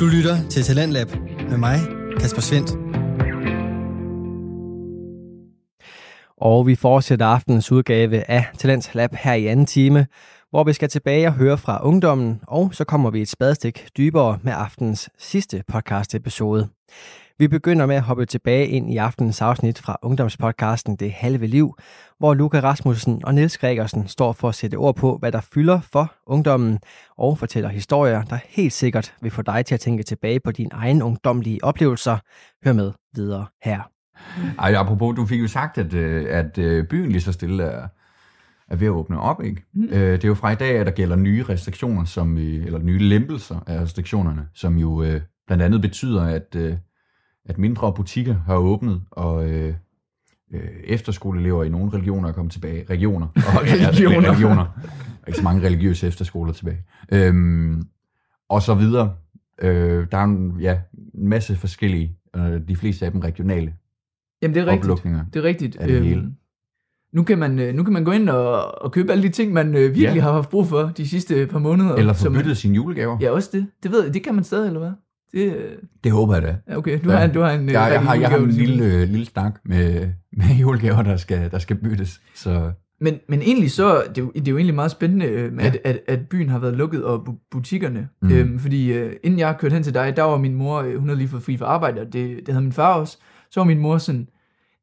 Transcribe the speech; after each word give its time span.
Du 0.00 0.06
lytter 0.06 0.48
til 0.48 0.62
Talentlab 0.62 1.08
med 1.50 1.58
mig, 1.58 1.78
Kasper 2.20 2.40
Svendt. 2.40 2.70
Og 6.36 6.66
vi 6.66 6.74
fortsætter 6.74 7.26
aftenens 7.26 7.72
udgave 7.72 8.30
af 8.30 8.44
Talents 8.58 8.94
Lab 8.94 9.14
her 9.14 9.34
i 9.34 9.46
anden 9.46 9.66
time, 9.66 10.06
hvor 10.50 10.64
vi 10.64 10.72
skal 10.72 10.88
tilbage 10.88 11.26
og 11.26 11.32
høre 11.34 11.58
fra 11.58 11.86
ungdommen, 11.86 12.40
og 12.48 12.74
så 12.74 12.84
kommer 12.84 13.10
vi 13.10 13.22
et 13.22 13.28
spadestik 13.28 13.88
dybere 13.96 14.38
med 14.42 14.52
aftenens 14.56 15.10
sidste 15.18 15.62
podcast 15.68 16.14
episode. 16.14 16.68
Vi 17.40 17.48
begynder 17.48 17.86
med 17.86 17.96
at 17.96 18.02
hoppe 18.02 18.26
tilbage 18.26 18.66
ind 18.66 18.92
i 18.92 18.96
aftenens 18.96 19.42
afsnit 19.42 19.78
fra 19.78 19.98
ungdomspodcasten 20.02 20.96
Det 20.96 21.12
Halve 21.12 21.46
Liv, 21.46 21.74
hvor 22.18 22.34
Luca 22.34 22.60
Rasmussen 22.60 23.24
og 23.24 23.34
Niels 23.34 23.58
Gregersen 23.58 24.08
står 24.08 24.32
for 24.32 24.48
at 24.48 24.54
sætte 24.54 24.74
ord 24.74 24.96
på, 24.96 25.16
hvad 25.18 25.32
der 25.32 25.40
fylder 25.40 25.80
for 25.80 26.12
ungdommen, 26.26 26.78
og 27.18 27.38
fortæller 27.38 27.68
historier, 27.68 28.22
der 28.22 28.38
helt 28.48 28.72
sikkert 28.72 29.14
vil 29.22 29.30
få 29.30 29.42
dig 29.42 29.66
til 29.66 29.74
at 29.74 29.80
tænke 29.80 30.02
tilbage 30.02 30.40
på 30.44 30.52
dine 30.52 30.70
egne 30.72 31.04
ungdomlige 31.04 31.64
oplevelser. 31.64 32.18
Hør 32.64 32.72
med 32.72 32.92
videre 33.14 33.46
her. 33.62 33.90
Ej, 34.58 34.74
apropos, 34.74 35.16
du 35.16 35.26
fik 35.26 35.40
jo 35.40 35.48
sagt, 35.48 35.78
at, 35.78 35.94
øh, 35.94 36.26
at 36.28 36.58
øh, 36.58 36.86
byen 36.86 37.12
lige 37.12 37.20
så 37.20 37.32
stille 37.32 37.62
er, 37.62 37.88
er 38.68 38.76
ved 38.76 38.86
at 38.86 38.92
åbne 38.92 39.20
op, 39.20 39.42
ikke? 39.42 39.62
Mm. 39.74 39.84
Øh, 39.84 40.12
det 40.12 40.24
er 40.24 40.28
jo 40.28 40.34
fra 40.34 40.50
i 40.50 40.54
dag, 40.56 40.78
at 40.78 40.86
der 40.86 40.92
gælder 40.92 41.16
nye 41.16 41.44
restriktioner, 41.48 42.04
som, 42.04 42.36
eller 42.36 42.78
nye 42.78 42.98
lempelser 42.98 43.60
af 43.66 43.80
restriktionerne, 43.80 44.46
som 44.54 44.76
jo 44.76 45.02
øh, 45.02 45.20
blandt 45.46 45.62
andet 45.62 45.80
betyder, 45.80 46.22
at, 46.22 46.56
øh, 46.56 46.76
at 47.44 47.58
mindre 47.58 47.92
butikker 47.92 48.34
har 48.46 48.56
åbnet, 48.56 49.02
og 49.10 49.50
øh, 49.50 49.74
øh, 50.54 50.60
efterskoleelever 50.84 51.64
i 51.64 51.68
nogle 51.68 51.92
religioner 51.92 52.28
er 52.28 52.32
kommet 52.32 52.52
tilbage. 52.52 52.84
Regioner. 52.90 53.26
Og, 53.56 53.62
religioner. 53.62 54.20
Ja, 54.22 54.30
religioner. 54.30 54.66
Ikke 55.26 55.38
så 55.38 55.44
mange 55.44 55.66
religiøse 55.66 56.06
efterskoler 56.06 56.52
tilbage. 56.52 56.82
Øhm, 57.12 57.82
og 58.48 58.62
så 58.62 58.74
videre. 58.74 59.14
Øh, 59.62 60.06
der 60.12 60.18
er 60.18 60.24
en, 60.24 60.60
ja, 60.60 60.78
en 61.14 61.28
masse 61.28 61.56
forskellige, 61.56 62.16
øh, 62.36 62.60
de 62.68 62.76
fleste 62.76 63.06
af 63.06 63.12
dem 63.12 63.20
regionale 63.20 63.74
Jamen 64.42 64.54
det 64.54 64.60
er 64.60 64.66
rigtigt. 64.66 65.02
Det 65.34 65.40
er 65.40 65.42
rigtigt. 65.42 65.76
af 65.76 65.88
det 65.88 66.04
hele. 66.04 66.30
nu, 67.12 67.22
kan 67.22 67.38
man, 67.38 67.58
øh, 67.58 67.74
nu 67.74 67.82
kan 67.84 67.92
man 67.92 68.04
gå 68.04 68.10
ind 68.10 68.28
og, 68.28 68.82
og 68.82 68.92
købe 68.92 69.12
alle 69.12 69.22
de 69.22 69.28
ting, 69.28 69.52
man 69.52 69.74
øh, 69.74 69.80
virkelig 69.80 70.04
Ja. 70.14 70.20
har 70.20 70.32
haft 70.32 70.50
brug 70.50 70.66
for 70.66 70.82
de 70.96 71.08
sidste 71.08 71.46
par 71.46 71.58
måneder. 71.58 71.94
Eller 71.94 72.12
få 72.12 72.30
byttet 72.30 72.56
sine 72.56 72.74
julegaver. 72.74 73.18
Ja, 73.20 73.30
også 73.30 73.50
det. 73.52 73.66
Det 73.82 73.90
ved. 73.90 74.12
Det 74.12 74.22
kan 74.22 74.34
man 74.34 74.44
stadig, 74.44 74.66
eller 74.66 74.80
hvad? 74.80 74.92
Det, 75.32 75.44
øh, 75.56 75.72
Det 76.04 76.12
håber 76.12 76.34
jeg 76.34 76.42
da. 76.42 76.76
okay, 76.76 76.98
du 77.04 77.10
Ja. 77.10 77.16
har, 77.16 77.26
du 77.26 77.40
har 77.40 77.50
en... 77.50 77.60
øh, 77.68 77.72
Jeg, 77.72 77.90
jeg, 77.92 78.00
har, 78.02 78.14
jeg 78.14 78.28
har 78.28 78.36
en 78.38 78.44
du 78.44 78.52
siger. 78.52 78.66
lille, 78.66 79.06
lille 79.06 79.26
snak 79.26 79.52
med, 79.64 80.08
med 80.36 80.46
julegaver, 80.60 81.02
der 81.02 81.16
skal, 81.16 81.50
der 81.50 81.58
skal 81.58 81.76
byttes. 81.76 82.20
Så 82.34 82.70
Men, 83.00 83.14
men 83.28 83.42
egentlig 83.42 83.70
så, 83.70 84.02
det 84.08 84.18
er, 84.18 84.22
jo, 84.22 84.32
det 84.34 84.48
er 84.48 84.52
jo 84.52 84.56
egentlig 84.56 84.74
meget 84.74 84.90
spændende, 84.90 85.26
øh, 85.26 85.52
Ja. 85.58 85.66
at, 85.66 85.78
at, 85.84 86.00
at 86.08 86.18
byen 86.28 86.48
har 86.48 86.58
været 86.58 86.74
lukket, 86.76 87.04
og 87.04 87.24
bu- 87.28 87.48
butikkerne. 87.50 88.08
Mm. 88.22 88.32
Øhm, 88.32 88.58
fordi 88.58 88.92
øh, 88.92 89.12
inden 89.24 89.38
jeg 89.40 89.56
kørte 89.58 89.72
hen 89.74 89.82
til 89.82 89.94
dig, 89.94 90.16
der 90.16 90.22
var 90.22 90.38
min 90.38 90.54
mor, 90.54 90.78
øh, 90.82 90.98
hun 90.98 91.08
havde 91.08 91.18
lige 91.18 91.28
fået 91.28 91.42
fri 91.42 91.56
for 91.56 91.64
arbejde, 91.66 92.00
og 92.00 92.06
det, 92.12 92.36
det 92.46 92.48
havde 92.54 92.62
min 92.62 92.72
far 92.72 92.94
også. 92.94 93.18
Så 93.50 93.60
var 93.60 93.64
min 93.64 93.78
mor 93.78 93.98
sådan, 93.98 94.28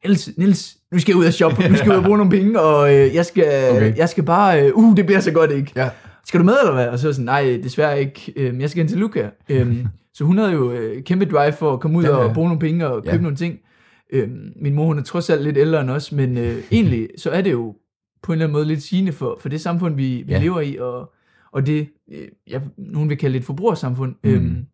Niels, 0.05 0.29
Niels 0.37 0.77
nu 0.91 0.99
skal 0.99 1.11
jeg 1.11 1.17
ud 1.19 1.25
og 1.25 1.33
shoppe, 1.33 1.69
nu 1.69 1.75
skal 1.75 1.87
jeg 1.89 1.93
ud 1.93 1.97
og 1.97 2.03
bruge 2.05 2.17
nogle 2.17 2.31
penge, 2.31 2.59
og 2.61 2.95
øh, 2.95 3.15
jeg, 3.15 3.25
skal, 3.25 3.43
okay. 3.71 3.97
jeg 3.97 4.09
skal 4.09 4.23
bare, 4.23 4.63
øh, 4.67 4.71
uh, 4.75 4.97
det 4.97 5.05
bliver 5.05 5.19
så 5.19 5.31
godt, 5.31 5.51
ikke? 5.51 5.71
ja. 5.75 5.89
Skal 6.27 6.39
du 6.39 6.45
med, 6.45 6.53
eller 6.61 6.73
hvad? 6.73 6.87
Og 6.87 6.99
så 6.99 7.07
var 7.07 7.11
sådan, 7.11 7.25
nej, 7.25 7.59
desværre 7.63 7.99
ikke, 7.99 8.33
øhm, 8.35 8.61
jeg 8.61 8.69
skal 8.69 8.81
hen 8.81 8.87
til 8.87 8.97
Luca. 8.97 9.29
Øhm, 9.49 9.85
så 10.15 10.23
hun 10.23 10.37
havde 10.37 10.51
jo 10.51 10.71
øh, 10.71 11.03
kæmpe 11.03 11.25
drive 11.25 11.53
for 11.53 11.73
at 11.73 11.79
komme 11.79 11.97
ud 11.97 12.03
Ja, 12.03 12.15
og 12.15 12.33
bruge 12.33 12.47
nogle 12.47 12.59
penge 12.59 12.87
og 12.87 13.03
købe 13.03 13.15
Ja. 13.15 13.21
nogle 13.21 13.37
ting. 13.37 13.59
Øhm, 14.13 14.53
min 14.55 14.73
mor, 14.73 14.85
hun 14.85 14.97
er 14.99 15.03
trods 15.03 15.29
alt 15.29 15.43
lidt 15.43 15.57
ældre 15.57 15.81
end 15.81 15.89
os, 15.89 16.11
men 16.11 16.37
øh, 16.37 16.57
egentlig 16.71 17.09
så 17.17 17.29
er 17.29 17.41
det 17.41 17.51
jo 17.51 17.75
på 18.23 18.31
en 18.31 18.35
eller 18.35 18.45
anden 18.45 18.53
måde 18.53 18.65
lidt 18.65 18.81
sigende 18.83 19.11
for, 19.11 19.37
for 19.41 19.49
det 19.49 19.61
samfund, 19.61 19.95
vi, 19.95 20.23
vi 20.25 20.31
Ja. 20.33 20.39
lever 20.39 20.61
i, 20.61 20.77
og, 20.77 21.13
og 21.51 21.67
det, 21.67 21.89
øh, 22.11 22.27
jeg, 22.47 22.61
nogen 22.77 23.09
vil 23.09 23.17
kalde 23.17 23.37
et 23.37 23.43
forbrugersamfund, 23.43 24.15
Mm. 24.23 24.29
øhm, 24.29 24.65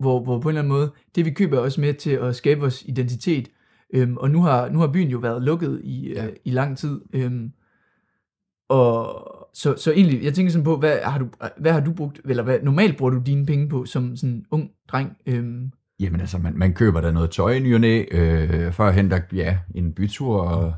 hvor, 0.00 0.22
hvor 0.22 0.38
på 0.40 0.48
en 0.48 0.52
eller 0.52 0.60
anden 0.62 0.72
måde, 0.72 0.90
det 1.14 1.24
vi 1.24 1.30
køber 1.30 1.56
er 1.56 1.60
også 1.60 1.80
med 1.80 1.94
til 1.94 2.10
at 2.10 2.36
skabe 2.36 2.60
vores 2.60 2.82
identitet. 2.86 3.48
Øhm, 3.94 4.16
og 4.16 4.30
nu 4.30 4.42
har, 4.42 4.68
nu 4.68 4.78
har 4.78 4.86
byen 4.86 5.08
jo 5.08 5.18
været 5.18 5.42
lukket 5.42 5.80
i, 5.84 6.12
Ja. 6.12 6.26
øh, 6.26 6.32
i 6.44 6.50
lang 6.50 6.78
tid. 6.78 7.00
Øhm, 7.12 7.50
og 8.68 9.26
så, 9.54 9.74
så 9.76 9.92
egentlig, 9.92 10.24
jeg 10.24 10.34
tænker 10.34 10.52
sådan 10.52 10.64
på, 10.64 10.76
hvad 10.76 10.98
har 11.04 11.18
du, 11.18 11.28
hvad 11.58 11.72
har 11.72 11.80
du 11.80 11.92
brugt, 11.92 12.20
eller 12.24 12.42
hvad, 12.42 12.58
normalt 12.62 12.96
bruger 12.96 13.10
du 13.12 13.22
dine 13.26 13.46
penge 13.46 13.68
på 13.68 13.84
som 13.84 14.16
sådan 14.16 14.34
en 14.34 14.44
ung 14.50 14.70
dreng? 14.88 15.16
Øhm, 15.26 15.70
Jamen 16.00 16.20
altså, 16.20 16.38
man, 16.38 16.58
man 16.58 16.74
køber 16.74 17.00
der 17.00 17.10
noget 17.10 17.30
tøj 17.30 17.52
i 17.52 17.60
ny 17.60 17.74
og 17.74 17.80
næ, 17.80 18.04
øh, 18.10 18.72
førhen 18.72 19.10
der, 19.10 19.20
ja, 19.32 19.58
en 19.74 19.92
bytur, 19.92 20.40
og 20.40 20.74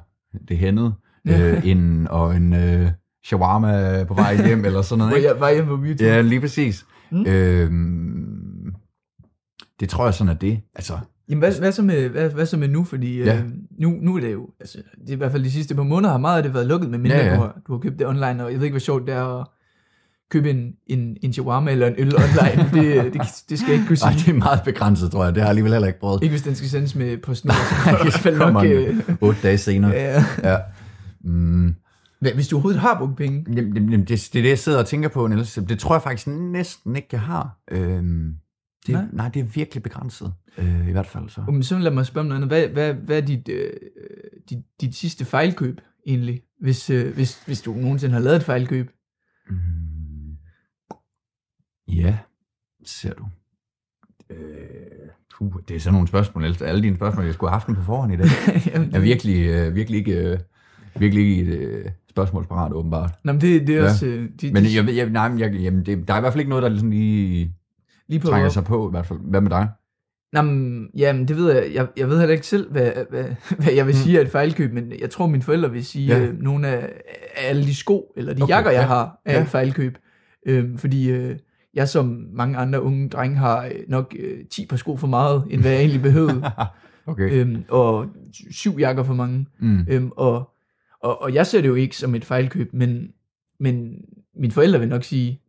det 0.49 0.59
hændede, 0.59 0.93
øh, 1.29 1.67
en, 1.67 2.09
og 2.09 2.37
en 2.37 2.53
øh, 2.55 2.91
shawarma 3.25 4.05
på 4.05 4.15
vej 4.15 4.47
hjem, 4.47 4.65
eller 4.67 4.83
sådan 4.83 4.99
noget, 4.99 5.17
ikke? 5.17 5.29
jeg 5.29 5.41
var 5.41 5.51
hjemme 5.51 5.69
på 5.69 5.77
bytur. 5.77 6.07
Ja, 6.07 6.21
lige 6.21 6.41
præcis. 6.41 6.87
Mm. 7.11 7.27
Øhm, 7.27 8.75
det 9.81 9.89
tror 9.89 10.05
jeg 10.05 10.15
sådan 10.15 10.35
er 10.35 10.39
det. 10.39 10.61
Altså, 10.75 10.99
Jamen, 11.29 11.39
hvad, 11.39 11.59
hvad, 11.59 11.73
så 11.73 11.83
med, 11.83 12.09
hvad, 12.09 12.31
hvad 12.31 12.47
så 12.47 12.57
med 12.57 12.69
nu? 12.69 12.85
Fordi 12.85 13.19
Ja. 13.23 13.37
øh, 13.37 13.45
nu, 13.79 13.91
nu 14.03 14.17
er 14.17 14.21
det 14.21 14.33
jo, 14.33 14.49
altså, 14.61 14.79
det 15.01 15.09
er 15.09 15.13
i 15.13 15.17
hvert 15.17 15.33
fald 15.33 15.45
de 15.45 15.51
sidste 15.51 15.75
par 15.75 15.83
måneder 15.83 16.11
har 16.13 16.19
meget 16.19 16.37
af 16.37 16.43
det 16.43 16.55
været 16.55 16.67
lukket, 16.67 16.91
med 16.91 16.99
mindre 16.99 17.17
Ja, 17.19 17.27
ja. 17.27 17.35
Du, 17.35 17.41
har, 17.41 17.59
du 17.67 17.73
har 17.73 17.79
købt 17.79 17.99
det 17.99 18.07
online, 18.07 18.45
og 18.45 18.53
jeg 18.53 18.59
ved 18.59 18.65
ikke, 18.65 18.73
hvor 18.73 18.79
sjovt 18.79 19.07
det 19.07 19.15
er 19.15 19.41
at 19.41 19.47
købe 20.31 20.51
en, 20.51 20.73
en, 20.87 21.17
en 21.23 21.33
shawarma 21.33 21.71
eller 21.71 21.87
en 21.87 21.95
øl 21.99 22.15
online. 22.17 22.71
det, 22.83 23.13
det, 23.13 23.23
det 23.49 23.59
skal 23.59 23.67
jeg 23.71 23.75
ikke 23.75 23.87
kunne 23.87 23.97
sige. 23.97 24.11
nej, 24.11 24.19
det 24.27 24.29
er 24.29 24.33
meget 24.39 24.61
begrænset, 24.65 25.11
tror 25.11 25.25
jeg. 25.25 25.35
Det 25.35 25.41
har 25.43 25.47
jeg 25.47 25.51
alligevel 25.51 25.73
heller 25.73 25.89
ikke 25.89 26.01
prøvet. 26.01 26.23
Ikke 26.23 26.33
hvis 26.33 26.43
den 26.43 26.55
skal 26.55 26.69
sendes 26.69 26.95
med 26.95 27.17
på 27.19 27.35
snor, 27.35 27.53
det 28.25 28.37
kommer 28.39 28.63
nok... 28.63 28.65
Øh, 28.73 29.01
otte 29.21 29.41
dage 29.43 29.59
senere. 29.59 29.91
ja. 29.91 30.25
Ja. 30.43 30.57
Mm, 31.25 31.75
Hvis 32.35 32.49
du 32.49 32.57
overhovedet 32.57 32.81
har 32.81 32.99
brugt 32.99 33.17
penge. 33.17 33.45
jamen, 33.57 33.75
jamen, 33.77 34.01
det, 34.01 34.09
det 34.09 34.37
er 34.39 34.43
det, 34.43 34.49
jeg 34.49 34.59
sidder 34.59 34.79
og 34.79 34.87
tænker 34.87 35.09
på, 35.09 35.27
Niels. 35.27 35.59
Det 35.69 35.79
tror 35.79 35.95
jeg 35.95 36.03
faktisk 36.03 36.27
næsten 36.27 36.97
ikke, 36.97 37.09
jeg 37.13 37.21
har. 37.21 37.59
Øhm, 37.71 38.35
det, 38.87 38.93
nej. 38.93 39.03
Nej. 39.03 39.11
nej, 39.13 39.29
det 39.29 39.41
er 39.41 39.45
virkelig 39.45 39.83
begrænset. 39.83 40.33
Øh, 40.59 40.89
I 40.89 40.93
hvert 40.93 41.07
fald 41.07 41.29
så. 41.29 41.41
Men 41.47 41.63
så 41.63 41.79
lad 41.79 41.91
mig 41.91 42.07
spørge 42.07 42.23
om 42.23 42.27
noget 42.29 42.43
andet. 42.43 42.51
Hvad, 42.51 42.69
hvad, 42.69 42.95
hvad 42.95 43.17
er 43.23 43.27
dit, 43.27 43.49
øh, 43.49 43.73
dit, 44.51 44.59
dit 44.81 44.95
sidste 44.95 45.25
fejlkøb 45.25 45.81
egentlig? 46.07 46.43
Hvis, 46.61 46.91
øh, 46.91 47.15
hvis, 47.15 47.43
hvis 47.47 47.63
du 47.63 47.73
nogensinde 47.75 48.13
har 48.15 48.21
lavet 48.21 48.37
et 48.37 48.43
fejlkøb. 48.43 48.91
Mm. 49.51 49.57
Ja, 51.89 52.19
ser 52.85 53.15
du. 53.15 53.27
Øh, 54.31 54.37
puh, 55.35 55.53
det 55.69 55.77
er 55.77 55.81
sådan 55.81 55.93
nogle 55.95 56.09
spørgsmål. 56.09 56.45
Alle 56.61 56.83
dine 56.83 56.97
spørgsmål, 56.97 57.25
jeg 57.25 57.35
skulle 57.35 57.51
have 57.51 57.55
haft 57.55 57.67
dem 57.67 57.75
på 57.75 57.83
forhånd 57.83 58.13
i 58.13 58.17
dag. 58.17 58.27
Jamen, 58.75 58.95
er 58.95 59.01
virkelig, 59.01 59.47
øh, 59.49 59.75
virkelig 59.75 59.99
ikke, 59.99 60.31
øh, 60.31 60.39
virkelig 60.99 61.27
ikke 61.39 61.43
et 61.53 61.59
øh, 61.59 61.85
spørgsmålsparat, 62.11 62.73
åbenbart. 62.73 63.11
Nå, 63.25 63.33
men 63.33 63.41
det, 63.41 63.67
det 63.67 63.77
er 63.77 63.79
Ja. 63.83 63.85
også... 63.91 64.07
Øh, 64.07 64.31
de, 64.41 64.53
Men 64.53 64.65
jeg, 64.65 64.97
jeg, 64.97 65.11
nej, 65.11 65.29
men 65.29 65.39
jeg, 65.39 65.53
jamen, 65.53 65.87
det, 65.87 66.09
der 66.09 66.15
er 66.15 66.19
i 66.19 66.21
hvert 66.21 66.33
fald 66.33 66.41
ikke 66.41 66.51
noget, 66.51 66.63
der 66.63 66.69
ligesom 66.69 66.91
lige 66.91 67.55
lige 68.13 68.21
på 68.21 68.27
trænger 68.29 68.49
sig 68.49 68.65
på, 68.65 68.89
i 68.89 68.91
hvert 68.91 69.07
fald. 69.07 69.19
Hvad 69.23 69.41
med 69.41 69.51
dig? 69.51 69.69
Nå, 70.33 70.43
men, 70.43 70.87
jamen, 70.97 71.29
det 71.29 71.37
ved 71.37 71.53
jeg. 71.53 71.75
jeg. 71.75 71.89
Jeg 71.97 72.09
ved 72.09 72.19
heller 72.19 72.33
ikke 72.35 72.47
selv, 72.47 72.73
hvad, 72.73 72.93
hvad, 73.11 73.25
hvad 73.63 73.73
jeg 73.73 73.87
vil 73.87 73.95
sige 73.95 74.17
er 74.19 74.21
et 74.23 74.29
fejlkøb, 74.31 74.73
men 74.73 74.93
jeg 75.01 75.11
tror, 75.11 75.27
mine 75.27 75.43
forældre 75.43 75.71
vil 75.71 75.85
sige. 75.85 76.07
Ja. 76.07 76.21
øh, 76.27 76.39
nogle 76.41 76.69
af, 76.69 76.93
af 77.37 77.49
alle 77.49 77.63
de 77.63 77.75
sko, 77.75 78.13
eller 78.17 78.35
de 78.35 78.43
Okay, 78.43 78.55
jakker, 78.55 78.71
jeg 78.71 78.81
ja. 78.81 78.87
har, 78.87 79.21
er 79.25 79.33
Ja. 79.37 79.43
et 79.43 79.49
fejlkøb. 79.49 79.99
Øhm, 80.47 80.79
fordi 80.79 81.11
øh, 81.11 81.37
jeg 81.75 81.89
som 81.89 82.27
mange 82.33 82.57
andre 82.59 82.83
unge 82.83 83.09
drenge 83.09 83.37
har 83.37 83.65
øh, 83.65 83.71
nok 83.89 84.15
øh, 84.19 84.39
10 84.51 84.67
par 84.67 84.77
sko 84.77 84.97
for 84.97 85.07
meget, 85.07 85.45
end 85.51 85.61
hvad 85.61 85.71
jeg 85.71 85.81
egentlig 85.81 86.03
behøvede. 86.03 86.43
Okay. 87.07 87.31
øhm, 87.33 87.65
og 87.69 88.07
syv 88.51 88.79
jakker 88.79 89.03
for 89.03 89.15
mange. 89.15 89.47
Mm. 89.61 89.87
Øhm, 89.91 90.11
og, 90.17 90.51
og, 91.03 91.23
og 91.23 91.35
jeg 91.35 91.47
ser 91.47 91.61
det 91.61 91.69
jo 91.69 91.75
ikke 91.75 91.97
som 91.97 92.15
et 92.15 92.25
fejlkøb, 92.25 92.71
men, 92.73 93.09
men 93.61 93.95
mine 94.37 94.53
forældre 94.53 94.79
vil 94.81 94.89
nok 94.89 95.05
sige, 95.05 95.42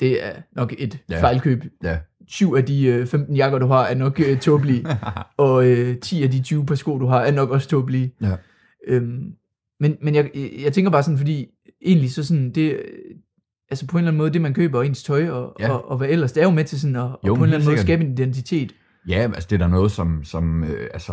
det 0.00 0.24
er 0.24 0.32
nok 0.56 0.74
et 0.78 0.98
Ja. 1.10 1.22
fejlkøb. 1.22 1.64
Ja. 1.82 1.98
Syv 2.28 2.54
af 2.54 2.64
de 2.64 2.86
øh, 2.86 3.06
15 3.06 3.36
jakker, 3.36 3.58
du 3.58 3.66
har, 3.66 3.84
er 3.86 3.94
nok 3.94 4.20
øh, 4.20 4.38
tåbelige, 4.40 4.86
og 5.36 5.66
øh, 5.70 5.98
10 6.00 6.22
af 6.22 6.30
de 6.30 6.42
20 6.42 6.66
par 6.66 6.74
sko, 6.74 6.98
du 6.98 7.06
har, 7.06 7.20
er 7.20 7.32
nok 7.32 7.50
også 7.50 7.68
tåbelige. 7.68 8.14
Ja. 8.22 8.36
Øhm, 8.86 9.32
men 9.80 9.96
men 10.02 10.14
jeg, 10.14 10.30
jeg 10.64 10.72
tænker 10.72 10.90
bare 10.90 11.02
sådan, 11.02 11.18
fordi 11.18 11.46
egentlig 11.84 12.12
så 12.12 12.24
sådan, 12.24 12.50
det, 12.52 12.80
altså 13.70 13.86
på 13.86 13.96
en 13.96 13.98
eller 13.98 14.08
anden 14.10 14.18
måde, 14.18 14.32
det 14.32 14.40
man 14.40 14.54
køber, 14.54 14.82
ens 14.82 15.02
tøj 15.02 15.28
og, 15.28 15.56
Ja. 15.60 15.70
og, 15.72 15.90
og 15.90 15.96
hvad 15.96 16.08
ellers, 16.08 16.32
det 16.32 16.40
er 16.40 16.44
jo 16.44 16.50
med 16.50 16.64
til 16.64 16.80
sådan 16.80 16.96
at, 16.96 17.02
Jo, 17.02 17.08
og 17.12 17.18
på 17.26 17.34
en 17.34 17.42
eller 17.42 17.56
anden 17.56 17.68
måde 17.70 17.78
skabe 17.80 18.04
en 18.04 18.12
identitet. 18.12 18.74
Ja, 19.08 19.14
altså 19.34 19.46
det 19.50 19.56
er 19.56 19.58
der 19.66 19.68
noget, 19.68 19.90
som, 19.92 20.24
som 20.24 20.64
øh, 20.64 20.88
altså, 20.92 21.12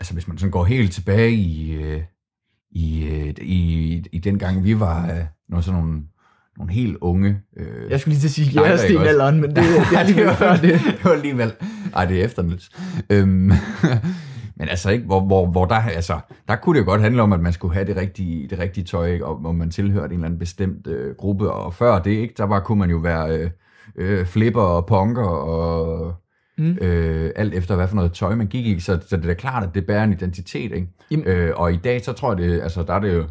altså 0.00 0.12
hvis 0.12 0.28
man 0.28 0.38
sådan 0.38 0.50
går 0.50 0.64
helt 0.64 0.92
tilbage 0.92 1.32
i, 1.32 1.72
øh, 1.72 2.02
i, 2.70 3.04
øh, 3.08 3.34
i, 3.42 3.92
i 4.12 4.18
den 4.18 4.38
gang, 4.38 4.64
vi 4.64 4.80
var 4.80 5.10
øh, 5.12 5.24
nogle 5.48 5.62
sådan 5.62 5.80
nogle, 5.80 6.02
nogle 6.58 6.72
helt 6.72 6.96
unge. 7.00 7.40
Øh, 7.56 7.90
Jeg 7.90 8.00
skulle 8.00 8.12
lige 8.14 8.20
til 8.20 8.28
at 8.28 8.32
sige, 8.32 8.50
ja, 8.50 8.64
det 8.64 8.72
er 8.72 8.76
stenalderen, 8.76 9.40
men 9.40 9.50
det, 9.50 9.56
det 9.90 9.94
er 9.94 9.98
alligevel 9.98 10.34
før 10.34 10.52
det. 10.56 10.62
det 10.96 11.04
var 11.04 11.10
alligevel. 11.10 11.52
Ej, 11.96 12.04
det 12.04 12.20
er 12.20 12.24
efter, 12.24 12.42
Niels. 12.42 12.70
Øhm, 13.10 13.52
men 14.58 14.68
altså 14.68 14.90
ikke, 14.90 15.04
hvor, 15.06 15.20
hvor, 15.20 15.46
hvor 15.46 15.64
der, 15.64 15.74
altså, 15.74 16.18
der 16.48 16.56
kunne 16.56 16.78
det 16.78 16.84
jo 16.86 16.90
godt 16.90 17.00
handle 17.00 17.22
om, 17.22 17.32
at 17.32 17.40
man 17.40 17.52
skulle 17.52 17.74
have 17.74 17.86
det 17.86 17.96
rigtige, 17.96 18.48
det 18.48 18.58
rigtige 18.58 18.84
tøj, 18.84 19.06
ikke? 19.12 19.26
og 19.26 19.36
hvor 19.36 19.52
man 19.52 19.70
tilhørte 19.70 20.06
en 20.06 20.12
eller 20.12 20.26
anden 20.26 20.38
bestemt 20.38 20.86
øh, 20.86 21.14
gruppe, 21.16 21.50
og 21.52 21.74
før 21.74 21.98
det, 21.98 22.10
ikke, 22.10 22.34
der 22.38 22.44
var, 22.44 22.60
kunne 22.60 22.78
man 22.78 22.90
jo 22.90 22.96
være 22.96 23.36
øh, 23.38 23.50
øh, 23.98 24.26
flipper 24.26 24.62
og 24.62 24.86
punker 24.86 25.24
og 25.26 26.14
Mm. 26.60 26.78
øh, 26.80 27.30
alt 27.36 27.54
efter, 27.54 27.76
hvad 27.76 27.88
for 27.88 27.96
noget 27.96 28.12
tøj 28.12 28.34
man 28.34 28.46
gik 28.46 28.66
i, 28.66 28.80
så, 28.80 28.98
så 29.08 29.16
det 29.16 29.22
er 29.24 29.28
da 29.28 29.34
klart, 29.34 29.62
at 29.62 29.74
det 29.74 29.86
bærer 29.86 30.04
en 30.04 30.12
identitet, 30.12 30.72
ikke? 30.72 30.86
Jamen- 31.10 31.26
Øh, 31.26 31.52
og 31.56 31.72
i 31.72 31.76
dag, 31.76 32.04
så 32.04 32.12
tror 32.12 32.30
jeg, 32.32 32.38
det, 32.38 32.60
altså, 32.60 32.82
der 32.82 32.94
er 32.94 33.00
det 33.00 33.14
jo, 33.14 33.24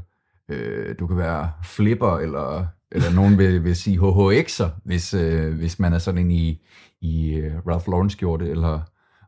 øh, 0.52 0.96
du 1.00 1.08
kan 1.08 1.18
være 1.18 1.50
flipper, 1.64 2.18
eller 2.18 2.66
eller 2.92 3.12
nogen 3.14 3.38
vil, 3.38 3.64
vil 3.64 3.76
sige 3.76 3.98
HHX'er, 4.00 4.68
hvis, 4.86 5.14
øh, 5.14 5.54
hvis 5.58 5.80
man 5.80 5.94
er 5.94 5.98
sådan 5.98 6.22
en 6.22 6.32
i, 6.32 6.66
i 7.02 7.34
øh, 7.34 7.52
Ralph 7.68 7.88
Lauren 7.88 8.10
skjorte, 8.10 8.50
eller 8.50 8.80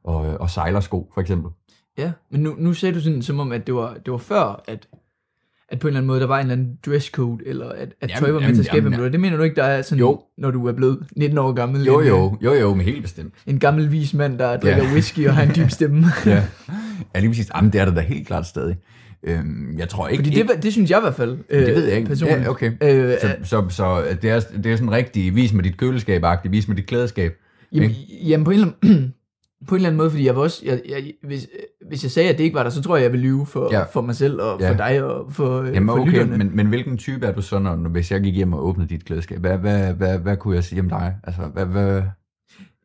og, 0.04 0.16
og 0.16 0.50
sejlersko, 0.50 1.12
for 1.14 1.22
eksempel. 1.22 1.52
Ja, 1.98 2.12
men 2.32 2.44
nu, 2.44 2.56
nu 2.58 2.74
sagde 2.74 2.96
du 2.96 3.02
sådan, 3.02 3.22
som 3.22 3.40
om, 3.40 3.52
at 3.52 3.68
det 3.68 3.76
var, 3.76 3.94
det 4.06 4.12
var 4.12 4.18
før, 4.18 4.64
at, 4.68 4.88
at 5.70 5.80
på 5.80 5.88
en 5.88 5.90
eller 5.90 5.98
anden 6.00 6.08
måde, 6.08 6.20
der 6.20 6.28
var 6.28 6.40
en 6.40 6.42
eller 6.42 6.54
anden 6.54 6.78
dresscode, 6.86 7.44
eller 7.46 7.70
at, 7.70 7.94
at 8.02 8.10
tøj 8.20 8.32
var 8.32 8.40
med 8.40 8.42
jamen, 8.42 8.56
til 8.56 8.62
at 8.62 8.66
skabe 8.66 8.86
jamen, 8.86 9.00
jamen, 9.00 9.12
Det 9.12 9.20
mener 9.20 9.38
du 9.38 9.44
ikke, 9.44 9.56
der 9.56 9.64
er 9.64 9.82
sådan, 9.82 10.00
Jo. 10.00 10.22
når 10.38 10.52
du 10.52 10.68
er 10.68 10.72
blevet 10.74 11.08
19 11.16 11.38
år 11.38 11.52
gammel? 11.52 11.84
Jo, 11.86 12.02
jo, 12.02 12.38
jo, 12.42 12.54
jo, 12.54 12.74
men 12.74 12.86
helt 12.86 13.02
bestemt. 13.02 13.34
En 13.48 13.60
gammel 13.60 13.92
vis 13.92 14.14
mand, 14.14 14.40
der 14.40 14.58
drikker 14.60 14.84
Ja. 14.84 14.92
whisky 14.92 15.28
og 15.28 15.36
har 15.36 15.44
en 15.44 15.56
dyb 15.56 15.70
stemme. 15.70 16.06
Ja, 16.26 16.44
ja 17.16 17.20
lige 17.20 17.30
præcis. 17.30 17.52
Jamen, 17.56 17.74
det 17.74 17.82
er 17.82 17.86
der 17.86 17.94
da 17.94 18.02
helt 18.02 18.28
klart 18.28 18.46
stadig. 18.48 18.78
Øhm, 19.24 19.76
jeg 19.78 19.90
tror 19.90 20.08
ikke... 20.08 20.24
Fordi 20.24 20.42
det, 20.44 20.64
det 20.64 20.72
synes 20.74 20.90
jeg 20.92 20.98
i 20.98 21.02
hvert 21.02 21.16
fald. 21.16 21.38
Øh, 21.50 21.66
det 21.66 21.76
ved 21.76 21.86
jeg 21.88 21.96
ikke. 21.98 22.08
Personligt. 22.08 22.42
Ja, 22.44 22.50
okay. 22.50 22.72
Øh, 22.84 23.14
Så, 23.22 23.36
så, 23.44 23.66
så 23.70 24.04
det, 24.22 24.30
er, 24.30 24.40
det 24.64 24.72
er 24.72 24.76
sådan 24.76 24.92
rigtig, 24.92 25.36
vis 25.36 25.54
mig 25.54 25.64
dit 25.64 25.78
køleskab-agtigt, 25.78 26.52
vis 26.52 26.68
mig 26.68 26.78
dit 26.78 26.86
klædeskab. 26.86 27.34
Jamen, 27.72 27.92
jamen 28.28 28.46
på, 28.46 28.52
en 28.52 28.56
eller 28.60 28.72
anden, 28.84 29.14
på 29.68 29.76
en 29.76 29.80
eller 29.80 29.90
anden 29.90 29.98
måde, 29.98 30.10
fordi 30.12 30.26
jeg 30.26 30.36
var 30.36 30.42
også, 30.42 30.62
jeg, 30.66 30.82
jeg, 30.90 31.04
hvis, 31.24 31.48
hvis 31.88 32.04
jeg 32.04 32.12
sagde, 32.12 32.30
at 32.30 32.38
det 32.38 32.44
ikke 32.44 32.56
var 32.56 32.64
der, 32.64 32.70
så 32.70 32.82
tror 32.82 32.96
jeg, 32.96 33.04
jeg 33.04 33.12
ville 33.12 33.26
lyve 33.26 33.46
for, 33.46 33.70
Ja. 33.72 33.84
for 33.84 34.02
mig 34.02 34.16
selv 34.16 34.42
og 34.42 34.60
Ja. 34.62 34.70
for 34.72 34.78
dig 34.78 35.04
og 35.04 35.34
for, 35.34 35.64
Jamen 35.64 35.88
for 35.90 36.00
okay, 36.02 36.12
lytterne. 36.12 36.38
men, 36.38 36.56
men 36.56 36.68
hvilken 36.68 36.98
type 36.98 37.26
er 37.26 37.32
du 37.32 37.42
så, 37.42 37.60
når, 37.60 37.76
hvis 37.76 38.12
jeg 38.12 38.22
gik 38.22 38.36
hjem 38.36 38.54
og 38.54 38.66
åbnede 38.68 38.90
dit 38.90 39.06
klædeskab? 39.06 39.40
Hvad, 39.40 39.58
hvad, 39.58 39.94
hvad, 39.94 40.18
hvad 40.20 40.38
kunne 40.38 40.56
jeg 40.56 40.64
sige 40.64 40.82
om 40.82 40.90
dig? 40.90 41.16
Altså, 41.24 41.42
hvad, 41.54 41.66
hvad, 41.66 42.02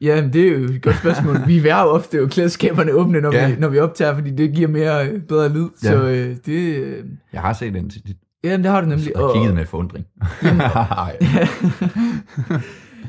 Ja, 0.00 0.22
men 0.22 0.32
det 0.32 0.48
er 0.48 0.58
jo 0.58 0.64
et 0.64 0.82
godt 0.82 0.96
spørgsmål. 0.98 1.36
vi 1.48 1.58
er 1.68 1.82
jo 1.82 1.88
ofte 1.88 2.16
jo 2.16 2.26
klædeskaberne 2.26 2.92
åbne, 2.92 3.20
når, 3.20 3.32
Ja. 3.34 3.50
vi, 3.50 3.56
når 3.58 3.68
vi 3.68 3.78
optager, 3.78 4.14
fordi 4.14 4.30
det 4.30 4.52
giver 4.54 4.68
mere 4.68 5.08
øh, 5.08 5.20
bedre 5.22 5.48
lyd. 5.48 5.68
Ja. 5.84 5.88
Så 5.88 6.08
øh, 6.08 6.36
det... 6.46 6.76
Øh, 6.76 7.04
jeg 7.32 7.40
har 7.40 7.52
set 7.52 7.74
den 7.74 7.90
til 7.90 8.06
dit 8.06 8.16
ja, 8.44 8.56
det 8.56 8.66
har 8.66 8.80
du 8.80 8.86
nemlig. 8.86 9.16
og 9.16 9.34
kigget 9.34 9.54
med 9.54 9.66
forundring. 9.66 10.06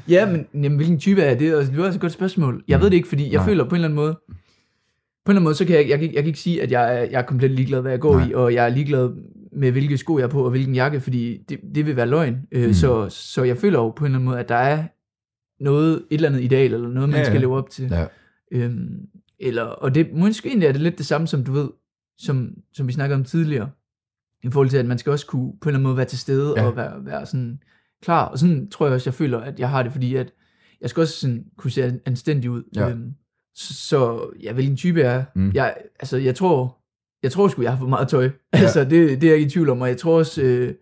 Ja, 0.09 0.25
men 0.31 0.45
jamen, 0.53 0.75
hvilken 0.75 0.99
type 0.99 1.21
er 1.21 1.35
det? 1.35 1.67
Det 1.67 1.77
var 1.77 1.85
også 1.85 1.97
et 1.97 2.01
godt 2.01 2.11
spørgsmål. 2.11 2.63
Jeg 2.67 2.79
ved 2.81 2.89
det 2.89 2.95
ikke, 2.95 3.07
fordi 3.07 3.23
jeg 3.23 3.31
Mm. 3.31 3.35
Nej. 3.37 3.45
føler 3.45 3.63
på 3.63 3.69
en 3.69 3.75
eller 3.75 3.87
anden 3.87 3.95
måde, 3.95 4.13
på 5.25 5.29
en 5.31 5.31
eller 5.31 5.39
anden 5.39 5.43
måde, 5.43 5.55
så 5.55 5.65
kan 5.65 5.75
jeg, 5.75 5.89
jeg, 5.89 5.99
kan, 5.99 6.07
jeg 6.13 6.23
kan 6.23 6.27
ikke 6.27 6.39
sige, 6.39 6.61
at 6.61 6.71
jeg 6.71 6.93
er, 6.95 6.99
jeg 6.99 7.13
er 7.13 7.21
komplet 7.21 7.51
ligeglad, 7.51 7.81
hvad 7.81 7.91
jeg 7.91 7.99
går 7.99 8.17
Nej. 8.19 8.29
i, 8.29 8.33
og 8.33 8.53
jeg 8.53 8.65
er 8.65 8.69
ligeglad 8.69 9.09
med, 9.57 9.71
hvilke 9.71 9.97
sko 9.97 10.17
jeg 10.17 10.23
er 10.23 10.27
på, 10.29 10.43
og 10.43 10.49
hvilken 10.51 10.75
jakke, 10.75 10.99
fordi 10.99 11.37
det, 11.49 11.59
det 11.75 11.85
vil 11.85 11.95
være 11.95 12.07
løgn. 12.07 12.37
Øh, 12.51 12.67
Mm. 12.67 12.73
så, 12.73 13.09
så 13.09 13.43
jeg 13.43 13.57
føler 13.57 13.79
jo 13.79 13.89
på 13.89 14.03
en 14.03 14.05
eller 14.05 14.17
anden 14.17 14.25
måde, 14.29 14.39
at 14.39 14.49
der 14.49 14.55
er 14.55 14.83
noget, 15.59 15.93
et 15.95 16.15
eller 16.15 16.29
andet 16.29 16.41
ideal, 16.41 16.73
eller 16.73 16.89
noget, 16.89 17.09
man 17.09 17.17
Ja, 17.17 17.17
ja, 17.17 17.23
skal 17.25 17.39
leve 17.41 17.57
op 17.57 17.69
til. 17.69 17.85
Ja. 17.91 18.05
Øhm, 18.51 18.99
eller, 19.39 19.63
og 19.63 19.95
det, 19.95 20.13
måske 20.13 20.49
egentlig 20.49 20.67
er 20.67 20.71
det 20.71 20.81
lidt 20.81 20.97
det 20.97 21.05
samme, 21.05 21.27
som 21.27 21.43
du 21.43 21.51
ved, 21.51 21.69
som, 22.17 22.53
som 22.73 22.87
vi 22.87 22.93
snakkede 22.93 23.15
om 23.15 23.23
tidligere, 23.23 23.69
i 24.43 24.49
forhold 24.51 24.69
til, 24.69 24.77
at 24.77 24.85
man 24.85 24.97
skal 24.97 25.11
også 25.11 25.25
kunne 25.27 25.53
på 25.61 25.69
en 25.69 25.69
eller 25.69 25.77
anden 25.77 25.83
måde 25.83 25.97
være 25.97 26.05
til 26.05 26.19
stede, 26.19 26.53
Ja. 26.57 26.65
og 26.65 26.75
være, 26.75 27.05
være 27.05 27.25
sådan 27.25 27.59
klar, 28.03 28.25
og 28.25 28.39
sådan 28.39 28.69
tror 28.69 28.85
jeg 28.85 28.93
også, 28.95 29.09
jeg 29.09 29.13
føler, 29.13 29.39
at 29.39 29.59
jeg 29.59 29.69
har 29.69 29.83
det, 29.83 29.91
fordi 29.91 30.15
at 30.15 30.31
jeg 30.81 30.89
skal 30.89 31.01
også 31.01 31.19
sådan 31.19 31.45
kunne 31.57 31.71
se 31.71 31.99
anstændig 32.05 32.49
ud. 32.49 32.63
Ja. 32.75 32.89
Øhm, 32.89 33.11
så, 33.55 33.73
så 33.73 34.29
ja, 34.43 34.53
hvilken 34.53 34.75
type 34.77 34.99
jeg 34.99 35.15
er. 35.15 35.23
Mm. 35.35 35.51
Jeg, 35.53 35.75
altså, 35.99 36.17
jeg 36.17 36.35
tror, 36.35 36.77
jeg 37.23 37.31
tror 37.31 37.47
sgu, 37.47 37.61
jeg 37.61 37.71
har 37.71 37.79
for 37.79 37.87
meget 37.87 38.07
tøj. 38.07 38.23
Ja. 38.23 38.29
Altså, 38.59 38.79
det, 38.83 38.91
det 38.91 39.23
er 39.23 39.27
jeg 39.27 39.35
ikke 39.37 39.47
i 39.47 39.49
tvivl 39.49 39.69
om, 39.69 39.81
og 39.81 39.87
jeg 39.87 39.97
tror 39.97 40.17
også, 40.17 40.41
øh, 40.41 40.73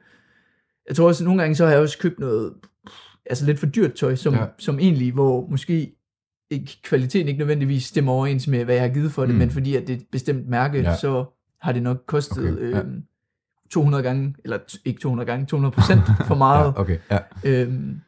jeg 0.88 0.96
tror 0.96 1.08
også, 1.08 1.24
nogle 1.24 1.42
gange 1.42 1.56
så 1.56 1.66
har 1.66 1.72
jeg 1.72 1.82
også 1.82 2.00
købt 2.00 2.20
noget, 2.20 2.54
altså 3.26 3.46
lidt 3.46 3.60
for 3.60 3.66
dyrt 3.66 3.94
tøj, 3.94 4.16
som, 4.16 4.34
Ja. 4.34 4.46
som 4.60 4.80
egentlig, 4.80 5.12
hvor 5.14 5.48
måske 5.48 5.96
ikke, 6.50 6.80
kvaliteten 6.84 7.28
ikke 7.28 7.38
nødvendigvis 7.40 7.84
stemmer 7.86 8.12
overens 8.12 8.48
med, 8.48 8.66
hvad 8.66 8.76
jeg 8.76 8.84
har 8.84 8.90
givet 8.94 9.12
for 9.12 9.22
det, 9.26 9.36
Mm. 9.36 9.40
men 9.40 9.50
fordi 9.52 9.76
at 9.76 9.88
det 9.88 9.94
er 9.94 9.98
et 9.98 10.06
bestemt 10.12 10.48
mærke, 10.50 10.78
Ja. 10.80 10.96
så 10.98 11.26
har 11.62 11.72
det 11.72 11.84
nok 11.84 12.04
kostet 12.08 12.54
Okay, 12.54 12.72
ja. 12.72 12.80
øhm, 12.80 13.04
200 13.72 14.04
gange, 14.04 14.36
eller 14.44 14.58
ikke 14.86 15.00
200 15.02 15.26
gange, 15.28 15.46
200 15.46 15.72
procent 15.72 16.02
for 16.28 16.36
meget. 16.46 16.66
Ja, 16.76 16.80
okay, 16.82 16.98
ja. 17.12 17.18
øhm, 17.46 18.02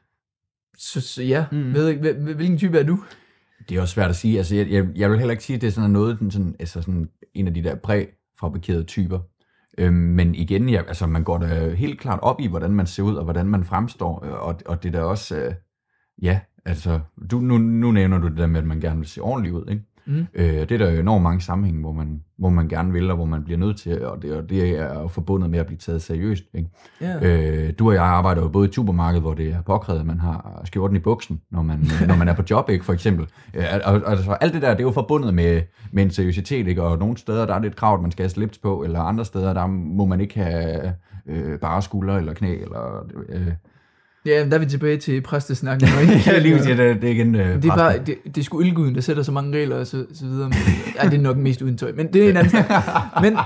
så, 0.77 1.01
så 1.01 1.23
ja, 1.23 1.45
Mm. 1.51 1.73
ved, 1.73 2.13
hvilken 2.35 2.57
type 2.57 2.79
er 2.79 2.83
du? 2.83 3.00
Det 3.69 3.77
er 3.77 3.81
også 3.81 3.94
svært 3.94 4.09
at 4.09 4.15
sige. 4.15 4.38
Altså, 4.38 4.56
jeg, 4.56 4.69
jeg, 4.71 4.88
jeg 4.95 5.09
vil 5.12 5.17
heller 5.19 5.31
ikke 5.31 5.44
sige, 5.44 5.56
at 5.56 5.62
det 5.62 5.67
er 5.67 5.71
sådan 5.71 5.89
noget, 5.89 6.19
den 6.19 6.31
sådan, 6.31 6.56
altså 6.59 6.81
sådan 6.81 7.09
en 7.33 7.47
af 7.47 7.53
de 7.53 7.63
der 7.63 7.75
præfabrikerede 7.75 8.83
typer. 8.83 9.19
Øhm, 9.77 9.94
men 9.94 10.36
igen, 10.36 10.69
ja, 10.69 10.81
altså, 10.88 11.07
man 11.07 11.24
går 11.24 11.38
da 11.38 11.69
helt 11.69 12.00
klart 12.00 12.19
op 12.22 12.39
i, 12.39 12.48
hvordan 12.48 12.72
man 12.72 12.88
ser 12.88 13.04
ud, 13.04 13.16
og 13.16 13.24
hvordan 13.24 13.45
man 13.45 13.63
fremstår, 13.63 14.25
øh, 14.25 14.33
og, 14.33 14.60
og 14.66 14.83
det 14.83 14.95
er 14.95 15.00
da 15.00 15.06
også, 15.06 15.38
øh, 15.38 15.54
ja, 16.22 16.39
altså, 16.66 17.00
du, 17.31 17.39
nu, 17.39 17.57
nu 17.57 17.92
nævner 17.92 18.18
du 18.18 18.27
det 18.27 18.38
der 18.38 18.48
med, 18.48 18.60
at 18.60 18.68
man 18.68 18.80
gerne 18.80 18.98
vil 18.98 19.07
se 19.07 19.22
ordentligt 19.22 19.56
ud, 19.56 19.69
ikke? 19.69 19.83
Mm. 20.07 20.27
Øh, 20.33 20.53
det 20.53 20.71
er 20.71 20.77
der 20.77 20.91
jo 20.91 20.99
enormt 20.99 21.23
mange 21.23 21.41
sammenhænge, 21.41 21.81
hvor 21.81 21.91
man, 21.91 22.21
hvor 22.37 22.49
man 22.49 22.67
gerne 22.67 22.91
vil, 22.91 23.09
og 23.09 23.15
hvor 23.15 23.25
man 23.25 23.43
bliver 23.43 23.57
nødt 23.57 23.77
til, 23.77 24.05
og 24.05 24.21
det, 24.21 24.33
og 24.33 24.49
det 24.49 24.79
er 24.79 24.99
jo 25.01 25.07
forbundet 25.07 25.49
med 25.49 25.59
at 25.59 25.65
blive 25.65 25.77
taget 25.77 26.01
seriøst. 26.01 26.43
Ikke? 26.53 26.69
Ja. 27.01 27.19
Øh, 27.21 27.73
du 27.79 27.87
og 27.87 27.93
jeg 27.93 28.03
arbejder 28.03 28.41
jo 28.41 28.47
både 28.47 28.65
i 28.65 28.69
et 28.69 28.75
supermarked, 28.75 29.21
hvor 29.21 29.33
det 29.33 29.49
er 29.49 29.61
påkrævet, 29.61 29.99
at 29.99 30.05
man 30.05 30.19
har 30.19 30.61
skjorten 30.65 30.97
i 30.97 30.99
buksen, 30.99 31.41
når 31.51 31.61
man, 31.61 31.79
når 32.07 32.15
man 32.15 32.27
er 32.27 32.33
på 32.33 32.43
job, 32.49 32.69
ikke, 32.69 32.85
for 32.85 32.93
eksempel. 32.93 33.27
Øh, 33.53 33.63
altså, 34.05 34.37
alt 34.41 34.53
det 34.53 34.61
der, 34.61 34.69
det 34.69 34.79
er 34.79 34.83
jo 34.87 34.91
forbundet 34.91 35.33
med, 35.33 35.61
med 35.91 36.03
en 36.03 36.11
seriøsitet, 36.11 36.67
ikke? 36.67 36.83
og 36.83 36.97
nogle 36.97 37.17
steder, 37.17 37.45
der 37.45 37.53
er 37.53 37.59
det 37.59 37.67
et 37.67 37.75
krav, 37.75 37.93
at 37.95 38.01
man 38.01 38.11
skal 38.11 38.23
have 38.23 38.29
slips 38.29 38.57
på, 38.57 38.83
eller 38.83 38.99
andre 38.99 39.25
steder, 39.25 39.53
der 39.53 39.67
må 39.67 40.05
man 40.05 40.21
ikke 40.21 40.39
have 40.39 40.93
øh, 41.27 41.59
bare 41.59 41.81
skuldre 41.81 42.17
eller 42.17 42.33
knæ, 42.33 42.61
eller... 42.61 43.05
Øh, 43.29 43.51
Ja, 44.25 44.45
der 44.45 44.56
er 44.56 44.60
vi 44.60 44.66
tilbage 44.66 44.98
til 44.98 45.22
præstesnakken. 45.22 45.89
ja, 46.25 46.39
lige 46.39 46.56
det, 46.56 46.77
det, 46.77 47.01
det 47.01 47.04
er 47.04 47.13
igen 47.13 47.36
øh, 47.36 47.56
Det 47.56 47.66
er, 47.69 47.75
bare, 47.75 47.98
det, 47.98 48.18
det 48.25 48.38
er 48.38 48.44
sgu 48.44 48.60
ildguden, 48.62 48.95
der 48.95 49.01
sætter 49.01 49.24
så 49.24 49.31
mange 49.31 49.57
regler 49.57 49.75
og 49.75 49.88
så, 49.88 50.06
så 50.13 50.25
videre. 50.25 50.50
Men, 50.50 50.57
ja, 50.95 51.10
det 51.10 51.13
er 51.13 51.22
nok 51.22 51.38
mest 51.38 51.62
uden 51.62 51.77
tøj, 51.77 51.92
men 51.92 52.13
det 52.13 52.25
er 52.25 52.30
en 52.30 52.38
anden 52.38 52.50
snak. 52.50 52.66
Men, 53.22 53.38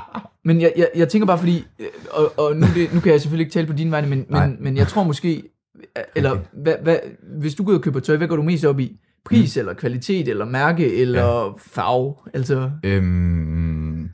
men 0.46 0.62
jeg, 0.62 0.74
jeg, 0.78 0.88
jeg 0.96 1.10
tænker 1.10 1.26
bare 1.26 1.38
fordi, 1.38 1.68
øh, 1.80 1.88
og, 2.12 2.40
og 2.40 2.56
nu, 2.56 2.66
det, 2.76 2.94
nu 2.94 3.00
kan 3.00 3.12
jeg 3.12 3.22
selvfølgelig 3.22 3.46
ikke 3.46 3.54
tale 3.54 3.68
på 3.68 3.74
din 3.74 3.92
vegne, 3.92 4.08
men, 4.08 4.26
Nej. 4.30 4.48
men, 4.48 4.58
men 4.60 4.78
jeg 4.78 4.88
tror 4.88 5.04
måske, 5.04 5.44
eller 6.16 6.32
Okay. 6.32 6.42
hvad, 6.54 6.74
hvad, 6.84 6.98
hvis 7.40 7.56
du 7.56 7.64
går 7.64 7.72
ud 7.72 7.78
og 7.78 7.84
køber 7.84 8.00
tøj, 8.00 8.18
hvad 8.18 8.28
går 8.28 8.36
du 8.36 8.42
mest 8.42 8.66
op 8.66 8.80
i? 8.80 9.00
Pris, 9.26 9.56
mm. 9.56 9.60
eller 9.60 9.74
kvalitet, 9.74 10.28
eller 10.28 10.46
mærke, 10.46 10.96
eller 10.96 11.46
ja. 11.46 11.52
farve? 11.58 12.16
Altså, 12.34 12.72
Øhm, 12.84 14.10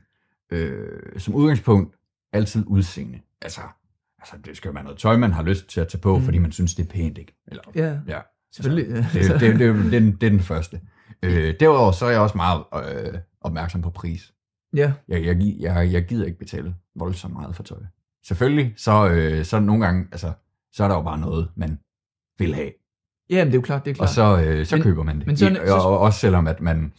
øh, 0.52 0.90
som 1.18 1.36
udgangspunkt 1.36 1.96
altid 2.34 2.64
udseende. 2.68 3.20
Altså, 3.42 3.62
altså, 4.34 4.50
det 4.50 4.58
skal 4.58 4.70
jo 4.70 4.74
være 4.74 4.84
noget 4.84 5.00
tøj, 5.00 5.18
man 5.18 5.32
har 5.32 5.44
lyst 5.44 5.68
til 5.70 5.82
at 5.82 5.88
tage 5.88 6.02
på, 6.02 6.18
mm. 6.18 6.24
fordi 6.24 6.38
man 6.38 6.52
synes, 6.52 6.76
det 6.76 6.86
er 6.86 6.90
pænt, 6.90 7.18
ikke? 7.18 7.36
Eller, 7.48 7.64
ja, 7.76 7.98
ja. 8.08 8.20
selvfølgelig. 8.54 8.88
Ja. 8.90 8.96
Det, 9.14 9.14
det, 9.14 9.40
det, 9.40 9.40
det, 9.42 9.60
det, 9.60 9.68
er 9.68 10.00
den- 10.00 10.12
det 10.22 10.24
er 10.28 10.30
den 10.30 10.40
første. 10.40 10.82
Øh, 11.24 11.54
derudover 11.60 11.92
så 11.92 12.06
er 12.06 12.10
jeg 12.10 12.20
også 12.20 12.38
meget 12.38 12.64
øh, 13.06 13.14
opmærksom 13.42 13.82
på 13.82 13.90
pris. 13.90 14.34
ja. 14.76 14.94
Jeg, 15.08 15.26
jeg, 15.26 15.38
jeg, 15.60 15.92
jeg 15.92 16.06
gider 16.06 16.26
ikke 16.26 16.40
betale 16.40 16.76
voldsomt 16.96 17.34
meget 17.34 17.56
for 17.56 17.64
tøj. 17.64 17.78
Selvfølgelig, 18.26 18.74
så, 18.78 19.10
øh, 19.10 19.46
så 19.46 19.60
nogle 19.60 19.86
gange, 19.86 20.08
altså, 20.12 20.32
så 20.74 20.84
er 20.84 20.88
der 20.88 20.96
jo 20.96 21.02
bare 21.02 21.20
noget, 21.20 21.50
man 21.56 21.80
vil 22.40 22.56
have. 22.56 22.72
ja, 23.30 23.38
men 23.44 23.48
det 23.48 23.54
er 23.54 23.58
jo 23.58 23.62
klart, 23.62 23.86
det 23.86 23.92
er 23.92 23.94
Og 23.94 23.98
klart. 23.98 24.10
så, 24.10 24.42
øh, 24.46 24.66
så 24.66 24.76
Men- 24.76 24.84
køber 24.84 25.04
man 25.04 25.18
det. 25.20 25.28
men 25.28 25.38
så- 25.38 25.50
I, 25.50 25.70
og, 25.70 25.82
og 25.86 26.00
også 26.00 26.20
selvom, 26.20 26.48
at 26.48 26.62
man 26.62 26.94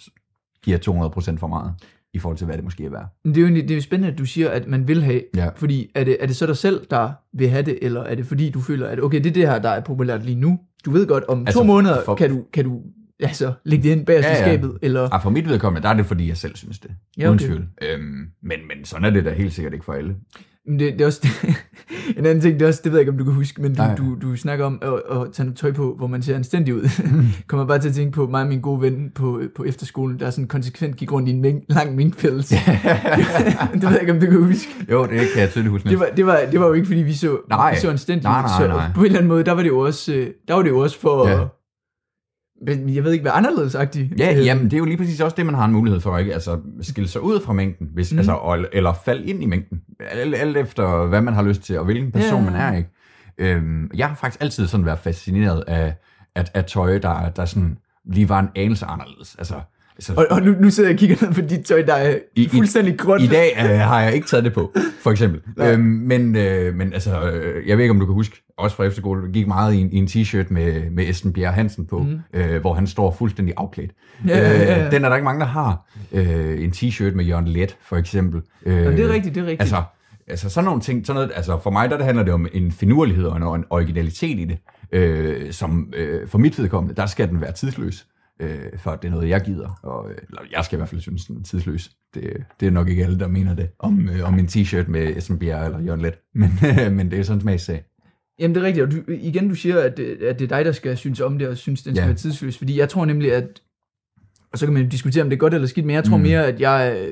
giver 0.63 0.79
200% 0.79 1.39
for 1.39 1.47
meget, 1.47 1.75
i 2.15 2.19
forhold 2.19 2.39
til, 2.39 2.45
hvad 2.45 2.57
det 2.57 2.65
måske 2.65 2.85
er 2.85 2.91
værd. 2.91 3.07
Men 3.25 3.35
det 3.35 3.41
er 3.41 3.43
jo, 3.43 3.47
egentlig- 3.47 3.63
det 3.69 3.71
er 3.71 3.75
jo 3.77 3.83
spændende, 3.83 4.13
at 4.13 4.19
du 4.19 4.25
siger, 4.25 4.51
at 4.51 4.67
man 4.69 4.89
vil 4.89 5.03
have, 5.03 5.23
Ja. 5.37 5.49
fordi 5.57 5.91
er 5.95 6.05
det, 6.05 6.17
er 6.21 6.27
det 6.27 6.37
så 6.37 6.47
dig 6.47 6.57
selv, 6.57 6.87
der 6.91 7.11
vil 7.39 7.49
have 7.49 7.63
det, 7.63 7.79
eller 7.83 8.03
er 8.03 8.15
det 8.15 8.27
fordi, 8.27 8.51
du 8.51 8.61
føler, 8.61 8.87
at 8.89 9.01
okay, 9.01 9.19
det 9.19 9.27
er 9.27 9.33
det 9.35 9.49
her, 9.49 9.59
der 9.59 9.69
er 9.71 9.81
populært 9.81 10.25
lige 10.25 10.41
nu. 10.41 10.59
Du 10.85 10.91
ved 10.91 11.07
godt, 11.07 11.25
om 11.25 11.41
Altså, 11.47 11.59
to 11.61 11.65
måneder 11.65 12.05
for- 12.05 12.15
kan 12.15 12.31
du, 12.31 12.45
kan 12.53 12.65
du 12.65 12.83
altså, 13.21 13.53
lægge 13.65 13.83
det 13.83 13.97
ind 13.97 14.07
bag 14.07 14.21
Ja, 14.21 14.27
ja, 14.27 14.29
ja. 14.39 14.43
skabet, 14.43 14.79
eller... 14.83 15.15
Ah, 15.15 15.23
for 15.23 15.31
mit 15.31 15.49
vedkommende, 15.49 15.83
der 15.83 15.89
er 15.93 15.97
det, 15.97 16.07
fordi 16.07 16.29
jeg 16.29 16.37
selv 16.37 16.57
synes 16.57 16.79
det. 16.79 16.91
Ja, 17.19 17.29
Uden 17.29 17.35
okay. 17.39 17.47
tvivl. 17.47 17.69
Øhm, 17.83 18.03
men, 18.43 18.59
men 18.69 18.85
sådan 18.85 19.05
er 19.05 19.11
det 19.11 19.25
da 19.25 19.33
helt 19.33 19.53
sikkert 19.53 19.73
ikke 19.73 19.85
for 19.85 19.93
alle. 19.93 20.15
Men 20.69 20.79
det, 20.79 20.93
det 20.93 21.01
er 21.01 21.07
også 21.07 21.29
en 22.19 22.27
anden 22.27 22.41
ting, 22.41 22.55
det 22.55 22.63
er 22.63 22.69
også, 22.69 22.81
det 22.85 22.93
ved 22.93 22.99
jeg 22.99 23.03
ikke, 23.03 23.13
om 23.13 23.19
du 23.19 23.25
kan 23.25 23.33
huske, 23.33 23.63
men 23.63 23.75
du, 23.75 23.83
Nej. 23.83 23.95
du, 23.95 24.17
du 24.23 24.37
snakker 24.37 24.65
om 24.65 24.79
at, 24.83 24.93
at 24.93 25.33
tage 25.33 25.45
noget 25.47 25.59
tøj 25.59 25.73
på, 25.73 25.95
hvor 25.99 26.07
man 26.07 26.23
ser 26.23 26.37
anstændig 26.37 26.75
ud. 26.75 27.03
Kommer 27.49 27.67
bare 27.67 27.79
til 27.79 27.89
at 27.89 27.95
tænke 27.95 28.13
på 28.13 28.27
mig 28.27 28.43
og 28.43 28.49
min 28.49 28.61
gode 28.61 28.81
ven 28.81 29.11
på, 29.15 29.41
på 29.57 29.65
efterskolen, 29.65 30.21
der 30.21 30.31
sådan 30.31 30.49
konsekvent 30.49 30.97
gik 30.97 31.13
rundt 31.13 31.29
i 31.29 31.33
en 31.33 31.41
mink, 31.41 31.63
lang 31.69 31.95
minkpels. 31.95 32.49
det 32.49 32.59
ved 33.83 33.91
jeg 33.91 34.01
ikke, 34.01 34.13
om 34.13 34.21
du 34.21 34.27
kan 34.27 34.45
huske. 34.45 34.71
Jo, 34.91 35.03
det 35.03 35.11
kan 35.11 35.41
jeg 35.43 35.51
tydeligt 35.51 35.71
huske. 35.71 35.89
Det 35.89 36.01
var, 36.01 36.09
det, 36.17 36.27
var, 36.27 36.41
det 36.51 36.61
var 36.61 36.67
jo 36.67 36.73
ikke, 36.73 36.87
fordi 36.87 37.01
vi 37.01 37.15
så, 37.15 37.39
Nej. 37.49 37.75
vi 37.75 37.81
så 37.81 37.91
anstændigt 37.91 38.25
Nej, 38.25 38.39
ud. 38.39 38.43
nej, 38.43 38.61
så 38.61 38.67
nej. 38.67 38.93
på 38.95 39.01
en 39.01 39.07
eller 39.07 39.19
anden 39.19 39.29
måde, 39.29 39.45
der 39.45 39.53
var 39.53 39.63
det 39.63 39.69
jo 39.69 39.79
også, 39.79 40.15
øh, 40.15 40.27
der 40.49 40.55
var 40.55 40.63
det 40.63 40.71
jo 40.71 40.79
også 40.79 41.01
for... 41.01 41.29
Ja. 41.29 41.39
Men 42.67 42.95
jeg 42.95 43.05
ved 43.05 43.13
ikke, 43.13 43.23
hvad 43.23 43.33
anderledes 43.35 43.75
agtigt. 43.75 44.13
Ja, 44.21 44.37
Øh, 44.39 44.47
jamen, 44.47 44.65
det 44.65 44.73
er 44.73 44.79
jo 44.79 44.85
lige 44.85 44.97
præcis 44.97 45.21
også 45.21 45.35
det, 45.37 45.47
man 45.47 45.55
har 45.55 45.65
en 45.65 45.73
mulighed 45.73 46.01
for, 46.01 46.19
ikke? 46.19 46.35
Altså, 46.35 46.59
skille 46.83 47.09
sig 47.09 47.21
ud 47.21 47.41
fra 47.41 47.53
mængden, 47.53 47.89
hvis, 47.95 48.13
mm. 48.13 48.19
altså, 48.19 48.67
eller 48.73 48.93
falde 49.05 49.27
ind 49.27 49.43
i 49.43 49.47
mængden. 49.47 49.81
Alt, 50.11 50.35
alt 50.35 50.57
efter, 50.57 51.07
hvad 51.07 51.21
man 51.21 51.35
har 51.35 51.43
lyst 51.43 51.63
til, 51.63 51.79
og 51.79 51.85
hvilken 51.85 52.13
person 52.13 52.45
Ja. 52.45 52.51
man 52.51 52.61
er, 52.61 52.77
ikke? 52.77 52.91
Øhm, 53.39 53.91
jeg 53.95 54.09
har 54.09 54.15
faktisk 54.15 54.43
altid 54.43 54.67
sådan 54.67 54.87
været 54.87 54.99
fascineret 54.99 55.65
af, 55.67 55.95
af, 56.35 56.45
af 56.55 56.65
tøj, 56.65 56.99
der, 56.99 57.29
der 57.29 57.45
sådan 57.45 57.77
lige 58.13 58.29
var 58.29 58.41
en 58.41 58.49
anelse 58.57 58.87
anderledes. 58.87 59.35
Altså, 59.39 59.55
altså 59.97 60.15
Og, 60.17 60.27
og 60.31 60.43
nu, 60.43 60.55
nu 60.61 60.71
sidder 60.71 60.89
jeg 60.91 60.95
og 60.95 60.99
kigger 60.99 61.17
ned 61.27 61.35
på 61.35 61.41
dit 61.41 61.65
tøj, 61.65 61.83
der 61.83 61.95
er 61.95 62.11
I- 62.15 62.19
I, 62.35 62.45
i- 62.45 62.49
fuldstændig 62.49 62.99
gråt. 62.99 63.23
I 63.23 63.27
dag 63.27 63.53
øh, 63.59 63.79
har 63.79 64.03
jeg 64.03 64.15
ikke 64.15 64.27
taget 64.27 64.45
det 64.45 64.53
på, 64.53 64.73
for 65.03 65.11
eksempel. 65.11 65.41
Øhm, 65.63 65.81
men, 65.83 66.37
øh, 66.37 66.75
men 66.75 66.93
altså, 66.93 67.31
øh, 67.31 67.69
jeg 67.69 67.77
ved 67.77 67.85
ikke, 67.85 67.91
om 67.91 68.01
du 68.01 68.07
kan 68.07 68.15
huske, 68.15 68.43
også 68.57 68.77
fra 68.77 68.85
efterskole, 68.85 69.33
gik 69.33 69.47
meget 69.47 69.75
i 69.75 69.81
en, 69.81 69.93
i 69.93 69.97
en 69.97 70.07
t-shirt 70.07 70.47
med, 70.51 70.91
med 70.91 71.09
Esben 71.09 71.33
Bjerre 71.33 71.53
Hansen 71.53 71.87
på, 71.87 71.99
mm. 71.99 72.21
øh, 72.33 72.61
hvor 72.61 72.75
han 72.75 72.87
står 72.87 73.11
fuldstændig 73.11 73.55
afklædt. 73.57 73.91
Ja, 74.27 74.39
ja, 74.39 74.53
ja, 74.53 74.63
ja. 74.63 74.87
Øh, 74.87 74.93
den 74.93 75.05
er 75.05 75.09
der 75.09 75.17
ikke 75.17 75.25
mange, 75.25 75.41
der 75.41 75.47
har. 75.47 75.89
Øh, 76.13 76.65
en 76.65 76.71
t-shirt 76.71 77.15
med 77.15 77.25
Jørgen 77.25 77.49
Let, 77.49 77.77
for 77.81 77.97
eksempel. 77.97 78.43
Øh, 78.67 78.77
Jamen, 78.77 78.97
det 78.97 79.05
er 79.05 79.13
rigtigt, 79.13 79.35
det 79.35 79.41
er 79.41 79.45
rigtigt. 79.45 79.61
Altså, 79.61 79.83
altså 80.27 80.49
sådan 80.49 80.65
nogle 80.65 80.81
ting, 80.81 81.07
sådan 81.07 81.21
noget, 81.21 81.33
altså 81.37 81.59
for 81.59 81.71
mig 81.71 81.91
der, 81.91 81.97
der 81.97 82.05
handler 82.05 82.25
det 82.25 82.33
om 82.33 82.47
en 82.53 82.73
finurlighed 82.73 83.25
og 83.25 83.37
en, 83.37 83.43
og 83.43 83.55
en 83.55 83.65
originalitet 83.71 84.39
i 84.39 84.45
det, 84.45 84.59
øh, 84.93 85.53
som 85.53 85.93
øh, 85.97 86.29
for 86.29 86.39
mit 86.39 86.59
vedkommende, 86.59 86.97
der 86.97 87.07
skal 87.07 87.29
den 87.29 87.41
være 87.41 87.53
tidsløs, 87.53 88.07
øh, 88.41 88.59
for 88.77 88.97
det 88.97 89.09
er 89.09 89.13
noget, 89.13 89.29
jeg 89.29 89.41
gider, 89.41 89.81
og 89.83 90.11
øh, 90.11 90.17
eller 90.29 90.43
jeg 90.53 90.65
skal 90.65 90.77
i 90.77 90.79
hvert 90.79 90.89
fald 90.89 91.01
synes, 91.01 91.25
den 91.25 91.37
er 91.37 91.43
tidsløs. 91.43 91.91
Det, 92.15 92.37
det 92.61 92.67
er 92.67 92.71
nok 92.71 92.89
ikke 92.89 93.05
alle, 93.05 93.19
der 93.19 93.29
mener 93.29 93.55
det 93.55 93.69
om, 93.79 94.09
øh, 94.09 94.29
om 94.29 94.39
en 94.39 94.47
t-shirt 94.47 94.89
med 94.89 95.21
SMBR 95.21 95.45
eller 95.45 95.81
Jørgen 95.81 96.01
Let, 96.01 96.15
men, 96.35 96.51
øh, 96.67 96.93
men 96.97 97.11
det 97.11 97.19
er 97.19 97.23
sådan 97.23 97.37
en 97.37 97.41
smagssag. 97.41 97.85
Jamen 98.39 98.55
det 98.55 98.61
er 98.63 98.65
rigtigt, 98.67 98.85
og 98.87 98.93
du, 98.93 98.97
igen 99.09 99.49
du 99.49 99.55
siger, 99.55 99.81
at 99.81 99.97
det, 99.97 100.23
at 100.23 100.39
det 100.39 100.45
er 100.53 100.57
dig, 100.57 100.65
der 100.65 100.73
skal 100.73 100.97
synes 100.97 101.21
om 101.21 101.39
det, 101.39 101.49
og 101.49 101.57
synes, 101.57 101.83
den 101.83 101.95
skal 101.95 102.03
Ja. 102.03 102.07
være 102.07 102.17
tidsløs, 102.17 102.59
fordi 102.59 102.79
jeg 102.79 102.89
tror 102.89 103.05
nemlig, 103.05 103.33
at, 103.33 103.63
og 104.53 104.59
så 104.59 104.67
kan 104.67 104.73
man 104.75 104.89
diskutere, 104.89 105.23
om 105.23 105.31
det 105.31 105.37
er 105.37 105.41
godt 105.41 105.55
eller 105.55 105.67
skidt, 105.69 105.87
men 105.87 105.95
jeg 105.95 106.05
tror 106.05 106.17
Mm. 106.17 106.23
mere, 106.23 106.47
at 106.47 106.61
jeg, 106.61 107.09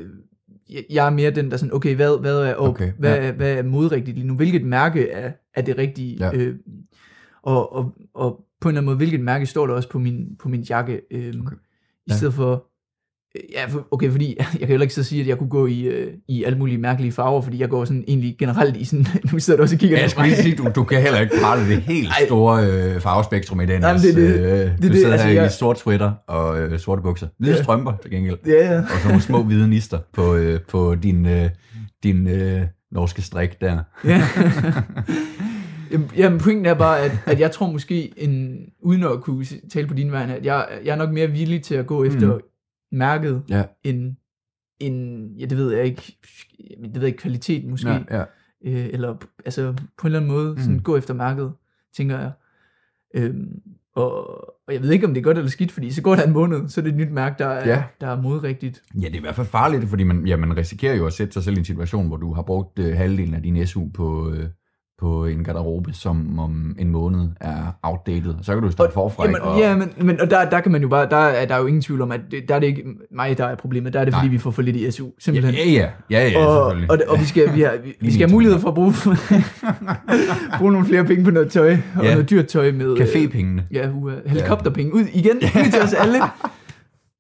jeg, 0.71 0.85
jeg 0.91 1.07
er 1.07 1.11
mere 1.11 1.31
den, 1.31 1.51
der 1.51 1.57
sådan, 1.57 1.75
okay, 1.75 1.95
hvad, 1.95 2.21
hvad 2.21 2.37
er 2.39 2.55
op, 2.55 2.69
Okay, 2.69 2.93
hvad, 2.99 3.17
ja. 3.23 3.33
hvad 3.33 3.53
er 3.59 3.63
modrigtigt 3.63 4.17
lige 4.17 4.27
nu, 4.27 4.35
hvilket 4.37 4.65
mærke 4.65 5.09
er, 5.11 5.33
er 5.55 5.63
det 5.63 5.79
rigtige, 5.79 6.17
Ja. 6.21 6.31
øh, 6.35 6.57
og, 7.43 7.73
og, 7.73 7.95
og 8.15 8.45
på 8.61 8.69
en 8.69 8.73
eller 8.73 8.79
anden 8.81 8.87
måde, 8.87 8.97
hvilket 8.97 9.21
mærke 9.21 9.47
står 9.47 9.67
der 9.67 9.75
også 9.75 9.89
på 9.89 9.99
min, 9.99 10.37
på 10.39 10.49
min 10.49 10.61
jakke, 10.61 11.01
øh, 11.11 11.29
Okay. 11.41 11.57
i 11.57 12.11
Ja. 12.11 12.17
stedet 12.17 12.35
for, 12.35 12.67
Ja, 13.53 13.67
for- 13.69 13.87
okay, 13.91 14.11
fordi 14.11 14.37
jeg 14.39 14.59
kan 14.59 14.69
heller 14.69 14.83
ikke 14.83 14.95
så 14.95 15.03
sige, 15.03 15.21
at 15.21 15.27
jeg 15.29 15.39
kunne 15.39 15.49
gå 15.49 15.67
i, 15.67 15.81
øh, 15.83 16.13
i 16.29 16.45
alle 16.45 16.59
mulige 16.59 16.79
mærkelige 16.79 17.13
farver, 17.13 17.43
fordi 17.43 17.61
jeg 17.61 17.69
går 17.69 17.85
sådan 17.85 18.05
egentlig 18.09 18.37
generelt 18.39 18.77
i 18.77 18.85
sådan, 18.85 19.07
nu 19.33 19.39
sidder 19.39 19.57
du 19.57 19.63
også 19.63 19.75
og 19.77 19.81
kigger 19.81 19.97
Ja, 19.97 20.03
jeg 20.03 20.11
skulle 20.11 20.29
lige 20.29 20.43
sige, 20.43 20.57
du, 20.57 20.67
du 20.75 20.85
kan 20.85 21.03
heller 21.03 21.21
ikke 21.21 21.35
prale 21.43 21.69
det 21.69 21.83
helt 21.83 22.09
Ej. 22.09 22.27
store 22.27 22.67
øh, 22.67 23.01
farvespektrum 23.01 23.61
i 23.61 23.67
den. 23.67 23.81
Nej, 23.81 23.93
men 23.93 24.03
det 24.03 24.15
det. 24.17 24.41
Øh, 24.41 24.47
Det 24.49 24.83
du 24.83 24.89
det, 24.89 24.97
sidder 24.97 25.13
altså, 25.13 25.27
her 25.27 25.35
jeg- 25.35 25.47
i 25.47 25.53
sort 25.59 25.79
sweater 25.79 26.13
og 26.29 26.61
øh, 26.61 26.79
sorte 26.79 27.03
bukser. 27.03 27.27
Hvide 27.39 27.55
Ja. 27.57 27.63
strømper 27.63 27.93
til 28.03 28.11
gengæld. 28.11 28.37
Ja, 28.47 28.73
ja. 28.75 28.79
Og 28.81 28.87
så 29.03 29.09
nogle 29.09 29.23
små 29.23 29.43
hvide 29.43 29.69
nister 29.69 29.99
på, 30.13 30.35
øh, 30.35 30.61
på 30.69 30.95
din, 30.95 31.27
øh, 31.27 31.51
din 32.03 32.29
øh, 32.29 32.61
norske 32.93 33.23
strik 33.23 33.61
der. 33.61 33.79
Ja. 34.05 34.23
Jamen, 35.93 36.11
Jamen, 36.17 36.39
pointen 36.41 36.67
er 36.67 36.75
bare, 36.75 37.01
at, 37.01 37.13
at 37.27 37.41
jeg 37.41 37.51
tror 37.51 37.67
måske, 37.73 38.13
en, 38.17 38.57
uden 38.83 39.05
at 39.05 39.21
kunne 39.23 39.45
tale 39.73 39.87
på 39.87 39.95
din 39.95 40.13
vegne, 40.13 40.37
at 40.37 40.45
jeg, 40.45 40.67
jeg 40.85 40.93
er 40.93 40.97
nok 40.97 41.11
mere 41.13 41.27
villig 41.31 41.63
til 41.63 41.75
at 41.75 41.87
gå 41.87 42.05
efter 42.05 42.35
mm. 42.35 42.41
Mærket, 42.95 43.43
Ja. 43.49 43.65
end, 43.85 44.17
end, 44.81 45.31
ja, 45.39 45.47
det 45.47 45.59
ved 45.59 45.73
jeg 45.75 45.85
ikke, 45.85 46.17
det 46.83 46.95
ved 46.95 47.01
jeg 47.01 47.07
ikke, 47.07 47.19
kvalitet 47.19 47.65
måske, 47.65 47.91
Ja, 47.91 47.99
ja. 48.11 48.21
øh, 48.65 48.89
eller 48.93 49.17
altså 49.45 49.73
på 49.73 49.83
en 50.03 50.07
eller 50.07 50.19
anden 50.19 50.33
måde, 50.33 50.57
sådan 50.59 50.75
Mm. 50.75 50.83
gå 50.83 50.97
efter 50.97 51.15
mærket, 51.15 51.53
tænker 51.97 52.19
jeg. 52.19 52.33
Øhm, 53.15 53.61
og, 53.97 54.27
og 54.67 54.73
jeg 54.75 54.83
ved 54.83 54.91
ikke, 54.91 55.07
om 55.07 55.15
det 55.15 55.21
er 55.21 55.25
godt 55.25 55.37
eller 55.39 55.51
skidt, 55.51 55.73
fordi 55.73 55.91
så 55.91 56.03
går 56.03 56.15
der 56.15 56.23
en 56.23 56.33
måned, 56.33 56.69
så 56.69 56.81
er 56.81 56.83
det 56.83 56.91
et 56.91 56.97
nyt 56.97 57.13
mærke, 57.13 57.37
der 57.39 57.47
er, 57.47 57.69
Ja. 57.71 57.85
der 58.01 58.07
er 58.07 58.21
modrigtigt. 58.23 58.83
Ja, 58.95 59.07
det 59.07 59.13
er 59.15 59.19
i 59.19 59.21
hvert 59.21 59.35
fald 59.35 59.47
farligt, 59.47 59.85
fordi 59.89 60.05
man, 60.05 60.27
ja, 60.27 60.37
man 60.37 60.57
risikerer 60.57 60.95
jo 60.95 61.07
at 61.07 61.13
sætte 61.13 61.33
sig 61.33 61.43
selv 61.43 61.57
i 61.57 61.59
en 61.59 61.65
situation, 61.65 62.07
hvor 62.07 62.17
du 62.17 62.33
har 62.33 62.43
brugt 62.43 62.79
øh, 62.79 62.97
halvdelen 62.97 63.35
af 63.35 63.43
din 63.43 63.67
SU 63.67 63.89
på, 63.95 64.31
øh, 64.31 64.49
på 65.01 65.25
en 65.27 65.45
garderobe, 65.45 65.93
som 65.93 66.39
om 66.39 66.77
en 66.79 66.89
måned 66.91 67.29
er 67.41 67.77
outdated. 67.83 68.35
Så 68.43 68.55
kan 68.55 68.63
du 68.63 68.71
starte 68.71 68.93
forfra. 68.93 69.25
Jamen, 69.25 69.41
og, 69.41 69.59
ja, 69.59 69.77
men, 69.77 69.93
men 70.01 70.21
og 70.21 70.31
der, 70.31 70.51
der 70.51 70.61
kan 70.61 70.73
man 70.73 70.83
jo 70.83 70.89
bare, 70.89 71.09
der 71.11 71.17
er 71.17 71.47
der 71.47 71.55
er 71.55 71.59
jo 71.59 71.67
ingen 71.67 71.83
tvivl 71.83 72.01
om, 72.03 72.13
at 72.13 72.21
det, 72.31 72.49
der 72.49 72.55
er 72.55 72.59
det 72.59 72.67
ikke 72.67 72.83
mig, 73.11 73.39
der 73.39 73.45
er 73.45 73.55
problemet, 73.55 73.93
der 73.93 74.01
er 74.01 74.05
det, 74.05 74.15
fordi 74.15 74.27
Nej. 74.27 74.33
vi 74.33 74.39
får 74.39 74.51
for 74.51 74.63
lidt 74.63 74.77
i 74.77 74.91
SU, 74.91 75.07
simpelthen. 75.19 75.55
ja, 75.55 75.71
ja, 75.71 75.89
ja, 76.11 76.29
ja 76.29 76.47
og, 76.47 76.55
selvfølgelig. 76.65 76.91
og, 76.91 76.99
det- 76.99 77.07
og 77.07 77.21
vi 77.21 77.25
skal, 77.25 77.55
vi 77.55 77.61
har, 77.61 77.73
vi, 77.85 77.97
vi 78.01 78.13
skal 78.13 78.27
have 78.27 78.33
mulighed 78.35 78.59
for 78.61 78.69
at 78.69 78.75
bruge, 78.75 78.93
bruge 80.59 80.73
nogle 80.73 80.87
flere 80.87 81.05
penge 81.05 81.25
på 81.25 81.31
noget 81.31 81.51
tøj, 81.51 81.77
og 81.97 82.05
Ja. 82.05 82.11
noget 82.13 82.31
dyrt 82.31 82.47
tøj 82.47 82.73
med... 82.73 83.01
øh, 83.01 83.07
Cafépengene. 83.07 83.63
Ja, 83.73 83.89
uh, 83.91 84.13
helikopterpenge. 84.27 84.95
Ud 84.95 85.05
igen, 85.13 85.37
ud 85.67 85.71
til 85.73 85.83
os 85.83 85.93
alle. 85.95 86.19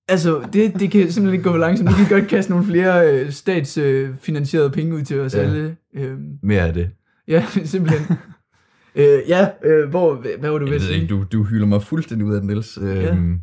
Altså, 0.09 0.41
det, 0.53 0.81
det 0.81 0.91
kan 0.91 1.01
simpelthen 1.01 1.33
ikke 1.33 1.45
gå 1.45 1.51
for 1.51 1.59
langsomt. 1.59 1.91
Vi 1.91 2.05
kan 2.05 2.19
godt 2.21 2.29
kaste 2.31 2.51
nogle 2.51 2.67
flere 2.67 3.13
øh, 3.13 3.31
statsfinansierede 3.33 4.71
penge 4.71 4.95
ud 4.95 5.03
til 5.03 5.21
os 5.21 5.35
Ja. 5.35 5.39
alle. 5.41 5.77
Øhm, 5.97 6.19
Mere 6.43 6.63
af 6.63 6.75
det. 6.75 6.91
Ja, 7.29 7.47
simpelthen. 7.65 8.17
øh, 8.95 9.19
ja, 9.29 9.49
øh, 9.65 9.89
hvor, 9.89 10.15
hvad, 10.15 10.51
var 10.51 10.59
du 10.59 10.67
ved 10.67 10.75
at 10.75 10.83
sige? 10.83 10.95
ikke, 10.95 11.07
du, 11.07 11.25
du 11.33 11.45
hylder 11.45 11.67
mig 11.67 11.83
fuldstændig 11.83 12.27
ud 12.27 12.35
af 12.35 12.41
den, 12.41 12.51
Niels. 12.51 12.79
Øhm, 12.83 13.41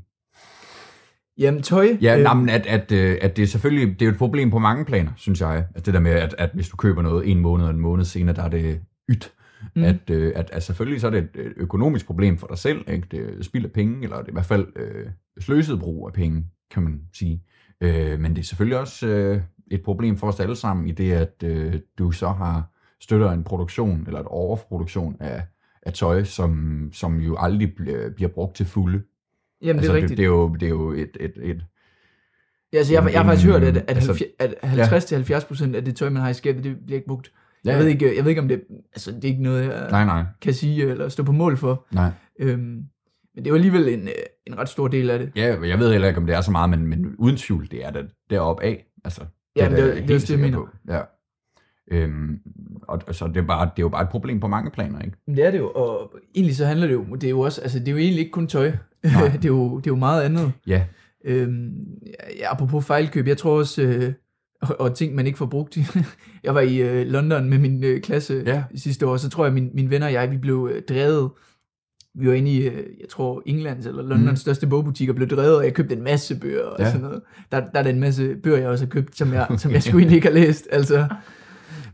Jamen, 1.37 1.61
tøj. 1.61 1.87
Ja, 2.01 2.17
øh, 2.17 2.23
nej, 2.23 2.33
men 2.33 2.49
at, 2.49 2.65
at, 2.65 2.91
øh, 2.91 3.17
at 3.21 3.37
det 3.37 3.43
er 3.43 3.47
selvfølgelig 3.47 3.99
det 3.99 4.05
er 4.05 4.11
et 4.11 4.17
problem 4.17 4.51
på 4.51 4.59
mange 4.59 4.85
planer, 4.85 5.11
synes 5.15 5.41
jeg. 5.41 5.65
At 5.75 5.85
det 5.85 5.93
der 5.93 5.99
med, 5.99 6.11
at, 6.11 6.35
at 6.37 6.49
hvis 6.53 6.69
du 6.69 6.77
køber 6.77 7.01
noget 7.01 7.31
en 7.31 7.39
måned 7.39 7.65
og 7.65 7.71
en 7.71 7.79
måned 7.79 8.05
senere, 8.05 8.35
der 8.35 8.43
er 8.43 8.49
det 8.49 8.81
ydt. 9.09 9.31
Mm. 9.75 9.83
At, 9.83 10.09
øh, 10.09 10.33
at, 10.35 10.49
at 10.53 10.63
selvfølgelig 10.63 11.01
så 11.01 11.07
er 11.07 11.11
det 11.11 11.23
et 11.23 11.45
et 11.45 11.53
økonomisk 11.57 12.05
problem 12.05 12.37
for 12.37 12.47
dig 12.47 12.57
selv. 12.57 12.83
Ikke? 12.87 13.07
Det 13.11 13.19
er 13.19 13.43
spild 13.43 13.65
af 13.65 13.71
penge, 13.71 14.03
eller 14.03 14.17
det 14.17 14.25
er 14.25 14.29
i 14.29 14.33
hvert 14.33 14.45
fald 14.45 14.67
øh, 14.75 15.05
sløset 15.39 15.79
brug 15.79 16.07
af 16.07 16.13
penge, 16.13 16.45
kan 16.71 16.83
man 16.83 17.01
sige. 17.13 17.43
Øh, 17.81 18.19
men 18.19 18.35
det 18.35 18.39
er 18.39 18.45
selvfølgelig 18.45 18.79
også 18.79 19.07
øh, 19.07 19.41
et 19.71 19.81
problem 19.83 20.17
for 20.17 20.27
os 20.27 20.39
alle 20.39 20.55
sammen, 20.55 20.87
i 20.87 20.91
det 20.91 21.11
at 21.11 21.43
øh, 21.43 21.73
du 21.97 22.11
så 22.11 22.27
har 22.29 22.71
støtter 23.01 23.31
en 23.31 23.43
produktion, 23.43 24.03
eller 24.07 24.19
et 24.19 24.25
overproduktion 24.27 25.17
af, 25.19 25.43
af 25.83 25.93
tøj, 25.93 26.23
som, 26.23 26.89
som 26.93 27.17
jo 27.19 27.35
aldrig 27.39 27.75
bliver, 27.75 28.27
brugt 28.27 28.55
til 28.55 28.65
fulde. 28.65 29.01
Jamen, 29.61 29.75
altså, 29.79 29.91
det 29.93 29.97
er 29.97 30.01
det, 30.01 30.03
rigtigt. 30.03 30.17
det, 30.17 30.23
er 30.23 30.27
jo, 30.27 30.55
det 30.55 30.63
er 30.65 30.69
jo 30.69 30.91
et, 30.91 31.17
et, 31.19 31.33
et 31.43 31.63
Ja, 32.73 32.77
altså, 32.77 32.93
jeg, 32.93 33.11
jeg 33.11 33.19
har 33.19 33.25
faktisk 33.29 33.47
hørt, 33.47 33.63
at, 33.63 33.77
at, 33.77 33.83
altså- 33.87 34.25
altså, 34.39 35.31
at 35.35 35.41
50-70 35.43 35.47
procent 35.47 35.75
af 35.75 35.85
det 35.85 35.95
tøj, 35.95 36.09
man 36.09 36.21
har 36.21 36.29
i 36.29 36.33
skabet, 36.33 36.63
det 36.63 36.77
bliver 36.85 36.95
ikke 36.97 37.07
brugt. 37.07 37.31
Ja, 37.65 37.71
Jeg, 37.71 37.79
ved 37.79 37.87
ikke, 37.87 38.15
jeg 38.15 38.23
ved 38.23 38.29
ikke, 38.31 38.41
om 38.41 38.47
det, 38.47 38.61
altså, 38.93 39.11
det 39.11 39.23
er 39.23 39.27
ikke 39.27 39.43
noget, 39.43 39.63
jeg 39.63 39.87
Nej, 39.91 40.05
nej, 40.05 40.23
kan 40.41 40.53
sige 40.53 40.83
eller 40.89 41.09
stå 41.09 41.23
på 41.23 41.31
mål 41.31 41.57
for. 41.57 41.85
nej. 41.91 42.11
Øhm, 42.39 42.59
men 42.61 42.85
det 43.35 43.45
er 43.47 43.49
jo 43.49 43.55
alligevel 43.55 43.87
en, 43.87 44.01
øh, 44.01 44.13
en 44.47 44.57
ret 44.57 44.69
stor 44.69 44.87
del 44.87 45.09
af 45.09 45.19
det. 45.19 45.31
Ja, 45.35 45.57
jeg 45.67 45.79
ved 45.79 45.91
heller 45.91 46.07
ikke, 46.07 46.19
om 46.19 46.25
det 46.25 46.35
er 46.35 46.41
så 46.41 46.51
meget, 46.51 46.69
men, 46.69 46.87
men 46.87 47.15
uden 47.17 47.37
tvivl, 47.37 47.71
det 47.71 47.85
er 47.85 47.91
det 47.91 48.09
deroppe 48.29 48.63
af. 48.63 48.85
Altså, 49.05 49.21
Ja, 49.55 49.69
men 49.69 49.77
er 49.79 49.85
det- 49.85 49.93
det 49.95 49.97
er 49.97 50.01
også 50.01 50.07
det, 50.07 50.11
jeg 50.13 50.21
sikker 50.21 50.45
mener. 50.45 50.57
på. 50.57 50.69
Ja. 50.89 51.01
Øhm, 51.91 52.39
og, 52.87 53.01
og 53.07 53.15
så 53.15 53.27
det 53.27 53.37
er, 53.37 53.41
bare, 53.47 53.65
det 53.65 53.79
er 53.79 53.83
jo 53.83 53.89
bare 53.89 54.03
et 54.03 54.09
problem 54.09 54.39
på 54.39 54.47
mange 54.47 54.71
planer, 54.71 54.99
ikke? 55.01 55.17
Det 55.27 55.45
er 55.45 55.51
det 55.51 55.57
jo, 55.59 55.71
og 55.71 56.13
egentlig 56.35 56.55
så 56.55 56.65
handler 56.65 56.87
det 56.87 56.93
jo, 56.93 57.03
det 57.15 57.23
er 57.23 57.29
jo 57.29 57.39
også, 57.39 57.61
altså 57.61 57.79
det 57.79 57.87
er 57.87 57.91
jo 57.91 57.97
egentlig 57.97 58.19
ikke 58.19 58.31
kun 58.31 58.47
tøj. 58.47 58.71
Det, 59.03 59.45
er 59.45 59.47
jo, 59.47 59.77
det 59.77 59.87
er 59.87 59.91
jo 59.91 59.95
meget 59.95 60.23
andet. 60.23 60.51
Ja, 60.67 60.83
Øhm, 61.25 61.71
ja, 62.39 62.51
apropos 62.51 62.85
fejlkøb, 62.85 63.27
jeg 63.27 63.37
tror 63.37 63.57
også, 63.59 63.81
øh, 63.81 64.13
og, 64.61 64.79
og 64.79 64.95
ting 64.95 65.15
man 65.15 65.25
ikke 65.27 65.37
får 65.37 65.45
brugt. 65.45 65.77
jeg 66.43 66.55
var 66.55 66.61
i 66.61 66.77
øh, 66.77 67.07
London 67.07 67.49
med 67.49 67.57
min 67.57 67.83
øh, 67.83 68.01
klasse 68.01 68.43
Ja. 68.45 68.63
sidste 68.75 69.07
år, 69.07 69.17
så 69.17 69.29
tror 69.29 69.45
jeg, 69.45 69.53
min, 69.53 69.69
mine 69.73 69.89
venner 69.89 70.07
og 70.07 70.13
jeg, 70.13 70.31
vi 70.31 70.37
blev 70.37 70.69
øh, 70.73 70.81
drevet. 70.89 71.29
Vi 72.15 72.27
var 72.27 72.33
inde 72.33 72.51
i, 72.51 72.67
øh, 72.67 72.73
jeg 72.99 73.09
tror, 73.09 73.43
Englands 73.45 73.85
eller 73.85 74.03
Londons 74.03 74.29
Mm. 74.31 74.35
største 74.35 74.67
bogbutik 74.67 75.09
og 75.09 75.15
blev 75.15 75.27
drevet, 75.29 75.57
og 75.57 75.63
jeg 75.65 75.73
købte 75.73 75.95
en 75.95 76.03
masse 76.03 76.39
bøger 76.39 76.63
og 76.63 76.79
Ja. 76.79 76.85
sådan 76.85 77.01
noget. 77.01 77.21
Der, 77.51 77.59
der 77.59 77.79
er 77.79 77.83
der 77.83 77.89
en 77.89 77.99
masse 77.99 78.35
bøger, 78.43 78.57
jeg 78.57 78.67
også 78.69 78.85
har 78.85 78.89
købt, 78.89 79.17
som 79.17 79.33
jeg, 79.33 79.47
som 79.57 79.71
jeg 79.71 79.83
sgu 79.83 79.97
egentlig 79.97 80.15
ikke 80.15 80.27
har 80.27 80.33
læst. 80.35 80.67
Altså. 80.71 81.07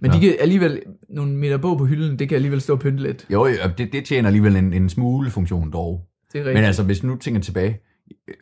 Men 0.01 0.12
Nå. 0.12 0.16
de 0.18 0.22
kan 0.22 0.36
alligevel, 0.39 0.82
nogle 1.10 1.32
meter 1.36 1.58
bog 1.58 1.77
på 1.77 1.86
hylden, 1.86 2.20
det 2.20 2.30
kan 2.30 2.36
alligevel 2.36 2.62
stå 2.62 2.74
og 2.74 2.80
pynte 2.80 3.04
lidt. 3.04 3.25
jo, 3.30 3.48
det, 3.77 3.94
det 3.94 4.06
tjener 4.06 4.27
alligevel 4.30 4.56
en, 4.56 4.74
en 4.74 4.89
smule 4.89 5.30
funktion 5.30 5.72
dog. 5.72 6.06
Det 6.34 6.39
er 6.39 6.44
rigtigt. 6.44 6.56
Men 6.56 6.63
altså, 6.63 6.84
hvis 6.84 7.04
nu 7.04 7.16
tænker 7.16 7.42
tilbage, 7.42 7.80
øh, 8.27 8.34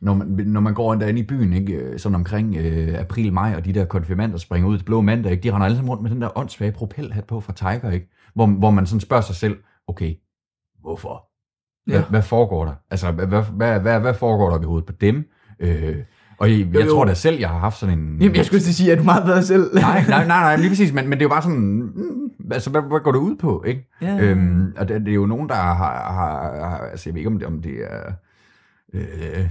når 0.00 0.14
man, 0.14 0.26
når 0.46 0.60
man 0.60 0.74
går 0.74 0.94
derinde 0.94 1.20
i 1.20 1.22
byen, 1.22 1.52
ikke, 1.52 1.72
øh, 1.72 1.98
sådan 1.98 2.14
omkring 2.16 2.56
øh, 2.56 3.00
april, 3.00 3.32
maj, 3.32 3.54
og 3.56 3.64
de 3.64 3.72
der 3.72 3.84
konfirmander 3.84 4.36
springer 4.38 4.68
ud 4.68 4.78
til 4.78 4.84
blå 4.84 5.00
mandag, 5.00 5.32
ikke, 5.32 5.42
de 5.42 5.52
render 5.52 5.64
alle 5.64 5.76
sammen 5.76 5.90
rundt 5.90 6.02
med 6.02 6.10
den 6.10 6.22
der 6.22 6.38
åndssvage 6.38 6.72
propelhat 6.72 7.24
på 7.24 7.40
fra 7.40 7.52
Tiger, 7.52 7.90
ikke? 7.90 8.08
Hvor, 8.34 8.46
hvor 8.46 8.70
man 8.70 8.86
sådan 8.86 9.00
spørger 9.00 9.22
sig 9.22 9.36
selv, 9.36 9.56
okay, 9.86 10.14
hvorfor? 10.80 11.24
Hvad, 11.86 11.98
Ja. 11.98 12.04
hvad 12.10 12.22
foregår 12.22 12.64
der? 12.64 12.72
Altså, 12.90 13.10
hvad, 13.12 13.26
hvad, 13.26 13.42
hvad, 13.56 13.80
hvad, 13.80 14.00
hvad 14.00 14.14
foregår 14.14 14.50
der 14.50 14.60
i 14.60 14.64
hovedet 14.64 14.86
på 14.86 14.92
dem? 15.00 15.24
Øh, 15.60 15.96
og 16.38 16.50
jeg, 16.50 16.58
jeg 16.58 16.74
Jo, 16.74 16.80
jo. 16.80 16.90
tror 16.90 17.04
da 17.04 17.14
selv, 17.14 17.38
jeg 17.38 17.48
har 17.48 17.58
haft 17.58 17.78
sådan 17.78 17.98
en... 17.98 18.16
Jamen, 18.20 18.36
jeg 18.36 18.44
skulle 18.44 18.60
til 18.60 18.70
at 18.70 18.74
sige, 18.74 18.92
at 18.92 18.98
du 18.98 19.04
meget 19.04 19.24
bedre 19.24 19.42
selv. 19.42 19.74
nej, 19.74 20.04
nej, 20.08 20.26
nej, 20.26 20.40
nej, 20.40 20.56
lige 20.56 20.68
præcis, 20.68 20.92
men, 20.92 21.04
men 21.08 21.12
det 21.12 21.18
er 21.18 21.24
jo 21.24 21.28
bare 21.28 21.42
sådan, 21.42 21.58
mm, 21.60 22.52
altså, 22.52 22.70
hvad, 22.70 22.80
hvad 22.82 23.00
går 23.00 23.12
det 23.12 23.18
ud 23.18 23.36
på, 23.36 23.64
ikke? 23.66 23.88
Ja. 24.02 24.18
Øhm, 24.20 24.72
og 24.76 24.88
det, 24.88 25.00
det 25.00 25.08
er 25.10 25.14
jo 25.14 25.26
nogen, 25.26 25.48
der 25.48 25.54
har, 25.54 25.74
har, 25.74 26.68
har 26.70 26.78
altså 26.90 27.08
jeg 27.08 27.14
ved 27.14 27.20
ikke, 27.20 27.30
om 27.30 27.38
det, 27.38 27.46
om 27.46 27.62
det 27.62 27.72
er 27.90 28.12
øh, 28.94 29.00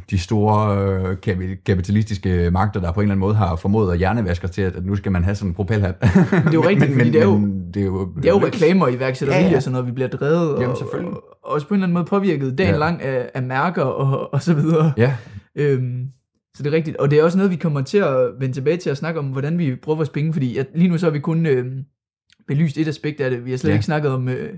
de 0.09 0.19
store 0.19 0.77
øh, 0.87 1.17
kapi- 1.27 1.61
kapitalistiske 1.65 2.49
magter, 2.51 2.79
der 2.81 2.91
på 2.91 2.99
en 2.99 3.03
eller 3.03 3.11
anden 3.13 3.19
måde 3.19 3.35
har 3.35 3.55
formået 3.55 3.91
at 3.91 3.97
hjernevaske 3.97 4.47
til, 4.47 4.61
at, 4.61 4.85
nu 4.85 4.95
skal 4.95 5.11
man 5.11 5.23
have 5.23 5.35
sådan 5.35 5.49
en 5.49 5.53
propelhat. 5.55 5.95
Det 6.01 6.09
er 6.47 6.51
jo 6.53 6.61
rigtigt, 6.69 6.93
fordi 6.93 7.09
det 7.11 7.21
er 7.21 7.25
jo- 7.25 7.47
det 7.73 7.81
er 7.81 7.85
jo, 7.85 8.09
Det 8.15 8.25
er 8.25 8.29
jo 8.29 8.45
reklamer 8.45 8.85
og 8.85 8.93
iværksætteri 8.93 9.37
Ja, 9.41 9.49
ja, 9.49 9.55
og 9.55 9.63
sådan 9.63 9.71
noget, 9.71 9.87
vi 9.87 9.91
bliver 9.91 10.07
drevet. 10.09 10.53
Jamen, 10.55 10.71
og, 10.71 10.77
selvfølgelig. 10.77 11.13
Og, 11.13 11.23
og 11.43 11.51
også 11.53 11.67
på 11.67 11.73
en 11.73 11.75
eller 11.77 11.85
anden 11.85 11.93
måde 11.93 12.05
påvirket 12.05 12.57
dagen 12.57 12.71
ja. 12.73 12.77
lang 12.79 13.01
af, 13.01 13.29
af 13.33 13.43
mærker 13.43 13.81
og, 13.83 14.33
og 14.33 14.41
så 14.41 14.53
videre. 14.53 14.93
Ja, 14.97 15.13
Øhm, 15.55 16.05
så 16.57 16.63
det 16.63 16.69
er 16.73 16.75
rigtigt. 16.75 16.97
Og 16.97 17.11
det 17.11 17.19
er 17.19 17.23
også 17.23 17.37
noget, 17.37 17.51
vi 17.51 17.55
kommer 17.55 17.81
til 17.81 17.97
at 17.97 18.29
vende 18.39 18.53
tilbage 18.55 18.77
til 18.77 18.89
at 18.89 18.97
snakke 18.97 19.19
om, 19.19 19.25
hvordan 19.25 19.57
vi 19.57 19.75
bruger 19.75 19.95
vores 19.95 20.09
penge, 20.09 20.33
fordi 20.33 20.57
at 20.57 20.67
lige 20.75 20.89
nu 20.89 20.97
så 20.97 21.05
har 21.05 21.11
vi 21.11 21.19
kun 21.19 21.45
øhm, 21.45 21.83
belyst 22.47 22.77
et 22.77 22.87
aspekt 22.87 23.21
af 23.21 23.29
det. 23.29 23.45
Vi 23.45 23.51
har 23.51 23.57
slet 23.57 23.69
Ja. 23.71 23.75
ikke 23.75 23.85
snakket 23.85 24.11
om, 24.11 24.29
øh, 24.29 24.53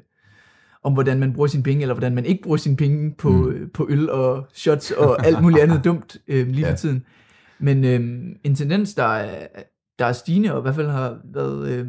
om, 0.83 0.93
hvordan 0.93 1.19
man 1.19 1.33
bruger 1.33 1.47
sine 1.47 1.63
penge, 1.63 1.81
eller 1.81 1.93
hvordan 1.95 2.15
man 2.15 2.25
ikke 2.25 2.43
bruger 2.43 2.57
sine 2.57 2.75
penge 2.77 3.15
på, 3.17 3.29
Mm. 3.29 3.49
øh, 3.51 3.71
på 3.73 3.87
øl 3.89 4.09
og 4.09 4.47
shots 4.53 4.91
og 4.91 5.25
alt 5.25 5.41
muligt 5.41 5.61
andet 5.61 5.81
dumt 5.85 6.17
øh, 6.27 6.47
lige 6.47 6.65
Ja. 6.65 6.71
for 6.71 6.77
tiden. 6.77 7.05
Men 7.59 7.83
øh, 7.85 7.99
en 8.43 8.55
tendens, 8.55 8.93
der 8.93 9.03
er, 9.03 9.47
der 9.99 10.05
er 10.05 10.11
stigende, 10.13 10.53
og 10.53 10.59
i 10.59 10.61
hvert 10.61 10.75
fald 10.75 10.87
har 10.87 11.17
været 11.33 11.69
øh, 11.69 11.87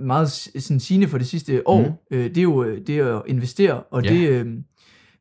meget 0.00 0.30
sådan 0.58 0.80
sigende 0.80 1.08
for 1.08 1.18
det 1.18 1.26
sidste 1.26 1.68
år, 1.68 1.80
Mm. 1.80 1.84
mm. 2.10 2.16
øh, 2.16 2.24
det 2.24 2.38
er 2.38 2.42
jo 2.42 2.64
øh, 2.64 2.86
det 2.86 2.98
er 2.98 3.16
at 3.16 3.22
investere, 3.26 3.82
og 3.82 4.04
Ja. 4.04 4.10
det 4.14 4.28
øh, 4.28 4.46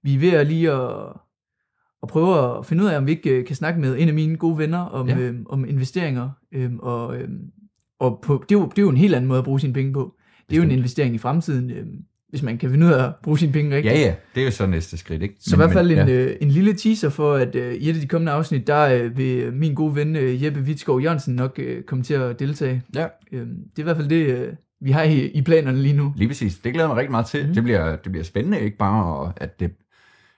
vi 0.04 0.16
er 0.16 0.20
ved 0.20 0.32
at 0.32 0.48
lige 0.48 0.72
at, 0.72 0.90
at 2.04 2.10
prøve 2.10 2.58
at 2.60 2.66
finde 2.66 2.84
ud 2.84 2.90
af, 2.90 2.98
om 2.98 3.06
vi 3.08 3.12
ikke 3.12 3.30
øh, 3.30 3.46
kan 3.46 3.56
snakke 3.56 3.80
med 3.82 3.98
en 4.00 4.08
af 4.08 4.14
mine 4.14 4.38
gode 4.38 4.58
venner 4.58 4.80
om, 4.80 5.08
Ja. 5.10 5.16
ja. 5.18 5.22
øh, 5.22 5.36
om 5.50 5.66
investeringer, 5.70 6.30
øh, 6.52 6.72
og, 6.80 7.18
øh, 7.18 7.28
og 8.00 8.20
på, 8.24 8.44
det, 8.50 8.56
er 8.56 8.60
jo, 8.60 8.66
det 8.66 8.78
er 8.78 8.82
jo 8.82 8.90
en 8.90 8.98
helt 8.98 9.16
anden 9.16 9.28
måde 9.28 9.40
at 9.40 9.46
bruge 9.46 9.60
sine 9.60 9.74
penge 9.74 9.94
på. 9.94 10.16
Det 10.50 10.56
er 10.56 10.58
jo 10.58 10.64
en 10.64 10.68
Bestemt. 10.68 10.80
investering 10.80 11.16
i 11.16 11.18
fremtiden, 11.18 11.72
øh, 11.72 11.86
hvis 12.30 12.44
man 12.44 12.58
kan 12.58 12.70
finde 12.70 12.86
ud 12.86 12.92
af 12.92 13.04
at 13.04 13.12
bruge 13.24 13.40
sine 13.40 13.52
penge 13.52 13.76
rigtigt. 13.76 13.94
Ja, 13.94 14.00
ja, 14.00 14.16
det 14.36 14.42
er 14.42 14.46
jo 14.46 14.52
så 14.52 14.66
næste 14.66 14.98
skridt, 14.98 15.22
ikke? 15.24 15.36
Så 15.40 15.56
i 15.56 15.58
hvert 15.58 15.72
fald 15.72 15.92
en, 15.92 15.98
ja. 15.98 16.08
øh, 16.10 16.36
en 16.42 16.50
lille 16.50 16.74
teaser 16.74 17.10
for, 17.10 17.34
at 17.34 17.56
øh, 17.56 17.74
i 17.74 17.90
et 17.90 17.96
af 17.96 18.02
de 18.02 18.08
kommende 18.08 18.32
afsnit, 18.32 18.68
der 18.68 18.82
øh, 19.04 19.18
vil 19.18 19.54
min 19.54 19.74
gode 19.74 19.96
ven 19.96 20.16
øh, 20.16 20.44
Jeppe 20.44 20.66
Vitskov 20.66 21.02
Jørgensen 21.02 21.36
nok 21.36 21.60
øh, 21.60 21.84
komme 21.84 22.04
til 22.04 22.14
at 22.14 22.40
deltage. 22.40 22.82
Ja. 22.96 23.06
Øh, 23.32 23.40
det 23.42 23.48
er 23.78 23.80
i 23.80 23.84
hvert 23.84 23.98
fald 23.98 24.08
det, 24.10 24.26
øh, 24.28 24.54
vi 24.82 24.92
har 24.92 25.04
i, 25.04 25.28
i 25.28 25.42
planerne 25.42 25.78
lige 25.82 25.94
nu. 25.96 26.14
Lige 26.18 26.28
præcis. 26.28 26.56
Det 26.56 26.74
glæder 26.74 26.86
jeg 26.86 26.90
mig 26.90 26.98
rigtig 26.98 27.12
meget 27.12 27.26
til. 27.26 27.48
Mm. 27.48 27.54
Det, 27.54 27.64
bliver, 27.64 27.96
det 27.96 28.12
bliver 28.12 28.24
spændende, 28.24 28.60
ikke 28.60 28.78
bare 28.78 29.06
og 29.06 29.34
at 29.38 29.60
det 29.60 29.72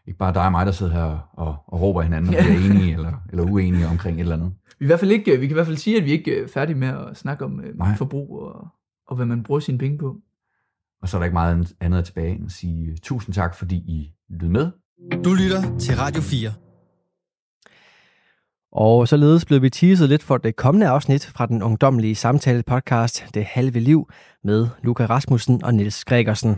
ikke 0.08 0.18
bare 0.18 0.34
dig 0.34 0.46
og 0.46 0.52
mig, 0.52 0.66
der 0.66 0.72
sidder 0.72 0.92
her 0.94 1.30
og, 1.34 1.56
og 1.68 1.82
råber 1.82 2.02
hinanden, 2.02 2.36
og 2.36 2.44
bliver 2.44 2.60
enige 2.72 2.94
eller, 2.94 3.14
eller 3.30 3.44
uenige 3.44 3.88
omkring 3.88 4.18
et 4.18 4.22
eller 4.22 4.36
andet. 4.36 4.54
Vi, 4.80 4.84
er 4.84 4.86
i 4.86 4.86
hvert 4.86 5.00
fald 5.00 5.12
ikke, 5.12 5.32
øh, 5.32 5.42
vi 5.42 5.48
kan 5.48 5.54
i 5.54 5.58
hvert 5.58 5.66
fald 5.66 5.78
sige, 5.78 5.98
at 5.98 6.06
vi 6.06 6.12
ikke 6.12 6.44
er 6.44 6.48
færdige 6.48 6.78
med 6.78 6.88
at 6.88 7.18
snakke 7.18 7.46
om 7.46 7.60
øh, 7.60 7.78
Nej. 7.78 7.96
forbrug 7.96 8.40
og, 8.40 8.68
og 9.08 9.16
hvad 9.16 9.26
man 9.26 9.44
bruger 9.44 9.60
sine 9.60 9.78
penge 9.78 9.98
på. 9.98 10.16
Og 11.02 11.10
så 11.10 11.18
er 11.18 11.20
der 11.20 11.26
ikke 11.26 11.34
meget 11.34 11.76
andet 11.80 12.06
tilbage 12.06 12.36
end 12.36 12.46
at 12.46 12.52
sige 12.52 12.86
øh, 12.92 12.98
tusind 13.04 13.34
tak, 13.34 13.56
fordi 13.56 13.76
I 13.76 14.12
lyttede 14.30 14.52
med. 14.52 14.72
Du 15.24 15.34
lytter 15.34 15.78
til 15.78 15.96
Radio 15.96 16.22
4. 16.22 16.52
Og 18.78 19.08
således 19.08 19.46
blev 19.46 19.62
vi 19.62 19.70
teaset 19.70 20.10
lidt 20.10 20.24
for 20.24 20.38
det 20.38 20.56
kommende 20.56 20.88
afsnit 20.88 21.26
fra 21.26 21.46
den 21.46 21.64
ungdomlige 21.64 22.16
samtale-podcast 22.16 23.30
Det 23.34 23.46
Halve 23.46 23.80
Liv 23.80 24.10
med 24.44 24.68
Luca 24.84 25.06
Rasmussen 25.06 25.64
og 25.64 25.74
Niels 25.74 26.06
Gregersen. 26.06 26.56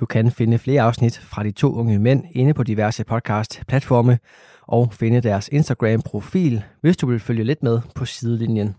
Du 0.00 0.06
kan 0.06 0.30
finde 0.30 0.58
flere 0.58 0.82
afsnit 0.82 1.18
fra 1.18 1.42
de 1.42 1.50
to 1.50 1.74
unge 1.74 1.98
mænd 1.98 2.24
inde 2.32 2.54
på 2.54 2.62
diverse 2.62 3.04
podcast-platforme 3.04 4.18
og 4.62 4.92
finde 4.92 5.20
deres 5.20 5.48
Instagram-profil, 5.52 6.62
hvis 6.80 6.96
du 6.96 7.06
vil 7.06 7.20
følge 7.20 7.44
lidt 7.44 7.62
med 7.62 7.80
på 7.94 8.04
sidelinjen. 8.04 8.74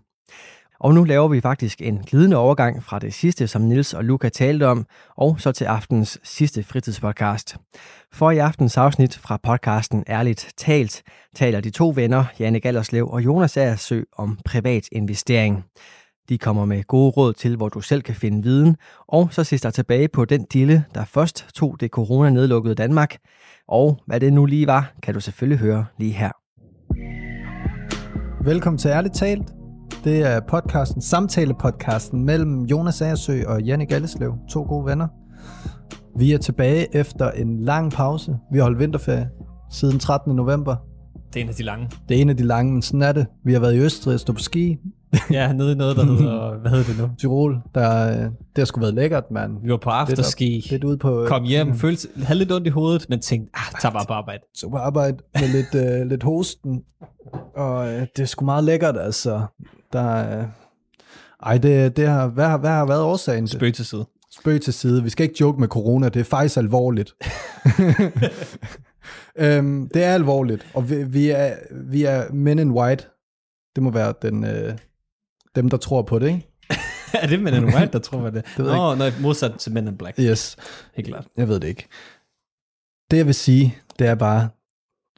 Og 0.83 0.93
nu 0.93 1.03
laver 1.03 1.27
vi 1.27 1.41
faktisk 1.41 1.81
en 1.81 1.97
glidende 1.97 2.38
overgang 2.38 2.83
fra 2.83 3.00
det 3.00 3.13
sidste, 3.13 3.47
som 3.47 3.61
Nils 3.61 3.93
og 3.93 4.03
Luca 4.03 4.29
talte 4.29 4.67
om, 4.67 4.85
og 5.17 5.41
så 5.41 5.51
til 5.51 5.65
aftens 5.65 6.19
sidste 6.23 6.63
fritidspodcast. 6.63 7.55
For 8.13 8.31
i 8.31 8.38
aftens 8.38 8.77
afsnit 8.77 9.17
fra 9.17 9.38
podcasten 9.43 10.03
Ærligt 10.09 10.53
Talt, 10.57 11.03
taler 11.35 11.61
de 11.61 11.69
to 11.69 11.93
venner, 11.95 12.25
Janne 12.39 12.59
Gallerslev 12.59 13.07
og 13.09 13.25
Jonas 13.25 13.57
Aersø, 13.57 14.01
om 14.17 14.39
privat 14.45 14.88
investering. 14.91 15.63
De 16.29 16.38
kommer 16.38 16.65
med 16.65 16.83
gode 16.83 17.09
råd 17.09 17.33
til, 17.33 17.55
hvor 17.55 17.69
du 17.69 17.81
selv 17.81 18.01
kan 18.01 18.15
finde 18.15 18.43
viden, 18.43 18.75
og 19.07 19.33
så 19.33 19.43
ses 19.43 19.61
der 19.61 19.69
tilbage 19.69 20.07
på 20.07 20.25
den 20.25 20.45
dille, 20.53 20.85
der 20.95 21.05
først 21.05 21.45
tog 21.53 21.77
det 21.79 21.91
corona-nedlukkede 21.91 22.75
Danmark. 22.75 23.17
Og 23.67 24.00
hvad 24.07 24.19
det 24.19 24.33
nu 24.33 24.45
lige 24.45 24.67
var, 24.67 24.93
kan 25.03 25.13
du 25.13 25.19
selvfølgelig 25.19 25.59
høre 25.59 25.85
lige 25.97 26.13
her. 26.13 26.31
Velkommen 28.43 28.77
til 28.77 28.89
Ærligt 28.89 29.15
Talt. 29.15 29.61
Det 30.03 30.19
er 30.19 30.39
podcasten, 30.39 31.01
samtale-podcasten 31.01 32.25
mellem 32.25 32.62
Jonas 32.62 33.01
Agersø 33.01 33.43
og 33.48 33.62
Janne 33.62 33.86
Galleslev, 33.86 34.33
to 34.50 34.63
gode 34.63 34.86
venner. 34.86 35.07
Vi 36.17 36.31
er 36.31 36.38
tilbage 36.38 36.95
efter 36.95 37.31
en 37.31 37.60
lang 37.60 37.91
pause. 37.91 38.38
Vi 38.51 38.57
har 38.57 38.63
holdt 38.63 38.79
vinterferie 38.79 39.29
siden 39.71 40.00
13. 40.00 40.36
november. 40.36 40.75
Det 41.33 41.39
er 41.39 41.43
en 41.43 41.50
af 41.50 41.55
de 41.55 41.63
lange. 41.63 41.89
Det 42.10 42.17
er 42.17 42.21
en 42.21 42.29
af 42.29 42.38
de 42.38 42.43
lange, 42.43 42.74
men 42.74 42.81
sådan 42.81 43.01
er 43.01 43.12
det. 43.12 43.25
Vi 43.45 43.53
har 43.53 43.60
været 43.60 43.75
i 43.75 43.79
Østrig 43.79 44.13
og 44.13 44.19
stå 44.19 44.33
på 44.33 44.39
ski. 44.39 44.77
Ja, 45.31 45.53
nede 45.53 45.71
i 45.71 45.75
noget, 45.75 45.95
der 45.98 46.05
hedder, 46.05 46.51
hvad 46.62 46.71
hedder 46.71 46.86
det 46.86 46.98
nu? 47.01 47.10
Tyrol, 47.17 47.57
der, 47.75 48.10
øh, 48.10 48.15
det 48.24 48.31
har 48.57 48.65
sgu 48.65 48.79
været 48.79 48.93
lækkert, 48.93 49.31
mand. 49.31 49.57
Vi 49.63 49.71
var 49.71 49.77
på 49.77 49.89
afterski, 49.89 50.67
Lidt 50.71 50.83
ude 50.83 50.98
på... 50.98 51.25
kom 51.27 51.43
hjem, 51.43 51.75
følte, 51.75 52.07
havde 52.24 52.39
lidt 52.39 52.51
ondt 52.51 52.67
i 52.67 52.69
hovedet, 52.69 53.05
men 53.10 53.19
tænkte, 53.19 53.51
ah, 53.53 53.81
tag 53.81 53.93
bare 53.93 54.05
på 54.07 54.13
arbejde. 54.13 54.43
Så 54.55 54.69
på 54.69 54.75
arbejde 54.77 55.17
med 55.33 55.48
lidt, 55.48 56.01
øh, 56.01 56.07
lidt 56.07 56.24
hosten. 56.24 56.81
Og 57.55 57.93
øh, 57.93 58.01
det 58.15 58.21
er 58.21 58.25
sgu 58.25 58.45
meget 58.45 58.63
lækkert, 58.63 58.98
altså. 58.98 59.41
Der, 59.93 60.39
øh, 60.39 60.45
ej, 61.43 61.57
det, 61.57 61.98
det 61.98 62.07
har, 62.07 62.27
hvad, 62.27 62.60
hvad 62.60 62.69
har 62.69 62.86
været 62.86 63.01
årsagen? 63.01 63.48
Spøg 63.48 63.74
til 63.74 63.86
side. 63.86 64.05
Spøg 64.31 64.62
til 64.62 64.74
side. 64.74 65.03
Vi 65.03 65.10
skal 65.10 65.24
ikke 65.24 65.36
joke 65.41 65.60
med 65.60 65.67
corona, 65.67 66.10
det 66.10 66.19
er 66.19 66.24
faktisk 66.24 66.57
alvorligt. 66.57 67.15
øhm, 69.36 69.89
det 69.93 70.03
er 70.03 70.13
alvorligt, 70.13 70.67
og 70.74 70.89
vi, 70.89 71.03
vi, 71.03 71.29
er, 71.29 71.55
vi 71.71 72.03
er 72.03 72.31
men 72.31 72.60
in 72.60 72.71
white. 72.71 73.06
Det 73.75 73.84
må 73.84 73.91
være 73.91 74.13
den, 74.21 74.43
øh, 74.43 74.77
dem, 75.56 75.69
der 75.69 75.77
tror 75.77 76.01
på 76.01 76.19
det, 76.19 76.27
ikke? 76.27 76.47
er 77.21 77.27
det 77.27 77.39
Men 77.39 77.54
in 77.54 77.65
White, 77.65 77.89
der 77.93 77.99
tror 77.99 78.19
man 78.19 78.34
det? 78.34 78.45
Det 78.58 78.65
Nå, 78.65 78.95
nej, 78.95 79.12
modsat 79.21 79.54
til 79.60 79.71
Men 79.71 79.88
in 79.88 79.97
Black. 79.97 80.19
Yes, 80.19 80.56
Helt 80.95 81.08
klart. 81.08 81.27
jeg 81.38 81.47
ved 81.47 81.60
det 81.60 81.67
ikke. 81.67 81.88
Det 83.12 83.17
jeg 83.17 83.25
vil 83.25 83.36
sige, 83.36 83.77
det 83.99 84.08
er 84.08 84.15
bare, 84.15 84.49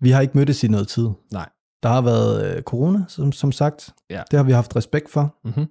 vi 0.02 0.12
har 0.12 0.22
ikke 0.22 0.38
mødtes 0.38 0.64
i 0.64 0.68
noget 0.68 0.88
tid. 0.88 1.10
Nej. 1.32 1.50
Der 1.84 1.90
har 1.90 2.02
været 2.02 2.56
øh, 2.56 2.62
corona, 2.62 3.00
som, 3.08 3.32
som 3.32 3.52
sagt. 3.52 3.90
Ja. 4.10 4.22
Det 4.32 4.38
har 4.38 4.44
vi 4.44 4.52
haft 4.52 4.76
respekt 4.76 5.10
for. 5.10 5.36
Mm-hmm. 5.46 5.66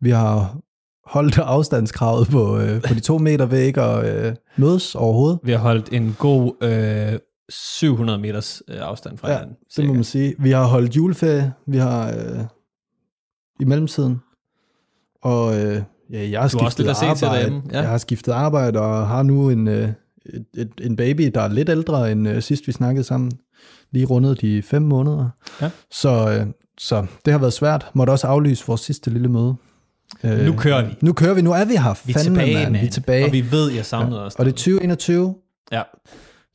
Vi 0.00 0.10
har 0.10 0.58
holdt 1.04 1.38
afstandskravet 1.56 2.28
på, 2.28 2.58
øh, 2.58 2.82
på 2.82 2.94
de 2.94 3.00
to 3.00 3.18
meter 3.18 3.46
ved 3.46 3.58
ikke 3.58 3.82
at 3.82 4.26
øh, 4.26 4.34
mødes 4.56 4.94
overhovedet. 4.94 5.38
Vi 5.42 5.50
har 5.52 5.58
holdt 5.58 5.92
en 5.92 6.16
god 6.18 6.52
øh, 6.62 7.18
700 7.50 8.18
meters 8.18 8.62
øh, 8.68 8.76
afstand 8.80 9.18
fra 9.18 9.28
Ja, 9.30 9.34
hinanden. 9.34 9.56
Det 9.76 9.86
må 9.86 9.92
man 9.94 10.04
sige. 10.04 10.34
Vi 10.38 10.50
har 10.50 10.64
holdt 10.66 10.96
juleferie. 10.96 11.52
Vi 11.66 11.76
har 11.78 12.08
øh, 12.08 12.44
i 13.60 13.64
mellemtiden. 13.64 14.20
Og 15.22 15.54
øh, 15.60 15.82
ja, 16.12 16.30
jeg 16.30 16.40
har 16.40 16.48
Du 16.48 16.58
har 16.58 16.64
også 16.64 16.74
skiftet 16.74 16.86
lidt 16.86 16.96
til 16.98 17.24
arbejde. 17.24 17.44
derhjemme, 17.44 17.62
ja. 17.72 17.80
Jeg 17.80 17.88
har 17.88 17.98
skiftet 17.98 18.32
arbejde 18.32 18.80
og 18.80 19.08
har 19.08 19.22
nu 19.22 19.50
en, 19.50 19.68
øh, 19.68 19.88
et, 20.26 20.44
et, 20.56 20.72
en 20.80 20.96
baby, 20.96 21.30
der 21.34 21.40
er 21.40 21.48
lidt 21.48 21.68
ældre 21.68 22.12
end 22.12 22.28
øh, 22.28 22.42
sidst 22.42 22.66
vi 22.66 22.72
snakkede 22.72 23.04
sammen. 23.04 23.32
Lige 23.92 24.06
rundet 24.06 24.40
de 24.40 24.62
fem 24.62 24.82
måneder. 24.82 25.28
Ja. 25.62 25.70
Så, 25.90 26.30
øh, 26.30 26.46
så 26.78 27.06
det 27.24 27.32
har 27.32 27.38
været 27.38 27.52
svært. 27.52 27.86
Måtte 27.94 28.10
også 28.10 28.26
aflyse 28.26 28.66
vores 28.66 28.80
sidste 28.80 29.10
lille 29.10 29.28
møde. 29.28 29.54
Øh, 30.24 30.38
Nu 30.46 30.52
kører 30.56 30.84
vi. 30.88 30.94
Nu 31.00 31.12
kører 31.12 31.34
vi. 31.34 31.42
Nu 31.42 31.52
er 31.52 31.64
vi 31.64 31.76
her. 31.76 31.94
Vi 32.04 32.12
er 32.12 32.18
Fandme, 32.18 32.38
tilbage, 32.40 32.54
mand. 32.54 32.72
man. 32.72 32.80
Vi 32.82 32.86
er 32.86 32.90
tilbage. 32.90 33.24
Og 33.24 33.32
vi 33.32 33.50
ved, 33.52 33.70
jeg 33.72 33.86
savnede 33.86 34.24
os. 34.24 34.34
Og 34.34 34.44
det 34.44 34.52
er 34.52 34.56
2021. 34.56 35.34
Ja. 35.72 35.82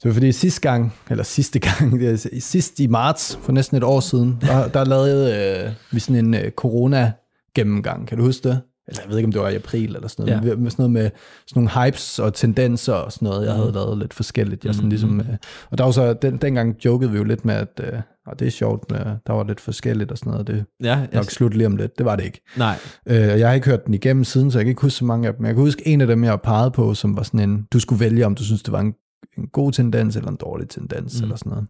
Det 0.04 0.10
var 0.10 0.14
fordi 0.14 0.32
sidste 0.32 0.62
gang, 0.62 0.94
eller 1.10 1.24
sidste 1.24 1.60
gang, 1.60 1.92
det 2.00 2.10
er, 2.34 2.40
sidst 2.40 2.80
i 2.80 2.88
marts, 2.88 3.40
for 3.42 3.52
næsten 3.52 3.78
et 3.78 3.84
år 3.84 4.00
siden, 4.00 4.38
der, 4.42 4.68
der 4.68 4.86
lavede 4.86 5.64
øh, 5.66 5.72
vi 5.92 6.00
sådan 6.00 6.26
en 6.26 6.34
øh, 6.34 6.52
corona-gennemgang. 6.52 8.08
Kan 8.08 8.18
du 8.18 8.24
huske 8.24 8.50
det? 8.50 8.62
Eller 8.88 9.02
jeg 9.02 9.10
ved 9.10 9.18
ikke, 9.18 9.28
om 9.28 9.32
det 9.32 9.42
var 9.42 9.50
i 9.50 9.56
april 9.56 9.96
eller 9.96 10.08
sådan 10.08 10.26
noget. 10.26 10.50
Ja. 10.50 10.56
Med 10.56 10.72
sådan 10.72 10.84
noget 10.84 10.92
med 10.92 11.10
sådan 11.48 11.64
nogle 11.64 11.86
hypes 11.88 12.20
og 12.20 12.34
tendenser 12.34 12.94
og 12.94 13.12
sådan 13.12 13.26
noget. 13.28 13.46
Jeg 13.46 13.54
havde 13.54 13.66
Mhm. 13.68 13.76
lavet 13.76 13.98
lidt 13.98 14.14
forskelligt. 14.14 14.66
Jeg 14.66 14.74
sådan 14.76 14.84
Mhm. 14.86 14.90
ligesom, 14.90 15.20
øh, 15.20 15.26
og 15.72 15.78
der 15.78 15.84
var 15.84 15.92
så, 15.92 16.14
den, 16.14 16.38
dengang 16.38 16.86
jokede 16.86 17.12
vi 17.12 17.18
jo 17.18 17.24
lidt 17.24 17.46
med, 17.46 17.54
at 17.56 17.82
øh, 17.84 18.00
og 18.28 18.40
det 18.40 18.48
er 18.48 18.52
sjovt, 18.52 18.92
med, 18.92 19.00
der 19.28 19.34
var 19.34 19.44
lidt 19.44 19.60
forskelligt 19.60 20.12
og 20.12 20.18
sådan 20.18 20.32
noget. 20.32 20.48
Det 20.48 20.66
Ja, 20.84 21.00
nok 21.00 21.08
jeg, 21.14 21.26
slut 21.26 21.54
lige 21.54 21.68
om 21.68 21.76
lidt. 21.76 21.98
Det 21.98 22.06
var 22.06 22.16
det 22.16 22.24
ikke. 22.26 22.42
nej. 22.58 22.76
Øh, 23.08 23.32
og 23.32 23.40
jeg 23.40 23.48
har 23.48 23.54
ikke 23.56 23.70
hørt 23.70 23.86
den 23.86 23.94
igennem 23.94 24.24
siden, 24.24 24.52
så 24.52 24.58
jeg 24.60 24.66
kan 24.66 24.70
ikke 24.70 24.82
huske 24.82 24.98
så 24.98 25.06
mange 25.06 25.28
af 25.28 25.34
dem. 25.36 25.46
Jeg 25.46 25.54
kan 25.56 25.64
huske 25.64 25.88
en 25.88 26.02
af 26.02 26.08
dem, 26.08 26.24
jeg 26.24 26.32
har 26.32 26.38
peget 26.38 26.74
på, 26.74 26.94
som 26.94 27.16
var 27.18 27.24
sådan 27.24 27.40
en, 27.50 27.68
du 27.74 27.80
skulle 27.80 28.00
vælge, 28.00 28.26
om 28.26 28.36
du 28.36 28.44
synes, 28.44 28.64
det 28.64 28.72
var 28.72 28.80
en, 28.80 28.94
en 29.38 29.48
god 29.54 29.72
tendens 29.72 30.16
eller 30.16 30.30
en 30.32 30.38
dårlig 30.42 30.70
tendens, 30.70 31.14
Mm. 31.14 31.20
mm. 31.20 31.24
eller 31.24 31.36
sådan 31.36 31.50
noget. 31.50 31.68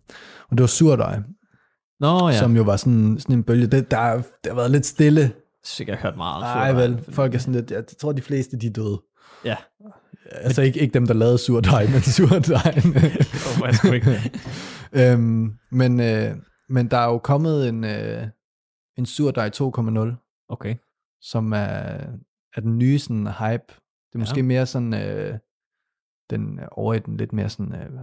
Og 0.51 0.57
det 0.57 0.61
var 0.61 0.67
surdej, 0.67 1.19
Nå 1.99 2.29
ja. 2.29 2.37
som 2.39 2.55
jo 2.55 2.63
var 2.63 2.75
sådan, 2.77 3.17
sådan 3.19 3.35
en 3.35 3.43
bølge. 3.43 3.67
Det, 3.67 3.91
der, 3.91 4.13
det 4.15 4.23
har 4.47 4.55
været 4.55 4.71
lidt 4.71 4.85
stille. 4.85 5.31
Sikkert 5.63 5.97
hørt 5.97 6.17
meget. 6.17 6.41
Nej, 6.41 6.73
vel. 6.73 7.05
Folk 7.13 7.33
er 7.33 7.37
sådan 7.39 7.53
lidt, 7.53 7.71
jeg 7.71 7.83
tror, 7.99 8.11
de 8.11 8.21
fleste, 8.21 8.57
de 8.57 8.67
er 8.67 8.71
døde. 8.71 9.01
Ja. 9.45 9.55
Altså 10.31 10.61
ikke, 10.61 10.79
ikke 10.79 10.93
dem, 10.93 11.07
der 11.07 11.13
lavede 11.13 11.37
surdej, 11.37 11.87
men 11.87 12.01
surdejen. 12.01 12.95
Oh, 13.89 13.93
ikke. 13.95 14.31
øhm, 14.93 15.57
men, 15.71 15.99
øh, 15.99 16.35
men 16.69 16.91
der 16.91 16.97
er 16.97 17.05
jo 17.05 17.17
kommet 17.17 17.69
en, 17.69 17.83
øh, 17.83 18.27
en 18.97 19.05
surdej 19.05 19.49
2.0, 19.49 20.45
Okay. 20.49 20.75
som 21.21 21.51
er, 21.53 21.57
er 22.55 22.61
den 22.61 22.77
nye 22.77 22.99
sådan, 22.99 23.27
hype. 23.27 23.63
Det 24.09 24.15
er 24.15 24.19
måske 24.19 24.39
Ja. 24.39 24.43
mere 24.45 24.65
sådan, 24.65 24.93
øh, 24.93 25.37
den 26.29 26.59
er 26.59 26.67
over 26.71 26.93
i 26.93 26.99
den 26.99 27.17
lidt 27.17 27.33
mere 27.33 27.49
sådan, 27.49 27.75
øh, 27.75 27.99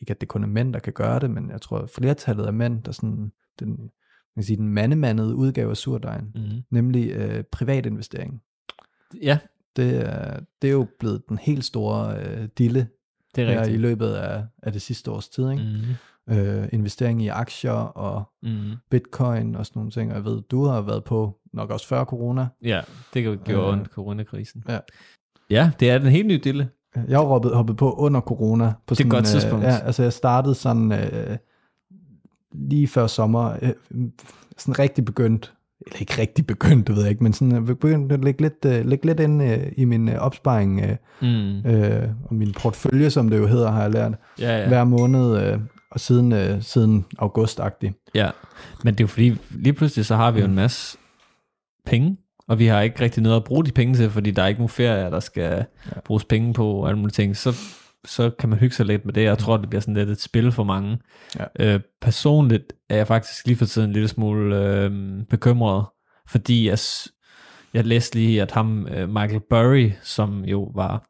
ikke 0.00 0.10
at 0.10 0.20
det 0.20 0.28
kun 0.28 0.42
er 0.42 0.46
mænd, 0.48 0.72
der 0.74 0.78
kan 0.80 0.92
gøre 0.92 1.20
det, 1.20 1.30
men 1.30 1.50
jeg 1.50 1.60
tror, 1.60 1.78
at 1.78 1.90
flertallet 1.90 2.46
af 2.46 2.52
mænd, 2.52 2.82
der 2.82 2.92
sådan, 2.92 3.32
den, 3.60 3.90
man 4.36 4.42
kan 4.42 4.46
sige, 4.46 4.56
den 4.56 4.68
mandemandede 4.68 5.34
udgave 5.34 5.70
af 5.70 5.76
surdejen, 5.76 6.30
Mm-hmm. 6.34 6.62
nemlig 6.70 7.10
øh, 7.10 7.44
privat 7.52 7.86
investering. 7.86 8.42
Ja, 9.22 9.38
Det 9.76 9.96
er, 10.00 10.40
det 10.62 10.68
er 10.68 10.72
jo 10.72 10.86
blevet 10.98 11.22
den 11.28 11.38
helt 11.38 11.64
store 11.64 12.16
øh, 12.24 12.48
dille 12.58 12.88
det 13.34 13.44
er 13.44 13.52
her 13.52 13.64
i 13.64 13.76
løbet 13.76 14.08
af, 14.12 14.44
af 14.62 14.72
det 14.72 14.82
sidste 14.82 15.10
års 15.10 15.28
tid. 15.28 15.50
Ikke? 15.50 15.62
Mm-hmm. 15.62 16.38
Øh, 16.38 16.68
investering 16.72 17.22
i 17.22 17.28
aktier 17.28 17.72
og 17.72 18.24
Mm-hmm. 18.42 18.72
bitcoin 18.90 19.54
og 19.54 19.66
sådan 19.66 19.78
nogle 19.80 19.90
ting. 19.90 20.10
Og 20.10 20.16
jeg 20.16 20.24
ved, 20.24 20.42
du 20.42 20.64
har 20.64 20.80
været 20.80 21.04
på 21.04 21.38
nok 21.52 21.70
også 21.70 21.86
før 21.88 22.04
corona. 22.04 22.46
Ja, 22.62 22.80
det 23.14 23.22
gjorde 23.24 23.52
Øh, 23.52 23.68
ondt, 23.68 23.88
coronakrisen. 23.88 24.64
ja. 24.68 24.78
Ja, 25.50 25.70
det 25.80 25.90
er 25.90 25.98
den 25.98 26.08
helt 26.08 26.26
nye 26.26 26.40
dille. 26.44 26.68
Jeg 27.08 27.18
har 27.18 27.24
hoppet, 27.24 27.54
hoppet 27.54 27.76
på 27.76 27.92
under 27.92 28.20
corona. 28.20 28.72
På 28.86 28.94
Det 28.94 29.00
er 29.00 29.04
et 29.04 29.10
godt 29.10 29.24
tidspunkt. 29.24 29.64
Øh, 29.64 29.70
ja, 29.70 29.78
altså 29.78 30.02
jeg 30.02 30.12
startede 30.12 30.54
sådan 30.54 30.92
øh, 30.92 31.36
lige 32.54 32.88
før 32.88 33.06
sommer, 33.06 33.56
øh, 33.62 33.70
sådan 34.58 34.78
rigtig 34.78 35.04
begyndt, 35.04 35.52
eller 35.86 36.00
ikke 36.00 36.14
rigtig 36.18 36.46
begyndt, 36.46 36.86
det 36.86 36.96
ved 36.96 37.02
jeg 37.02 37.10
ikke, 37.10 37.22
men 37.22 37.32
sådan 37.32 37.54
øh, 37.56 37.62
begyndt 37.62 38.12
at 38.12 38.24
lægge 38.24 38.42
lidt, 38.42 38.64
øh, 38.66 38.86
lægge 38.86 39.06
lidt 39.06 39.20
ind 39.20 39.42
øh, 39.42 39.72
i 39.76 39.84
min 39.84 40.08
øh, 40.08 40.14
opsparing 40.18 40.80
øh, 40.80 40.96
Mm. 41.22 41.66
øh, 41.70 42.08
og 42.24 42.34
min 42.34 42.52
portfølje, 42.52 43.10
som 43.10 43.30
det 43.30 43.38
jo 43.38 43.46
hedder, 43.46 43.70
har 43.70 43.82
jeg 43.82 43.90
lært, 43.90 44.12
Ja, 44.38 44.58
ja. 44.60 44.68
hver 44.68 44.84
måned, 44.84 45.38
øh, 45.46 45.58
og 45.90 46.00
siden, 46.00 46.32
øh, 46.32 46.62
siden 46.62 47.04
august-agtigt. 47.18 48.10
ja. 48.14 48.30
Men 48.84 48.94
det 48.94 49.00
er 49.00 49.04
jo 49.04 49.08
fordi, 49.08 49.36
lige 49.50 49.72
pludselig 49.72 50.06
så 50.06 50.16
har 50.16 50.30
vi 50.30 50.40
jo 50.40 50.46
en 50.46 50.54
masse 50.54 50.98
penge 51.86 52.16
og 52.48 52.58
vi 52.58 52.66
har 52.66 52.80
ikke 52.80 53.00
rigtig 53.00 53.22
noget 53.22 53.36
at 53.36 53.44
bruge 53.44 53.64
de 53.64 53.72
penge 53.72 53.94
til, 53.94 54.10
fordi 54.10 54.30
der 54.30 54.42
er 54.42 54.46
ikke 54.46 54.60
nogen 54.60 54.68
ferier, 54.68 55.10
der 55.10 55.20
skal 55.20 55.64
ja. 55.94 56.00
bruges 56.04 56.24
penge 56.24 56.54
på 56.54 56.66
og 56.72 56.88
alle 56.88 56.98
mulige 56.98 57.12
ting, 57.12 57.36
så, 57.36 57.54
så 58.04 58.30
kan 58.38 58.48
man 58.48 58.58
hygge 58.58 58.74
sig 58.74 58.86
lidt 58.86 59.04
med 59.04 59.12
det. 59.14 59.22
Jeg 59.24 59.38
tror, 59.38 59.56
det 59.56 59.68
bliver 59.68 59.80
sådan 59.80 59.94
lidt 59.94 60.08
et 60.10 60.20
spil 60.20 60.52
for 60.52 60.64
mange. 60.64 60.98
Ja. 61.38 61.74
Øh, 61.74 61.80
personligt 62.00 62.72
er 62.90 62.96
jeg 62.96 63.06
faktisk 63.06 63.46
lige 63.46 63.56
for 63.56 63.64
tiden 63.64 63.88
en 63.88 63.92
lille 63.92 64.08
smule 64.08 64.56
øh, 64.56 64.90
bekymret, 65.30 65.86
fordi 66.28 66.68
jeg, 66.68 66.78
jeg 67.74 67.84
læste 67.86 68.14
lige, 68.16 68.42
at 68.42 68.50
ham, 68.50 68.86
øh, 68.86 69.08
Michael 69.08 69.40
Burry, 69.50 69.90
som 70.02 70.44
jo 70.44 70.72
var 70.74 71.04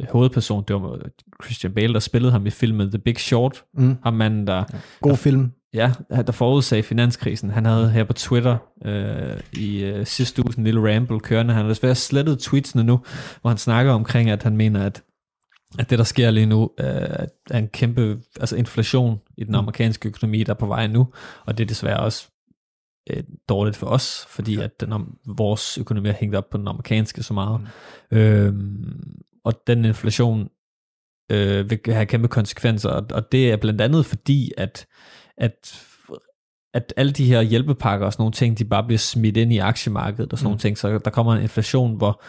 øh, 0.00 0.06
hovedperson, 0.12 0.64
det 0.68 0.76
var 0.76 0.98
Christian 1.44 1.72
Bale, 1.72 1.94
der 1.94 2.00
spillede 2.00 2.32
ham 2.32 2.46
i 2.46 2.50
filmen 2.50 2.90
The 2.90 2.98
Big 2.98 3.18
Short, 3.20 3.64
Mm. 3.74 3.96
ham 4.04 4.14
manden, 4.14 4.46
der 4.46 4.64
God 5.00 5.16
film. 5.16 5.52
Ja, 5.74 5.92
der 6.10 6.32
forudsagde 6.32 6.82
finanskrisen. 6.82 7.50
Han 7.50 7.64
havde 7.64 7.90
her 7.90 8.04
på 8.04 8.12
Twitter 8.12 8.56
øh, 8.84 9.40
i 9.52 9.84
øh, 9.84 10.06
sidste 10.06 10.42
uge 10.42 10.54
en 10.58 10.64
lille 10.64 10.94
ramble 10.94 11.20
kørende. 11.20 11.54
Han 11.54 11.62
har 11.62 11.68
desværre 11.68 11.94
slettet 11.94 12.38
tweetsene 12.38 12.84
nu, 12.84 13.00
hvor 13.40 13.50
han 13.50 13.58
snakker 13.58 13.92
omkring, 13.92 14.30
at 14.30 14.42
han 14.42 14.56
mener, 14.56 14.86
at, 14.86 15.02
at 15.78 15.90
det, 15.90 15.98
der 15.98 16.04
sker 16.04 16.30
lige 16.30 16.46
nu, 16.46 16.70
øh, 16.78 16.86
er 17.50 17.58
en 17.58 17.68
kæmpe 17.68 18.20
altså 18.40 18.56
inflation 18.56 19.20
i 19.36 19.44
den 19.44 19.54
amerikanske 19.54 20.08
økonomi, 20.08 20.42
der 20.42 20.52
er 20.52 20.58
på 20.58 20.66
vej 20.66 20.86
nu. 20.86 21.08
Og 21.46 21.58
det 21.58 21.64
er 21.64 21.68
desværre 21.68 22.00
også 22.00 22.28
øh, 23.10 23.22
dårligt 23.48 23.76
for 23.76 23.86
os, 23.86 24.26
fordi 24.28 24.56
at 24.56 24.80
den, 24.80 24.92
vores 25.26 25.78
økonomi 25.78 26.08
er 26.08 26.12
hængt 26.12 26.36
op 26.36 26.50
på 26.50 26.58
den 26.58 26.68
amerikanske 26.68 27.22
så 27.22 27.34
meget. 27.34 27.60
Mm. 28.10 28.18
Øhm, 28.18 29.20
og 29.44 29.62
den 29.66 29.84
inflation 29.84 30.48
øh, 31.30 31.70
vil 31.70 31.80
have 31.86 32.06
kæmpe 32.06 32.28
konsekvenser, 32.28 32.90
og, 32.90 33.06
og 33.10 33.32
det 33.32 33.52
er 33.52 33.56
blandt 33.56 33.80
andet 33.80 34.06
fordi, 34.06 34.52
at, 34.56 34.86
at 35.36 35.84
at 36.74 36.94
alle 36.96 37.12
de 37.12 37.24
her 37.24 37.42
hjælpepakker 37.42 38.06
og 38.06 38.12
sådan 38.12 38.22
nogle 38.22 38.32
ting, 38.32 38.58
de 38.58 38.64
bare 38.64 38.84
bliver 38.84 38.98
smidt 38.98 39.36
ind 39.36 39.52
i 39.52 39.58
aktiemarkedet 39.58 40.32
og 40.32 40.38
sådan 40.38 40.46
mm. 40.46 40.48
nogle 40.48 40.58
ting, 40.58 40.78
så 40.78 40.98
der 40.98 41.10
kommer 41.10 41.34
en 41.34 41.42
inflation, 41.42 41.96
hvor 41.96 42.22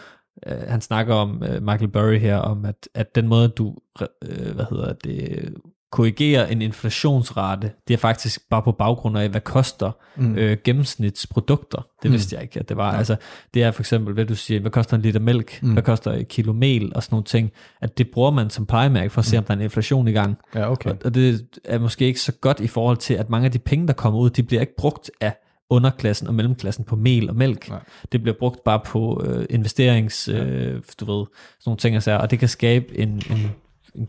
øh, 0.46 0.58
han 0.68 0.80
snakker 0.80 1.14
om, 1.14 1.42
øh, 1.42 1.62
Michael 1.62 1.88
Burry 1.88 2.18
her, 2.18 2.36
om 2.36 2.64
at, 2.64 2.88
at 2.94 3.14
den 3.14 3.28
måde, 3.28 3.48
du, 3.48 3.76
øh, 4.22 4.54
hvad 4.54 4.64
hedder 4.70 4.92
det, 4.92 5.54
korrigerer 5.92 6.46
en 6.46 6.62
inflationsrate, 6.62 7.72
det 7.88 7.94
er 7.94 7.98
faktisk 7.98 8.40
bare 8.50 8.62
på 8.62 8.72
baggrund 8.72 9.18
af, 9.18 9.28
hvad 9.28 9.40
koster 9.40 9.90
mm. 10.16 10.34
øh, 10.36 10.56
gennemsnitsprodukter. 10.64 11.86
Det 12.02 12.10
Mm. 12.10 12.12
vidste 12.12 12.34
jeg 12.34 12.42
ikke, 12.42 12.60
at 12.60 12.68
det 12.68 12.76
var. 12.76 12.92
Ja. 12.92 12.98
Altså, 12.98 13.16
det 13.54 13.62
er 13.62 13.70
for 13.70 13.82
eksempel, 13.82 14.14
hvad 14.14 14.24
du 14.24 14.34
siger, 14.34 14.60
hvad 14.60 14.70
koster 14.70 14.96
en 14.96 15.02
liter 15.02 15.20
mælk, 15.20 15.62
mm. 15.62 15.72
hvad 15.72 15.82
koster 15.82 16.12
et 16.12 16.28
kilo 16.28 16.52
mel 16.52 16.92
og 16.94 17.02
sådan 17.02 17.14
nogle 17.14 17.24
ting, 17.24 17.50
at 17.80 17.98
det 17.98 18.10
bruger 18.12 18.30
man 18.30 18.50
som 18.50 18.66
pejemærke 18.66 19.10
for 19.10 19.18
at 19.18 19.24
se, 19.24 19.38
om 19.38 19.44
der 19.44 19.50
er 19.54 19.56
en 19.56 19.62
inflation 19.62 20.08
i 20.08 20.12
gang. 20.12 20.36
Ja, 20.54 20.70
okay. 20.70 20.90
Og, 20.90 20.96
og 21.04 21.14
det 21.14 21.46
er 21.64 21.78
måske 21.78 22.04
ikke 22.06 22.20
så 22.20 22.32
godt 22.32 22.60
i 22.60 22.66
forhold 22.66 22.96
til, 22.96 23.14
at 23.14 23.30
mange 23.30 23.46
af 23.46 23.52
de 23.52 23.58
penge, 23.58 23.86
der 23.86 23.92
kommer 23.92 24.20
ud, 24.20 24.30
de 24.30 24.42
bliver 24.42 24.60
ikke 24.60 24.76
brugt 24.76 25.10
af 25.20 25.36
underklassen 25.70 26.26
og 26.26 26.34
mellemklassen 26.34 26.84
på 26.84 26.96
mel 26.96 27.30
og 27.30 27.36
mælk. 27.36 27.68
Nej. 27.68 27.80
Det 28.12 28.22
bliver 28.22 28.36
brugt 28.38 28.64
bare 28.64 28.80
på 28.86 29.22
øh, 29.26 29.46
investerings, 29.50 30.28
øh, 30.28 30.82
du 31.00 31.04
ved, 31.04 31.26
sådan 31.26 31.26
nogle 31.66 31.78
ting 31.78 31.96
og 31.96 32.02
sager, 32.02 32.18
og 32.18 32.30
det 32.30 32.38
kan 32.38 32.48
skabe 32.48 32.98
en, 32.98 33.08
en, 33.08 33.50
en, 33.94 34.08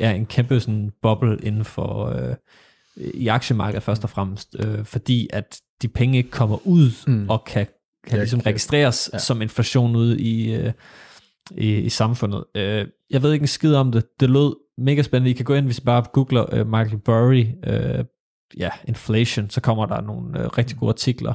ja, 0.00 0.12
en 0.12 0.26
kæmpe 0.26 0.60
sådan 0.60 0.92
boble 1.02 1.38
inden 1.42 1.64
for 1.64 2.06
øh, 2.06 2.34
i 2.96 3.28
aktiemarkedet 3.28 3.82
først 3.82 4.04
og 4.04 4.10
fremmest, 4.10 4.56
øh, 4.58 4.84
fordi 4.84 5.28
at 5.32 5.60
de 5.82 5.88
penge 5.88 6.18
ikke 6.18 6.30
kommer 6.30 6.66
ud 6.66 6.90
mm. 7.06 7.30
og 7.30 7.44
kan, 7.44 7.66
kan 8.06 8.16
Ja, 8.16 8.22
ligesom 8.22 8.40
registreres 8.40 9.10
ja. 9.12 9.18
som 9.18 9.42
inflation 9.42 9.96
ude 9.96 10.20
i, 10.20 10.54
øh, 10.54 10.72
i, 11.50 11.74
i 11.74 11.88
samfundet. 11.88 12.44
Øh, 12.54 12.86
jeg 13.10 13.22
ved 13.22 13.32
ikke 13.32 13.42
en 13.42 13.48
skid 13.48 13.74
om 13.74 13.92
det. 13.92 14.04
Det 14.20 14.30
lød 14.30 14.56
mega 14.78 15.02
spændende. 15.02 15.30
I 15.30 15.34
kan 15.34 15.44
gå 15.44 15.54
ind, 15.54 15.66
hvis 15.66 15.78
I 15.78 15.84
bare 15.84 16.04
googler 16.12 16.54
øh, 16.54 16.66
Michael 16.66 16.98
Burry, 16.98 17.46
øh, 17.66 18.04
ja, 18.58 18.70
inflation, 18.88 19.50
så 19.50 19.60
kommer 19.60 19.86
der 19.86 20.00
nogle 20.00 20.40
øh, 20.40 20.46
rigtig 20.46 20.78
gode 20.78 20.88
artikler 20.88 21.34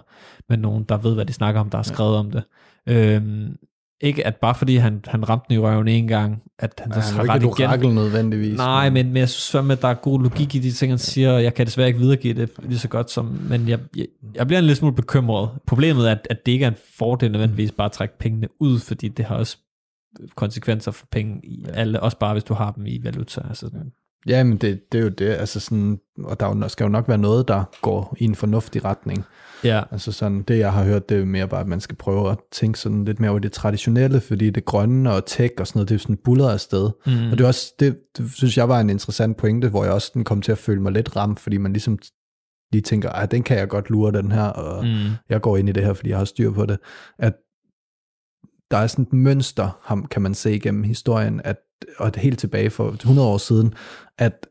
med 0.49 0.57
nogen, 0.57 0.83
der 0.83 0.97
ved, 0.97 1.13
hvad 1.13 1.25
de 1.25 1.33
snakker 1.33 1.61
om, 1.61 1.69
der 1.69 1.77
har 1.77 1.83
skrevet 1.83 2.13
ja. 2.13 2.19
om 2.19 2.31
det. 2.31 2.43
Øhm, 2.87 3.55
ikke 4.01 4.27
at 4.27 4.35
bare 4.35 4.55
fordi 4.55 4.75
han, 4.75 5.01
han 5.07 5.29
ramte 5.29 5.45
den 5.49 5.55
i 5.55 5.59
røven 5.59 5.87
en 5.87 6.07
gang, 6.07 6.41
at 6.59 6.81
han 6.83 6.91
Ja, 6.95 7.01
så 7.01 7.15
har 7.15 7.29
ret 7.29 7.43
ikke 7.43 7.85
igen. 7.85 7.95
nødvendigvis. 7.95 8.57
Nej, 8.57 8.89
men, 8.89 9.07
men 9.07 9.17
jeg 9.17 9.29
synes 9.29 9.51
fandme, 9.51 9.73
at 9.73 9.81
der 9.81 9.87
er 9.87 9.93
god 9.93 10.23
logik 10.23 10.55
i 10.55 10.59
de 10.59 10.71
ting, 10.71 10.91
han 10.91 10.99
siger, 10.99 11.31
og 11.31 11.43
jeg 11.43 11.53
kan 11.53 11.65
desværre 11.65 11.87
ikke 11.87 11.99
videregive 11.99 12.33
det 12.33 12.51
lige 12.63 12.79
så 12.79 12.87
godt 12.87 13.11
som, 13.11 13.25
men 13.25 13.69
jeg, 13.69 13.79
jeg, 13.95 14.05
jeg 14.35 14.47
bliver 14.47 14.59
en 14.59 14.65
lille 14.65 14.75
smule 14.75 14.95
bekymret. 14.95 15.49
Problemet 15.67 16.07
er, 16.07 16.11
at, 16.11 16.27
at 16.29 16.45
det 16.45 16.51
ikke 16.51 16.65
er 16.65 16.69
en 16.69 16.77
fordel 16.97 17.31
nødvendigvis 17.31 17.71
bare 17.71 17.85
at 17.85 17.91
trække 17.91 18.17
pengene 18.17 18.47
ud, 18.59 18.79
fordi 18.79 19.07
det 19.07 19.25
har 19.25 19.35
også 19.35 19.57
konsekvenser 20.35 20.91
for 20.91 21.05
penge 21.11 21.39
i 21.43 21.63
ja. 21.67 21.71
alle, 21.71 21.99
også 21.99 22.17
bare 22.17 22.33
hvis 22.33 22.43
du 22.43 22.53
har 22.53 22.71
dem 22.71 22.85
i 22.85 22.99
valuta. 23.03 23.41
Altså, 23.49 23.69
ja. 23.73 23.79
Ja, 24.27 24.43
men 24.43 24.57
det, 24.57 24.81
det 24.91 24.97
er 24.97 25.03
jo 25.03 25.09
det, 25.09 25.25
altså 25.25 25.59
sådan, 25.59 25.99
og 26.23 26.39
der 26.39 26.63
er 26.63 26.67
skal 26.67 26.83
jo 26.83 26.89
nok 26.89 27.07
være 27.07 27.17
noget, 27.17 27.47
der 27.47 27.63
går 27.81 28.15
i 28.19 28.23
en 28.23 28.35
fornuftig 28.35 28.85
retning. 28.85 29.25
ja. 29.63 29.83
Altså 29.91 30.11
sådan, 30.11 30.41
det 30.41 30.59
jeg 30.59 30.73
har 30.73 30.83
hørt, 30.83 31.09
det 31.09 31.19
er 31.19 31.25
mere 31.25 31.47
bare, 31.47 31.61
at 31.61 31.67
man 31.67 31.79
skal 31.79 31.95
prøve 31.95 32.31
at 32.31 32.37
tænke 32.51 32.79
sådan 32.79 33.05
lidt 33.05 33.19
mere 33.19 33.31
over 33.31 33.39
det 33.39 33.51
traditionelle, 33.51 34.21
fordi 34.21 34.49
det 34.49 34.65
grønne 34.65 35.11
og 35.11 35.25
tech 35.25 35.53
og 35.59 35.67
sådan 35.67 35.77
noget, 35.77 35.89
det 35.89 35.95
er 35.95 35.99
sådan 35.99 36.17
bullet 36.23 36.49
afsted. 36.49 36.89
Mm. 37.05 37.31
Og 37.31 37.37
det 37.37 37.41
er 37.41 37.47
også, 37.47 37.73
det, 37.79 37.97
det, 38.17 38.31
synes 38.31 38.57
jeg 38.57 38.69
var 38.69 38.79
en 38.79 38.89
interessant 38.89 39.37
pointe, 39.37 39.69
hvor 39.69 39.83
jeg 39.83 39.93
også 39.93 40.07
sådan 40.07 40.23
kom 40.23 40.41
til 40.41 40.51
at 40.51 40.57
føle 40.57 40.81
mig 40.81 40.91
lidt 40.91 41.15
ramt, 41.15 41.39
fordi 41.39 41.57
man 41.57 41.73
ligesom 41.73 41.99
lige 42.71 42.81
tænker, 42.81 43.09
at 43.09 43.31
den 43.31 43.43
kan 43.43 43.57
jeg 43.57 43.69
godt 43.69 43.89
lure, 43.89 44.11
den 44.11 44.31
her, 44.31 44.45
og 44.45 44.85
mm. 44.85 45.09
jeg 45.29 45.41
går 45.41 45.57
ind 45.57 45.69
i 45.69 45.71
det 45.71 45.85
her, 45.85 45.93
fordi 45.93 46.09
jeg 46.09 46.17
har 46.17 46.25
styr 46.25 46.51
på 46.51 46.65
det. 46.65 46.77
At 47.19 47.33
der 48.71 48.77
er 48.77 48.87
sådan 48.87 49.05
et 49.05 49.13
mønster, 49.13 50.05
kan 50.11 50.21
man 50.21 50.33
se 50.33 50.59
gennem 50.59 50.83
historien, 50.83 51.41
at, 51.43 51.57
og 51.97 52.11
helt 52.15 52.39
tilbage 52.39 52.69
for 52.69 52.89
100 52.91 53.27
år 53.27 53.37
siden, 53.37 53.73
at 54.17 54.47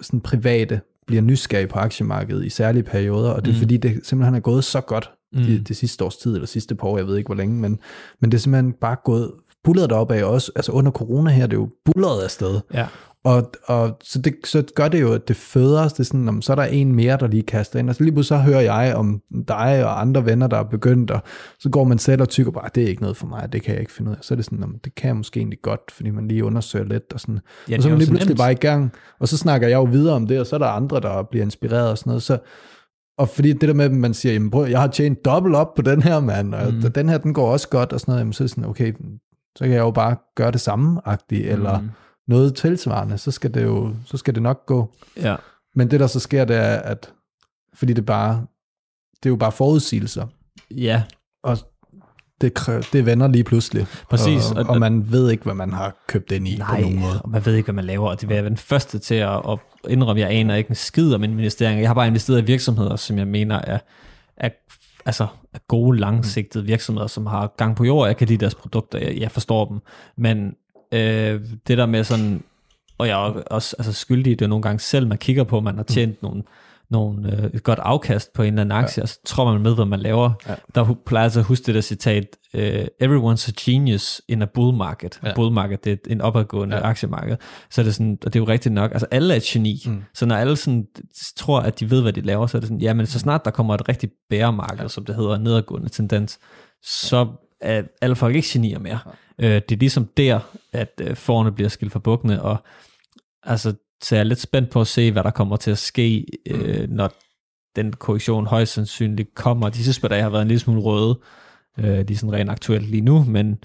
sådan 0.00 0.20
private 0.20 0.80
bliver 1.06 1.22
nysgerrige 1.22 1.68
på 1.68 1.78
aktiemarkedet 1.78 2.44
i 2.44 2.48
særlige 2.48 2.82
perioder, 2.82 3.30
og 3.30 3.44
det 3.44 3.50
er 3.50 3.54
mm. 3.54 3.58
fordi, 3.58 3.76
det 3.76 4.00
simpelthen 4.02 4.34
er 4.34 4.40
gået 4.40 4.64
så 4.64 4.80
godt 4.80 5.10
mm. 5.32 5.42
det, 5.42 5.68
det 5.68 5.76
sidste 5.76 6.04
års 6.04 6.16
tid, 6.16 6.34
eller 6.34 6.46
sidste 6.46 6.74
par 6.74 6.88
år, 6.88 6.98
jeg 6.98 7.06
ved 7.06 7.16
ikke 7.16 7.28
hvor 7.28 7.34
længe, 7.34 7.60
men, 7.60 7.78
men 8.20 8.32
det 8.32 8.38
er 8.38 8.40
simpelthen 8.40 8.72
bare 8.72 8.96
gået 9.04 9.30
bullet 9.64 9.92
op 9.92 10.10
af 10.10 10.24
også, 10.24 10.52
altså 10.56 10.72
under 10.72 10.90
corona 10.90 11.30
her, 11.30 11.46
det 11.46 11.56
er 11.56 11.60
jo 11.60 11.68
bullet 11.84 12.22
afsted. 12.24 12.60
Ja. 12.74 12.86
Og, 13.28 13.52
og 13.64 13.96
så, 14.02 14.18
det, 14.18 14.34
så 14.44 14.64
gør 14.74 14.88
det 14.88 15.00
jo, 15.00 15.12
at 15.12 15.28
det 15.28 15.36
føder 15.36 15.88
det 15.88 16.00
er 16.00 16.04
sådan, 16.04 16.28
om, 16.28 16.42
så 16.42 16.52
er 16.52 16.56
der 16.56 16.64
en 16.64 16.94
mere, 16.94 17.16
der 17.16 17.26
lige 17.26 17.42
kaster 17.42 17.78
ind, 17.78 17.88
og 17.88 17.94
så 17.94 18.02
lige 18.02 18.12
pludselig 18.12 18.38
så 18.38 18.44
hører 18.44 18.60
jeg 18.60 18.94
om 18.96 19.22
dig 19.48 19.84
og 19.84 20.00
andre 20.00 20.26
venner, 20.26 20.46
der 20.46 20.56
er 20.56 20.62
begyndt, 20.62 21.10
og 21.10 21.20
så 21.60 21.70
går 21.70 21.84
man 21.84 21.98
selv 21.98 22.22
og 22.22 22.28
tykker 22.28 22.52
bare, 22.52 22.68
det 22.74 22.82
er 22.82 22.88
ikke 22.88 23.02
noget 23.02 23.16
for 23.16 23.26
mig, 23.26 23.52
det 23.52 23.62
kan 23.62 23.72
jeg 23.72 23.80
ikke 23.80 23.92
finde 23.92 24.10
ud 24.10 24.16
af. 24.16 24.24
Så 24.24 24.34
er 24.34 24.36
det 24.36 24.44
sådan, 24.44 24.62
om, 24.62 24.76
det 24.84 24.94
kan 24.94 25.08
jeg 25.08 25.16
måske 25.16 25.40
egentlig 25.40 25.58
godt, 25.62 25.80
fordi 25.90 26.10
man 26.10 26.28
lige 26.28 26.44
undersøger 26.44 26.84
lidt, 26.84 27.12
og 27.12 27.20
sådan. 27.20 27.38
Ja, 27.68 27.76
og 27.76 27.82
så 27.82 27.88
er 27.88 27.92
man 27.92 27.98
lige 27.98 28.08
pludselig 28.08 28.30
nemt. 28.30 28.38
bare 28.38 28.52
i 28.52 28.54
gang, 28.54 28.92
og 29.20 29.28
så 29.28 29.36
snakker 29.36 29.68
jeg 29.68 29.76
jo 29.76 29.84
videre 29.84 30.14
om 30.14 30.26
det, 30.26 30.40
og 30.40 30.46
så 30.46 30.56
er 30.56 30.58
der 30.58 30.66
andre, 30.66 31.00
der 31.00 31.22
bliver 31.22 31.44
inspireret 31.44 31.90
og 31.90 31.98
sådan 31.98 32.10
noget, 32.10 32.22
så 32.22 32.38
og 33.18 33.28
fordi 33.28 33.52
det 33.52 33.68
der 33.68 33.74
med, 33.74 33.84
at 33.84 33.92
man 33.92 34.14
siger, 34.14 34.32
jamen 34.32 34.50
prøv, 34.50 34.66
jeg 34.66 34.80
har 34.80 34.88
tjent 34.88 35.24
dobbelt 35.24 35.54
op 35.54 35.74
på 35.74 35.82
den 35.82 36.02
her, 36.02 36.20
mand, 36.20 36.54
og 36.54 36.74
mm. 36.74 36.92
den 36.92 37.08
her, 37.08 37.18
den 37.18 37.34
går 37.34 37.52
også 37.52 37.68
godt, 37.68 37.92
og 37.92 38.00
sådan 38.00 38.12
noget, 38.12 38.20
jamen, 38.20 38.32
så 38.32 38.42
er 38.42 38.46
det 38.46 38.50
sådan, 38.50 38.70
okay, 38.70 38.92
så 39.56 39.64
kan 39.64 39.72
jeg 39.72 39.80
jo 39.80 39.90
bare 39.90 40.16
gøre 40.36 40.50
det 40.50 40.60
samme-agtigt, 40.60 41.46
eller 41.46 41.80
noget 42.28 42.54
tilsvarende, 42.54 43.18
så 43.18 43.30
skal 43.30 43.54
det 43.54 43.62
jo, 43.64 43.94
så 44.06 44.16
skal 44.16 44.34
det 44.34 44.42
nok 44.42 44.66
gå. 44.66 44.94
ja. 45.16 45.36
Men 45.74 45.90
det, 45.90 46.00
der 46.00 46.06
så 46.06 46.20
sker, 46.20 46.44
det 46.44 46.56
er, 46.56 46.76
at 46.76 47.12
fordi 47.74 47.92
det 47.92 48.06
bare, 48.06 48.46
det 49.22 49.26
er 49.26 49.30
jo 49.30 49.36
bare 49.36 49.52
forudsigelser, 49.52 50.26
Ja, 50.70 51.02
og 51.42 51.58
det, 52.40 52.58
det 52.92 53.06
vender 53.06 53.28
lige 53.28 53.44
pludselig. 53.44 53.86
Præcis, 54.10 54.50
Og, 54.50 54.56
og- 54.56 54.66
og, 54.70 54.80
man 54.80 55.12
ved 55.12 55.30
ikke, 55.30 55.44
hvad 55.44 55.54
man 55.54 55.72
har 55.72 55.96
købt 56.06 56.32
ind 56.32 56.48
i 56.48 56.56
Nej, 56.56 56.74
på 56.76 56.80
nogen 56.80 57.00
måde. 57.00 57.22
og 57.22 57.30
man 57.30 57.46
ved 57.46 57.54
ikke, 57.54 57.66
hvad 57.66 57.74
man 57.74 57.84
laver, 57.84 58.08
og 58.10 58.20
det 58.20 58.28
vil 58.28 58.34
jeg 58.34 58.44
være 58.44 58.50
den 58.50 58.56
første 58.58 58.98
til 58.98 59.14
at, 59.14 59.40
at 59.48 59.58
indrømme, 59.88 60.20
jeg 60.20 60.30
aner 60.30 60.54
ikke 60.54 60.70
en 60.70 60.74
skid 60.76 61.14
om 61.14 61.24
investeringer. 61.24 61.80
Jeg 61.80 61.88
har 61.88 61.94
bare 61.94 62.06
investeret 62.06 62.42
i 62.42 62.44
virksomheder, 62.44 62.96
som 62.96 63.18
jeg 63.18 63.26
mener 63.26 63.60
er, 63.64 63.78
er, 64.36 64.50
altså, 65.06 65.26
er 65.54 65.58
gode, 65.68 65.98
langsigtede 65.98 66.64
virksomheder, 66.64 67.06
som 67.06 67.26
har 67.26 67.54
gang 67.56 67.76
på 67.76 67.84
jord, 67.84 68.06
jeg 68.06 68.16
kan 68.16 68.28
lide 68.28 68.38
deres 68.40 68.54
produkter, 68.54 68.98
jeg, 68.98 69.16
jeg 69.16 69.30
forstår 69.30 69.64
dem, 69.68 69.78
men 70.16 70.52
øh, 70.92 71.40
det 71.66 71.78
der 71.78 71.86
med 71.86 72.04
sådan, 72.04 72.42
og 72.98 73.08
jeg 73.08 73.14
er 73.14 73.42
også 73.50 73.76
altså, 73.78 73.92
skyldig 73.92 74.38
det 74.38 74.48
nogle 74.48 74.62
gange 74.62 74.78
selv, 74.78 75.06
man 75.06 75.18
kigger 75.18 75.44
på, 75.44 75.60
man 75.60 75.76
har 75.76 75.84
tjent 75.84 76.22
nogle, 76.22 76.42
nogle, 76.90 77.32
øh, 77.32 77.50
et 77.54 77.62
godt 77.62 77.78
afkast 77.78 78.32
på 78.32 78.42
en 78.42 78.48
eller 78.48 78.60
anden 78.60 78.78
aktie, 78.78 79.00
ja. 79.00 79.02
og 79.02 79.08
så 79.08 79.20
tror 79.24 79.52
man 79.52 79.62
med, 79.62 79.74
hvad 79.74 79.84
man 79.84 80.00
laver. 80.00 80.30
Ja. 80.48 80.54
Der 80.74 80.94
plejer 81.06 81.22
jeg 81.22 81.24
altså 81.24 81.40
at 81.40 81.46
huske 81.46 81.66
det 81.66 81.74
der 81.74 81.80
citat, 81.80 82.26
uh, 82.54 82.60
everyone's 83.08 83.48
a 83.48 83.52
genius 83.64 84.22
in 84.28 84.42
a 84.42 84.44
bull 84.44 84.76
market. 84.76 85.20
Ja. 85.24 85.34
Bull 85.34 85.52
market, 85.52 85.84
det 85.84 85.92
er 85.92 85.96
en 86.10 86.20
opadgående 86.20 86.76
ja. 86.76 86.88
aktiemarked. 86.88 87.36
Så 87.70 87.80
er 87.80 87.84
det 87.84 87.94
sådan, 87.94 88.18
og 88.26 88.32
det 88.32 88.38
er 88.38 88.42
jo 88.44 88.48
rigtigt 88.48 88.74
nok, 88.74 88.92
altså 88.92 89.06
alle 89.10 89.34
er 89.34 89.36
et 89.36 89.42
geni. 89.42 89.82
Mm. 89.86 90.02
Så 90.14 90.26
når 90.26 90.36
alle 90.36 90.56
sådan, 90.56 90.86
tror, 91.36 91.60
at 91.60 91.80
de 91.80 91.90
ved, 91.90 92.02
hvad 92.02 92.12
de 92.12 92.20
laver, 92.20 92.46
så 92.46 92.58
er 92.58 92.60
det 92.60 92.68
sådan, 92.68 92.80
ja, 92.80 92.94
men 92.94 93.06
så 93.06 93.18
snart 93.18 93.44
der 93.44 93.50
kommer 93.50 93.74
et 93.74 93.88
rigtig 93.88 94.10
bæremarked, 94.30 94.82
ja. 94.82 94.88
som 94.88 95.04
det 95.04 95.14
hedder, 95.14 95.34
en 95.34 95.42
nedadgående 95.42 95.88
tendens, 95.88 96.38
så 96.82 97.26
er 97.60 97.82
alle 98.02 98.16
folk 98.16 98.36
ikke 98.36 98.48
genier 98.52 98.78
mere. 98.78 98.98
Øh, 99.38 99.54
det 99.54 99.72
er 99.72 99.76
ligesom 99.76 100.06
der, 100.16 100.40
at 100.72 101.00
øh, 101.00 101.16
forerne 101.16 101.52
bliver 101.52 101.68
skilt 101.68 101.92
fra 101.92 101.98
bukkene, 101.98 102.42
og 102.42 102.56
altså, 103.42 103.74
så 104.02 104.14
jeg 104.14 104.20
er 104.20 104.24
lidt 104.24 104.40
spændt 104.40 104.70
på 104.70 104.80
at 104.80 104.86
se, 104.86 105.12
hvad 105.12 105.24
der 105.24 105.30
kommer 105.30 105.56
til 105.56 105.70
at 105.70 105.78
ske, 105.78 106.26
øh, 106.46 106.90
når 106.90 107.12
den 107.76 107.92
korrektion 107.92 108.46
højst 108.46 108.72
sandsynligt 108.72 109.34
kommer. 109.34 109.68
De 109.68 109.84
sidste 109.84 110.00
par 110.00 110.08
dage 110.08 110.22
har 110.22 110.30
været 110.30 110.42
en 110.42 110.48
lille 110.48 110.60
smule 110.60 110.80
røde, 110.80 111.20
øh, 111.78 112.08
de 112.08 112.12
er 112.12 112.16
sådan 112.16 112.32
rent 112.32 112.50
aktuelt 112.50 112.90
lige 112.90 113.00
nu, 113.00 113.24
men 113.24 113.58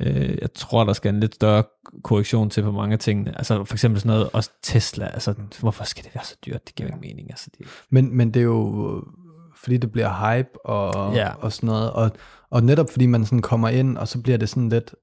øh, 0.00 0.38
jeg 0.40 0.52
tror, 0.54 0.84
der 0.84 0.92
skal 0.92 1.14
en 1.14 1.20
lidt 1.20 1.34
større 1.34 1.64
korrektion 2.04 2.50
til 2.50 2.62
på 2.62 2.72
mange 2.72 2.96
tingene. 2.96 3.38
Altså 3.38 3.64
for 3.64 3.74
eksempel 3.74 4.00
sådan 4.00 4.16
noget, 4.16 4.30
også 4.32 4.50
Tesla, 4.62 5.06
altså 5.06 5.34
hvorfor 5.60 5.84
skal 5.84 6.04
det 6.04 6.14
være 6.14 6.24
så 6.24 6.36
dyrt? 6.46 6.66
Det 6.66 6.74
giver 6.74 6.88
ikke 6.88 7.00
mening. 7.00 7.30
Altså, 7.30 7.50
det, 7.58 7.66
Men, 7.90 8.16
men 8.16 8.34
det 8.34 8.40
er 8.40 8.44
jo 8.44 9.04
fordi 9.62 9.76
det 9.76 9.92
bliver 9.92 10.34
hype 10.36 10.66
og, 10.66 11.14
Ja. 11.14 11.30
og 11.40 11.52
sådan 11.52 11.66
noget. 11.66 11.90
Og, 11.90 12.10
og 12.50 12.62
netop 12.62 12.90
fordi 12.90 13.06
man 13.06 13.24
sådan 13.24 13.42
kommer 13.42 13.68
ind, 13.68 13.98
og 13.98 14.08
så 14.08 14.20
bliver 14.22 14.38
det 14.38 14.48
sådan 14.48 14.68
lidt, 14.68 14.94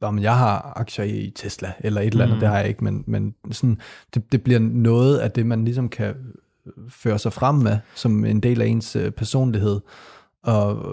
om 0.00 0.18
jeg 0.18 0.38
har 0.38 0.72
aktier 0.76 1.04
i 1.04 1.32
Tesla, 1.36 1.72
eller 1.80 2.00
et 2.00 2.06
eller 2.06 2.24
andet, 2.24 2.36
Mm. 2.36 2.40
det 2.40 2.48
har 2.48 2.58
jeg 2.58 2.68
ikke, 2.68 2.84
men, 2.84 3.04
men 3.06 3.34
sådan, 3.52 3.80
det, 4.14 4.32
det 4.32 4.42
bliver 4.42 4.58
noget 4.60 5.18
af 5.18 5.30
det, 5.30 5.46
man 5.46 5.64
ligesom 5.64 5.88
kan 5.88 6.14
føre 6.90 7.18
sig 7.18 7.32
frem 7.32 7.54
med, 7.54 7.78
som 7.94 8.24
en 8.24 8.40
del 8.40 8.62
af 8.62 8.66
ens 8.66 8.96
øh, 8.96 9.10
personlighed. 9.10 9.80
Og, 10.42 10.86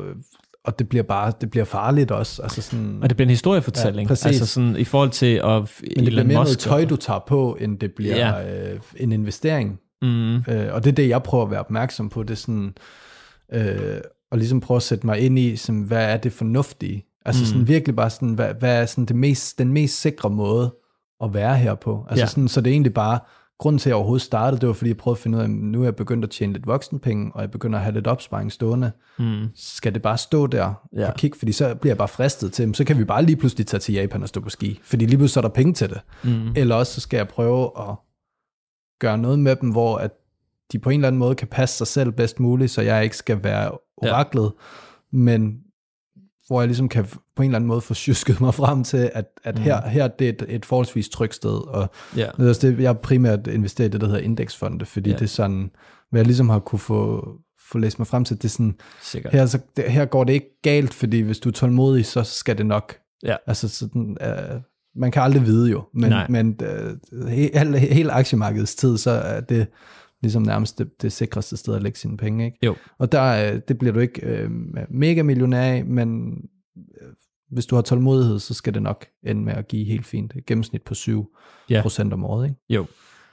og 0.63 0.79
det 0.79 0.89
bliver 0.89 1.03
bare, 1.03 1.33
det 1.41 1.49
bliver 1.51 1.65
farligt 1.65 2.11
også. 2.11 2.41
Altså 2.43 2.61
sådan, 2.61 2.99
Og 3.03 3.09
det 3.09 3.17
bliver 3.17 3.25
en 3.25 3.29
historiefortælling. 3.29 4.05
Ja, 4.05 4.07
præcis. 4.07 4.25
altså 4.25 4.45
sådan 4.45 4.75
i 4.75 4.83
forhold 4.83 5.09
til 5.09 5.35
at 5.35 5.43
men 5.45 5.65
det 5.65 5.95
bliver 5.95 6.07
Elon 6.11 6.27
mere 6.27 6.33
noget 6.35 6.47
Musk 6.49 6.59
tøj, 6.59 6.85
du 6.85 6.95
tager 6.95 7.19
på, 7.27 7.57
end 7.59 7.79
det 7.79 7.91
bliver 7.93 8.15
Ja. 8.15 8.71
øh, 8.73 8.79
en 8.97 9.11
investering. 9.11 9.79
Mm, 10.01 10.35
Øh, 10.35 10.73
og 10.73 10.83
det 10.83 10.89
er 10.91 10.95
det, 10.95 11.09
jeg 11.09 11.23
prøver 11.23 11.45
at 11.45 11.51
være 11.51 11.59
opmærksom 11.59 12.09
på. 12.09 12.23
Det 12.23 12.31
er 12.31 12.35
sådan, 12.35 12.73
øh, 13.53 14.01
og 14.31 14.37
ligesom 14.37 14.59
prøve 14.61 14.75
at 14.75 14.83
sætte 14.83 15.05
mig 15.05 15.19
ind 15.19 15.39
i, 15.39 15.55
sådan, 15.55 15.81
hvad 15.81 16.05
er 16.13 16.17
det 16.17 16.33
fornuftige? 16.33 17.05
Altså 17.25 17.41
Mm. 17.41 17.45
sådan 17.45 17.67
virkelig 17.67 17.95
bare 17.95 18.09
sådan, 18.09 18.33
hvad, 18.33 18.53
hvad 18.59 18.81
er 18.81 18.85
sådan 18.85 19.05
det 19.05 19.15
mest, 19.15 19.59
den 19.59 19.73
mest 19.73 20.01
sikre 20.01 20.29
måde 20.29 20.75
at 21.23 21.33
være 21.33 21.57
her 21.57 21.75
på? 21.75 22.05
Altså 22.09 22.23
Ja. 22.23 22.27
sådan, 22.27 22.47
så 22.47 22.61
det 22.61 22.69
er 22.69 22.71
egentlig 22.73 22.93
bare, 22.93 23.19
grunden 23.59 23.79
til, 23.79 23.89
at 23.89 23.91
jeg 23.91 23.95
overhovedet 23.95 24.21
startede, 24.21 24.61
det 24.61 24.67
var 24.67 24.73
fordi, 24.73 24.89
jeg 24.89 24.97
prøvede 24.97 25.17
at 25.17 25.21
finde 25.23 25.37
ud 25.37 25.41
af, 25.41 25.45
at 25.45 25.51
nu 25.51 25.79
er 25.79 25.83
jeg 25.83 25.95
begyndt 25.95 26.23
at 26.23 26.29
tjene 26.31 26.53
lidt 26.53 26.67
voksenpenge, 26.67 27.31
og 27.35 27.41
jeg 27.41 27.51
begynder 27.51 27.79
at 27.79 27.83
have 27.85 27.93
lidt 27.93 28.07
opsparing 28.07 28.51
stående. 28.51 28.91
mm, 29.19 29.45
Skal 29.55 29.93
det 29.93 30.01
bare 30.01 30.17
stå 30.17 30.47
der 30.47 30.73
Ja. 30.97 31.07
og 31.07 31.15
kigge? 31.15 31.37
Fordi 31.39 31.51
så 31.51 31.75
bliver 31.75 31.91
jeg 31.91 31.97
bare 31.97 32.07
fristet 32.07 32.53
til, 32.53 32.75
så 32.75 32.83
kan 32.83 32.97
vi 32.97 33.03
bare 33.03 33.25
lige 33.25 33.35
pludselig 33.35 33.67
tage 33.67 33.79
til 33.79 33.93
Japan 33.93 34.21
og 34.23 34.27
stå 34.29 34.41
på 34.41 34.49
ski. 34.49 34.79
Fordi 34.83 35.05
lige 35.05 35.17
pludselig 35.17 35.33
så 35.33 35.39
er 35.39 35.41
der 35.41 35.49
penge 35.49 35.73
til 35.73 35.89
det. 35.89 36.01
mm. 36.23 36.51
Eller 36.55 36.75
også 36.75 36.93
så 36.93 37.01
skal 37.01 37.17
jeg 37.17 37.27
prøve 37.27 37.63
at 37.79 37.95
gøre 39.01 39.17
noget 39.17 39.39
med 39.39 39.55
dem, 39.55 39.69
hvor 39.71 39.97
at 39.97 40.11
de 40.71 40.79
på 40.79 40.89
en 40.89 40.99
eller 40.99 41.07
anden 41.07 41.19
måde 41.19 41.35
kan 41.35 41.47
passe 41.47 41.77
sig 41.77 41.87
selv 41.87 42.11
bedst 42.11 42.39
muligt, 42.39 42.71
så 42.71 42.81
jeg 42.81 43.03
ikke 43.03 43.17
skal 43.17 43.43
være 43.43 43.63
Ja. 44.03 44.13
oraklet, 44.13 44.51
men 45.11 45.59
hvor 46.47 46.61
jeg 46.61 46.67
ligesom 46.67 46.89
kan 46.89 47.05
på 47.35 47.43
en 47.43 47.49
eller 47.49 47.55
anden 47.55 47.67
måde 47.67 47.81
få 47.81 47.93
sjusket 47.93 48.41
mig 48.41 48.53
frem 48.53 48.83
til, 48.83 49.11
at, 49.13 49.25
at 49.43 49.55
Mm. 49.57 49.61
her, 49.61 49.87
her 49.87 50.07
det 50.07 50.25
er 50.25 50.29
et, 50.29 50.45
et 50.49 50.65
forholdsvis 50.65 51.09
trygt 51.09 51.35
sted, 51.35 51.67
og 51.67 51.89
Ja. 52.17 52.29
det 52.37 52.49
også 52.49 52.67
det, 52.67 52.79
jeg 52.79 52.97
primært 52.99 53.47
investeret 53.47 53.87
i 53.87 53.91
det, 53.91 54.01
der 54.01 54.07
hedder 54.07 54.21
indeksfonde, 54.21 54.85
fordi 54.85 55.09
Ja. 55.09 55.13
ja. 55.13 55.19
det 55.19 55.25
er 55.25 55.29
sådan, 55.29 55.71
hvad 56.09 56.19
jeg 56.19 56.25
ligesom 56.25 56.49
har 56.49 56.59
kunne 56.59 56.79
få, 56.79 57.27
få 57.71 57.77
læst 57.77 57.99
mig 57.99 58.07
frem 58.07 58.25
til, 58.25 58.37
det 58.37 58.45
er 58.45 58.49
sådan, 58.49 58.75
Sikkert. 59.01 59.33
her, 59.33 59.45
så, 59.45 59.59
det, 59.77 59.83
her 59.91 60.05
går 60.05 60.23
det 60.23 60.33
ikke 60.33 60.59
galt, 60.61 60.93
fordi 60.93 61.19
hvis 61.21 61.39
du 61.39 61.49
er 61.49 61.53
tålmodig, 61.53 62.05
så 62.05 62.23
skal 62.23 62.57
det 62.57 62.65
nok. 62.65 62.95
Ja. 63.23 63.35
Altså 63.47 63.69
sådan, 63.69 64.17
øh, 64.21 64.61
man 64.95 65.11
kan 65.11 65.21
aldrig 65.21 65.45
vide 65.45 65.71
jo, 65.71 65.83
men, 65.93 66.09
Nej. 66.09 66.27
men 66.29 66.59
øh, 66.63 67.27
he, 67.27 67.49
hele, 67.53 67.79
hele 67.79 68.11
aktiemarkedets 68.11 68.75
tid, 68.75 68.97
så 68.97 69.11
er 69.11 69.41
det 69.41 69.67
ligesom 70.21 70.43
nærmest 70.43 70.79
det, 70.79 71.01
det 71.01 71.11
sikreste 71.11 71.57
sted 71.57 71.75
at 71.75 71.81
lægge 71.83 71.99
sine 71.99 72.17
penge. 72.17 72.45
Ikke? 72.45 72.57
Jo. 72.65 72.75
Og 72.99 73.11
der, 73.11 73.53
øh, 73.53 73.61
det 73.67 73.77
bliver 73.77 73.93
du 73.93 73.99
ikke 73.99 74.21
øh, 74.25 74.49
mega 74.89 75.23
millionær 75.23 75.61
af, 75.61 75.85
men 75.85 76.31
øh, 76.77 77.07
hvis 77.51 77.65
du 77.65 77.75
har 77.75 77.81
tålmodighed, 77.81 78.39
så 78.39 78.53
skal 78.53 78.73
det 78.73 78.81
nok 78.83 79.05
ende 79.23 79.41
med 79.41 79.53
at 79.53 79.67
give 79.67 79.85
helt 79.85 80.05
fint. 80.05 80.33
Et 80.35 80.45
gennemsnit 80.45 80.81
på 80.81 80.93
7 80.93 81.27
Ja. 81.69 81.81
procent 81.81 82.13
om 82.13 82.25
året. 82.25 82.45
Ikke? 82.45 82.59
Jo. 82.69 82.85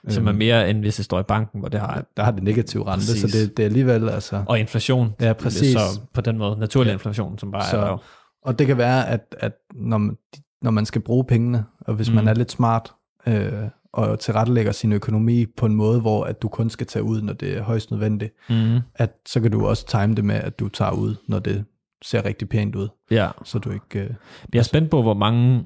Som 0.07 0.27
er 0.27 0.31
mere 0.31 0.69
end 0.69 0.79
hvis 0.79 0.95
det 0.95 1.05
står 1.05 1.19
i 1.19 1.23
banken, 1.23 1.59
hvor 1.59 1.69
det 1.69 1.79
har... 1.79 2.05
Der 2.17 2.23
har 2.23 2.31
det 2.31 2.43
negativ 2.43 2.81
rente, 2.81 2.99
Præcis. 3.05 3.21
så 3.31 3.37
det, 3.39 3.57
det 3.57 3.63
er 3.63 3.67
alligevel... 3.67 4.09
Altså, 4.09 4.43
Og 4.47 4.59
inflation. 4.59 5.09
Ja, 5.21 5.33
præcis. 5.33 5.71
Så 5.73 5.99
på 6.13 6.21
den 6.21 6.37
måde, 6.37 6.59
naturlig 6.59 6.89
Ja. 6.89 6.93
inflation, 6.93 7.37
som 7.37 7.51
bare 7.51 7.69
Så- 7.69 7.77
er 7.77 7.81
der 7.81 7.91
jo. 7.91 7.97
Og 8.41 8.59
det 8.59 8.67
kan 8.67 8.77
være, 8.77 9.07
at, 9.09 9.35
at 9.39 9.53
når, 9.75 9.97
man, 9.97 10.17
når 10.61 10.71
man 10.71 10.85
skal 10.85 11.01
bruge 11.01 11.23
pengene, 11.25 11.65
og 11.79 11.93
hvis 11.93 12.09
mm. 12.09 12.15
man 12.15 12.23
Mm. 12.23 12.27
er 12.27 12.33
lidt 12.33 12.51
smart, 12.51 12.93
øh, 13.27 13.51
og 13.93 14.19
tilrettelægger 14.19 14.71
sin 14.71 14.91
økonomi 14.93 15.45
på 15.45 15.65
en 15.65 15.75
måde, 15.75 16.01
hvor 16.01 16.23
at 16.23 16.41
du 16.41 16.47
kun 16.47 16.69
skal 16.69 16.87
tage 16.87 17.03
ud, 17.03 17.21
når 17.21 17.33
det 17.33 17.57
er 17.57 17.61
højst 17.63 17.91
nødvendigt, 17.91 18.33
Mm. 18.49 18.79
at 18.95 19.13
så 19.25 19.39
kan 19.41 19.51
du 19.51 19.67
også 19.67 19.87
time 19.87 20.15
det 20.15 20.25
med, 20.25 20.35
at 20.35 20.59
du 20.59 20.67
tager 20.69 20.91
ud, 20.91 21.15
når 21.27 21.39
det 21.39 21.65
ser 22.01 22.25
rigtig 22.25 22.49
pænt 22.49 22.75
ud, 22.75 22.87
Ja. 23.11 23.29
så 23.43 23.59
du 23.59 23.71
ikke... 23.71 23.99
Øh, 23.99 24.09
Jeg 24.53 24.59
er 24.59 24.63
spændt 24.63 24.89
på, 24.91 25.01
hvor 25.01 25.13
mange, 25.13 25.63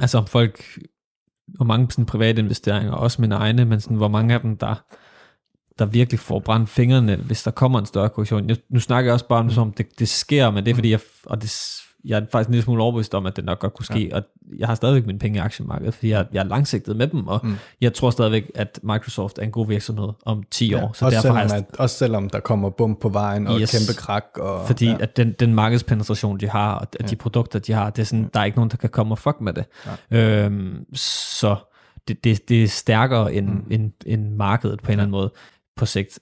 altså 0.00 0.18
om 0.18 0.26
folk, 0.26 0.78
hvor 1.56 1.64
mange 1.64 1.90
sådan 1.90 2.06
private 2.06 2.40
investeringer, 2.42 2.92
også 2.92 3.20
mine 3.20 3.34
egne, 3.34 3.64
men 3.64 3.80
sådan, 3.80 3.96
hvor 3.96 4.08
mange 4.08 4.34
af 4.34 4.40
dem, 4.40 4.56
der, 4.56 4.74
der 5.78 5.86
virkelig 5.86 6.20
får 6.20 6.38
brændt 6.40 6.68
fingrene, 6.68 7.16
hvis 7.16 7.42
der 7.42 7.50
kommer 7.50 7.78
en 7.78 7.86
større 7.86 8.08
korrektion. 8.08 8.48
Jeg, 8.48 8.56
nu 8.70 8.80
snakker 8.80 9.08
jeg 9.08 9.14
også 9.14 9.28
bare 9.28 9.38
om, 9.40 9.50
som 9.50 9.62
om 9.62 9.72
det, 9.72 9.98
det 9.98 10.08
sker, 10.08 10.50
men 10.50 10.64
det 10.64 10.70
er 10.70 10.74
fordi, 10.74 10.90
jeg, 10.90 11.00
og 11.26 11.42
det, 11.42 11.50
jeg 12.08 12.16
er 12.16 12.26
faktisk 12.32 12.48
en 12.48 12.52
lille 12.52 12.64
smule 12.64 12.82
overbevist 12.82 13.14
om, 13.14 13.26
at 13.26 13.36
det 13.36 13.44
nok 13.44 13.58
godt 13.58 13.74
kunne 13.74 13.86
ske, 13.86 14.08
ja. 14.08 14.16
og 14.16 14.22
jeg 14.58 14.68
har 14.68 14.74
stadigvæk 14.74 15.06
mine 15.06 15.18
penge 15.18 15.36
i 15.36 15.40
aktiemarkedet, 15.40 15.94
fordi 15.94 16.10
jeg, 16.10 16.26
jeg 16.32 16.40
er 16.40 16.44
langsigtet 16.44 16.96
med 16.96 17.06
dem, 17.06 17.26
og 17.26 17.40
mm. 17.42 17.54
jeg 17.80 17.94
tror 17.94 18.10
stadigvæk, 18.10 18.50
at 18.54 18.80
Microsoft 18.82 19.38
er 19.38 19.42
en 19.42 19.50
god 19.50 19.66
virksomhed 19.66 20.08
om 20.26 20.42
10 20.50 20.74
år, 20.74 20.92
så 20.94 21.04
også, 21.04 21.16
derfor 21.16 21.20
selvom, 21.20 21.36
jeg 21.36 21.56
at, 21.56 21.76
også 21.78 21.96
selvom 21.96 22.30
der 22.30 22.40
kommer 22.40 22.70
bump 22.70 23.00
på 23.00 23.08
vejen, 23.08 23.46
og 23.46 23.60
Yes. 23.60 23.70
kæmpe 23.70 24.00
krak. 24.00 24.24
Og, 24.34 24.66
Fordi 24.66 24.86
ja. 24.86 24.90
ja. 24.90 24.96
at 25.00 25.16
den, 25.16 25.32
den 25.32 25.54
markedspenetration, 25.54 26.40
de 26.40 26.48
har, 26.48 26.74
og 26.74 26.86
ja. 27.00 27.06
de 27.06 27.16
produkter, 27.16 27.58
de 27.58 27.72
har, 27.72 27.90
det 27.90 28.02
er 28.02 28.06
sådan, 28.06 28.30
der 28.34 28.40
er 28.40 28.44
ikke 28.44 28.58
nogen, 28.58 28.70
der 28.70 28.76
kan 28.76 28.90
komme 28.90 29.14
og 29.14 29.18
fuck 29.18 29.40
med 29.40 29.52
det. 29.52 29.64
Ja. 30.10 30.44
Øhm, 30.44 30.84
så 30.94 31.56
det, 32.08 32.24
det, 32.24 32.48
det 32.48 32.62
er 32.62 32.68
stærkere 32.68 33.34
end, 33.34 33.48
mm. 33.48 33.66
end, 33.70 33.92
end 34.06 34.34
markedet 34.34 34.82
på 34.82 34.86
en 34.86 34.92
eller 34.92 35.02
anden 35.02 35.10
måde 35.10 35.32
på 35.76 35.86
sigt. 35.86 36.18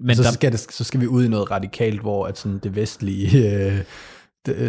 Men 0.00 0.16
så, 0.16 0.22
der, 0.22 0.30
skal 0.30 0.52
det, 0.52 0.60
så 0.60 0.84
skal 0.84 1.00
vi 1.00 1.06
ud 1.06 1.24
i 1.24 1.28
noget 1.28 1.50
radikalt, 1.50 2.00
hvor 2.00 2.26
at 2.26 2.38
sådan 2.38 2.58
det 2.58 2.76
vestlige 2.76 3.48
øh, 3.54 3.78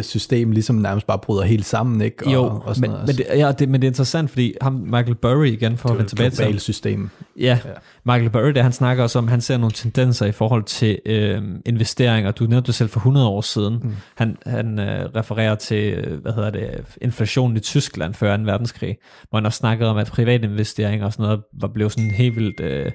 system 0.02 0.50
ligesom 0.50 0.76
nærmest 0.76 1.06
bare 1.06 1.18
bryder 1.18 1.42
helt 1.42 1.64
sammen, 1.64 2.00
ikke? 2.00 2.26
Og, 2.26 2.32
jo, 2.32 2.44
og 2.64 2.76
sådan 2.76 2.80
men, 2.80 2.90
noget. 2.90 3.06
men, 3.06 3.16
det, 3.16 3.26
ja, 3.38 3.52
det, 3.52 3.68
men 3.68 3.80
det 3.80 3.86
er 3.86 3.90
interessant, 3.90 4.30
fordi 4.30 4.54
ham, 4.60 4.72
Michael 4.72 5.14
Burry 5.14 5.46
igen, 5.46 5.78
for 5.78 5.88
at 5.88 5.96
vende 5.96 6.10
tilbage 6.10 6.30
til 6.30 6.60
system. 6.60 7.10
Ja, 7.38 7.58
Ja. 7.64 7.70
Michael 8.04 8.30
Burry, 8.30 8.50
der 8.50 8.62
han 8.62 8.72
snakker 8.72 9.02
også 9.02 9.18
om, 9.18 9.28
han 9.28 9.40
ser 9.40 9.56
nogle 9.56 9.72
tendenser 9.72 10.26
i 10.26 10.32
forhold 10.32 10.64
til 10.64 10.98
øh, 11.06 11.42
investeringer. 11.66 12.30
Du 12.30 12.44
nævnte 12.44 12.66
det 12.66 12.74
selv 12.74 12.88
for 12.90 13.00
100 13.00 13.28
år 13.28 13.40
siden. 13.40 13.80
Mm. 13.82 13.94
Han, 14.14 14.36
han 14.46 14.78
øh, 14.78 15.04
refererer 15.16 15.54
til, 15.54 15.92
øh, 15.92 16.22
hvad 16.22 16.32
hedder 16.32 16.50
det, 16.50 16.84
inflationen 17.00 17.56
i 17.56 17.60
Tyskland 17.60 18.14
før 18.14 18.36
2. 18.36 18.42
verdenskrig, 18.42 18.96
hvor 19.30 19.38
han 19.38 19.46
også 19.46 19.58
snakkede 19.58 19.90
om, 19.90 19.96
at 19.96 20.06
private 20.06 20.44
investeringer 20.44 21.06
og 21.06 21.12
sådan 21.12 21.24
noget 21.24 21.42
var 21.60 21.68
blevet 21.68 21.92
sådan 21.92 22.10
helt 22.10 22.36
vildt 22.36 22.60
øh, 22.60 22.92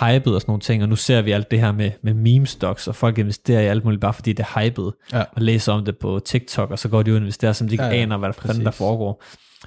hypet 0.00 0.34
og 0.34 0.40
sådan 0.40 0.50
nogle 0.50 0.60
ting, 0.60 0.82
og 0.82 0.88
nu 0.88 0.96
ser 0.96 1.22
vi 1.22 1.30
alt 1.30 1.50
det 1.50 1.60
her 1.60 1.72
med, 1.72 1.90
med 2.02 2.14
meme 2.14 2.46
stocks, 2.46 2.88
og 2.88 2.94
folk 2.96 3.18
investerer 3.18 3.60
i 3.60 3.66
alt 3.66 3.84
muligt 3.84 4.00
bare 4.00 4.12
fordi 4.14 4.32
det 4.32 4.46
er 4.54 4.60
hypet, 4.64 4.92
Ja. 5.12 5.20
og 5.32 5.42
læser 5.42 5.72
om 5.72 5.84
det 5.84 5.98
på 5.98 6.20
TikTok, 6.24 6.70
og 6.70 6.78
så 6.78 6.88
går 6.88 7.02
de 7.02 7.10
ud 7.10 7.16
og 7.16 7.20
investerer, 7.20 7.52
som 7.52 7.68
de 7.68 7.74
ikke 7.74 7.84
Ja, 7.84 7.90
ja, 7.90 7.96
aner, 7.96 8.16
hvad 8.16 8.28
der, 8.28 8.32
fanden 8.32 8.64
der 8.64 8.70
foregår. 8.70 9.22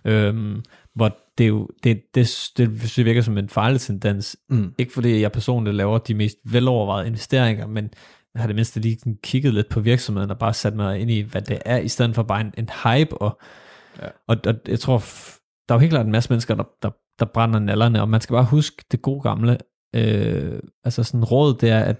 Øhm, 0.06 0.64
hvor 0.96 1.18
det 1.38 1.44
er 1.44 1.48
jo, 1.48 1.68
det, 1.84 2.02
det, 2.16 2.52
det, 2.58 2.96
det, 2.96 3.06
virker 3.06 3.22
som 3.22 3.38
en 3.38 3.50
farlig 3.50 3.82
tendens. 3.82 4.38
Mm. 4.50 4.74
Ikke 4.78 4.94
fordi 4.94 5.22
jeg 5.22 5.32
personligt 5.32 5.76
laver 5.76 5.98
de 5.98 6.14
mest 6.14 6.38
velovervejede 6.46 7.08
investeringer, 7.08 7.68
men 7.68 7.90
jeg 8.34 8.42
har 8.42 8.48
det 8.48 8.56
mindste 8.56 8.80
lige 8.80 8.98
kigget 9.24 9.54
lidt 9.54 9.70
på 9.70 9.80
virksomheden 9.80 10.32
og 10.32 10.38
bare 10.40 10.54
sat 10.54 10.76
mig 10.76 11.00
ind 11.00 11.12
i, 11.12 11.22
hvad 11.22 11.42
det 11.42 11.60
er, 11.66 11.78
i 11.78 11.88
stedet 11.88 12.16
for 12.16 12.24
bare 12.24 12.42
en, 12.42 12.54
en 12.58 12.70
hype. 12.84 13.18
Og, 13.18 13.40
Ja. 14.02 14.08
og, 14.28 14.38
og 14.48 14.54
jeg 14.68 14.80
tror, 14.80 14.98
der 15.70 15.74
er 15.74 15.76
jo 15.76 15.80
helt 15.80 15.92
klart 15.92 16.06
en 16.06 16.12
masse 16.12 16.30
mennesker, 16.30 16.56
der, 16.56 16.64
der, 16.82 16.90
der 17.20 17.26
brænder 17.26 17.60
nallerne, 17.60 18.02
og 18.02 18.10
man 18.10 18.22
skal 18.22 18.34
bare 18.34 18.44
huske 18.46 18.84
det 18.92 19.02
gode 19.02 19.22
gamle, 19.22 19.58
øh, 19.96 20.60
altså 20.84 21.04
sådan 21.04 21.24
råd, 21.24 21.54
det 21.58 21.70
er, 21.70 21.80
at 21.80 21.96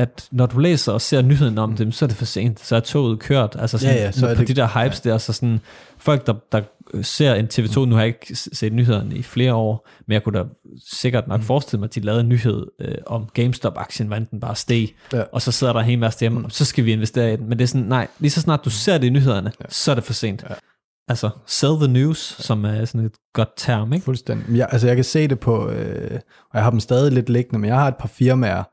at 0.00 0.28
når 0.32 0.46
du 0.46 0.58
læser 0.58 0.92
og 0.92 1.00
ser 1.00 1.22
nyheden 1.22 1.58
om 1.58 1.76
dem, 1.76 1.92
så 1.92 2.04
er 2.04 2.06
det 2.06 2.16
for 2.16 2.24
sent, 2.24 2.60
så 2.60 2.76
er 2.76 2.80
toget 2.80 3.18
kørt. 3.18 3.56
Altså 3.58 3.78
sådan, 3.78 3.94
Ja, 3.96 4.02
ja, 4.04 4.12
så 4.12 4.26
er 4.26 4.34
på 4.34 4.40
det- 4.40 4.48
de 4.48 4.54
der 4.54 4.84
hypes 4.84 5.00
der, 5.00 5.18
så 5.18 5.32
sådan, 5.32 5.60
folk, 5.98 6.26
der, 6.26 6.34
der 6.52 6.62
ser 7.02 7.34
en 7.34 7.46
TV2, 7.54 7.84
nu 7.84 7.94
har 7.94 8.00
jeg 8.02 8.06
ikke 8.06 8.36
set 8.36 8.72
nyhederne 8.72 9.16
i 9.16 9.22
flere 9.22 9.54
år, 9.54 9.88
men 10.06 10.12
jeg 10.12 10.22
kunne 10.24 10.38
da 10.38 10.44
sikkert 10.92 11.28
nok 11.28 11.42
forestille 11.42 11.80
mig, 11.80 11.86
at 11.86 11.94
de 11.94 12.00
lavede 12.00 12.20
en 12.20 12.28
nyhed 12.28 12.66
øh, 12.80 12.94
om 13.06 13.28
GameStop-aktien, 13.34 14.06
hvordan 14.06 14.28
den 14.30 14.40
bare 14.40 14.56
steg, 14.56 14.88
Ja. 15.12 15.22
og 15.32 15.42
så 15.42 15.52
sidder 15.52 15.72
der 15.72 15.80
en 15.80 15.86
hel 15.86 15.98
masse 15.98 16.20
hjemme, 16.20 16.50
så 16.50 16.64
skal 16.64 16.84
vi 16.84 16.92
investere 16.92 17.32
i 17.32 17.36
den. 17.36 17.48
Men 17.48 17.58
det 17.58 17.64
er 17.64 17.68
sådan, 17.68 17.86
nej, 17.86 18.06
lige 18.18 18.30
så 18.30 18.40
snart 18.40 18.60
du 18.64 18.70
ser 18.70 18.98
det 18.98 19.06
i 19.06 19.10
nyhederne, 19.10 19.52
så 19.68 19.90
er 19.90 19.94
det 19.94 20.04
for 20.04 20.12
sent. 20.12 20.44
Ja. 20.50 20.54
Altså, 21.08 21.30
sell 21.46 21.76
the 21.76 21.88
news, 21.88 22.18
som 22.18 22.64
er 22.64 22.84
sådan 22.84 23.06
et 23.06 23.16
godt 23.32 23.48
term, 23.56 23.92
ikke? 23.92 24.04
Fuldstændig. 24.04 24.56
Jeg, 24.56 24.68
altså 24.70 24.86
jeg 24.86 24.96
kan 24.96 25.04
se 25.04 25.28
det 25.28 25.40
på, 25.40 25.68
øh, 25.68 26.20
og 26.50 26.54
jeg 26.54 26.62
har 26.62 26.70
dem 26.70 26.80
stadig 26.80 27.12
lidt 27.12 27.28
liggende, 27.28 27.58
men 27.58 27.68
jeg 27.68 27.78
har 27.78 27.88
et 27.88 27.96
par 27.96 28.08
firmaer, 28.08 28.64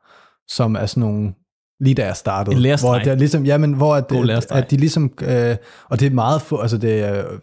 som 0.47 0.75
er 0.75 0.85
sådan 0.85 1.01
nogle, 1.01 1.33
lige 1.79 1.95
da 1.95 2.05
jeg 2.05 2.15
startede. 2.15 2.55
En 2.55 2.61
lærestreg. 2.61 2.89
Hvor 2.89 3.11
det 3.11 3.19
ligesom, 3.19 3.45
ja, 3.45 3.57
men 3.57 3.73
hvor 3.73 3.95
at, 3.95 4.05
lærestreg. 4.25 4.57
at 4.57 4.71
de 4.71 4.77
ligesom, 4.77 5.11
øh, 5.21 5.55
og 5.89 5.99
det 5.99 6.05
er 6.05 6.09
meget 6.11 6.41
få, 6.41 6.57
altså 6.57 6.77
det 6.77 6.99
er 7.03 7.19
øh, 7.19 7.37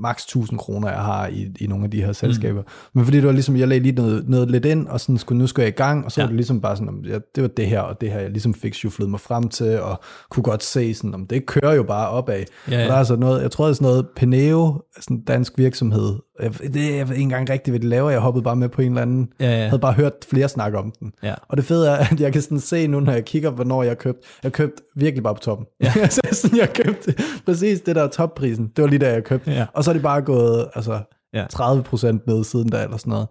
maks 0.00 0.22
1000 0.24 0.58
kroner, 0.58 0.88
jeg 0.90 0.98
har 1.00 1.26
i, 1.26 1.48
i 1.60 1.66
nogle 1.66 1.84
af 1.84 1.90
de 1.90 2.02
her 2.04 2.12
selskaber. 2.12 2.60
Mm. 2.62 2.68
Men 2.94 3.04
fordi 3.04 3.16
det 3.16 3.26
var 3.26 3.32
ligesom, 3.32 3.56
jeg 3.56 3.68
lagde 3.68 3.82
lige 3.82 3.94
noget, 3.94 4.28
noget 4.28 4.50
lidt 4.50 4.64
ind, 4.64 4.86
og 4.86 5.00
sådan 5.00 5.18
skulle, 5.18 5.38
nu 5.38 5.46
skulle 5.46 5.64
jeg 5.64 5.68
i 5.74 5.76
gang, 5.76 6.04
og 6.04 6.12
så 6.12 6.20
Ja. 6.20 6.24
var 6.24 6.28
det 6.28 6.36
ligesom 6.36 6.60
bare 6.60 6.76
sådan, 6.76 6.88
om, 6.88 7.00
ja, 7.04 7.18
det 7.34 7.42
var 7.42 7.48
det 7.48 7.66
her, 7.66 7.80
og 7.80 8.00
det 8.00 8.10
her, 8.10 8.20
jeg 8.20 8.30
ligesom 8.30 8.54
fik 8.54 8.74
shufflet 8.74 9.10
mig 9.10 9.20
frem 9.20 9.48
til, 9.48 9.80
og 9.80 10.00
kunne 10.30 10.44
godt 10.44 10.62
se 10.64 10.94
sådan, 10.94 11.14
om 11.14 11.26
det 11.26 11.46
kører 11.46 11.74
jo 11.74 11.82
bare 11.82 12.08
opad. 12.08 12.44
Ja, 12.70 12.76
ja. 12.76 12.82
Og 12.82 12.88
der 12.88 12.94
er 12.94 12.98
altså 12.98 13.16
noget, 13.16 13.42
jeg 13.42 13.50
tror, 13.50 13.64
det 13.64 13.70
er 13.70 13.74
sådan 13.74 13.84
noget, 13.88 14.06
Peneo, 14.16 14.82
sådan 15.00 15.16
en 15.16 15.22
dansk 15.24 15.52
virksomhed, 15.58 16.14
jeg, 16.42 16.52
det, 16.74 16.96
jeg 16.96 17.08
ved 17.08 17.14
ikke 17.14 17.22
engang 17.22 17.50
rigtigt, 17.50 17.72
hvad 17.72 17.80
de 17.80 17.86
laver, 17.88 18.10
jeg 18.10 18.20
hoppede 18.20 18.42
bare 18.42 18.56
med 18.56 18.68
på 18.68 18.82
en 18.82 18.88
eller 18.88 19.02
anden, 19.02 19.28
Ja, 19.40 19.50
ja. 19.62 19.64
havde 19.68 19.78
bare 19.80 19.92
hørt 19.92 20.12
flere 20.30 20.48
snakke 20.48 20.78
om 20.78 20.92
den. 21.00 21.12
Ja. 21.22 21.34
Og 21.48 21.56
det 21.56 21.64
fede 21.64 21.88
er, 21.88 21.94
at 21.96 22.20
jeg 22.20 22.32
kan 22.32 22.42
sådan 22.42 22.60
se 22.60 22.86
nu, 22.86 23.00
når 23.00 23.12
jeg 23.12 23.24
kigger, 23.24 23.50
hvornår 23.56 23.82
jeg 23.82 23.90
har 23.90 23.94
købt, 23.94 24.18
jeg 24.42 24.48
har 24.48 24.50
købt 24.50 24.80
virkelig 24.96 25.22
bare 25.22 25.34
på 25.34 25.40
toppen. 25.40 25.66
Ja. 25.82 25.92
altså, 26.02 26.20
sådan, 26.32 26.58
jeg 26.58 26.72
købte 26.72 27.14
præcis 27.46 27.80
det 27.80 27.96
der 27.96 28.08
topprisen, 28.08 28.68
det 28.76 28.82
var 28.82 28.88
lige 28.88 28.98
da 28.98 29.12
jeg 29.12 29.24
købte. 29.24 29.50
Ja. 29.50 29.66
Og 29.74 29.84
så 29.84 29.90
er 29.90 29.92
det 29.92 30.02
bare 30.02 30.22
gået 30.22 30.68
altså, 30.74 31.00
Ja. 31.34 31.46
30 31.50 31.82
procent 31.82 32.26
ned 32.26 32.44
siden 32.44 32.68
da, 32.68 32.84
eller 32.84 32.96
sådan 32.96 33.10
noget. 33.10 33.28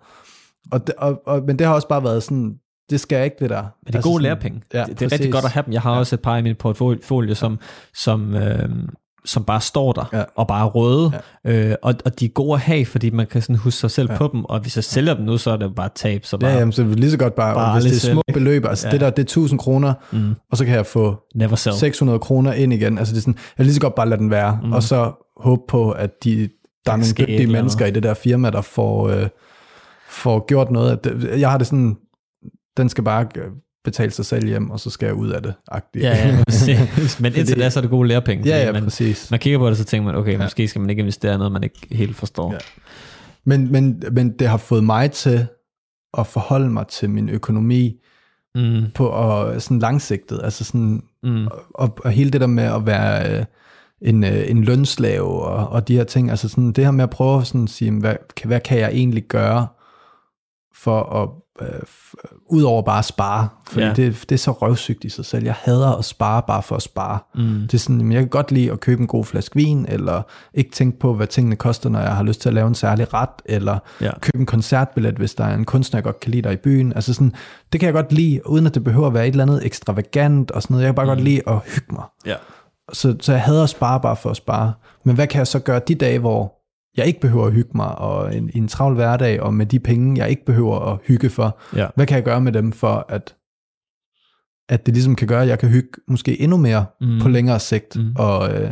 Og 0.71 0.88
det, 0.88 0.95
og, 0.97 1.21
og, 1.25 1.43
men 1.43 1.59
det 1.59 1.67
har 1.67 1.73
også 1.73 1.88
bare 1.88 2.03
været 2.03 2.23
sådan, 2.23 2.55
det 2.89 2.99
skal 2.99 3.15
jeg 3.15 3.25
ikke, 3.25 3.38
det 3.39 3.49
der. 3.49 3.61
Men 3.61 3.93
det 3.93 3.95
er 3.95 4.01
gode 4.01 4.23
lærepenge. 4.23 4.61
Ja, 4.73 4.83
det, 4.83 4.99
det 4.99 5.05
er 5.05 5.11
rigtig 5.11 5.31
godt 5.31 5.45
at 5.45 5.51
have 5.51 5.63
dem. 5.65 5.73
Jeg 5.73 5.81
har 5.81 5.93
ja. 5.93 5.99
også 5.99 6.15
et 6.15 6.21
par 6.21 6.38
i 6.38 6.41
min 6.41 6.55
portfolio, 6.55 7.35
som, 7.35 7.59
som, 7.95 8.35
øh, 8.35 8.69
som 9.25 9.43
bare 9.43 9.61
står 9.61 9.91
der, 9.91 10.09
Ja. 10.13 10.23
og 10.35 10.47
bare 10.47 10.65
er 10.65 10.69
røde. 10.69 11.11
Ja. 11.45 11.69
Øh, 11.69 11.75
og, 11.81 11.93
og 12.05 12.19
de 12.19 12.25
er 12.25 12.29
gode 12.29 12.53
at 12.53 12.59
have, 12.59 12.85
fordi 12.85 13.09
man 13.09 13.27
kan 13.27 13.41
sådan 13.41 13.55
huske 13.55 13.79
sig 13.79 13.91
selv 13.91 14.11
Ja. 14.11 14.17
på 14.17 14.29
dem, 14.33 14.45
og 14.45 14.59
hvis 14.59 14.75
jeg 14.75 14.83
sælger 14.83 15.13
dem 15.13 15.25
nu, 15.25 15.38
så 15.38 15.51
er 15.51 15.57
det 15.57 15.75
bare 15.75 15.89
tab. 15.95 16.25
Så 16.25 16.38
bare 16.38 16.51
Ja, 16.51 16.57
jamen, 16.57 16.71
så 16.71 16.81
er 16.81 16.88
det 16.88 16.99
lige 16.99 17.11
så 17.11 17.17
godt 17.17 17.35
bare, 17.35 17.55
Bare 17.55 17.73
hvis 17.73 17.83
det 17.83 17.91
er 18.09 18.11
små 18.13 18.21
sælge. 18.29 18.39
beløb, 18.39 18.65
altså 18.65 18.88
Ja. 18.88 18.91
det 18.91 19.01
der, 19.01 19.09
det 19.09 19.19
er 19.19 19.23
1000 19.23 19.59
kroner, 19.59 19.93
mm, 20.11 20.33
og 20.51 20.57
så 20.57 20.65
kan 20.65 20.73
jeg 20.75 20.85
få 20.85 21.15
never 21.35 21.55
sell. 21.55 21.75
600 21.75 22.19
kroner 22.19 22.53
ind 22.53 22.73
igen. 22.73 22.97
Altså 22.97 23.13
det 23.13 23.17
er 23.17 23.21
sådan, 23.21 23.33
jeg 23.35 23.53
vil 23.57 23.65
lige 23.65 23.73
så 23.75 23.81
godt 23.81 23.95
bare 23.95 24.09
lade 24.09 24.19
den 24.21 24.29
være, 24.29 24.59
Mm. 24.63 24.71
og 24.73 24.83
så 24.83 25.11
håbe 25.43 25.61
på, 25.67 25.91
at 25.91 26.09
de, 26.23 26.49
der 26.85 26.91
er 26.91 26.95
nogle 26.97 27.13
dygtige 27.19 27.47
mennesker 27.47 27.85
i 27.85 27.91
det 27.91 28.03
der 28.03 28.13
firma, 28.13 28.49
der 28.49 28.61
får, 28.61 29.07
øh, 29.09 29.27
får 30.09 30.45
gjort 30.47 30.71
noget. 30.71 30.99
Jeg 31.39 31.49
har 31.51 31.57
det 31.57 31.67
sådan, 31.67 31.95
den 32.77 32.89
skal 32.89 33.03
bare 33.03 33.25
øh, 33.38 33.43
betale 33.85 34.11
sig 34.11 34.25
selv 34.25 34.47
hjem, 34.47 34.69
og 34.69 34.79
så 34.79 34.89
skal 34.89 35.05
jeg 35.05 35.15
ud 35.15 35.29
af 35.29 35.43
det. 35.43 35.53
Agtigt. 35.67 36.05
Ja, 36.05 36.27
ja, 36.27 36.43
præcis. 36.43 37.19
Men 37.19 37.25
indtil 37.25 37.47
Fordi- 37.47 37.61
da, 37.61 37.69
så 37.69 37.79
er 37.79 37.81
det 37.81 37.89
gode 37.89 38.07
lærepenge. 38.07 38.47
ja, 38.49 38.65
ja, 38.65 38.71
man, 38.71 38.83
præcis. 38.83 39.31
man 39.31 39.39
kigger 39.39 39.59
på 39.59 39.69
det, 39.69 39.77
så 39.77 39.83
tænker 39.83 40.05
man, 40.05 40.15
okay, 40.15 40.31
Ja. 40.31 40.37
måske 40.37 40.67
skal 40.67 40.81
man 40.81 40.89
ikke 40.89 40.99
investere 40.99 41.33
i 41.35 41.37
noget, 41.37 41.51
man 41.51 41.63
ikke 41.63 41.87
helt 41.91 42.15
forstår. 42.15 42.51
Ja. 42.53 42.57
Men, 43.45 43.71
men, 43.71 44.03
men 44.11 44.39
det 44.39 44.47
har 44.47 44.57
fået 44.57 44.83
mig 44.83 45.11
til 45.11 45.47
at 46.17 46.27
forholde 46.27 46.69
mig 46.69 46.87
til 46.87 47.09
min 47.09 47.29
økonomi 47.29 47.95
Mm, 48.57 48.83
på 48.95 49.07
og 49.07 49.61
sådan 49.61 49.79
langsigtet. 49.79 50.39
Altså 50.43 50.63
sådan, 50.63 51.03
mm, 51.23 51.47
og, 51.75 51.97
og 52.03 52.11
hele 52.11 52.31
det 52.31 52.41
der 52.41 52.47
med 52.47 52.63
at 52.63 52.85
være 52.85 53.39
øh, 53.39 53.45
en, 54.01 54.23
øh, 54.23 54.49
en 54.49 54.63
lønslave 54.63 55.25
og, 55.41 55.67
og 55.69 55.87
de 55.87 55.95
her 55.95 56.03
ting, 56.03 56.29
altså 56.29 56.49
sådan 56.49 56.71
det 56.71 56.83
her 56.83 56.91
med 56.91 57.03
at 57.03 57.09
prøve 57.09 57.45
sådan 57.45 57.63
at 57.63 57.69
sige, 57.69 57.91
hvad, 57.91 58.15
hvad 58.45 58.59
kan 58.59 58.79
jeg 58.79 58.89
egentlig 58.93 59.23
gøre 59.23 59.67
for 60.75 61.01
at, 61.03 61.29
øh, 61.61 61.67
f- 61.67 62.45
udover 62.49 62.81
bare 62.81 62.99
at 62.99 63.05
spare, 63.05 63.47
fordi 63.67 63.81
Ja. 63.81 63.87
ja. 63.87 63.93
det, 63.93 64.25
det 64.29 64.31
er 64.35 64.37
så 64.39 64.51
røvsygt 64.51 65.03
i 65.03 65.09
sig 65.09 65.25
selv. 65.25 65.43
Jeg 65.45 65.55
hader 65.63 65.91
at 65.91 66.05
spare 66.05 66.41
bare 66.47 66.63
for 66.63 66.75
at 66.75 66.81
spare. 66.81 67.19
mm. 67.35 67.43
Det 67.61 67.73
er 67.73 67.77
sådan, 67.77 67.97
jamen, 67.97 68.11
jeg 68.13 68.21
kan 68.21 68.29
godt 68.29 68.51
lide 68.51 68.71
at 68.71 68.79
købe 68.79 69.01
en 69.01 69.07
god 69.07 69.25
flaske 69.25 69.55
vin, 69.55 69.85
eller 69.89 70.21
ikke 70.53 70.71
tænke 70.71 70.99
på, 70.99 71.13
hvad 71.13 71.27
tingene 71.27 71.55
koster, 71.55 71.89
når 71.89 71.99
jeg 71.99 72.15
har 72.15 72.23
lyst 72.23 72.41
til 72.41 72.49
at 72.49 72.53
lave 72.55 72.67
en 72.67 72.75
særlig 72.75 73.13
ret, 73.13 73.29
eller 73.45 73.77
Ja. 74.01 74.11
købe 74.21 74.37
en 74.37 74.45
koncertbillet, 74.45 75.15
hvis 75.15 75.35
der 75.35 75.43
er 75.45 75.53
en 75.55 75.65
kunstner, 75.65 75.97
jeg 75.97 76.03
godt 76.03 76.19
kan 76.19 76.31
lide 76.31 76.41
der 76.41 76.51
i 76.51 76.55
byen. 76.57 76.93
Altså 76.93 77.13
sådan, 77.13 77.33
det 77.73 77.79
kan 77.79 77.87
jeg 77.87 77.93
godt 77.93 78.11
lide, 78.11 78.49
uden 78.49 78.65
at 78.67 78.75
det 78.75 78.83
behøver 78.83 79.07
at 79.07 79.13
være 79.13 79.27
et 79.27 79.31
eller 79.31 79.43
andet 79.43 79.65
ekstravagant 79.65 80.51
og 80.51 80.61
sådan 80.61 80.73
noget. 80.73 80.83
Jeg 80.83 80.87
kan 80.89 80.95
bare 80.95 81.05
mm. 81.05 81.09
godt 81.09 81.21
lide 81.21 81.41
at 81.47 81.55
hygge 81.65 81.93
mig. 81.93 82.03
Ja. 82.25 82.35
Så, 82.93 83.15
så 83.21 83.31
jeg 83.31 83.41
hader 83.41 83.63
at 83.63 83.69
spare 83.69 83.99
bare 83.99 84.15
for 84.15 84.29
at 84.29 84.37
spare. 84.37 84.73
Men 85.03 85.15
hvad 85.15 85.27
kan 85.27 85.37
jeg 85.37 85.47
så 85.47 85.59
gøre 85.59 85.81
de 85.87 85.95
dage, 85.95 86.19
hvor 86.19 86.53
jeg 86.97 87.05
ikke 87.05 87.19
behøver 87.19 87.45
at 87.47 87.53
hygge 87.53 87.69
mig, 87.75 87.97
og 87.97 88.36
en, 88.36 88.49
en 88.53 88.67
travl 88.67 88.93
hverdag, 88.95 89.41
og 89.41 89.53
med 89.53 89.65
de 89.65 89.79
penge, 89.79 90.17
jeg 90.21 90.29
ikke 90.29 90.45
behøver 90.45 90.79
at 90.79 90.99
hygge 91.03 91.29
for, 91.29 91.60
Ja. 91.75 91.88
hvad 91.95 92.05
kan 92.08 92.15
jeg 92.15 92.23
gøre 92.23 92.41
med 92.41 92.51
dem 92.51 92.71
for, 92.71 93.05
at, 93.10 93.36
at 94.69 94.86
det 94.86 94.93
ligesom 94.93 95.15
kan 95.15 95.27
gøre, 95.27 95.41
at 95.41 95.47
jeg 95.47 95.60
kan 95.60 95.69
hygge 95.69 95.89
måske 96.08 96.41
endnu 96.41 96.58
mere 96.58 96.86
Mm. 97.01 97.19
på 97.21 97.29
længere 97.29 97.60
sigt, 97.60 97.95
Mm. 97.95 98.13
og, 98.17 98.53
øh, 98.62 98.71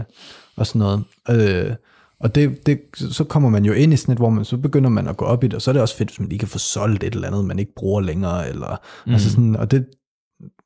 og 0.55 0.67
sådan 0.67 0.79
noget. 0.79 1.03
Øh, 1.69 1.75
og 2.19 2.35
det, 2.35 2.65
det, 2.67 2.79
så 2.95 3.23
kommer 3.23 3.49
man 3.49 3.65
jo 3.65 3.73
ind 3.73 3.93
i 3.93 3.95
sådan 3.97 4.11
et, 4.13 4.17
hvor 4.19 4.29
man 4.29 4.45
så 4.45 4.57
begynder 4.57 4.89
man 4.89 5.07
at 5.07 5.17
gå 5.17 5.25
op 5.25 5.43
i 5.43 5.47
det, 5.47 5.53
og 5.53 5.61
så 5.61 5.71
er 5.71 5.73
det 5.73 5.81
også 5.81 5.97
fedt, 5.97 6.09
hvis 6.09 6.19
man 6.19 6.29
lige 6.29 6.39
kan 6.39 6.47
få 6.47 6.57
solgt 6.59 7.03
et 7.03 7.13
eller 7.15 7.27
andet, 7.27 7.45
man 7.45 7.59
ikke 7.59 7.73
bruger 7.75 8.01
længere, 8.01 8.49
eller, 8.49 8.77
mm. 9.07 9.13
altså 9.13 9.29
sådan, 9.29 9.55
og 9.55 9.71
det, 9.71 9.85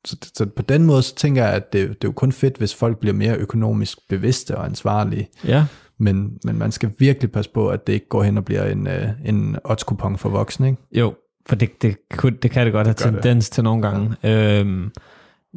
så, 0.06 0.16
så 0.34 0.46
på 0.56 0.62
den 0.62 0.84
måde, 0.86 1.02
så 1.02 1.14
tænker 1.14 1.44
jeg, 1.44 1.52
at 1.52 1.72
det, 1.72 1.88
det 1.88 1.94
er 1.94 2.08
jo 2.08 2.12
kun 2.12 2.32
fedt, 2.32 2.56
hvis 2.56 2.74
folk 2.74 2.98
bliver 2.98 3.14
mere 3.14 3.36
økonomisk 3.36 3.98
bevidste 4.08 4.56
og 4.58 4.64
ansvarlige, 4.64 5.28
Ja, 5.44 5.66
men, 5.98 6.30
men 6.44 6.58
man 6.58 6.72
skal 6.72 6.90
virkelig 6.98 7.32
passe 7.32 7.50
på, 7.54 7.68
at 7.68 7.86
det 7.86 7.92
ikke 7.92 8.08
går 8.08 8.22
hen 8.22 8.38
og 8.38 8.44
bliver 8.44 8.64
en, 8.64 8.86
øh, 8.86 9.08
en 9.24 9.56
odds 9.64 9.84
for 10.20 10.28
voksne, 10.28 10.66
ikke? 10.68 10.82
jo, 10.92 11.14
for 11.48 11.56
det, 11.56 11.82
det, 11.82 11.96
kunne- 12.16 12.36
det 12.42 12.50
kan 12.50 12.64
det 12.66 12.72
godt 12.72 12.86
have 12.86 12.94
Det 12.94 13.04
det. 13.04 13.12
tendens 13.22 13.50
til 13.50 13.64
nogle 13.64 13.82
gange. 13.82 14.14
Ja. 14.22 14.60
Øhm, 14.60 14.90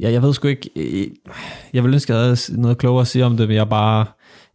ja, 0.01 0.11
jeg 0.11 0.21
ved 0.21 0.33
sgu 0.33 0.47
ikke, 0.47 0.69
øh, 0.75 1.07
jeg 1.73 1.83
vil 1.83 1.93
ønske, 1.93 2.13
at 2.13 2.17
jeg 2.19 2.25
havde 2.25 2.61
noget 2.61 2.77
klogere 2.77 3.01
at 3.01 3.07
sige 3.07 3.25
om 3.25 3.37
det, 3.37 3.47
men 3.47 3.55
jeg 3.55 3.61
er 3.61 3.65
bare 3.69 4.05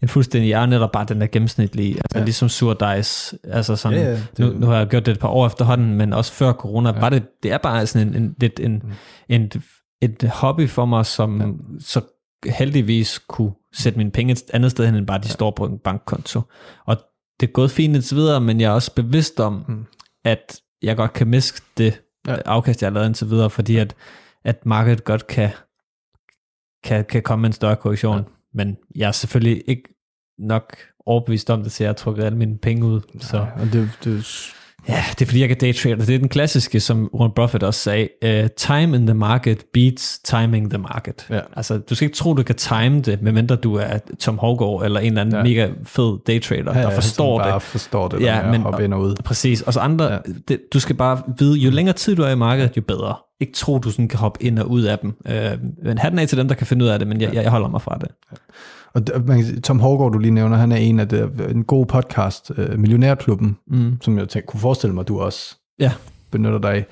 en 0.02 0.08
fuldstændig, 0.08 0.50
jeg 0.50 0.62
er 0.62 0.66
netop 0.66 0.92
bare 0.92 1.04
den 1.08 1.20
der 1.20 1.26
gennemsnitlige, 1.26 1.94
altså 1.94 2.18
ja. 2.18 2.24
Ligesom 2.24 2.48
surdice, 2.48 3.38
altså 3.44 3.76
sådan, 3.76 3.98
Ja, 3.98 4.04
ja, 4.04 4.12
det- 4.12 4.38
nu, 4.38 4.52
nu 4.60 4.66
har 4.66 4.76
jeg 4.76 4.86
gjort 4.86 5.06
det 5.06 5.12
et 5.12 5.18
par 5.18 5.28
år 5.28 5.46
efterhånden, 5.46 5.94
men 5.94 6.12
også 6.12 6.32
før 6.32 6.52
corona, 6.52 6.92
ja. 6.94 7.00
var 7.00 7.08
det, 7.08 7.22
det 7.42 7.52
er 7.52 7.58
bare 7.58 7.86
sådan 7.86 8.08
en, 8.08 8.14
en, 8.22 8.34
lidt 8.40 8.60
en, 8.60 8.72
Mm. 8.84 8.90
en, 9.28 9.50
et 10.02 10.22
hobby 10.34 10.68
for 10.68 10.84
mig, 10.84 11.06
som 11.06 11.40
ja. 11.40 11.46
så 11.80 12.00
heldigvis 12.44 13.18
kunne 13.18 13.52
sætte 13.72 13.98
mine 13.98 14.10
penge 14.10 14.32
et 14.32 14.50
andet 14.52 14.70
sted 14.70 14.86
hen, 14.86 14.94
end 14.94 15.06
bare 15.06 15.18
de 15.18 15.26
ja. 15.26 15.32
står 15.32 15.50
på 15.50 15.64
en 15.64 15.78
bankkonto. 15.78 16.40
Og 16.86 16.96
det 17.40 17.48
er 17.48 17.52
gået 17.52 17.70
fint 17.70 17.94
indtil 17.94 18.16
videre, 18.16 18.40
men 18.40 18.60
jeg 18.60 18.66
er 18.66 18.74
også 18.74 18.94
bevidst 18.94 19.40
om, 19.40 19.64
mm. 19.68 19.86
At 20.24 20.60
jeg 20.82 20.96
godt 20.96 21.12
kan 21.12 21.26
miste 21.26 21.62
det 21.78 22.02
ja. 22.26 22.36
Afkast, 22.44 22.82
jeg 22.82 22.88
har 22.90 22.94
lavet 22.94 23.06
indtil 23.06 23.30
videre, 23.30 23.50
fordi 23.50 23.76
at, 23.76 23.94
at 24.44 24.66
markedet 24.66 25.04
godt 25.04 25.26
kan, 25.26 25.50
kan, 26.84 27.04
kan 27.04 27.22
komme 27.22 27.40
med 27.40 27.48
en 27.48 27.52
større 27.52 27.76
korrektion. 27.76 28.16
Ja. 28.16 28.22
Men 28.54 28.76
jeg 28.96 29.08
er 29.08 29.12
selvfølgelig 29.12 29.62
ikke 29.66 29.82
nok 30.38 30.76
overbevist 31.06 31.50
om 31.50 31.62
det, 31.62 31.72
så 31.72 31.84
jeg 31.84 31.88
har 31.88 31.94
trukket 31.94 32.24
alle 32.24 32.38
mine 32.38 32.58
penge 32.58 32.86
ud. 32.86 33.00
Så. 33.20 33.46
Og 33.56 33.66
det, 33.72 33.90
det, 34.04 34.26
Ja, 34.88 35.04
det 35.10 35.22
er 35.22 35.26
fordi, 35.26 35.40
jeg 35.40 35.48
kan 35.48 35.56
daytrade. 35.58 35.96
Det 35.96 36.14
er 36.14 36.18
den 36.18 36.28
klassiske, 36.28 36.80
som 36.80 37.10
Warren 37.14 37.32
Buffett 37.36 37.64
også 37.64 37.80
sagde. 37.80 38.08
Uh, 38.24 38.46
time 38.56 38.96
in 38.96 39.06
the 39.06 39.14
market 39.14 39.64
beats 39.72 40.18
timing 40.18 40.70
the 40.70 40.78
market. 40.78 41.26
Ja. 41.30 41.40
Altså, 41.56 41.78
du 41.78 41.94
skal 41.94 42.06
ikke 42.06 42.16
tro, 42.16 42.34
du 42.34 42.42
kan 42.42 42.54
time 42.54 43.00
det, 43.00 43.22
medmindre 43.22 43.56
du 43.56 43.74
er 43.74 43.98
Tom 44.20 44.38
Howgaard 44.38 44.84
eller 44.84 45.00
en 45.00 45.06
eller 45.06 45.20
anden 45.20 45.32
ja. 45.34 45.38
Ja. 45.38 45.44
mega 45.66 45.68
fed 45.84 46.18
daytrader, 46.26 46.62
ja, 46.74 46.82
der 46.82 46.90
ja, 46.90 46.96
forstår 46.96 47.38
som 47.38 47.44
det. 47.44 47.50
bare 47.52 47.60
forstår 47.60 48.08
det, 48.08 48.20
Ja, 48.20 48.36
ja, 48.36 48.42
men- 48.42 48.50
men, 48.50 48.60
hoppe 48.62 48.84
ind 48.84 48.94
og 48.94 49.00
ud. 49.00 49.14
Præcis. 49.24 49.62
Og 49.62 49.72
så 49.72 49.80
andre, 49.80 50.04
ja. 50.04 50.12
Ja. 50.12 50.18
det, 50.48 50.60
du 50.72 50.80
skal 50.80 50.96
bare 50.96 51.22
vide, 51.38 51.58
jo 51.58 51.70
længere 51.70 51.96
tid 51.96 52.16
du 52.16 52.22
er 52.22 52.28
i 52.30 52.36
markedet, 52.36 52.76
jo 52.76 52.82
bedre. 52.82 53.14
Ikke 53.40 53.52
tro, 53.52 53.78
du 53.78 53.90
sådan 53.90 54.08
kan 54.08 54.18
hoppe 54.18 54.42
ind 54.44 54.58
og 54.58 54.70
ud 54.70 54.82
af 54.82 54.98
dem. 54.98 55.14
Øh, 55.28 55.50
men 55.84 55.98
hatten 55.98 56.18
af 56.18 56.28
til 56.28 56.38
dem, 56.38 56.48
der 56.48 56.54
kan 56.54 56.66
finde 56.66 56.84
ud 56.84 56.90
af 56.90 56.98
det, 56.98 57.08
men 57.08 57.20
jeg, 57.20 57.34
jeg 57.34 57.50
holder 57.50 57.68
mig 57.68 57.82
fra 57.82 57.98
det. 58.00 58.08
Og 58.96 59.02
Tom 59.64 59.80
Hårgaard, 59.80 60.12
du 60.12 60.18
lige 60.18 60.30
nævner, 60.30 60.56
han 60.56 60.72
er 60.72 60.76
en 60.76 61.00
af 61.00 61.08
det, 61.08 61.30
en 61.50 61.64
god 61.64 61.86
podcast, 61.86 62.52
øh, 62.56 62.78
Millionærklubben, 62.78 63.56
Mm. 63.70 63.92
som 64.00 64.18
jeg 64.18 64.28
tænker, 64.28 64.46
kunne 64.46 64.60
forestille 64.60 64.94
mig, 64.94 65.08
du 65.08 65.20
også 65.20 65.56
Ja. 65.80 65.92
benytter 66.32 66.58
dig 66.58 66.70
af. 66.70 66.86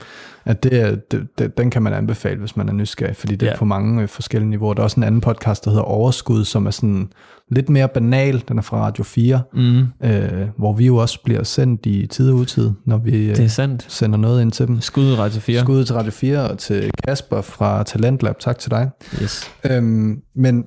At 0.45 0.62
det, 0.62 0.81
er- 0.81 0.97
det, 1.11 1.27
det, 1.38 1.59
den 1.59 1.71
kan 1.71 1.83
man 1.83 1.93
anbefale, 1.93 2.38
hvis 2.40 2.57
man 2.57 2.69
er 2.69 2.73
nysgerrig, 2.73 3.17
fordi 3.17 3.35
det 3.37 3.47
er 3.47 3.51
Ja. 3.51 3.57
på 3.59 3.64
mange 3.64 4.03
øh, 4.03 4.09
forskellige 4.09 4.51
niveauer. 4.51 4.75
Der 4.75 4.81
er 4.81 4.85
også 4.85 5.01
en 5.01 5.05
anden 5.05 5.21
podcast, 5.21 5.64
der 5.64 5.71
hedder 5.71 5.85
Overskud, 5.85 6.45
som 6.45 6.67
er 6.67 6.71
sådan 6.71 7.09
lidt 7.51 7.69
mere 7.69 7.88
banal. 7.88 8.45
Den 8.49 8.59
er 8.59 8.62
fra 8.62 8.81
Radio 8.87 9.05
4, 9.05 9.43
Mm. 9.55 9.79
øh, 10.05 10.49
hvor 10.57 10.73
vi 10.73 10.87
jo 10.87 10.97
også 10.97 11.23
bliver 11.25 11.43
sendt 11.43 11.87
i 11.87 12.07
tid 12.07 12.31
og 12.31 12.37
utid, 12.37 12.71
når 12.87 12.97
vi 12.99 13.11
øh, 13.31 13.37
Det 13.37 13.45
er 13.45 13.49
sandt. 13.49 13.87
sender 13.88 14.19
noget 14.19 14.43
ind 14.43 14.53
til 14.53 14.67
dem. 14.67 14.81
Skud 14.81 15.12
i 15.12 15.14
Radio 15.14 15.40
4. 15.40 15.61
Skud 15.61 15.85
til 15.85 15.95
Radio 15.95 16.11
4 16.12 16.51
og 16.51 16.59
til 16.59 16.90
Kasper 17.07 17.40
fra 17.40 17.83
Talentlab. 17.83 18.38
Tak 18.38 18.59
til 18.59 18.71
dig. 18.71 18.90
Yes. 19.23 19.51
Øhm, 19.71 20.17
men 20.37 20.64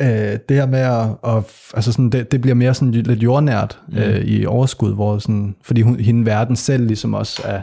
øh, 0.00 0.38
det 0.48 0.56
her 0.56 0.66
med 0.66 0.78
at, 0.78 1.08
at 1.36 1.44
altså 1.74 1.92
sådan, 1.92 2.10
det, 2.10 2.32
det 2.32 2.40
bliver 2.40 2.54
mere 2.54 2.74
sådan 2.74 2.92
lidt 2.92 3.22
jordnært 3.22 3.78
Mm. 3.88 3.98
øh, 3.98 4.20
i 4.24 4.46
overskud, 4.46 4.94
hvor 4.94 5.18
sådan, 5.18 5.56
fordi 5.62 5.80
hun, 5.82 6.00
hende 6.00 6.26
verden 6.26 6.56
selv 6.56 6.86
ligesom 6.86 7.14
også 7.14 7.42
er 7.44 7.60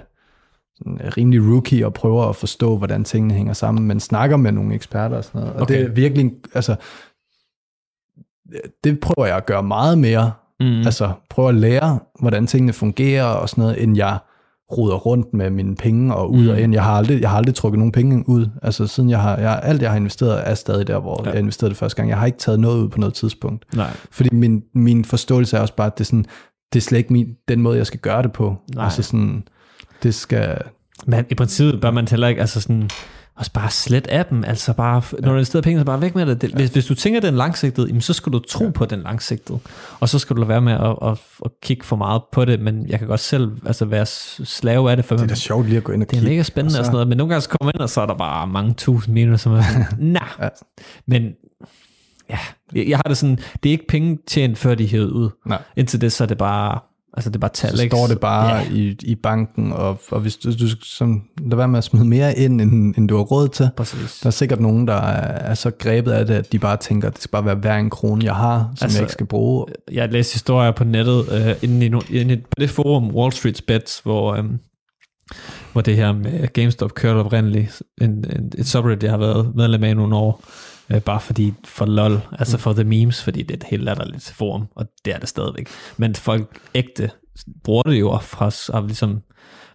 sådan, 0.78 0.98
er 1.02 1.18
rimelig 1.18 1.42
rookie 1.54 1.86
og 1.86 1.94
prøver 1.94 2.26
at 2.26 2.36
forstå, 2.36 2.78
hvordan 2.78 3.04
tingene 3.04 3.34
hænger 3.34 3.54
sammen, 3.54 3.88
men 3.88 4.00
snakker 4.00 4.38
med 4.38 4.52
nogle 4.52 4.74
eksperter 4.76 5.18
og 5.18 5.24
sådan 5.24 5.42
noget. 5.42 5.56
Og 5.56 5.62
Okay. 5.62 5.74
det 5.80 5.86
er 5.86 5.90
virkelig, 5.90 6.32
altså, 6.54 6.76
det 8.84 9.00
prøver 9.00 9.28
jeg 9.28 9.38
at 9.38 9.46
gøre 9.46 9.64
meget 9.64 9.98
mere, 9.98 10.32
Mm. 10.62 10.66
altså 10.86 11.12
prøve 11.30 11.50
at 11.50 11.56
lære, 11.56 12.00
hvordan 12.20 12.48
tingene 12.48 12.74
fungerer 12.74 13.24
og 13.26 13.50
sådan 13.50 13.62
noget, 13.62 13.84
end 13.84 13.98
jeg 13.98 14.18
roder 14.78 14.96
rundt 14.96 15.34
med 15.34 15.50
mine 15.50 15.76
penge 15.76 16.16
og 16.16 16.32
ud 16.32 16.44
Mm. 16.44 16.50
og 16.50 16.62
ind. 16.62 16.74
Jeg 16.74 16.84
har 16.84 16.92
aldrig, 16.94 17.22
jeg 17.22 17.30
har 17.30 17.38
aldrig 17.38 17.56
trukket 17.56 17.80
nogen 17.80 17.92
penge 17.92 18.30
ud. 18.30 18.48
Altså 18.64 18.88
siden 18.88 19.10
jeg 19.10 19.22
har, 19.22 19.38
jeg, 19.38 19.60
alt 19.64 19.82
jeg 19.82 19.90
har 19.90 19.98
investeret 19.98 20.48
er 20.50 20.54
stadig 20.54 20.88
der, 20.88 21.00
hvor 21.00 21.22
ja. 21.26 21.30
jeg 21.32 21.40
investerede 21.40 21.70
det 21.70 21.78
første 21.78 21.96
gang. 21.96 22.10
Jeg 22.10 22.18
har 22.18 22.26
ikke 22.26 22.38
taget 22.38 22.60
noget 22.60 22.84
ud 22.84 22.90
på 22.90 23.00
noget 23.00 23.14
tidspunkt. 23.14 23.66
Nej. 23.76 23.92
Fordi 24.12 24.30
min, 24.36 24.64
min 24.76 25.06
forståelse 25.06 25.58
er 25.58 25.62
også 25.62 25.76
bare, 25.76 25.88
at 25.88 25.98
det 25.98 26.04
er, 26.04 26.06
sådan, 26.06 26.26
det 26.74 26.80
er 26.80 26.84
slet 26.84 26.98
ikke 26.98 27.14
min, 27.14 27.28
den 27.48 27.62
måde, 27.62 27.78
jeg 27.78 27.88
skal 27.88 28.00
gøre 28.00 28.24
det 28.24 28.32
på. 28.32 28.56
Nej. 28.76 28.84
Altså 28.86 29.04
sådan, 29.04 29.44
det 30.04 30.16
skal... 30.16 30.58
Men 31.06 31.26
i 31.30 31.36
princippet 31.36 31.82
bør 31.82 31.92
man 31.92 32.08
heller 32.08 32.28
ikke, 32.28 32.42
altså 32.42 32.62
sådan, 32.62 32.90
også 33.40 33.52
bare 33.54 33.70
slet 33.70 34.08
appen, 34.12 34.46
altså 34.46 34.74
bare, 34.74 35.02
når 35.12 35.20
du 35.30 35.30
investerer 35.32 35.62
penge, 35.62 35.80
så 35.80 35.86
bare 35.86 36.02
væk 36.02 36.16
med 36.16 36.26
det. 36.26 36.42
det 36.42 36.52
hvis, 36.54 36.70
hvis 36.70 36.86
du 36.86 36.96
tænker 36.96 37.20
den 37.22 37.34
langsigtet, 37.36 37.88
jamen 37.88 38.02
så 38.02 38.14
skal 38.14 38.34
du 38.34 38.40
tro 38.40 38.66
ja. 38.66 38.72
på 38.72 38.86
den 38.86 39.02
langsigtet, 39.02 39.60
og 40.00 40.10
så 40.10 40.20
skal 40.20 40.36
du 40.36 40.42
lade 40.42 40.50
være 40.50 40.62
med 40.62 40.74
at, 40.74 40.96
at, 41.12 41.18
at 41.46 41.52
kigge 41.62 41.86
for 41.86 41.96
meget 41.96 42.22
på 42.32 42.46
det, 42.46 42.60
men 42.60 42.90
jeg 42.90 43.00
kan 43.00 43.08
godt 43.08 43.20
selv 43.20 43.52
altså 43.66 43.86
være 43.86 44.06
slave 44.06 44.92
af 44.92 44.98
det, 44.98 45.06
for 45.06 45.16
Det 45.16 45.24
er 45.24 45.28
da 45.28 45.36
sjovt 45.36 45.66
lige 45.68 45.78
at 45.78 45.84
gå 45.84 45.92
ind 45.92 46.02
og 46.04 46.10
det 46.10 46.16
er 46.16 46.20
kigge. 46.20 46.32
mega 46.32 46.44
spændende 46.44 46.78
og, 46.78 46.80
og 46.80 46.86
så- 46.86 46.88
sådan 46.88 46.94
noget, 46.94 47.08
men 47.08 47.18
nogle 47.18 47.34
gange 47.34 47.42
så 47.42 47.50
kommer 47.50 47.72
ind, 47.76 47.82
og 47.82 47.90
så 47.90 48.02
er 48.02 48.06
der 48.06 48.18
bare 48.18 48.48
mange 48.48 48.74
tusind 48.74 49.14
minus, 49.14 49.42
som 49.42 49.54
er 49.54 49.64
nah. 49.98 50.22
Ja. 50.42 50.50
Men 51.08 51.24
ja, 52.30 52.38
jeg, 52.76 52.88
jeg 52.90 52.98
har 52.98 53.04
det 53.08 53.18
sådan, 53.18 53.38
det 53.64 53.70
er 53.70 53.72
ikke 53.74 53.88
penge 53.90 54.18
tjent, 54.28 54.58
før 54.58 54.76
de 54.76 54.88
hævet 54.88 55.10
ud. 55.12 55.30
Nej. 55.46 55.62
Indtil 55.78 56.02
det, 56.02 56.12
så 56.12 56.24
er 56.24 56.28
det 56.28 56.38
bare, 56.38 56.80
altså 57.14 57.30
det 57.30 57.36
er 57.36 57.40
bare 57.40 57.52
tal, 57.54 57.78
så 57.78 57.84
ikke? 57.84 57.96
står 57.96 58.08
det 58.08 58.20
bare 58.20 58.56
Ja. 58.58 58.72
i, 58.72 58.98
i 59.04 59.16
banken, 59.16 59.72
og, 59.74 60.00
og 60.12 60.20
hvis 60.20 60.38
du, 60.38 60.52
du 60.52 60.68
som, 60.84 61.22
lad 61.42 61.58
være 61.58 61.68
med 61.68 61.78
at 61.78 61.84
smide 61.84 62.06
mere 62.06 62.38
ind, 62.38 62.62
end, 62.62 62.96
end 62.98 63.08
du 63.08 63.16
har 63.18 63.24
råd 63.24 63.48
til. 63.48 63.70
Præcis. 63.78 64.20
Der 64.24 64.28
er 64.28 64.32
sikkert 64.32 64.60
nogen, 64.60 64.88
der 64.88 64.94
er, 64.94 65.50
er 65.52 65.54
så 65.54 65.72
grebet 65.80 66.12
af 66.12 66.26
det, 66.26 66.34
at 66.34 66.52
de 66.52 66.60
bare 66.60 66.78
tænker, 66.78 67.08
at 67.08 67.14
det 67.14 67.22
skal 67.24 67.32
bare 67.32 67.46
være 67.46 67.56
hver 67.56 67.76
en 67.78 67.90
krone, 67.90 68.26
jeg 68.26 68.36
har, 68.36 68.72
som 68.76 68.86
Altså, 68.86 68.98
jeg 68.98 69.04
ikke 69.04 69.14
skal 69.14 69.26
bruge. 69.26 69.66
jeg 69.92 70.10
læste 70.12 70.34
historier 70.34 70.72
på 70.72 70.84
nettet, 70.84 71.32
øh, 71.32 71.56
inde, 71.62 71.86
i, 71.86 71.90
no- 71.90 72.14
inde 72.16 72.34
i, 72.34 72.38
det 72.60 72.70
forum 72.70 73.16
Wall 73.16 73.34
Street's 73.34 73.62
Bets, 73.68 74.00
hvor, 74.00 74.34
øhm, 74.34 74.60
hvor 75.72 75.82
det 75.82 75.96
her 75.96 76.12
med 76.14 76.48
GameStop 76.54 76.94
kørte 76.94 77.18
oprindeligt. 77.18 77.82
En, 78.02 78.10
en, 78.12 78.52
et 78.58 78.68
subreddit, 78.68 79.04
jeg 79.04 79.12
har 79.12 79.18
været 79.18 79.52
medlem 79.56 79.84
af 79.84 79.90
i 79.90 79.94
nogle 79.94 80.16
år, 80.16 80.44
øh, 80.92 81.02
bare 81.02 81.20
fordi 81.20 81.54
for 81.66 81.86
lol, 81.86 82.22
altså 82.32 82.58
for 82.58 82.74
the 82.74 82.84
memes, 82.84 83.24
fordi 83.24 83.44
det 83.44 83.52
er 83.52 83.58
et 83.58 83.64
helt 83.64 83.84
latterligt 83.84 84.34
forum, 84.38 84.68
og 84.76 84.86
det 85.06 85.14
er 85.14 85.20
det 85.20 85.30
stadigvæk. 85.30 85.68
Men 85.98 86.16
folk 86.16 86.60
ægte 86.76 87.12
bruger 87.64 87.84
det 87.84 88.00
jo 88.00 88.18
fra, 88.18 88.76
af 88.78 88.88
ligesom, 88.88 89.22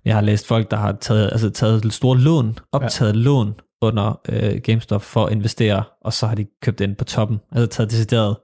jeg 0.05 0.15
har 0.15 0.23
læst 0.23 0.47
folk, 0.47 0.71
der 0.71 0.77
har 0.77 0.97
taget, 1.01 1.29
altså 1.33 1.51
taget 1.51 1.93
store 1.93 2.19
lån, 2.19 2.59
optaget 2.73 3.13
ja. 3.13 3.19
lån 3.19 3.55
under 3.83 4.21
øh, 4.29 4.61
GameStop 4.61 5.03
for 5.03 5.27
at 5.27 5.33
investere, 5.33 5.85
og 6.05 6.13
så 6.13 6.27
har 6.27 6.35
de 6.35 6.47
købt 6.63 6.81
ind 6.81 6.97
på 6.97 7.05
toppen, 7.05 7.41
altså 7.53 7.67
taget 7.67 7.91
decideret 7.91 8.37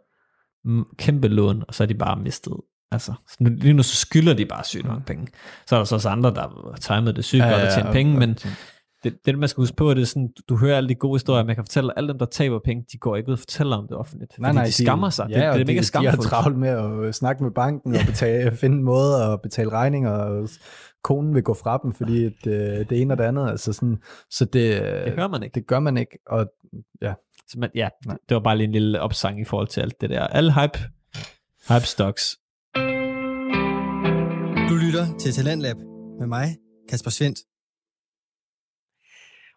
mm, 0.64 0.84
kæmpe 0.98 1.28
lån, 1.28 1.64
og 1.68 1.74
så 1.74 1.82
har 1.82 1.88
de 1.88 1.94
bare 1.94 2.16
mistet 2.16 2.52
Altså, 2.92 3.12
så 3.28 3.36
nu, 3.40 3.50
lige 3.50 3.72
nu 3.72 3.82
så 3.82 3.96
skylder 3.96 4.34
de 4.34 4.46
bare 4.46 4.64
sygt 4.64 4.86
mange 4.86 5.02
penge. 5.06 5.26
Så 5.66 5.74
er 5.74 5.80
der 5.80 5.84
så 5.84 5.94
også 5.94 6.08
andre, 6.08 6.30
der 6.34 6.40
har 6.40 6.76
timet 6.80 7.16
det 7.16 7.24
sygt 7.24 7.42
ja, 7.42 7.50
godt 7.50 7.62
og 7.62 7.72
tjent 7.74 7.92
penge, 7.92 8.18
men 8.18 8.38
det, 9.04 9.26
det, 9.26 9.38
man 9.38 9.48
skal 9.48 9.62
huske 9.62 9.76
på, 9.76 9.94
det 9.94 10.02
er 10.02 10.06
sådan, 10.06 10.30
du 10.48 10.56
hører 10.56 10.76
alle 10.76 10.88
de 10.88 10.94
gode 10.94 11.14
historier, 11.14 11.44
man 11.44 11.54
kan 11.54 11.64
fortælle, 11.64 11.92
at 11.92 11.98
alle 11.98 12.08
dem, 12.08 12.18
der 12.18 12.26
taber 12.26 12.58
penge, 12.64 12.84
de 12.92 12.98
går 12.98 13.16
ikke 13.16 13.28
ud 13.28 13.32
og 13.32 13.38
fortæller 13.38 13.76
om 13.76 13.88
det 13.88 13.96
offentligt, 13.96 14.38
nej, 14.38 14.52
nej, 14.52 14.64
de 14.64 14.72
skammer 14.72 15.10
sig. 15.10 15.26
Ja, 15.30 15.46
det, 15.46 15.54
det 15.54 15.60
er 15.60 15.66
mega 15.66 15.82
skamfuldt. 15.82 16.16
De 16.16 16.22
har 16.22 16.30
travlt 16.30 16.58
med 16.58 16.68
at 16.68 16.92
øh, 16.92 17.12
snakke 17.12 17.42
med 17.42 17.50
banken 17.50 17.94
og 17.94 18.00
betale, 18.06 18.56
finde 18.60 18.76
en 18.76 18.84
måde 18.84 19.24
at 19.24 19.42
betale 19.42 19.70
regninger, 19.70 20.10
og 20.10 20.48
konen 21.02 21.34
vil 21.34 21.42
gå 21.42 21.54
fra 21.54 21.80
dem, 21.82 21.92
fordi 21.92 22.24
det, 22.24 22.90
det 22.90 23.00
ene 23.00 23.14
og 23.14 23.18
det 23.18 23.24
andet, 23.24 23.50
altså 23.50 23.72
sådan, 23.72 23.98
så 24.30 24.44
det, 24.44 24.82
det 25.04 25.16
gør 25.16 25.28
man 25.28 25.42
ikke. 25.42 25.54
Det 25.54 25.66
gør 25.66 25.80
man 25.80 25.96
ikke, 25.96 26.18
og 26.26 26.46
ja. 27.02 27.14
Så 27.48 27.58
man, 27.58 27.70
ja, 27.74 27.88
nej. 28.06 28.16
det 28.28 28.34
var 28.34 28.40
bare 28.40 28.56
lige 28.56 28.66
en 28.66 28.72
lille 28.72 29.00
opsang 29.00 29.40
i 29.40 29.44
forhold 29.44 29.68
til 29.68 29.80
alt 29.80 30.00
det 30.00 30.10
der. 30.10 30.26
Alle 30.26 30.54
hype, 30.54 30.78
hype 31.68 31.86
stocks, 31.86 32.36
du 34.70 34.74
lytter 34.74 35.06
til 35.18 35.32
Talentlab 35.32 35.76
med 36.18 36.26
mig, 36.26 36.56
Kasper 36.88 37.10
Svendt. 37.10 37.38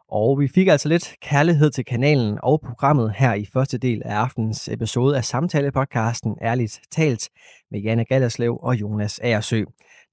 Og 0.09 0.39
vi 0.39 0.47
fik 0.47 0.67
altså 0.67 0.89
lidt 0.89 1.15
kærlighed 1.21 1.71
til 1.71 1.85
kanalen 1.85 2.39
og 2.43 2.61
programmet 2.61 3.13
her 3.17 3.33
i 3.33 3.45
første 3.53 3.77
del 3.77 4.01
af 4.05 4.15
aftens 4.15 4.67
episode 4.67 5.17
af 5.17 5.25
samtalepodcasten 5.25 6.37
Ærligt 6.41 6.81
Talt 6.91 7.29
med 7.71 7.79
Janne 7.79 8.05
Gallerslev 8.05 8.59
og 8.63 8.75
Jonas 8.75 9.19
Aersø. 9.19 9.63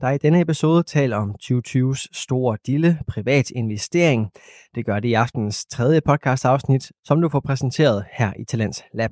Der 0.00 0.06
er 0.06 0.12
i 0.12 0.18
denne 0.18 0.40
episode 0.40 0.82
tale 0.82 1.16
om 1.16 1.34
2020's 1.42 2.06
store 2.12 2.58
dille 2.66 2.98
privat 3.08 3.50
investering. 3.50 4.30
Det 4.74 4.86
gør 4.86 5.00
det 5.00 5.08
i 5.08 5.14
aftens 5.14 5.64
tredje 5.64 6.00
podcast 6.00 6.44
afsnit, 6.44 6.92
som 7.04 7.20
du 7.20 7.28
får 7.28 7.40
præsenteret 7.40 8.04
her 8.12 8.32
i 8.38 8.44
Talents 8.44 8.82
Lab. 8.94 9.10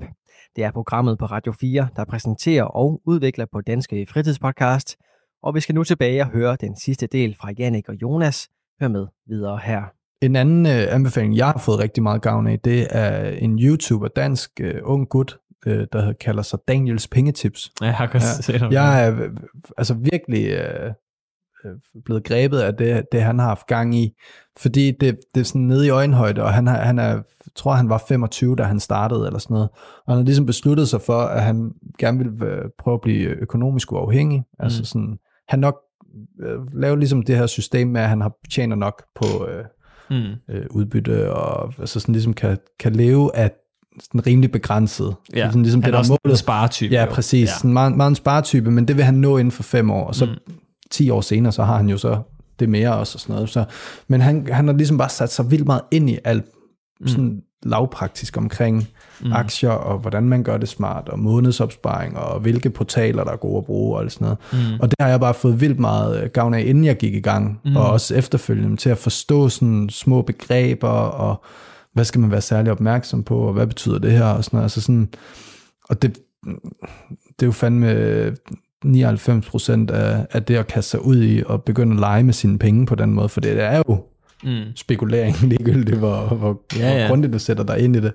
Det 0.56 0.64
er 0.64 0.70
programmet 0.70 1.18
på 1.18 1.24
Radio 1.24 1.52
4, 1.52 1.88
der 1.96 2.04
præsenterer 2.04 2.64
og 2.64 3.00
udvikler 3.06 3.46
på 3.52 3.60
Danske 3.60 4.06
Fritidspodcast– 4.10 4.96
og 5.42 5.54
vi 5.54 5.60
skal 5.60 5.74
nu 5.74 5.84
tilbage 5.84 6.22
og 6.22 6.28
høre 6.28 6.56
den 6.56 6.76
sidste 6.76 7.06
del 7.06 7.36
fra 7.40 7.52
Jannik 7.58 7.88
og 7.88 7.94
Jonas. 7.94 8.48
Hør 8.80 8.88
med 8.88 9.06
videre 9.26 9.58
her. 9.58 9.97
En 10.22 10.36
anden 10.36 10.66
øh, 10.66 10.94
anbefaling, 10.94 11.36
jeg 11.36 11.46
har 11.46 11.58
fået 11.58 11.78
rigtig 11.78 12.02
meget 12.02 12.22
gavn 12.22 12.46
af, 12.46 12.60
det 12.60 12.86
er 12.90 13.30
en 13.30 13.58
YouTuber, 13.58 14.08
dansk 14.08 14.50
øh, 14.60 14.80
ung 14.84 15.08
gut, 15.08 15.38
øh, 15.66 15.86
der 15.92 16.12
kalder 16.12 16.42
sig 16.42 16.58
Daniels 16.68 17.08
Pengetips. 17.08 17.72
Ja, 17.80 17.86
jeg 17.86 17.94
har 17.94 18.10
ja, 18.14 18.20
set 18.20 18.60
ham. 18.60 18.72
Jeg 18.72 19.06
er 19.06 19.22
øh, 19.22 19.30
altså 19.78 19.94
virkelig 19.94 20.46
øh, 20.46 20.92
øh, 21.64 22.02
blevet 22.04 22.24
grebet 22.24 22.58
af 22.58 22.74
det, 22.74 23.04
det, 23.12 23.22
han 23.22 23.38
har 23.38 23.46
haft 23.46 23.66
gang 23.66 23.94
i, 23.94 24.14
fordi 24.56 24.90
det, 25.00 25.18
det 25.34 25.40
er 25.40 25.44
sådan 25.44 25.60
nede 25.60 25.86
i 25.86 25.90
øjenhøjde, 25.90 26.42
og 26.42 26.54
han, 26.54 26.66
har, 26.66 26.76
han 26.76 26.98
er, 26.98 27.22
tror 27.56 27.72
han 27.72 27.88
var 27.88 28.02
25, 28.08 28.56
da 28.56 28.62
han 28.62 28.80
startede, 28.80 29.26
eller 29.26 29.38
sådan 29.38 29.54
noget, 29.54 29.68
og 30.06 30.12
han 30.12 30.16
har 30.16 30.24
ligesom 30.24 30.46
besluttet 30.46 30.88
sig 30.88 31.00
for, 31.00 31.20
at 31.20 31.42
han 31.42 31.72
gerne 31.98 32.18
vil 32.18 32.42
øh, 32.42 32.64
prøve 32.78 32.94
at 32.94 33.00
blive 33.00 33.28
økonomisk 33.28 33.92
uafhængig, 33.92 34.38
mm. 34.38 34.64
altså 34.64 34.84
sådan 34.84 35.18
han 35.48 35.58
nok 35.58 35.74
øh, 36.40 36.74
laver 36.74 36.96
ligesom 36.96 37.22
det 37.22 37.36
her 37.36 37.46
system 37.46 37.88
med, 37.88 38.00
at 38.00 38.08
han 38.08 38.20
har 38.20 38.32
tjener 38.50 38.76
nok 38.76 39.02
på 39.14 39.46
øh, 39.46 39.64
mm. 40.10 40.54
øh, 40.54 40.66
udbytte, 40.70 41.32
og 41.32 41.74
altså 41.78 42.00
sådan 42.00 42.12
ligesom 42.12 42.34
kan, 42.34 42.58
kan 42.80 42.92
leve 42.92 43.36
af 43.36 43.50
sådan 44.02 44.26
rimelig 44.26 44.52
begrænset. 44.52 45.14
Ja, 45.34 45.46
sådan 45.46 45.62
ligesom 45.62 45.82
han 45.82 45.92
det, 45.92 45.98
er 45.98 46.02
der 46.02 46.08
målet. 46.08 46.32
en 46.32 46.36
sparetype. 46.36 46.94
Ja, 46.94 47.06
præcis. 47.10 47.48
Ja. 47.48 47.54
Sådan 47.54 47.72
meget, 47.72 47.96
meget 47.96 48.10
en 48.10 48.14
sparetype, 48.14 48.70
men 48.70 48.88
det 48.88 48.96
vil 48.96 49.04
han 49.04 49.14
nå 49.14 49.38
inden 49.38 49.52
for 49.52 49.62
fem 49.62 49.90
år, 49.90 50.04
og 50.04 50.14
så 50.14 50.24
mm. 50.24 50.54
10 50.90 51.10
år 51.10 51.20
senere, 51.20 51.52
så 51.52 51.64
har 51.64 51.76
han 51.76 51.88
jo 51.88 51.98
så 51.98 52.18
det 52.60 52.68
mere 52.68 52.94
også 52.94 53.16
og 53.16 53.20
sådan 53.20 53.34
noget. 53.34 53.48
Så, 53.48 53.64
men 54.08 54.20
han, 54.20 54.46
han 54.52 54.68
har 54.68 54.74
ligesom 54.74 54.98
bare 54.98 55.08
sat 55.08 55.32
sig 55.32 55.50
vildt 55.50 55.66
meget 55.66 55.82
ind 55.90 56.10
i 56.10 56.18
alt 56.24 56.44
mm. 57.00 57.08
sådan 57.08 57.42
lavpraktisk 57.62 58.36
omkring 58.36 58.88
mm. 59.20 59.32
aktier, 59.32 59.70
og 59.70 59.98
hvordan 59.98 60.22
man 60.22 60.42
gør 60.42 60.56
det 60.56 60.68
smart, 60.68 61.08
og 61.08 61.18
månedsopsparing, 61.18 62.18
og 62.18 62.40
hvilke 62.40 62.70
portaler, 62.70 63.24
der 63.24 63.30
er 63.30 63.36
gode 63.36 63.58
at 63.58 63.64
bruge, 63.64 63.96
og 63.96 64.02
alt 64.02 64.12
sådan 64.12 64.24
noget. 64.24 64.38
Mm. 64.52 64.80
Og 64.80 64.90
det 64.90 64.96
har 65.00 65.08
jeg 65.08 65.20
bare 65.20 65.34
fået 65.34 65.60
vildt 65.60 65.78
meget 65.78 66.22
øh, 66.22 66.30
gavn 66.30 66.54
af, 66.54 66.62
inden 66.66 66.84
jeg 66.84 66.96
gik 66.96 67.14
i 67.14 67.20
gang, 67.20 67.60
mm. 67.64 67.76
og 67.76 67.90
også 67.90 68.14
efterfølgende, 68.14 68.76
til 68.76 68.90
at 68.90 68.98
forstå 68.98 69.48
sådan 69.48 69.88
små 69.90 70.22
begreber, 70.22 70.88
og 70.88 71.44
hvad 71.92 72.04
skal 72.04 72.20
man 72.20 72.30
være 72.30 72.40
særlig 72.40 72.72
opmærksom 72.72 73.22
på, 73.22 73.38
og 73.38 73.52
hvad 73.52 73.66
betyder 73.66 73.98
det 73.98 74.12
her, 74.12 74.24
og 74.24 74.44
sådan 74.44 74.56
noget. 74.56 74.64
Altså 74.64 74.80
sådan, 74.80 75.08
og 75.88 76.02
det, 76.02 76.18
det 77.14 77.42
er 77.42 77.46
jo 77.46 77.52
fandme 77.52 78.32
99% 78.84 79.92
af, 79.92 80.26
af 80.30 80.42
det 80.42 80.56
at 80.56 80.66
kaste 80.66 80.90
sig 80.90 81.04
ud 81.04 81.22
i, 81.22 81.42
og 81.46 81.62
begynde 81.62 81.92
at 81.92 82.00
lege 82.00 82.22
med 82.22 82.32
sine 82.32 82.58
penge 82.58 82.86
på 82.86 82.94
den 82.94 83.14
måde, 83.14 83.28
for 83.28 83.40
det 83.40 83.62
er 83.62 83.82
jo 83.88 84.04
mm. 84.44 84.76
spekulering, 84.76 85.36
ligegyldigt 85.48 85.98
hvor, 85.98 86.20
hvor, 86.20 86.60
ja, 86.76 86.88
ja. 86.88 86.98
hvor 86.98 87.08
grundigt 87.08 87.32
du 87.32 87.38
sætter 87.38 87.64
dig 87.64 87.78
ind 87.78 87.96
i 87.96 88.00
det. 88.00 88.12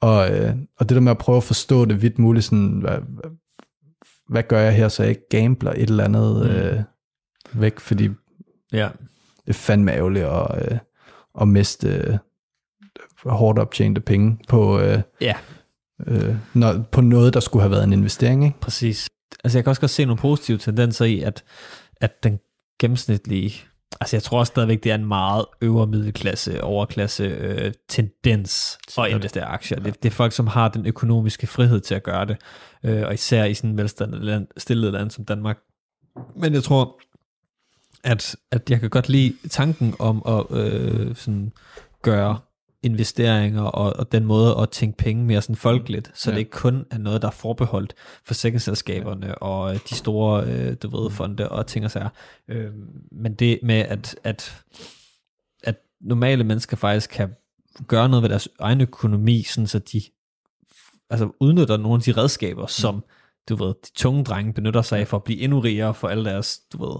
Og, 0.00 0.30
øh, 0.30 0.56
og 0.78 0.88
det 0.88 0.94
der 0.94 1.00
med 1.00 1.10
at 1.10 1.18
prøve 1.18 1.36
at 1.36 1.44
forstå 1.44 1.84
det 1.84 2.02
vidt 2.02 2.18
muligt, 2.18 2.44
sådan, 2.44 2.78
hvad, 2.80 2.98
hvad 4.28 4.42
gør 4.42 4.60
jeg 4.60 4.74
her, 4.74 4.88
så 4.88 5.02
jeg 5.02 5.10
ikke 5.10 5.28
gambler 5.30 5.72
et 5.72 5.90
eller 5.90 6.04
andet 6.04 6.36
mm. 6.36 6.50
øh, 6.50 6.82
væk, 7.52 7.80
fordi 7.80 8.08
ja. 8.72 8.88
det 9.46 9.48
er 9.48 9.52
fandme 9.52 9.92
ærgerligt 9.92 10.24
at, 10.24 10.72
øh, 10.72 10.78
at 11.40 11.48
miste 11.48 11.88
øh, 11.88 12.18
hårdt 13.30 13.58
optjente 13.58 14.00
penge 14.00 14.38
på, 14.48 14.80
øh, 14.80 15.02
ja. 15.20 15.34
øh, 16.06 16.36
når, 16.54 16.84
på 16.92 17.00
noget, 17.00 17.34
der 17.34 17.40
skulle 17.40 17.62
have 17.62 17.70
været 17.70 17.84
en 17.84 17.92
investering. 17.92 18.44
Ikke? 18.44 18.60
Præcis. 18.60 19.08
Altså 19.44 19.58
jeg 19.58 19.64
kan 19.64 19.70
også 19.70 19.80
godt 19.80 19.90
se 19.90 20.04
nogle 20.04 20.20
positive 20.20 20.58
tendenser 20.58 21.04
i, 21.04 21.20
at, 21.20 21.44
at 21.96 22.24
den 22.24 22.38
gennemsnitlige 22.80 23.64
Altså 24.00 24.16
jeg 24.16 24.22
tror 24.22 24.44
stadigvæk, 24.44 24.84
det 24.84 24.90
er 24.90 24.94
en 24.94 25.06
meget 25.06 25.44
øvre 25.60 25.86
middelklasse, 25.86 26.64
overklasse 26.64 27.24
øh, 27.24 27.72
tendens 27.88 28.78
at 28.98 29.10
investere 29.10 29.44
aktier. 29.44 29.80
Det, 29.80 30.02
det 30.02 30.08
er 30.08 30.14
folk, 30.14 30.32
som 30.32 30.46
har 30.46 30.68
den 30.68 30.86
økonomiske 30.86 31.46
frihed 31.46 31.80
til 31.80 31.94
at 31.94 32.02
gøre 32.02 32.26
det, 32.26 32.36
øh, 32.84 33.02
og 33.06 33.14
især 33.14 33.44
i 33.44 33.54
sådan 33.54 33.70
et 33.70 33.76
velstandet 33.76 34.24
land, 34.24 34.46
stillet 34.56 34.92
land 34.92 35.10
som 35.10 35.24
Danmark. 35.24 35.58
Men 36.36 36.54
jeg 36.54 36.62
tror, 36.62 37.00
at, 38.04 38.36
at 38.50 38.70
jeg 38.70 38.80
kan 38.80 38.90
godt 38.90 39.08
lide 39.08 39.34
tanken 39.50 39.94
om 39.98 40.22
at 40.26 40.58
øh, 40.58 41.16
sådan 41.16 41.52
gøre 42.02 42.38
investeringer 42.82 43.62
og, 43.62 43.96
og 43.96 44.12
den 44.12 44.24
måde 44.24 44.56
at 44.58 44.70
tænke 44.70 44.96
penge 44.96 45.24
mere 45.24 45.42
sådan 45.42 45.56
folkeligt, 45.56 46.10
så 46.14 46.30
ja. 46.30 46.34
det 46.34 46.38
ikke 46.38 46.50
kun 46.50 46.84
er 46.90 46.98
noget, 46.98 47.22
der 47.22 47.28
er 47.28 47.32
forbeholdt 47.32 47.94
forsikringsselskaberne 48.24 49.26
ja. 49.26 49.32
og 49.32 49.74
øh, 49.74 49.80
de 49.90 49.94
store, 49.94 50.44
øh, 50.46 50.76
du 50.82 51.00
ved, 51.00 51.10
fonde 51.10 51.48
og 51.48 51.66
ting 51.66 51.84
og 51.84 51.90
sager. 51.90 52.08
Øh, 52.48 52.70
men 53.12 53.34
det 53.34 53.58
med, 53.62 53.76
at, 53.76 54.16
at, 54.24 54.64
at 55.62 55.76
normale 56.00 56.44
mennesker 56.44 56.76
faktisk 56.76 57.10
kan 57.10 57.34
gøre 57.88 58.08
noget 58.08 58.22
ved 58.22 58.28
deres 58.28 58.48
egen 58.58 58.80
økonomi, 58.80 59.42
sådan 59.42 59.66
så 59.66 59.78
de 59.78 60.02
altså 61.10 61.30
udnytter 61.40 61.76
nogle 61.76 61.94
af 61.96 62.02
de 62.02 62.12
redskaber, 62.12 62.66
som 62.66 63.04
du 63.48 63.56
ved, 63.56 63.68
de 63.68 63.92
tunge 63.94 64.24
drenge 64.24 64.52
benytter 64.52 64.82
sig 64.82 65.00
af 65.00 65.08
for 65.08 65.16
at 65.16 65.24
blive 65.24 65.40
endnu 65.40 65.60
rigere 65.60 65.94
for 65.94 66.08
alle 66.08 66.24
deres, 66.24 66.60
du 66.72 66.86
ved, 66.86 66.96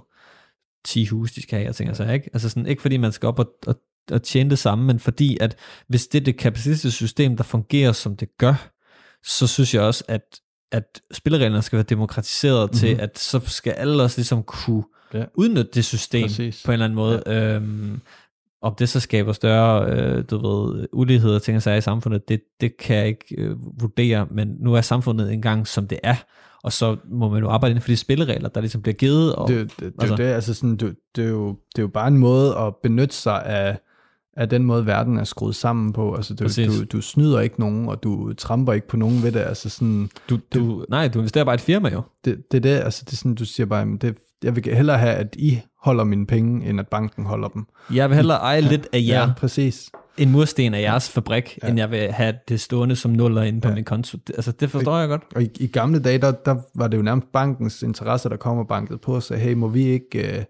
10 0.85 1.07
hus, 1.07 1.33
de 1.33 1.43
skal 1.43 1.59
have, 1.59 1.69
og 1.69 1.77
ting 1.77 1.91
og 1.91 1.97
sager, 1.97 2.13
ikke? 2.13 2.31
Altså 2.33 2.49
sådan, 2.49 2.67
ikke 2.67 2.83
fordi 2.83 2.97
man 2.97 3.13
skal 3.13 3.27
op 3.27 3.39
og, 3.39 3.47
og 3.67 3.75
at 4.11 4.23
tjene 4.23 4.51
det 4.51 4.59
samme, 4.59 4.85
men 4.85 4.99
fordi 4.99 5.39
at 5.41 5.57
hvis 5.89 6.07
det 6.07 6.21
er 6.21 6.25
det 6.25 6.37
kapitalistiske 6.37 6.97
system, 6.97 7.37
der 7.37 7.45
fungerer 7.45 7.93
som 7.93 8.17
det 8.17 8.29
gør, 8.39 8.71
så 9.25 9.47
synes 9.47 9.75
jeg 9.75 9.83
også, 9.83 10.05
at, 10.09 10.23
at 10.73 11.01
spillereglerne 11.13 11.63
skal 11.63 11.77
være 11.77 11.85
demokratiseret 11.85 12.71
mm-hmm. 12.71 12.79
til, 12.79 13.03
at 13.03 13.19
så 13.19 13.41
skal 13.47 13.73
alle 13.73 14.03
også 14.03 14.19
ligesom 14.19 14.43
kunne 14.43 14.85
ja. 15.15 15.25
udnytte 15.35 15.71
det 15.75 15.85
system 15.85 16.23
Præcis. 16.23 16.63
på 16.65 16.71
en 16.71 16.73
eller 16.73 16.85
anden 16.85 16.97
måde. 16.97 17.23
Ja. 17.27 17.55
Øhm, 17.55 18.01
om 18.63 18.75
det 18.75 18.89
så 18.89 19.01
skaber 19.01 19.33
større, 19.33 19.91
øh, 19.91 20.25
du 20.31 20.49
ved, 20.49 20.87
ulighed 20.93 21.35
og 21.35 21.43
ting 21.43 21.57
og 21.57 21.63
sager 21.63 21.77
i 21.77 21.81
samfundet, 21.81 22.29
det, 22.29 22.41
det 22.61 22.77
kan 22.77 22.97
jeg 22.97 23.07
ikke 23.07 23.35
øh, 23.39 23.57
vurdere, 23.81 24.27
men 24.31 24.57
nu 24.61 24.75
er 24.75 24.81
samfundet 24.81 25.33
engang 25.33 25.67
som 25.67 25.87
det 25.87 25.99
er, 26.03 26.17
og 26.63 26.73
så 26.73 26.97
må 27.05 27.29
man 27.29 27.43
jo 27.43 27.51
arbejde 27.51 27.71
inden 27.71 27.83
for 27.83 27.89
de 27.89 27.97
spilleregler, 27.97 28.49
der 28.49 28.61
ligesom 28.61 28.83
bliver 28.83 28.95
givet. 28.95 29.35
Og, 29.35 29.49
det, 29.49 29.71
det, 29.71 29.79
det, 29.81 29.93
altså. 30.01 30.17
det, 30.17 30.25
altså 30.25 30.55
sådan, 30.55 30.77
det, 30.77 30.97
det, 31.17 31.25
er 31.25 31.29
jo, 31.29 31.49
det 31.49 31.79
er 31.79 31.83
jo 31.83 31.89
bare 31.89 32.09
en 32.09 32.19
måde 32.19 32.57
at 32.57 32.75
benytte 32.83 33.15
sig 33.15 33.47
af 33.47 33.79
af 34.41 34.49
den 34.49 34.65
måde, 34.65 34.87
verden 34.87 35.19
er 35.19 35.25
skruet 35.25 35.55
sammen 35.55 35.93
på. 35.93 36.15
Altså, 36.15 36.35
du, 36.35 36.45
du, 36.45 36.85
du 36.85 37.01
snyder 37.01 37.41
ikke 37.41 37.61
nogen, 37.61 37.89
og 37.89 38.03
du 38.03 38.33
tramper 38.33 38.73
ikke 38.73 38.89
på 38.89 38.97
nogen 38.97 39.23
ved 39.23 39.33
det. 39.33 39.41
Altså, 39.41 39.71
sådan, 39.71 40.11
du, 40.31 40.39
du, 40.55 40.85
nej, 40.89 41.09
du 41.09 41.19
investerer 41.19 41.45
bare 41.45 41.55
i 41.55 41.57
et 41.57 41.61
firma 41.61 41.89
jo. 41.89 42.03
Det, 42.25 42.43
det 42.53 42.57
er 42.57 42.61
det, 42.61 42.85
altså, 42.85 43.03
det 43.05 43.13
er 43.13 43.17
sådan, 43.17 43.35
du 43.35 43.45
siger 43.45 43.67
bare, 43.67 43.87
det, 44.01 44.19
jeg 44.43 44.57
vil 44.57 44.75
hellere 44.75 44.99
have, 44.99 45.15
at 45.15 45.37
I 45.39 45.61
holder 45.83 46.05
mine 46.05 46.27
penge, 46.27 46.69
end 46.69 46.81
at 46.81 46.89
banken 46.89 47.25
holder 47.25 47.49
dem. 47.49 47.67
Jeg 47.95 48.11
vil 48.11 48.17
hellere 48.17 48.39
eje 48.39 48.63
ja, 48.63 48.69
lidt 48.69 48.89
af 48.93 48.99
jer. 48.99 49.21
Ja, 49.21 49.33
præcis. 49.37 49.91
En 50.19 50.31
mursten 50.33 50.75
af 50.75 50.81
jeres 50.81 51.11
fabrik, 51.11 51.59
ja. 51.63 51.69
end 51.69 51.79
jeg 51.79 51.91
vil 51.91 52.13
have 52.13 52.35
det 52.49 52.61
stående 52.61 52.97
som 52.97 53.11
nuller 53.11 53.43
inde 53.43 53.61
på 53.61 53.69
ja. 53.69 53.75
min 53.75 53.85
konto. 53.85 54.19
Altså, 54.35 54.53
det 54.53 54.71
forstår 54.71 54.93
og, 54.93 55.01
jeg 55.01 55.09
godt. 55.09 55.23
Og 55.35 55.43
i, 55.43 55.49
i 55.61 55.67
gamle 55.67 55.99
dage, 55.99 56.19
der, 56.19 56.31
der 56.31 56.57
var 56.75 56.89
det 56.89 56.97
jo 56.97 57.03
nærmest 57.03 57.33
bankens 57.33 57.83
interesse, 57.83 58.29
der 58.29 58.37
kom 58.37 58.59
og 58.59 58.69
bankede 58.69 58.99
på 58.99 59.15
og 59.15 59.23
sagde, 59.23 59.43
hey, 59.43 59.53
må 59.53 59.69
vi 59.69 59.85
ikke... 59.85 60.37
Uh, 60.39 60.45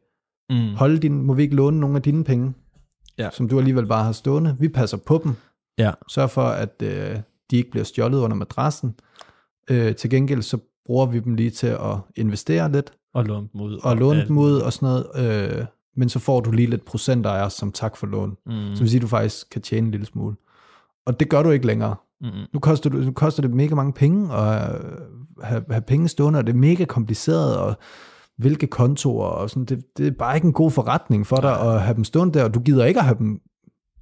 Mm. 0.51 0.75
Holde 0.77 0.99
din, 0.99 1.23
må 1.23 1.35
vi 1.35 1.43
ikke 1.43 1.55
låne 1.55 1.81
nogle 1.81 1.97
af 1.97 2.03
dine 2.03 2.25
penge, 2.25 2.53
Ja. 3.21 3.31
som 3.33 3.49
du 3.49 3.59
alligevel 3.59 3.87
bare 3.87 4.05
har 4.05 4.13
stående. 4.13 4.57
Vi 4.61 4.69
passer 4.69 4.97
på 4.97 5.21
dem. 5.25 5.35
Ja. 5.79 5.91
Sørg 6.09 6.31
for, 6.31 6.43
at 6.43 6.83
øh, 6.83 7.17
de 7.51 7.57
ikke 7.57 7.71
bliver 7.71 7.85
stjålet 7.85 8.19
under 8.19 8.37
madrassen. 8.37 8.95
Øh, 9.71 9.95
til 9.95 10.11
gengæld 10.11 10.43
så 10.43 10.59
bruger 10.87 11.07
vi 11.07 11.19
dem 11.21 11.35
lige 11.35 11.51
til 11.51 11.67
at 11.67 11.97
investere 12.17 12.73
lidt, 12.73 12.93
Og 13.15 13.25
låne 13.25 13.49
dem 13.53 13.61
ud. 13.61 13.79
og 13.83 13.97
låne 13.97 14.19
alt. 14.21 14.29
dem 14.29 14.39
ud 14.39 14.53
og 14.53 14.73
sådan 14.73 14.89
noget. 15.15 15.51
Øh, 15.59 15.65
men 15.97 16.09
så 16.09 16.19
får 16.19 16.41
du 16.41 16.51
lige 16.51 16.71
lidt 16.71 16.85
procent 16.85 17.27
af 17.27 17.45
os 17.45 17.53
som 17.53 17.73
tak 17.73 17.97
for 17.97 18.07
lån. 18.07 18.37
Mm. 18.47 18.53
Så 18.75 18.81
vil 18.83 18.91
sige, 18.91 18.99
at 18.99 19.03
du 19.03 19.07
faktisk 19.09 19.51
kan 19.51 19.63
tjene 19.63 19.85
en 19.87 19.91
lille 19.91 20.07
smule. 20.07 20.37
Og 21.07 21.21
det 21.21 21.29
gør 21.29 21.43
du 21.43 21.51
ikke 21.51 21.67
længere. 21.67 21.95
Mm. 22.21 22.29
Nu 22.53 22.61
koster, 22.61 22.91
du, 22.91 22.97
nu 22.97 23.13
koster 23.13 23.43
det 23.43 23.51
mega 23.51 23.75
mange 23.75 23.93
penge 23.93 24.35
at 24.35 24.75
øh, 24.75 24.91
have, 25.43 25.65
have 25.71 25.83
penge 25.83 26.09
stående, 26.09 26.39
og 26.39 26.47
det 26.47 26.53
er 26.53 26.57
mega 26.59 26.85
kompliceret, 26.85 27.57
og 27.59 27.75
hvilke 28.41 28.67
kontorer, 28.67 29.29
og 29.29 29.51
sådan, 29.51 29.65
det, 29.65 29.85
det 29.97 30.07
er 30.07 30.11
bare 30.11 30.35
ikke 30.35 30.47
en 30.47 30.53
god 30.53 30.71
forretning 30.71 31.27
for 31.27 31.37
dig 31.37 31.61
at 31.61 31.83
have 31.83 31.95
dem 31.97 32.05
stående 32.05 32.39
der, 32.39 32.45
og 32.45 32.55
du 32.55 32.61
gider 32.61 32.85
ikke 32.85 33.01
at 33.01 33.07
have 33.07 33.19
dem, 33.19 33.41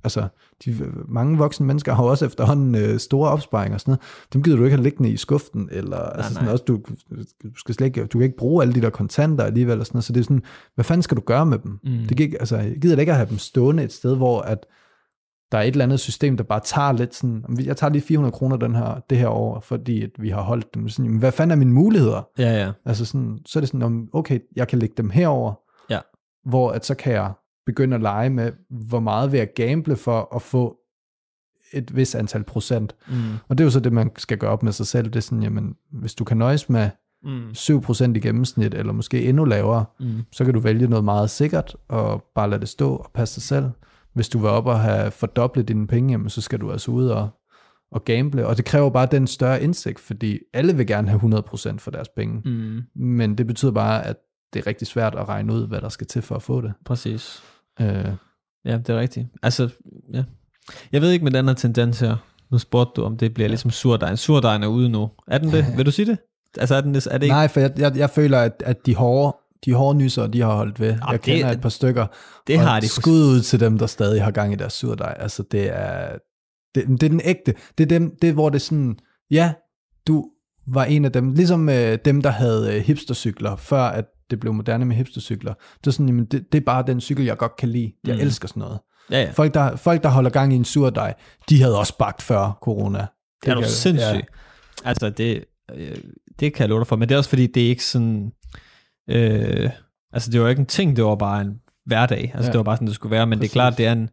altså, 0.04 0.28
de, 0.64 0.76
mange 1.08 1.38
voksne 1.38 1.66
mennesker 1.66 1.94
har 1.94 2.02
også 2.02 2.26
efterhånden 2.26 2.74
øh, 2.74 2.98
store 2.98 3.30
opsparinger 3.30 3.74
og 3.74 3.80
sådan 3.80 3.92
noget, 3.92 4.00
dem 4.32 4.42
gider 4.42 4.56
du 4.56 4.64
ikke 4.64 4.76
have 4.76 4.84
liggende 4.84 5.10
i 5.10 5.16
skuften, 5.16 5.68
eller 5.72 5.96
nej, 5.96 6.12
altså 6.14 6.32
sådan 6.32 6.44
nej. 6.44 6.52
også, 6.52 6.64
du, 6.64 6.80
du, 7.42 7.54
skal 7.56 7.74
slet 7.74 7.86
ikke, 7.86 8.06
du 8.06 8.18
kan 8.18 8.24
ikke 8.24 8.36
bruge 8.36 8.62
alle 8.62 8.74
de 8.74 8.80
der 8.80 8.90
kontanter 8.90 9.44
alligevel, 9.44 9.80
og 9.80 9.86
sådan 9.86 9.96
noget, 9.96 10.04
så 10.04 10.12
det 10.12 10.20
er 10.20 10.24
sådan, 10.24 10.42
hvad 10.74 10.84
fanden 10.84 11.02
skal 11.02 11.16
du 11.16 11.22
gøre 11.22 11.46
med 11.46 11.58
dem? 11.58 11.78
Mm. 11.84 12.06
Det 12.08 12.16
gik, 12.16 12.32
altså, 12.32 12.74
gider 12.82 13.00
ikke 13.00 13.12
at 13.12 13.18
have 13.18 13.28
dem 13.30 13.38
stående 13.38 13.82
et 13.82 13.92
sted, 13.92 14.16
hvor 14.16 14.40
at 14.40 14.66
der 15.52 15.58
er 15.58 15.62
et 15.62 15.68
eller 15.68 15.84
andet 15.84 16.00
system, 16.00 16.36
der 16.36 16.44
bare 16.44 16.60
tager 16.64 16.92
lidt 16.92 17.14
sådan, 17.14 17.44
"Jamen, 17.48 17.64
jeg 17.66 17.76
tager 17.76 17.90
lige 17.92 18.02
400 18.02 18.32
kroner 18.32 18.56
den 18.56 18.74
her, 18.74 19.00
det 19.10 19.18
her 19.18 19.28
år, 19.28 19.60
fordi 19.60 20.02
at 20.02 20.10
vi 20.18 20.28
har 20.28 20.42
holdt 20.42 20.74
dem. 20.74 20.88
Sådan, 20.88 21.04
jamen, 21.04 21.18
hvad 21.18 21.32
fanden 21.32 21.50
er 21.50 21.56
mine 21.56 21.72
muligheder? 21.72 22.28
Ja, 22.38 22.64
ja. 22.64 22.72
Altså 22.84 23.04
sådan, 23.04 23.38
så 23.46 23.58
er 23.58 23.60
det 23.60 23.68
sådan, 23.68 23.82
om, 23.82 24.08
okay, 24.12 24.38
jeg 24.56 24.68
kan 24.68 24.78
lægge 24.78 24.94
dem 24.96 25.10
herover, 25.10 25.52
Ja. 25.90 25.98
hvor 26.44 26.70
at 26.70 26.86
så 26.86 26.94
kan 26.94 27.12
jeg 27.12 27.32
begynde 27.66 27.94
at 27.94 28.02
lege 28.02 28.30
med, 28.30 28.52
hvor 28.70 29.00
meget 29.00 29.32
vil 29.32 29.38
jeg 29.38 29.48
gamble 29.56 29.96
for 29.96 30.34
at 30.36 30.42
få 30.42 30.76
et 31.72 31.96
vis 31.96 32.14
antal 32.14 32.44
procent. 32.44 32.94
Mm. 33.08 33.14
Og 33.48 33.58
det 33.58 33.64
er 33.64 33.66
jo 33.66 33.70
så 33.70 33.80
det, 33.80 33.92
man 33.92 34.10
skal 34.16 34.38
gøre 34.38 34.50
op 34.50 34.62
med 34.62 34.72
sig 34.72 34.86
selv. 34.86 35.06
Det 35.06 35.16
er 35.16 35.20
sådan, 35.20 35.42
jamen, 35.42 35.74
hvis 35.92 36.14
du 36.14 36.24
kan 36.24 36.36
nøjes 36.36 36.68
med 36.68 36.90
Mm. 37.22 37.54
7% 37.54 38.16
i 38.16 38.20
gennemsnit, 38.20 38.74
eller 38.74 38.92
måske 38.92 39.24
endnu 39.24 39.44
lavere, 39.44 39.84
Mm. 40.00 40.06
så 40.32 40.44
kan 40.44 40.54
du 40.54 40.60
vælge 40.60 40.88
noget 40.88 41.04
meget 41.04 41.30
sikkert, 41.30 41.76
og 41.88 42.22
bare 42.34 42.50
lade 42.50 42.60
det 42.60 42.68
stå 42.68 42.96
og 42.96 43.10
passe 43.14 43.36
dig 43.36 43.42
selv. 43.42 43.64
Hvis 44.14 44.28
du 44.28 44.38
vil 44.38 44.50
op 44.50 44.66
og 44.66 44.80
have 44.80 45.10
fordoblet 45.10 45.68
dine 45.68 45.86
penge, 45.86 46.10
jamen, 46.12 46.28
så 46.30 46.40
skal 46.40 46.60
du 46.60 46.72
altså 46.72 46.90
ud 46.90 47.08
og, 47.08 47.28
og 47.92 48.04
gamble, 48.04 48.46
og 48.46 48.56
det 48.56 48.64
kræver 48.64 48.90
bare 48.90 49.08
den 49.10 49.26
større 49.26 49.62
indsigt, 49.62 50.00
fordi 50.00 50.38
alle 50.54 50.76
vil 50.76 50.86
gerne 50.86 51.08
have 51.08 51.20
100% 51.74 51.78
for 51.78 51.90
deres 51.90 52.08
penge, 52.16 52.42
Mm. 52.44 52.82
men 52.96 53.38
det 53.38 53.46
betyder 53.46 53.72
bare, 53.72 54.06
at 54.06 54.16
det 54.52 54.60
er 54.62 54.66
rigtig 54.66 54.86
svært 54.86 55.14
at 55.14 55.28
regne 55.28 55.52
ud, 55.52 55.66
hvad 55.68 55.80
der 55.80 55.88
skal 55.88 56.06
til 56.06 56.22
for 56.22 56.34
at 56.34 56.42
få 56.42 56.60
det. 56.60 56.72
Præcis. 56.86 57.42
Øh, 57.80 58.04
Ja, 58.64 58.76
det 58.76 58.88
er 58.90 58.98
rigtigt. 59.00 59.26
Altså, 59.42 59.68
ja. 60.14 60.24
Jeg 60.92 61.00
ved 61.00 61.10
ikke 61.10 61.24
med 61.24 61.32
den 61.32 61.46
her 61.48 61.54
tendens 61.54 62.00
her. 62.00 62.16
Nu 62.50 62.58
spurgte 62.58 62.92
du, 63.00 63.06
om 63.06 63.16
det 63.16 63.34
bliver 63.34 63.48
ligesom 63.48 63.70
surdejen. 63.70 64.16
Surdejen 64.16 64.62
er 64.62 64.66
ude 64.66 64.88
nu. 64.88 65.10
Er 65.26 65.38
den 65.38 65.52
det? 65.52 65.66
Vil 65.76 65.86
du 65.86 65.90
sige 65.90 66.06
det? 66.06 66.18
Altså, 66.58 66.74
er, 66.74 66.80
den, 66.80 66.94
er 66.94 67.00
det 67.00 67.22
ikke? 67.22 67.28
nej, 67.28 67.48
for 67.48 67.60
jeg, 67.60 67.72
jeg, 67.78 67.96
jeg 67.96 68.10
føler, 68.10 68.38
at, 68.40 68.62
at 68.66 68.86
de 68.86 68.94
hårde, 68.94 69.36
de 69.64 69.74
hårde 69.74 69.98
nyser, 69.98 70.26
de 70.26 70.40
har 70.40 70.54
holdt 70.54 70.80
ved. 70.80 70.88
Ah, 71.02 71.12
jeg 71.12 71.20
kender 71.20 71.46
det- 71.48 71.54
et 71.56 71.60
par 71.60 71.68
stykker. 71.68 72.06
det 72.46 72.56
og 72.56 72.62
har 72.62 72.80
de. 72.80 72.88
Skud 72.88 73.20
ud 73.20 73.40
til 73.40 73.60
dem, 73.60 73.78
der 73.78 73.86
stadig 73.86 74.24
har 74.24 74.30
gang 74.30 74.52
i 74.52 74.56
deres 74.56 74.72
surdej. 74.72 75.14
Altså, 75.18 75.42
det 75.50 75.68
er, 75.78 76.16
det, 76.74 76.84
det 76.88 77.02
er 77.02 77.08
den 77.08 77.20
ægte. 77.24 77.54
Det 77.78 77.84
er, 77.84 77.88
dem, 77.98 78.16
det 78.22 78.32
hvor 78.34 78.48
det 78.50 78.56
er 78.56 78.60
sådan, 78.60 78.96
ja, 79.30 79.52
du 80.06 80.24
var 80.66 80.84
en 80.84 81.04
af 81.04 81.12
dem, 81.12 81.32
ligesom 81.32 81.68
øh, 81.68 81.98
dem, 82.04 82.22
der 82.22 82.30
havde 82.30 82.74
øh, 82.76 82.82
hipstercykler, 82.82 83.56
før 83.56 83.82
at 83.82 84.04
det 84.30 84.40
blev 84.40 84.52
moderne 84.54 84.84
med 84.84 84.96
hipstercykler. 84.96 85.54
Det 85.80 85.86
er 85.86 85.90
sådan, 85.90 86.06
jamen, 86.08 86.24
det, 86.24 86.52
det 86.52 86.60
er 86.60 86.64
bare 86.64 86.84
den 86.86 87.00
cykel, 87.00 87.24
jeg 87.24 87.36
godt 87.36 87.56
kan 87.56 87.68
lide. 87.68 87.92
Jeg 88.06 88.14
Mm. 88.14 88.20
elsker 88.20 88.48
sådan 88.48 88.60
noget. 88.60 88.78
Ja, 89.10 89.20
ja. 89.22 89.30
Folk 89.30 89.54
der, 89.54 89.76
folk, 89.76 90.02
der 90.02 90.08
holder 90.08 90.30
gang 90.30 90.52
i 90.52 90.56
en 90.56 90.64
surdej, 90.64 91.14
de 91.48 91.62
havde 91.62 91.78
også 91.78 91.98
bagt 91.98 92.22
før 92.22 92.58
corona. 92.62 93.06
Det 93.44 93.50
er 93.50 93.54
du 93.54 93.60
kan- 93.60 93.70
sindssyg. 93.70 94.14
Ja. 94.14 94.20
Altså, 94.84 95.10
det, 95.10 95.44
øh, 95.74 95.96
det 96.40 96.54
kan 96.54 96.60
jeg 96.62 96.68
love 96.68 96.80
dig 96.80 96.86
for. 96.86 96.96
Men 96.96 97.08
det 97.08 97.14
er 97.14 97.18
også 97.18 97.30
fordi, 97.30 97.46
det 97.46 97.64
er 97.64 97.68
ikke 97.68 97.84
sådan... 97.84 98.30
Øh, 99.08 99.70
altså, 100.12 100.30
det 100.30 100.40
var 100.40 100.48
ikke 100.48 100.60
en 100.60 100.66
ting, 100.66 100.96
det 100.96 101.04
var 101.04 101.14
bare 101.14 101.40
en 101.40 101.60
hverdag. 101.86 102.30
Altså, 102.34 102.48
ja. 102.48 102.52
Det 102.52 102.58
var 102.58 102.62
bare 102.64 102.76
sådan, 102.76 102.86
det 102.86 102.94
skulle 102.94 103.10
være. 103.10 103.26
Men 103.26 103.38
Præcis. 103.38 103.50
det 103.52 103.56
er 103.58 103.60
klart, 103.60 103.78
det 103.78 103.86
er 103.86 103.92
en, 103.92 104.08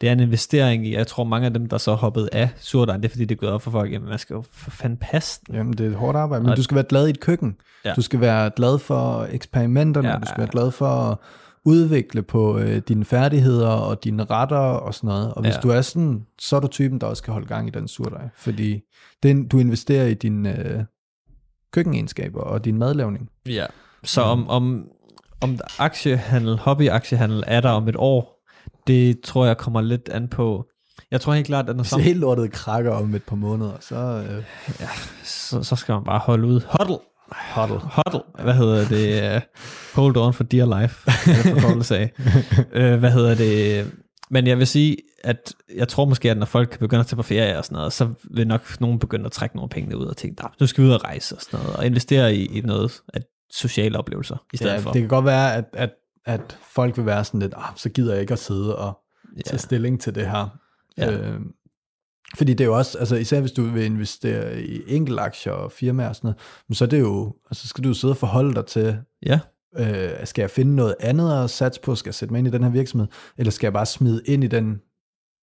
det 0.00 0.08
er 0.08 0.12
en 0.12 0.20
investering 0.20 0.86
i, 0.86 0.94
jeg 0.94 1.06
tror 1.06 1.24
mange 1.24 1.46
af 1.46 1.52
dem, 1.54 1.66
der 1.68 1.78
så 1.78 1.94
hoppede 1.94 2.28
af 2.32 2.48
surdejen, 2.56 3.00
det 3.02 3.08
er 3.08 3.10
fordi, 3.10 3.24
det 3.24 3.38
gået 3.38 3.52
op 3.52 3.62
for 3.62 3.70
folk, 3.70 3.92
jamen 3.92 4.08
man 4.08 4.18
skal 4.18 4.34
jo 4.34 4.44
for 4.52 4.70
fanden 4.70 4.98
passe 4.98 5.40
den. 5.46 5.54
Jamen, 5.54 5.72
det 5.72 5.86
er 5.86 5.90
et 5.90 5.96
hårdt 5.96 6.16
arbejde, 6.16 6.42
men 6.42 6.50
Og- 6.50 6.56
du 6.56 6.62
skal 6.62 6.74
være 6.74 6.84
glad 6.88 7.06
i 7.06 7.10
et 7.10 7.20
køkken. 7.20 7.56
Ja. 7.84 7.92
Du 7.94 8.02
skal 8.02 8.20
være 8.20 8.50
glad 8.56 8.78
for 8.78 9.26
eksperimenterne, 9.30 10.08
Ja, 10.08 10.16
du 10.16 10.26
skal 10.26 10.38
være 10.38 10.50
glad 10.50 10.70
for 10.70 10.86
at 10.86 11.18
udvikle 11.64 12.22
på 12.22 12.58
øh, 12.58 12.82
dine 12.88 13.04
færdigheder 13.04 13.68
og 13.68 14.04
dine 14.04 14.24
retter 14.24 14.56
og 14.56 14.94
sådan 14.94 15.08
noget. 15.08 15.34
Og 15.34 15.42
hvis 15.42 15.54
Ja. 15.54 15.60
du 15.60 15.68
er 15.70 15.80
sådan, 15.80 16.26
så 16.38 16.56
er 16.56 16.60
du 16.60 16.66
typen, 16.68 17.00
der 17.00 17.06
også 17.06 17.20
skal 17.20 17.32
holde 17.32 17.46
gang 17.46 17.68
i 17.68 17.70
den 17.70 17.88
surdej. 17.88 18.28
Fordi 18.36 18.80
den, 19.22 19.48
du 19.48 19.58
investerer 19.58 20.06
i 20.06 20.14
dine 20.14 20.58
øh, 20.68 20.80
køkkenegenskaber 21.72 22.40
og 22.40 22.64
din 22.64 22.78
madlavning. 22.78 23.28
Ja. 23.48 23.66
Så 24.06 24.20
om, 24.22 24.48
om, 24.48 24.84
om 25.40 25.58
aktiehandel, 25.78 26.58
hobbyaktiehandel 26.58 27.44
er 27.46 27.60
der 27.60 27.70
om 27.70 27.88
et 27.88 27.96
år, 27.98 28.42
det 28.86 29.20
tror 29.20 29.46
jeg 29.46 29.56
kommer 29.56 29.80
lidt 29.80 30.08
an 30.08 30.28
på. 30.28 30.66
Jeg 31.10 31.20
tror 31.20 31.32
helt 31.32 31.46
klart, 31.46 31.68
at 31.68 31.76
når 31.76 31.82
Hvis 31.82 32.04
helt 32.04 32.20
lortet 32.20 32.52
krakker 32.52 32.92
om 32.92 33.14
et 33.14 33.22
par 33.22 33.36
måneder, 33.36 33.72
så... 33.80 33.96
Øh, 33.96 34.44
så, 35.24 35.62
så 35.62 35.76
skal 35.76 35.92
man 35.92 36.04
bare 36.04 36.18
holde 36.18 36.46
ud. 36.46 36.60
Huddle. 36.78 36.98
Huddle. 37.54 37.80
Huddle. 37.80 38.44
Hvad 38.44 38.54
hedder 38.54 38.88
det? 38.88 39.42
Hold 39.96 40.16
on 40.16 40.34
for 40.34 40.44
dear 40.44 40.80
life. 40.80 41.10
Det 41.32 41.38
er 41.50 41.60
forkortelse 41.60 41.96
af. 41.98 42.12
uh, 42.58 42.98
hvad 42.98 43.10
hedder 43.10 43.34
det? 43.34 43.90
Men 44.30 44.46
jeg 44.46 44.58
vil 44.58 44.66
sige, 44.66 44.96
at 45.24 45.54
jeg 45.76 45.88
tror 45.88 46.04
måske, 46.04 46.30
at 46.30 46.38
når 46.38 46.46
folk 46.46 46.78
begynder 46.78 47.00
at 47.00 47.06
tage 47.06 47.16
på 47.16 47.22
ferie 47.22 47.58
og 47.58 47.64
sådan 47.64 47.76
noget, 47.76 47.92
så 47.92 48.08
vil 48.30 48.46
nok 48.46 48.80
nogen 48.80 48.98
begynde 48.98 49.26
at 49.26 49.32
trække 49.32 49.56
nogle 49.56 49.68
penge 49.68 49.96
ud 49.96 50.06
og 50.06 50.16
tænke, 50.16 50.42
"Nå, 50.42 50.48
nu 50.60 50.66
skal 50.66 50.84
vi 50.84 50.88
ud 50.88 50.94
og 50.94 51.04
rejse 51.04 51.34
og 51.36 51.42
sådan 51.42 51.60
noget, 51.60 51.76
og 51.76 51.86
investere 51.86 52.34
i, 52.34 52.58
i 52.58 52.60
noget 52.60 53.00
af 53.14 53.20
sociale 53.56 53.98
oplevelser 53.98 54.36
i 54.52 54.56
stedet 54.56 54.72
ja, 54.72 54.78
for. 54.78 54.92
det 54.92 55.00
kan 55.02 55.08
godt 55.08 55.24
være, 55.24 55.54
at, 55.54 55.64
at, 55.72 55.90
at 56.24 56.58
folk 56.74 56.96
vil 56.96 57.06
være 57.06 57.24
sådan 57.24 57.40
lidt, 57.40 57.54
ah, 57.56 57.72
så 57.76 57.88
gider 57.88 58.12
jeg 58.12 58.20
ikke 58.20 58.32
at 58.32 58.38
sidde 58.38 58.76
og 58.78 58.98
ja. 59.36 59.42
tage 59.42 59.58
stilling 59.58 60.00
til 60.00 60.14
det 60.14 60.30
her. 60.30 60.58
Ja. 60.98 61.12
Øh, 61.12 61.40
fordi 62.36 62.54
det 62.54 62.60
er 62.64 62.68
jo 62.68 62.76
også, 62.76 62.98
altså 62.98 63.16
især 63.16 63.40
hvis 63.40 63.52
du 63.52 63.62
vil 63.62 63.84
investere 63.84 64.62
i 64.62 64.82
enkeltaktier 64.86 65.52
og 65.52 65.72
firmaer 65.72 66.08
og 66.08 66.16
sådan 66.16 66.28
noget, 66.28 66.78
så 66.78 66.84
er 66.84 66.88
det 66.88 67.00
jo, 67.00 67.34
altså 67.50 67.68
skal 67.68 67.84
du 67.84 67.88
jo 67.88 67.94
sidde 67.94 68.12
og 68.12 68.16
forholde 68.16 68.54
dig 68.54 68.66
til, 68.66 68.98
ja. 69.26 69.40
øh, 69.78 70.26
skal 70.26 70.42
jeg 70.42 70.50
finde 70.50 70.76
noget 70.76 70.94
andet 71.00 71.44
at 71.44 71.50
satse 71.50 71.80
på, 71.80 71.94
skal 71.94 72.08
jeg 72.08 72.14
sætte 72.14 72.32
mig 72.32 72.38
ind 72.38 72.48
i 72.48 72.50
den 72.50 72.62
her 72.62 72.70
virksomhed, 72.70 73.08
eller 73.38 73.50
skal 73.50 73.66
jeg 73.66 73.72
bare 73.72 73.86
smide 73.86 74.22
ind 74.26 74.44
i 74.44 74.46
den 74.46 74.80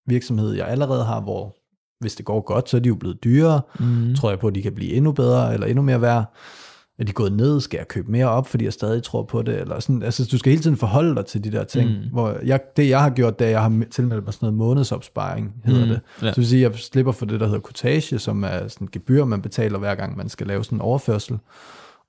virksomhed, 0.07 0.53
jeg 0.53 0.68
allerede 0.68 1.03
har, 1.05 1.22
hvor 1.22 1.55
hvis 1.99 2.16
det 2.16 2.26
går 2.26 2.41
godt, 2.41 2.70
så 2.70 2.78
er 2.78 2.82
de 2.82 2.88
jo 2.88 2.95
blevet 2.95 3.24
dyrere, 3.24 3.61
Mm. 3.80 4.16
tror 4.16 4.30
jeg 4.30 4.39
på, 4.39 4.47
at 4.47 4.55
de 4.55 4.61
kan 4.61 4.76
blive 4.76 4.93
endnu 4.93 5.11
bedre, 5.11 5.53
eller 5.53 5.68
endnu 5.68 5.82
mere 5.82 6.01
værd. 6.01 6.34
Er 7.00 7.04
de 7.04 7.12
gået 7.14 7.34
ned? 7.34 7.62
Skal 7.62 7.78
jeg 7.78 7.88
købe 7.88 8.12
mere 8.12 8.30
op, 8.30 8.48
fordi 8.48 8.66
jeg 8.66 8.74
stadig 8.74 9.04
tror 9.04 9.24
på 9.24 9.41
det? 9.41 9.60
Eller 9.62 9.80
sådan, 9.80 10.04
altså, 10.04 10.28
du 10.32 10.38
skal 10.38 10.50
hele 10.50 10.64
tiden 10.64 10.78
forholde 10.78 11.16
dig 11.16 11.26
til 11.26 11.44
de 11.44 11.52
der 11.52 11.64
ting. 11.64 11.89
Mm. 11.89 12.10
Hvor 12.12 12.38
jeg, 12.46 12.60
det, 12.78 12.89
jeg 12.89 13.02
har 13.02 13.10
gjort, 13.10 13.39
det 13.39 13.46
er, 13.48 13.52
jeg 13.52 13.62
har 13.62 13.84
tilmeldt 13.91 14.24
mig 14.26 14.34
sådan 14.34 14.46
noget 14.48 14.58
månedsopsparing, 14.58 15.56
hedder 15.66 15.82
Mm. 15.86 15.88
det. 15.89 16.00
Ja. 16.22 16.26
Så 16.26 16.26
det 16.26 16.38
vil 16.38 16.48
sige, 16.48 16.62
jeg 16.62 16.76
slipper 16.76 17.12
for 17.12 17.26
det, 17.26 17.39
der 17.39 17.46
hedder 17.46 17.60
kortage, 17.60 18.20
som 18.20 18.44
er 18.44 18.68
sådan 18.68 18.86
et 18.86 18.91
gebyr, 18.91 19.26
man 19.26 19.41
betaler 19.41 19.80
hver 19.80 19.96
gang, 19.96 20.18
man 20.18 20.30
skal 20.30 20.48
lave 20.48 20.64
sådan 20.64 20.78
en 20.78 20.82
overførsel. 20.82 21.38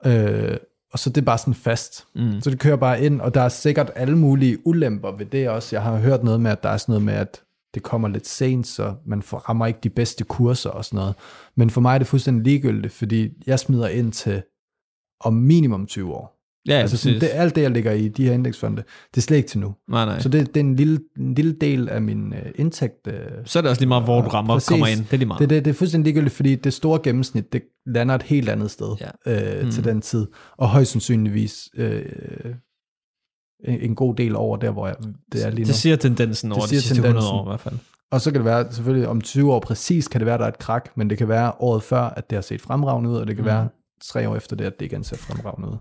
Øh, 0.06 0.56
og 0.92 0.98
så 0.98 1.10
det 1.10 1.20
er 1.20 1.24
bare 1.24 1.38
sådan 1.38 1.54
fast. 1.54 2.04
Mm. 2.14 2.40
Så 2.40 2.50
det 2.50 2.58
kører 2.58 2.76
bare 2.76 3.02
ind, 3.04 3.20
og 3.20 3.34
der 3.34 3.40
er 3.40 3.48
sikkert 3.48 3.90
alle 3.94 4.18
mulige 4.18 4.66
ulemper 4.66 5.16
ved 5.16 5.26
det 5.26 5.48
også. 5.48 5.76
Jeg 5.76 5.82
har 5.82 5.96
hørt 5.96 6.24
noget 6.24 6.40
med, 6.40 6.50
at 6.50 6.62
der 6.62 6.68
er 6.68 6.76
sådan 6.76 6.92
noget 6.92 7.04
med, 7.04 7.14
at 7.14 7.40
det 7.74 7.82
kommer 7.82 8.08
lidt 8.08 8.26
sent, 8.28 8.66
så 8.66 8.94
man 9.06 9.22
får, 9.22 9.38
rammer 9.38 9.66
ikke 9.66 9.78
de 9.82 9.90
bedste 9.90 10.24
kurser 10.24 10.70
og 10.70 10.84
sådan 10.84 10.96
noget. 10.96 11.14
Men 11.56 11.70
for 11.70 11.80
mig 11.80 11.94
er 11.94 11.98
det 11.98 12.06
fuldstændig 12.06 12.44
ligegyldigt, 12.44 12.92
fordi 12.94 13.28
jeg 13.46 13.58
smider 13.58 13.88
ind 13.88 14.12
til 14.12 14.42
om 15.24 15.32
minimum 15.34 15.86
20 15.86 16.12
år. 16.14 16.30
Ja, 16.68 16.72
altså 16.74 16.96
sådan, 16.96 17.20
det, 17.20 17.30
alt 17.32 17.54
det, 17.56 17.62
jeg 17.62 17.70
ligger 17.70 17.92
i 17.92 18.08
de 18.08 18.24
her 18.24 18.32
indeksfonde, 18.32 18.76
det 19.10 19.16
er 19.16 19.20
slet 19.20 19.36
ikke 19.36 19.48
til 19.48 19.58
nu. 19.60 19.74
nej, 19.88 20.04
nej. 20.04 20.20
Så 20.20 20.28
det, 20.28 20.46
det 20.54 20.56
er 20.56 20.64
en 20.64 20.76
lille, 20.76 21.00
en 21.18 21.34
lille 21.34 21.52
del 21.60 21.88
af 21.88 22.02
min 22.02 22.32
øh, 22.32 22.46
indtægt. 22.54 23.06
Øh, 23.06 23.14
så 23.44 23.58
er 23.58 23.60
det 23.60 23.70
også 23.70 23.80
lige 23.80 23.88
meget, 23.88 24.04
hvor 24.04 24.22
du 24.22 24.28
rammer 24.28 24.54
præcis. 24.54 24.68
kommer 24.68 24.86
ind. 24.86 24.98
Det 25.00 25.12
er 25.12 25.16
lige 25.16 25.26
meget. 25.28 25.40
det, 25.40 25.50
det, 25.50 25.64
det 25.64 25.70
er 25.70 25.74
fuldstændig 25.74 26.04
ligegyldigt, 26.12 26.34
fordi 26.36 26.54
det 26.54 26.72
store 26.72 27.00
gennemsnit, 27.02 27.52
det 27.52 27.62
lander 27.86 28.14
et 28.14 28.22
helt 28.22 28.48
andet 28.48 28.70
sted 28.70 28.86
Ja. 29.26 29.58
øh, 29.58 29.64
Mm. 29.64 29.70
til 29.70 29.84
den 29.84 30.00
tid. 30.00 30.26
Og 30.56 30.68
højst 30.68 30.90
sandsynligvis 30.92 31.68
øh, 31.76 32.02
en, 33.64 33.80
en 33.80 33.94
god 33.94 34.14
del 34.14 34.36
over 34.36 34.56
der, 34.56 34.70
hvor 34.70 34.86
jeg, 34.86 34.96
det 35.32 35.44
er 35.46 35.50
lige 35.50 35.60
nu. 35.64 35.66
det 35.66 35.74
siger 35.74 35.96
tendensen 35.96 36.52
over 36.52 36.62
de 36.62 36.68
siger 36.68 36.80
sidste 36.80 36.94
100 36.94 37.12
tendensen. 37.14 37.34
år 37.38 37.44
i 37.44 37.48
hvert 37.48 37.60
fald. 37.60 37.74
Og 38.10 38.20
så 38.20 38.30
kan 38.30 38.38
det 38.38 38.44
være, 38.44 38.72
selvfølgelig 38.72 39.08
om 39.08 39.20
20 39.20 39.52
år 39.52 39.60
præcis, 39.60 40.08
kan 40.08 40.20
det 40.20 40.26
være, 40.26 40.38
der 40.38 40.44
er 40.44 40.48
et 40.48 40.58
krak, 40.58 40.88
men 40.96 41.10
det 41.10 41.18
kan 41.18 41.28
være 41.28 41.52
året 41.58 41.82
før, 41.82 42.00
at 42.02 42.30
det 42.30 42.36
har 42.36 42.42
set 42.42 42.60
fremragende 42.60 43.10
ud, 43.10 43.16
og 43.16 43.26
det 43.26 43.36
kan 43.36 43.42
mm. 43.42 43.46
være 43.50 43.68
tre 44.08 44.28
år 44.28 44.36
efter 44.36 44.56
det, 44.56 44.64
at 44.64 44.72
det 44.80 44.86
igen 44.86 45.04
ser 45.04 45.16
fremragende 45.16 45.68
ud. 45.68 45.76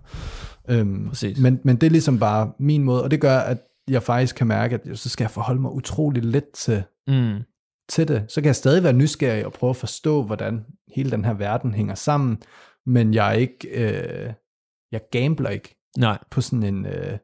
Øhm, 0.70 1.08
Præcis. 1.08 1.38
men, 1.38 1.60
men 1.64 1.76
det 1.76 1.86
er 1.86 1.90
ligesom 1.90 2.18
bare 2.18 2.52
min 2.58 2.84
måde, 2.84 3.02
og 3.02 3.10
det 3.10 3.20
gør, 3.20 3.38
at 3.38 3.58
jeg 3.88 4.02
faktisk 4.02 4.36
kan 4.36 4.46
mærke, 4.46 4.74
at 4.84 4.98
så 4.98 5.08
skal 5.08 5.24
jeg 5.24 5.30
forholde 5.30 5.60
mig 5.60 5.72
utrolig 5.72 6.22
lidt 6.24 6.52
til, 6.54 6.82
Mm. 7.08 7.38
til 7.88 8.08
det. 8.08 8.24
Så 8.28 8.40
kan 8.40 8.46
jeg 8.46 8.56
stadig 8.56 8.82
være 8.82 8.92
nysgerrig 8.92 9.46
og 9.46 9.52
prøve 9.52 9.70
at 9.70 9.76
forstå, 9.76 10.22
hvordan 10.22 10.64
hele 10.94 11.10
den 11.10 11.24
her 11.24 11.32
verden 11.32 11.74
hænger 11.74 11.94
sammen, 11.94 12.42
men 12.86 13.14
jeg 13.14 13.28
er 13.28 13.32
ikke, 13.32 13.68
øh, 13.68 14.32
jeg 14.92 15.00
gambler 15.10 15.50
ikke 15.50 15.76
Nej. 15.98 16.18
på 16.30 16.40
sådan 16.40 16.62
en, 16.62 16.86
øh, 16.86 17.18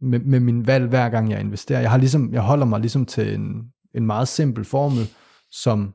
med, 0.00 0.18
med 0.18 0.40
min 0.40 0.66
valg 0.66 0.86
hver 0.88 1.08
gang 1.08 1.30
jeg 1.30 1.40
investerer. 1.40 1.80
Jeg, 1.80 1.90
har 1.90 1.98
ligesom, 1.98 2.32
jeg 2.32 2.42
holder 2.42 2.66
mig 2.66 2.80
ligesom 2.80 3.06
til 3.06 3.34
en, 3.34 3.62
en 3.94 4.06
meget 4.06 4.28
simpel 4.28 4.64
formel, 4.64 5.08
som 5.50 5.94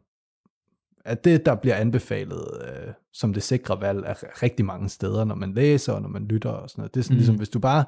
er 1.09 1.15
det, 1.15 1.45
der 1.45 1.55
bliver 1.55 1.75
anbefalet 1.75 2.47
øh, 2.61 2.93
som 3.13 3.33
det 3.33 3.43
sikre 3.43 3.81
valg 3.81 4.05
af 4.05 4.15
rigtig 4.43 4.65
mange 4.65 4.89
steder, 4.89 5.25
når 5.25 5.35
man 5.35 5.53
læser 5.53 5.93
og 5.93 6.01
når 6.01 6.09
man 6.09 6.25
lytter 6.25 6.49
og 6.49 6.69
sådan 6.69 6.81
noget. 6.81 6.93
Det 6.93 6.99
er 6.99 7.03
sådan 7.03 7.15
Mm. 7.15 7.17
ligesom, 7.17 7.35
hvis 7.35 7.49
du 7.49 7.59
bare 7.59 7.83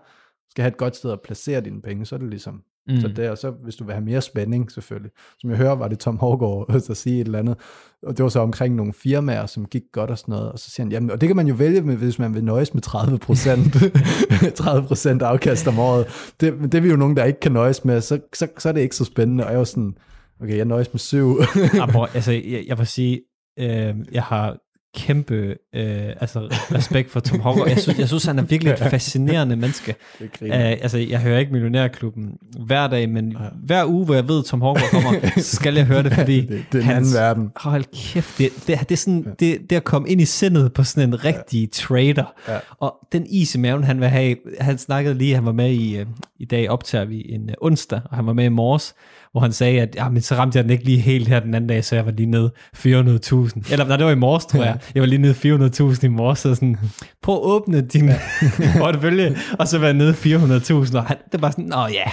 skal 0.49 0.61
have 0.63 0.69
et 0.71 0.77
godt 0.77 0.95
sted 0.95 1.11
at 1.11 1.21
placere 1.21 1.61
dine 1.61 1.81
penge, 1.81 2.05
så 2.05 2.15
er 2.15 2.19
det 2.19 2.29
ligesom 2.29 2.61
Mm. 2.87 2.97
så 3.01 3.07
det, 3.07 3.29
og 3.29 3.37
så 3.37 3.51
hvis 3.51 3.75
du 3.75 3.83
vil 3.83 3.93
have 3.93 4.05
mere 4.05 4.21
spænding 4.21 4.71
selvfølgelig. 4.71 5.11
Som 5.39 5.49
jeg 5.49 5.57
hører, 5.57 5.71
var 5.75 5.87
det 5.87 5.99
Tom 5.99 6.17
Hårgaard 6.17 6.67
der 6.87 6.93
sige 6.93 7.21
et 7.21 7.25
eller 7.25 7.39
andet, 7.39 7.57
og 8.03 8.17
det 8.17 8.23
var 8.23 8.29
så 8.29 8.39
omkring 8.39 8.75
nogle 8.75 8.93
firmaer, 8.93 9.45
som 9.45 9.65
gik 9.65 9.81
godt 9.93 10.09
og 10.09 10.17
sådan 10.17 10.31
noget, 10.31 10.51
og 10.51 10.59
så 10.59 10.69
siger 10.71 10.85
han, 10.85 10.91
jamen, 10.91 11.11
og 11.11 11.21
det 11.21 11.29
kan 11.29 11.35
man 11.35 11.47
jo 11.47 11.55
vælge, 11.55 11.81
med, 11.81 11.95
hvis 11.95 12.19
man 12.19 12.33
vil 12.33 12.43
nøjes 12.43 12.73
med 12.73 12.81
30 12.81 13.17
procent 13.19 13.73
30 14.55 14.87
procent 14.87 15.21
afkast 15.21 15.67
om 15.67 15.79
året. 15.79 16.05
Det, 16.41 16.61
men 16.61 16.69
det 16.71 16.77
er 16.77 16.81
vi 16.81 16.89
jo 16.89 16.95
nogen, 16.95 17.17
der 17.17 17.23
ikke 17.23 17.39
kan 17.39 17.51
nøjes 17.51 17.85
med, 17.85 18.01
så, 18.01 18.19
så, 18.33 18.47
så 18.57 18.69
er 18.69 18.73
det 18.73 18.81
ikke 18.81 18.95
så 18.95 19.05
spændende, 19.05 19.45
og 19.45 19.49
jeg 19.51 19.57
var 19.57 19.63
sådan, 19.65 19.97
okay, 20.41 20.57
jeg 20.57 20.65
nøjes 20.65 20.93
med 20.93 20.99
syv. 20.99 21.39
Ah, 21.81 21.91
bror, 21.91 22.09
altså, 22.13 22.31
jeg, 22.31 22.63
jeg 22.67 22.77
vil 22.77 22.87
sige, 22.87 23.21
øh, 23.59 23.95
jeg 24.11 24.23
har 24.23 24.57
kæmpe 24.95 25.35
øh, 25.75 26.09
altså, 26.21 26.39
respekt 26.75 27.11
for 27.11 27.19
Tom 27.19 27.39
Hogger. 27.39 27.65
Jeg 27.67 27.79
synes, 27.79 27.99
jeg 27.99 28.07
synes, 28.07 28.25
han 28.25 28.39
er 28.39 28.43
virkelig 28.43 28.73
et 28.73 28.79
fascinerende 28.95 29.55
menneske. 29.55 29.95
Uh, 30.21 30.27
altså, 30.51 30.97
jeg 30.97 31.19
hører 31.21 31.39
ikke 31.39 31.51
Millionærklubben 31.51 32.37
hver 32.65 32.87
dag, 32.87 33.09
men 33.09 33.37
hver 33.63 33.85
uge, 33.85 34.05
hvor 34.05 34.13
jeg 34.13 34.27
ved, 34.27 34.39
at 34.39 34.45
Tom 34.45 34.61
Hogger 34.61 34.81
kommer, 34.91 35.13
så 35.37 35.55
skal 35.61 35.75
jeg 35.75 35.85
høre 35.85 36.03
det, 36.03 36.13
fordi 36.13 36.41
det, 36.41 36.65
det 36.71 36.79
er 36.79 36.85
en 36.85 36.91
anden 36.91 37.13
verden. 37.13 37.51
Hold 37.55 37.83
kæft, 37.93 38.37
det, 38.37 38.49
det, 38.67 38.79
det, 38.79 38.91
er 38.91 38.95
sådan, 38.95 39.25
det, 39.39 39.57
det 39.69 39.75
at 39.75 39.83
komme 39.83 40.09
ind 40.09 40.21
i 40.21 40.25
sindet 40.25 40.73
på 40.73 40.83
sådan 40.83 41.09
en 41.09 41.25
rigtig 41.25 41.71
trader, 41.71 42.33
Ja. 42.47 42.57
og 42.79 42.95
den 43.11 43.25
is 43.29 43.55
i 43.55 43.57
maven, 43.57 43.83
han 43.83 43.99
vil 43.99 44.07
have, 44.07 44.35
han 44.59 44.77
snakkede 44.77 45.15
lige, 45.15 45.35
han 45.35 45.45
var 45.45 45.51
med 45.51 45.71
i, 45.71 45.97
øh, 45.97 46.05
i 46.39 46.45
dag 46.45 46.69
optager 46.69 47.05
vi 47.05 47.25
en 47.29 47.49
øh, 47.49 47.55
onsdag, 47.61 48.01
og 48.05 48.15
han 48.15 48.25
var 48.25 48.33
med 48.33 48.45
i 48.45 48.49
morges, 48.49 48.93
hvor 49.31 49.41
han 49.41 49.51
sagde, 49.51 49.81
at 49.81 49.95
ja, 49.95 50.09
men 50.09 50.21
så 50.21 50.35
ramte 50.35 50.57
jeg 50.57 50.63
den 50.63 50.71
ikke 50.71 50.83
lige 50.83 50.99
helt 50.99 51.27
her 51.27 51.39
den 51.39 51.53
anden 51.53 51.67
dag, 51.69 51.85
så 51.85 51.95
jeg 51.95 52.05
var 52.05 52.11
lige 52.11 52.25
nede 52.25 52.51
400.000. 52.77 53.71
Eller 53.71 53.85
nej, 53.87 53.97
det 53.97 54.05
var 54.05 54.11
i 54.11 54.15
morges, 54.15 54.45
tror 54.45 54.63
jeg. 54.63 54.79
Jeg 54.95 55.01
var 55.01 55.07
lige 55.07 55.21
nede 55.21 55.33
400.000 55.93 56.05
i 56.05 56.07
morges, 56.07 56.39
så 56.39 56.55
sådan, 56.55 56.77
prøv 57.23 57.35
at 57.35 57.41
åbne 57.43 57.81
din 57.81 58.09
portefølje, 58.79 59.35
og 59.59 59.67
så 59.67 59.79
være 59.79 59.93
nede 59.93 60.11
400.000, 60.13 60.97
og 60.97 61.03
han, 61.05 61.17
det 61.31 61.41
var 61.41 61.49
sådan, 61.51 61.65
nå 61.65 61.77
ja, 61.87 62.11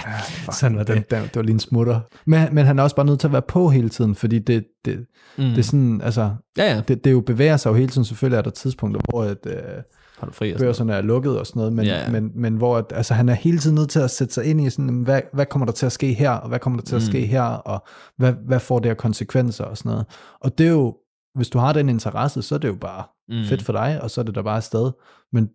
sådan 0.51 0.77
var 0.77 0.83
Den, 0.83 0.97
det. 0.97 1.11
den, 1.11 1.21
det 1.23 1.35
var 1.35 1.41
lige 1.41 1.53
en 1.53 1.59
smutter. 1.59 1.99
Men, 2.25 2.47
men 2.51 2.65
han 2.65 2.79
er 2.79 2.83
også 2.83 2.95
bare 2.95 3.05
nødt 3.05 3.19
til 3.19 3.27
at 3.27 3.33
være 3.33 3.41
på 3.47 3.69
hele 3.69 3.89
tiden, 3.89 4.15
fordi 4.15 4.39
det, 4.39 4.63
det, 4.85 4.99
Mm. 5.37 5.43
det 5.45 5.57
er 5.57 5.63
sådan, 5.63 6.01
altså, 6.03 6.29
Ja, 6.57 6.73
ja, 6.75 6.81
det, 6.87 7.03
det 7.03 7.11
jo 7.11 7.19
bevæger 7.21 7.57
sig 7.57 7.69
jo 7.69 7.75
hele 7.75 7.87
tiden. 7.87 8.05
Selvfølgelig 8.05 8.37
er 8.37 8.41
der 8.41 8.49
tidspunkter, 8.49 9.01
hvor 9.09 9.23
at, 9.23 9.37
øh, 9.47 9.53
du 10.27 10.31
fri 10.33 10.53
og 10.53 10.59
børserne 10.59 10.93
er 10.93 11.01
lukket 11.01 11.39
og 11.39 11.47
sådan 11.47 11.59
noget, 11.59 11.73
men, 11.73 11.85
Ja, 11.85 11.99
ja. 12.03 12.09
men, 12.11 12.31
men 12.35 12.55
hvor 12.55 12.77
at, 12.77 12.85
altså, 12.95 13.13
han 13.13 13.29
er 13.29 13.33
hele 13.33 13.57
tiden 13.59 13.75
nødt 13.75 13.89
til 13.89 13.99
at 13.99 14.11
sætte 14.11 14.33
sig 14.33 14.45
ind 14.45 14.61
i, 14.61 14.69
sådan, 14.69 14.99
hvad, 14.99 15.21
hvad 15.33 15.45
kommer 15.45 15.65
der 15.65 15.73
til 15.73 15.85
at 15.85 15.91
ske 15.91 16.13
her, 16.13 16.31
og 16.31 16.49
hvad 16.49 16.59
kommer 16.59 16.79
der 16.79 16.85
til 16.85 16.95
at 16.95 17.01
Mm. 17.01 17.05
ske 17.05 17.25
her, 17.25 17.41
og 17.43 17.87
hvad, 18.17 18.33
hvad 18.47 18.59
får 18.59 18.79
det 18.79 18.89
af 18.89 18.97
konsekvenser 18.97 19.63
og 19.63 19.77
sådan 19.77 19.89
noget. 19.89 20.05
Og 20.41 20.57
det 20.57 20.65
er 20.67 20.71
jo, 20.71 20.95
hvis 21.35 21.49
du 21.49 21.57
har 21.59 21.73
den 21.73 21.89
interesse, 21.89 22.41
så 22.41 22.55
er 22.55 22.59
det 22.59 22.67
jo 22.67 22.75
bare 22.81 23.03
Mm. 23.29 23.45
fedt 23.49 23.61
for 23.63 23.73
dig, 23.73 23.99
og 24.01 24.11
så 24.11 24.21
er 24.21 24.25
det 24.25 24.35
der 24.35 24.41
bare 24.43 24.57
afsted. 24.57 24.91
Men 25.33 25.49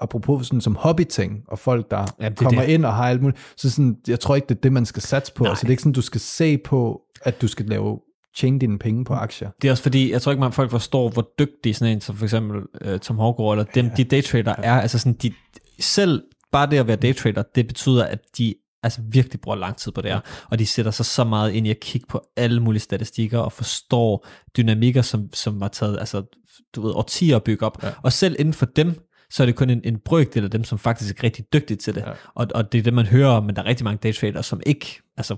apropos 0.00 0.46
sådan 0.46 0.60
som 0.60 0.76
hobbyting, 0.76 1.40
og 1.48 1.58
folk, 1.58 1.90
der 1.90 2.04
er 2.18 2.30
kommer 2.36 2.62
det. 2.62 2.68
ind 2.70 2.84
og 2.84 2.94
har 2.94 3.08
alt 3.08 3.22
muligt, 3.22 3.38
så 3.56 3.70
sådan, 3.70 3.96
jeg 4.08 4.20
tror 4.20 4.34
ikke, 4.34 4.46
det 4.48 4.54
er 4.56 4.60
det, 4.60 4.72
man 4.72 4.86
skal 4.86 5.02
satse 5.02 5.32
på. 5.34 5.44
Nej. 5.44 5.50
Altså, 5.50 5.62
det 5.62 5.68
er 5.68 5.70
ikke 5.70 5.82
sådan, 5.82 5.92
du 5.92 6.02
skal 6.02 6.20
se 6.20 6.58
på, 6.58 7.00
at 7.22 7.40
du 7.42 7.48
skal 7.48 7.66
lave 7.66 7.98
tjene 8.36 8.58
dine 8.58 8.78
penge 8.78 9.04
på 9.04 9.14
aktier. 9.14 9.50
Det 9.62 9.68
er 9.68 9.72
også 9.72 9.82
fordi, 9.82 10.12
jeg 10.12 10.22
tror 10.22 10.32
ikke, 10.32 10.40
man 10.40 10.52
folk 10.52 10.70
forstår, 10.70 11.08
hvor 11.08 11.30
dygtig 11.38 11.76
sådan 11.76 11.94
en 11.94 12.00
som 12.00 12.16
for 12.16 12.24
eksempel 12.24 12.60
uh, 12.86 12.98
Tom 12.98 13.18
Hårgaard, 13.18 13.52
eller 13.52 13.72
dem, 13.74 13.90
de 13.90 14.04
daytrader 14.04 14.54
er. 14.58 14.80
Altså 14.80 14.98
sådan, 14.98 15.12
de, 15.12 15.32
selv 15.80 16.22
bare 16.52 16.70
det 16.70 16.78
at 16.78 16.86
være 16.86 16.96
daytrader, 16.96 17.42
det 17.54 17.66
betyder, 17.66 18.04
at 18.04 18.18
de 18.38 18.54
altså 18.82 19.00
virkelig 19.04 19.40
bruger 19.40 19.56
lang 19.56 19.76
tid 19.76 19.92
på 19.92 20.00
det 20.00 20.10
her, 20.10 20.20
og 20.50 20.58
de 20.58 20.66
sætter 20.66 20.90
sig 20.90 21.06
så 21.06 21.24
meget 21.24 21.52
ind 21.52 21.66
i 21.66 21.70
at 21.70 21.80
kigge 21.80 22.06
på 22.10 22.22
alle 22.36 22.60
mulige 22.60 22.80
statistikker, 22.80 23.38
og 23.38 23.52
forstår 23.52 24.26
dynamikker, 24.56 25.02
som, 25.02 25.28
som 25.32 25.60
var 25.60 25.68
taget, 25.68 25.98
altså, 25.98 26.22
du 26.74 26.82
ved, 26.82 26.92
årtier 26.94 27.36
at 27.36 27.44
bygge 27.44 27.66
op. 27.66 27.82
Ja. 27.82 27.88
Og 28.02 28.12
selv 28.12 28.36
inden 28.38 28.54
for 28.54 28.66
dem, 28.66 28.94
så 29.30 29.42
er 29.42 29.46
det 29.46 29.56
kun 29.56 29.70
en, 29.70 29.80
en 29.84 29.98
brøkdel 30.04 30.44
af 30.44 30.50
dem, 30.50 30.64
som 30.64 30.78
faktisk 30.78 31.18
er 31.18 31.24
rigtig 31.24 31.44
dygtige 31.52 31.76
til 31.76 31.94
det. 31.94 32.00
Ja. 32.00 32.08
Ja. 32.08 32.14
Og, 32.34 32.46
og 32.54 32.72
det 32.72 32.78
er 32.78 32.82
det, 32.82 32.94
man 32.94 33.06
hører 33.06 33.28
om, 33.28 33.44
men 33.44 33.56
der 33.56 33.62
er 33.62 33.66
rigtig 33.66 33.84
mange 33.84 33.98
daytradere, 34.02 34.42
som 34.42 34.60
ikke 34.66 35.00
altså, 35.16 35.36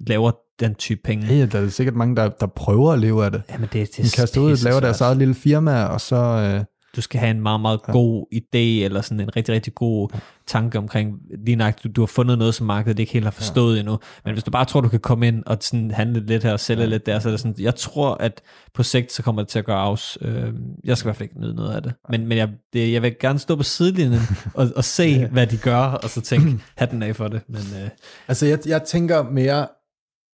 laver 0.00 0.30
den 0.60 0.74
type 0.74 1.00
penge. 1.04 1.26
Ja, 1.26 1.46
der 1.46 1.60
er 1.60 1.68
sikkert 1.68 1.94
mange, 1.94 2.16
der, 2.16 2.28
der 2.28 2.46
prøver 2.46 2.92
at 2.92 2.98
leve 2.98 3.24
af 3.24 3.32
det. 3.32 3.42
Jamen, 3.50 3.68
det, 3.72 3.96
det 3.96 4.04
De 4.04 4.10
kaster 4.10 4.40
ud, 4.40 4.64
laver 4.64 4.80
deres 4.80 5.00
eget 5.00 5.16
lille 5.16 5.34
firma, 5.34 5.84
og 5.84 6.00
så... 6.00 6.16
Øh, 6.16 6.64
du 6.96 7.00
skal 7.00 7.20
have 7.20 7.30
en 7.30 7.40
meget, 7.40 7.60
meget 7.60 7.82
god 7.82 8.26
idé, 8.34 8.84
eller 8.84 9.00
sådan 9.00 9.20
en 9.20 9.36
rigtig, 9.36 9.54
rigtig 9.54 9.74
god 9.74 10.08
tanke 10.46 10.78
omkring, 10.78 11.18
lige 11.44 11.56
nok, 11.56 11.74
du, 11.84 11.88
du 11.88 12.00
har 12.00 12.06
fundet 12.06 12.38
noget, 12.38 12.54
som 12.54 12.66
markedet 12.66 12.98
ikke 12.98 13.12
helt 13.12 13.24
har 13.24 13.30
forstået 13.30 13.74
ja. 13.74 13.80
endnu. 13.80 13.98
Men 14.24 14.32
hvis 14.32 14.44
du 14.44 14.50
bare 14.50 14.64
tror, 14.64 14.80
du 14.80 14.88
kan 14.88 15.00
komme 15.00 15.28
ind 15.28 15.42
og 15.46 15.58
sådan 15.60 15.90
handle 15.90 16.26
lidt 16.26 16.44
her 16.44 16.52
og 16.52 16.60
sælge 16.60 16.82
ja. 16.82 16.88
lidt 16.88 17.06
der, 17.06 17.18
så 17.18 17.28
er 17.28 17.30
det 17.30 17.40
sådan, 17.40 17.54
jeg 17.58 17.74
tror, 17.74 18.14
at 18.14 18.42
på 18.74 18.82
sigt, 18.82 19.12
så 19.12 19.22
kommer 19.22 19.42
det 19.42 19.48
til 19.48 19.58
at 19.58 19.64
gøre 19.64 19.78
afs. 19.78 20.18
Øh, 20.20 20.52
jeg 20.84 20.98
skal 20.98 21.06
i 21.06 21.08
hvert 21.08 21.16
fald 21.16 21.28
ikke 21.28 21.40
nyde 21.40 21.54
noget 21.54 21.74
af 21.74 21.82
det. 21.82 21.94
Men, 22.10 22.26
men 22.26 22.38
jeg, 22.38 22.48
det, 22.72 22.92
jeg 22.92 23.02
vil 23.02 23.16
gerne 23.20 23.38
stå 23.38 23.56
på 23.56 23.62
sidelinjen 23.62 24.20
og, 24.54 24.68
og 24.76 24.84
se, 24.84 25.04
ja. 25.20 25.28
hvad 25.28 25.46
de 25.46 25.56
gør, 25.56 25.78
og 25.78 26.10
så 26.10 26.20
tænke, 26.20 26.64
hatten 26.76 27.02
af 27.02 27.16
for 27.16 27.28
det. 27.28 27.40
Men 27.48 27.62
øh, 27.82 27.90
altså, 28.28 28.46
jeg, 28.46 28.58
jeg 28.66 28.82
tænker 28.82 29.22
mere, 29.22 29.66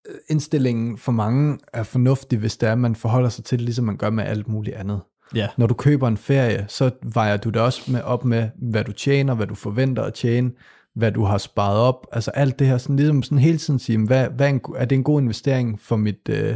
øh, 0.09 0.15
indstillingen 0.29 0.97
for 0.97 1.11
mange 1.11 1.57
er 1.73 1.83
fornuftig, 1.83 2.39
hvis 2.39 2.57
det 2.57 2.67
er, 2.67 2.71
at 2.71 2.79
man 2.79 2.95
forholder 2.95 3.29
sig 3.29 3.45
til 3.45 3.57
det, 3.57 3.65
ligesom 3.65 3.85
man 3.85 3.97
gør 3.97 4.09
med 4.09 4.23
alt 4.23 4.47
muligt 4.47 4.75
andet. 4.75 5.01
Ja, 5.35 5.47
Når 5.57 5.67
du 5.67 5.73
køber 5.73 6.07
en 6.07 6.17
ferie, 6.17 6.65
så 6.67 6.91
vejer 7.13 7.37
du 7.37 7.49
det 7.49 7.61
også 7.61 7.91
med, 7.91 8.01
op 8.01 8.25
med, 8.25 8.49
hvad 8.55 8.83
du 8.83 8.91
tjener, 8.91 9.35
hvad 9.35 9.47
du 9.47 9.55
forventer 9.55 10.03
at 10.03 10.13
tjene, 10.13 10.51
hvad 10.95 11.11
du 11.11 11.23
har 11.23 11.37
sparet 11.37 11.77
op. 11.77 12.07
Altså 12.11 12.31
alt 12.31 12.59
det 12.59 12.67
her, 12.67 12.77
sådan, 12.77 12.95
ligesom 12.95 13.23
sådan 13.23 13.37
hele 13.37 13.57
tiden 13.57 13.79
sige, 13.79 14.05
hvad, 14.05 14.29
hvad 14.29 14.47
er, 14.47 14.49
en, 14.49 14.61
er 14.75 14.85
det 14.85 14.95
en 14.95 15.03
god 15.03 15.21
investering 15.21 15.79
for 15.79 15.95
mit, 15.95 16.29
øh, 16.29 16.55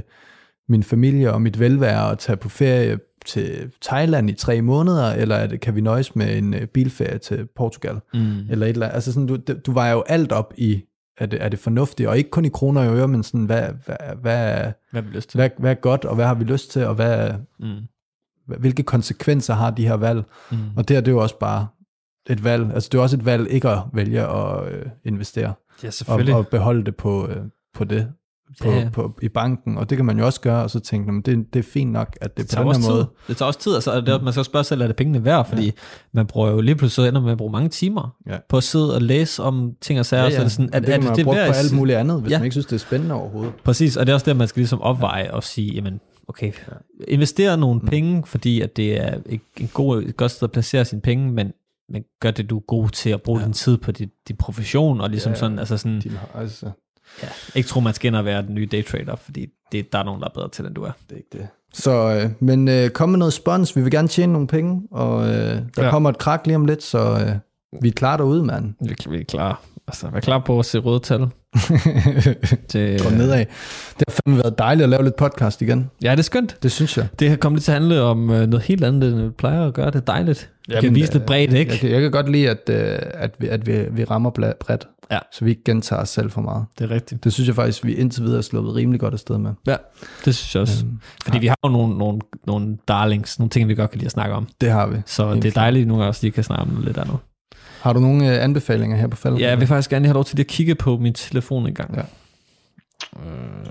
min 0.69 0.83
familie 0.83 1.33
og 1.33 1.41
mit 1.41 1.59
velvære 1.59 2.11
at 2.11 2.19
tage 2.19 2.37
på 2.37 2.49
ferie 2.49 2.99
til 3.25 3.71
Thailand 3.81 4.29
i 4.29 4.33
tre 4.33 4.61
måneder, 4.61 5.13
eller 5.13 5.35
er 5.35 5.47
det, 5.47 5.61
kan 5.61 5.75
vi 5.75 5.81
nøjes 5.81 6.15
med 6.15 6.37
en 6.37 6.53
øh, 6.53 6.67
bilferie 6.67 7.17
til 7.17 7.47
Portugal? 7.55 7.99
mm. 8.13 8.49
Eller 8.49 8.65
et 8.65 8.69
eller 8.69 8.85
andet. 8.85 8.95
Altså 8.95 9.13
sådan, 9.13 9.27
du, 9.27 9.37
du 9.65 9.71
vejer 9.71 9.93
jo 9.93 10.03
alt 10.07 10.31
op 10.31 10.53
i, 10.57 10.83
er 11.17 11.25
det, 11.25 11.43
er 11.43 11.49
det 11.49 11.59
fornuftigt, 11.59 12.09
og 12.09 12.17
ikke 12.17 12.29
kun 12.29 12.45
i 12.45 12.49
kroner 12.49 12.89
og 12.89 12.97
øre, 12.97 13.07
men 13.07 13.23
sådan, 13.23 13.45
hvad, 13.45 13.61
hvad, 13.85 13.95
hvad, 14.21 14.71
hvad 14.91 15.01
hvad, 15.33 15.49
hvad 15.57 15.71
er 15.71 15.75
godt, 15.75 16.05
og 16.05 16.15
hvad 16.15 16.25
har 16.25 16.35
vi 16.35 16.43
lyst 16.43 16.71
til, 16.71 16.85
og 16.85 16.95
hvad, 16.95 17.31
Mm. 17.59 17.75
Hvilke 18.59 18.83
konsekvenser 18.83 19.53
har 19.53 19.71
de 19.71 19.87
her 19.87 19.95
valg? 19.95 20.23
Mm. 20.51 20.57
Og 20.77 20.87
det 20.87 20.95
her, 20.95 21.01
det 21.01 21.07
er 21.07 21.15
jo 21.15 21.21
også 21.21 21.39
bare 21.39 21.67
et 22.29 22.43
valg. 22.43 22.73
Altså, 22.73 22.89
det 22.91 22.97
er 22.97 23.01
også 23.01 23.15
et 23.17 23.25
valg 23.25 23.49
ikke 23.49 23.69
at 23.69 23.79
vælge 23.93 24.21
at 24.21 24.71
øh, 24.73 24.85
investere, 25.05 25.53
Ja, 25.83 25.87
og, 25.87 25.93
selvfølgelig. 25.93 26.35
og 26.35 26.47
beholde 26.47 26.85
det 26.85 26.95
på, 26.95 27.27
øh, 27.27 27.35
på 27.75 27.83
det, 27.83 28.07
på, 28.61 28.69
Ja, 28.69 28.79
ja. 28.79 28.89
på, 28.89 29.17
i 29.21 29.27
banken. 29.29 29.77
Og 29.77 29.89
det 29.89 29.95
kan 29.97 30.05
man 30.05 30.19
jo 30.19 30.25
også 30.25 30.41
gøre, 30.41 30.63
og 30.63 30.69
så 30.69 30.79
tænke, 30.79 31.05
"Nå, 31.07 31.11
men 31.13 31.21
det, 31.21 31.53
det 31.53 31.59
er 31.59 31.63
fint 31.63 31.91
nok, 31.91 32.17
at 32.21 32.37
det 32.37 32.51
det 32.51 32.57
på 32.57 32.63
den 32.73 32.81
her 32.81 32.89
måde. 32.91 33.01
tid. 33.03 33.07
Det 33.27 33.37
tager 33.37 33.47
også 33.47 33.59
tid. 33.59 33.73
Altså, 33.75 34.01
det, 34.01 34.09
er- 34.09 34.21
man 34.21 34.33
skal 34.33 34.39
også 34.39 34.49
spørge 34.49 34.63
sig 34.63 34.67
selv, 34.69 34.81
er 34.81 34.87
det 34.87 34.95
pengene 34.95 35.25
værd? 35.25 35.47
Fordi 35.49 35.65
ja. 35.65 35.71
man 36.13 36.27
bruger 36.27 36.49
jo 36.49 36.61
lige 36.61 36.75
pludselig 36.75 37.05
så 37.05 37.09
ender 37.09 37.21
med 37.21 37.31
at 37.31 37.37
bruge 37.37 37.51
mange 37.51 37.69
timer 37.69 38.15
Ja. 38.27 38.37
på 38.49 38.57
at 38.57 38.63
sidde 38.63 38.95
og 38.95 39.01
læse 39.01 39.43
om 39.43 39.71
ting 39.81 39.99
og 39.99 40.05
sager. 40.05 40.23
Ja, 40.23 40.29
ja. 40.29 40.35
Så 40.37 40.43
det 40.43 40.51
sådan, 40.51 40.69
at, 40.73 40.83
det 40.83 40.93
er 40.95 40.99
det, 40.99 41.15
det 41.15 41.25
brugt 41.25 41.37
værd 41.37 41.47
på 41.47 41.53
alt 41.53 41.73
muligt 41.73 41.97
andet, 41.97 42.21
hvis 42.21 42.31
Ja. 42.31 42.37
man 42.37 42.43
ikke 42.45 42.53
synes, 42.53 42.65
det 42.65 42.75
er 42.75 42.79
spændende 42.79 43.15
overhovedet. 43.15 43.53
Præcis, 43.63 43.97
og 43.97 44.05
det 44.05 44.11
er 44.11 44.13
også 44.13 44.25
det, 44.25 44.37
man 44.37 44.47
skal 44.47 44.59
ligesom 44.59 44.81
opveje 44.81 45.31
og 45.33 45.43
sige, 45.43 45.73
jamen, 45.73 45.99
okay, 46.27 46.51
investere 47.07 47.57
nogle 47.57 47.79
Mm. 47.79 47.87
penge, 47.87 48.23
fordi 48.25 48.61
at 48.61 48.77
det 48.77 48.97
er 49.01 49.19
et, 49.25 49.41
en 49.59 49.69
god, 49.73 50.03
et 50.03 50.17
godt 50.17 50.31
sted 50.31 50.43
at 50.47 50.51
placere 50.51 50.85
sine 50.85 51.01
penge, 51.01 51.31
men, 51.31 51.51
men 51.89 52.03
gør 52.21 52.31
det, 52.31 52.49
du 52.49 52.57
er 52.57 52.61
god 52.67 52.89
til 52.89 53.09
at 53.09 53.21
bruge 53.21 53.39
ja. 53.39 53.45
din 53.45 53.53
tid 53.53 53.77
på 53.77 53.91
dit, 53.91 54.09
din 54.27 54.35
profession, 54.37 55.01
og 55.01 55.09
ligesom 55.09 55.31
Ja. 55.31 55.37
sådan, 55.37 55.59
altså 55.59 55.77
sådan, 55.77 55.99
Din, 55.99 56.11
altså, 56.35 56.71
ja, 57.23 57.27
ikke 57.55 57.69
tro, 57.69 57.79
man 57.79 57.93
skal 57.93 58.07
ind 58.07 58.15
og 58.15 58.25
være 58.25 58.41
den 58.41 58.55
nye 58.55 58.65
daytrader, 58.71 59.15
fordi 59.15 59.47
det, 59.71 59.93
der 59.93 59.99
er 59.99 60.03
nogen, 60.03 60.21
der 60.21 60.27
er 60.27 60.33
bedre 60.33 60.49
til, 60.49 60.65
end 60.65 60.75
du 60.75 60.83
er. 60.83 60.91
det 61.09 61.11
er 61.11 61.17
ikke 61.17 61.29
det. 61.33 61.47
Så, 61.73 61.91
øh, 61.91 62.31
men 62.39 62.67
øh, 62.67 62.89
kom 62.89 63.09
med 63.09 63.17
noget 63.19 63.33
spons. 63.33 63.75
Vi 63.75 63.81
vil 63.81 63.91
gerne 63.91 64.07
tjene 64.07 64.33
nogle 64.33 64.47
penge, 64.47 64.87
og 64.91 65.27
øh, 65.27 65.33
der 65.75 65.83
ja. 65.83 65.89
kommer 65.89 66.09
et 66.09 66.17
krak 66.17 66.41
lige 66.47 66.55
om 66.55 66.65
lidt, 66.65 66.83
så 66.83 66.99
øh, 66.99 67.35
vi 67.81 67.87
er 67.87 67.91
klar 67.91 68.17
derude, 68.17 68.43
mand. 68.43 68.73
Vi, 68.81 68.95
vi 69.09 69.19
er 69.19 69.23
klar. 69.23 69.61
Altså, 69.87 70.09
vær 70.09 70.19
klar 70.19 70.39
på 70.39 70.59
at 70.59 70.65
se 70.65 70.77
røde 70.79 70.99
tal. 70.99 71.27
til, 72.69 73.03
Gå 73.03 73.09
nedad. 73.09 73.39
Det 73.39 74.03
har 74.07 74.19
fandme 74.25 74.43
været 74.43 74.57
dejligt 74.57 74.83
at 74.83 74.89
lave 74.89 75.03
lidt 75.03 75.15
podcast 75.15 75.61
igen. 75.61 75.89
Ja, 76.03 76.11
det 76.11 76.19
er 76.19 76.23
skønt. 76.23 76.57
Det 76.63 76.71
synes 76.71 76.97
jeg. 76.97 77.07
Det 77.19 77.29
her 77.29 77.35
kommer 77.35 77.57
lidt 77.57 77.63
til 77.65 77.71
at 77.71 77.77
handle 77.81 78.01
om 78.01 78.29
øh, 78.29 78.47
noget 78.47 78.63
helt 78.65 78.83
andet, 78.83 79.13
end 79.13 79.21
vi 79.21 79.29
plejer 79.29 79.67
at 79.67 79.73
gøre. 79.73 79.85
Det 79.87 79.95
er 79.95 79.99
dejligt. 79.99 80.49
Vi 80.67 80.73
kan 80.73 80.83
Jamen, 80.83 80.95
vise 80.95 81.13
lidt 81.13 81.21
øh, 81.21 81.27
bredt, 81.27 81.53
ikke? 81.53 81.71
Jeg, 81.71 81.79
kan- 81.79 81.91
jeg 81.91 82.01
kan 82.01 82.11
godt 82.11 82.31
lide, 82.31 82.49
at, 82.49 82.69
øh, 82.69 82.99
at, 83.13 83.31
vi, 83.39 83.47
at 83.47 83.67
vi, 83.67 83.85
vi 83.91 84.03
rammer 84.03 84.29
bredt, 84.29 84.87
Ja. 85.11 85.19
så 85.31 85.45
vi 85.45 85.51
ikke 85.51 85.63
gentager 85.65 86.01
os 86.01 86.09
selv 86.09 86.29
for 86.31 86.41
meget. 86.41 86.65
Det 86.79 86.91
er 86.91 86.95
rigtigt. 86.95 87.23
Det 87.23 87.33
synes 87.33 87.47
jeg 87.47 87.55
faktisk, 87.55 87.85
vi 87.85 87.93
indtil 87.93 88.23
videre 88.23 88.37
er 88.37 88.41
sluppet 88.41 88.75
rimelig 88.75 88.99
godt 88.99 89.13
afsted 89.13 89.37
med. 89.37 89.51
Ja, 89.67 89.75
det 90.25 90.35
synes 90.35 90.55
jeg 90.55 90.61
også. 90.61 90.85
Øhm, 90.85 90.99
Fordi 91.25 91.39
vi 91.39 91.47
har 91.47 91.55
jo 91.65 91.69
nogle, 91.69 91.97
nogle, 91.97 92.19
nogle 92.47 92.77
darlings, 92.87 93.39
nogle 93.39 93.49
ting, 93.49 93.67
vi 93.69 93.75
godt 93.75 93.89
kan 93.91 93.97
lide 93.97 94.05
at 94.05 94.11
snakke 94.11 94.35
om. 94.35 94.47
Det 94.61 94.71
har 94.71 94.87
vi. 94.87 94.95
Så 95.05 95.29
Helt 95.29 95.43
det 95.43 95.49
er 95.49 95.53
dejligt, 95.53 95.81
at 95.81 95.87
nogle 95.87 96.03
af 96.05 96.07
os 96.09 96.21
lige 96.21 96.31
kan 96.31 96.43
snakke 96.43 96.61
om 96.63 96.83
lidt 96.85 96.97
andet. 96.97 97.17
Har 97.87 97.93
du 97.93 97.99
nogle 97.99 98.35
øh, 98.37 98.43
anbefalinger 98.43 98.97
her 98.97 99.07
på 99.07 99.15
faldet? 99.17 99.39
Ja, 99.39 99.49
jeg 99.49 99.59
vil 99.59 99.67
faktisk 99.67 99.89
gerne 99.89 100.05
have 100.05 100.13
lov 100.13 100.25
til 100.25 100.35
lige 100.35 100.43
at 100.43 100.47
kigge 100.47 100.75
på 100.75 100.97
min 100.97 101.13
telefon 101.13 101.67
en 101.67 101.73
gang. 101.73 101.95
Ja. 101.95 102.01
Øh, 103.25 103.65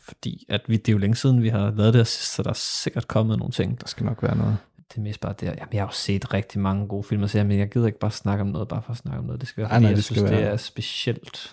fordi 0.00 0.46
at 0.48 0.60
vi, 0.68 0.76
det 0.76 0.88
er 0.88 0.92
jo 0.92 0.98
længe 0.98 1.16
siden, 1.16 1.42
vi 1.42 1.48
har 1.48 1.58
lavet 1.58 1.94
det, 1.94 1.94
her 1.94 2.04
sidst, 2.04 2.34
så 2.34 2.42
der 2.42 2.50
er 2.50 2.54
sikkert 2.54 3.08
kommet 3.08 3.38
nogle 3.38 3.52
ting. 3.52 3.80
Der 3.80 3.86
skal 3.86 4.06
nok 4.06 4.22
være 4.22 4.36
noget. 4.36 4.56
det 4.92 4.98
er 4.98 5.02
mest 5.02 5.20
bare 5.20 5.34
det. 5.40 5.46
Jamen, 5.46 5.58
jeg 5.72 5.80
har 5.80 5.86
jo 5.86 5.92
set 5.92 6.34
rigtig 6.34 6.60
mange 6.60 6.86
gode 6.86 7.04
film 7.04 7.22
og 7.22 7.30
serier, 7.30 7.46
men 7.46 7.58
jeg 7.58 7.68
gider 7.70 7.86
ikke 7.86 7.98
bare 7.98 8.10
snakke 8.10 8.42
om 8.42 8.48
noget, 8.48 8.68
bare 8.68 8.82
for 8.86 8.92
at 8.92 8.98
snakke 8.98 9.18
om 9.18 9.24
noget. 9.24 9.40
Det 9.40 9.48
skal 9.48 9.62
være, 9.62 9.70
Ej, 9.70 9.76
fordi 9.76 9.82
nej, 9.82 9.90
jeg 9.90 9.96
det 9.96 10.04
synes, 10.04 10.20
det 10.22 10.30
være- 10.30 10.40
er 10.40 10.56
specielt. 10.56 11.50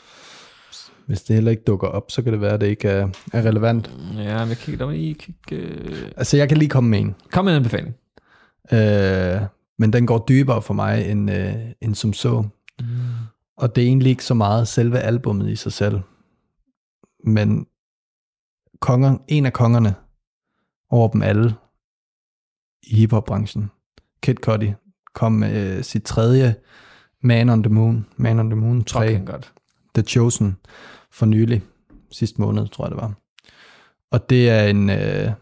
Hvis 1.06 1.22
det 1.22 1.34
heller 1.34 1.52
ikke 1.52 1.64
dukker 1.68 1.88
op, 1.88 2.12
så 2.12 2.22
kan 2.22 2.34
det 2.34 2.42
være, 2.42 2.54
at 2.54 2.62
det 2.62 2.68
ikke 2.68 2.88
er, 2.90 3.08
er 3.34 3.42
relevant. 3.42 3.92
Ja, 4.18 4.40
men 4.40 4.50
jeg 4.50 4.58
kigger 4.58 4.92
lige 4.92 5.14
kigge... 5.14 5.56
Øh... 5.56 6.12
Altså, 6.18 6.38
jeg 6.38 6.48
kan 6.50 6.58
lige 6.58 6.70
komme 6.70 6.90
med 6.90 7.00
en. 7.00 7.16
Kom 7.32 7.46
med 7.46 7.54
en 7.54 7.58
anbefaling. 7.58 7.96
Øh, 8.72 9.42
men 9.80 9.94
den 9.94 10.08
går 10.08 10.26
dybere 10.28 10.62
for 10.62 10.74
mig 10.74 11.12
end, 11.12 11.32
øh, 11.32 11.56
end 11.82 11.96
som 11.96 12.14
så. 12.14 12.44
Mm. 12.80 12.86
Og 13.58 13.76
det 13.76 13.84
er 13.84 13.88
egentlig 13.88 14.10
ikke 14.10 14.26
så 14.26 14.34
meget 14.34 14.68
selve 14.68 15.00
albummet 15.00 15.50
i 15.50 15.56
sig 15.56 15.74
selv. 15.74 16.00
Men 17.26 17.68
konger, 18.80 19.18
en 19.28 19.46
af 19.46 19.54
kongerne 19.54 19.96
over 20.90 21.08
dem 21.08 21.22
alle 21.22 21.56
i 22.84 22.96
hiphop-branchen, 22.96 23.72
Kid 24.22 24.36
Cudi, 24.36 24.74
kom 25.14 25.32
med 25.32 25.78
øh, 25.78 25.84
sit 25.84 26.04
tredje 26.04 26.56
Man 27.22 27.50
on 27.50 27.64
the 27.64 27.74
Moon, 27.74 28.06
Man 28.18 28.40
on 28.40 28.50
the 28.50 28.60
Moon 28.60 28.84
3, 28.84 29.08
Fucking 29.08 29.28
godt. 29.28 29.54
The 29.96 30.04
Chosen, 30.04 30.58
for 31.12 31.26
nylig, 31.26 31.64
sidste 32.12 32.42
måned, 32.42 32.68
tror 32.68 32.86
jeg 32.86 32.92
det 32.92 33.02
var. 33.02 33.14
Og 34.12 34.30
det 34.30 34.50
er 34.50 34.64
en 34.64 34.90
uh, 34.90 35.34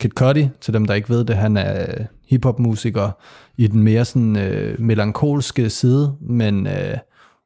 Kid 0.00 0.10
Cudi, 0.10 0.48
til 0.60 0.74
dem 0.74 0.86
der 0.86 0.94
ikke 0.94 1.08
ved 1.08 1.24
det, 1.24 1.36
han 1.36 1.56
er 1.56 2.06
hiphopmusikere 2.32 3.06
hiphop-musiker 3.06 3.10
i 3.56 3.66
den 3.66 3.82
mere 3.82 4.04
sådan 4.04 4.36
øh, 4.36 4.80
melankolske 4.80 5.70
side, 5.70 6.16
men 6.20 6.66
øh, 6.66 6.96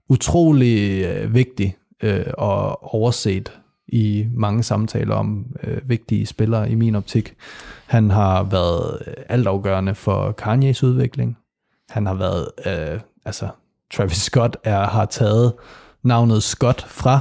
utrolig 0.09 1.05
øh, 1.05 1.35
vigtig 1.35 1.77
øh, 2.03 2.27
og 2.39 2.95
overset 2.95 3.53
i 3.89 4.27
mange 4.35 4.63
samtaler 4.63 5.15
om 5.15 5.47
øh, 5.63 5.89
vigtige 5.89 6.27
spillere 6.27 6.71
i 6.71 6.75
min 6.75 6.95
optik. 6.95 7.35
Han 7.87 8.11
har 8.11 8.43
været 8.43 9.03
øh, 9.07 9.15
altafgørende 9.29 9.95
for 9.95 10.35
Kanye's 10.43 10.87
udvikling. 10.87 11.37
Han 11.91 12.07
har 12.07 12.15
været, 12.15 12.49
øh, 12.67 13.01
altså 13.25 13.49
Travis 13.95 14.17
Scott 14.17 14.57
er, 14.65 14.87
har 14.87 15.05
taget 15.05 15.53
navnet 16.05 16.43
Scott 16.43 16.83
fra 16.83 17.21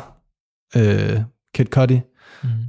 øh, 0.77 1.21
Kid 1.55 1.65
Cudi, 1.65 2.01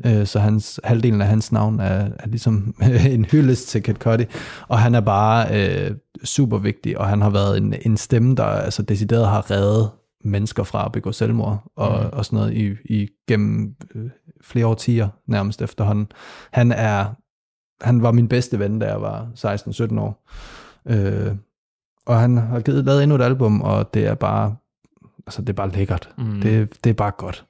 Mm. 0.04 0.10
øh, 0.10 0.26
så 0.26 0.38
hans, 0.38 0.80
halvdelen 0.84 1.20
af 1.20 1.26
hans 1.28 1.52
navn 1.52 1.80
er, 1.80 2.08
er 2.18 2.26
ligesom 2.26 2.74
en 3.10 3.24
hyldest 3.24 3.68
til 3.68 3.82
Kid 3.82 3.94
Cudi, 3.94 4.24
og 4.68 4.78
han 4.78 4.94
er 4.94 5.00
bare 5.00 5.46
øh, 5.86 5.90
super 6.24 6.58
vigtig, 6.58 6.98
og 6.98 7.06
han 7.08 7.22
har 7.22 7.30
været 7.30 7.56
en, 7.58 7.74
en 7.86 7.96
stemme, 7.96 8.34
der 8.34 8.44
altså 8.44 8.82
decideret 8.82 9.26
har 9.28 9.50
reddet 9.50 9.90
mennesker 10.24 10.62
fra 10.62 10.84
at 10.86 10.92
begå 10.92 11.12
selvmord, 11.12 11.72
og, 11.76 12.00
Mhm. 12.02 12.10
og 12.12 12.24
sådan 12.24 12.36
noget 12.36 12.52
i, 12.54 12.74
i 12.84 13.08
gennem 13.28 13.74
øh, 13.94 14.10
flere 14.42 14.66
årtier 14.66 15.08
nærmest 15.26 15.62
efterhånden. 15.62 16.06
Han 16.52 16.72
er, 16.72 17.04
han 17.84 18.02
var 18.02 18.12
min 18.12 18.28
bedste 18.28 18.58
ven, 18.58 18.78
da 18.78 18.86
jeg 18.86 19.00
var 19.02 19.28
16-17 19.94 19.98
år, 20.00 20.28
øh, 20.88 21.32
og 22.06 22.20
han 22.20 22.36
har 22.36 22.60
givet, 22.60 22.84
lavet 22.84 23.02
endnu 23.02 23.16
et 23.16 23.22
album, 23.22 23.60
og 23.60 23.94
det 23.94 24.06
er 24.06 24.14
bare, 24.14 24.56
altså 25.26 25.40
det 25.42 25.48
er 25.48 25.52
bare 25.52 25.70
lækkert. 25.70 26.08
Mm. 26.18 26.40
Det, 26.40 26.84
det 26.84 26.90
er 26.90 26.94
bare 26.94 27.12
godt. 27.18 27.44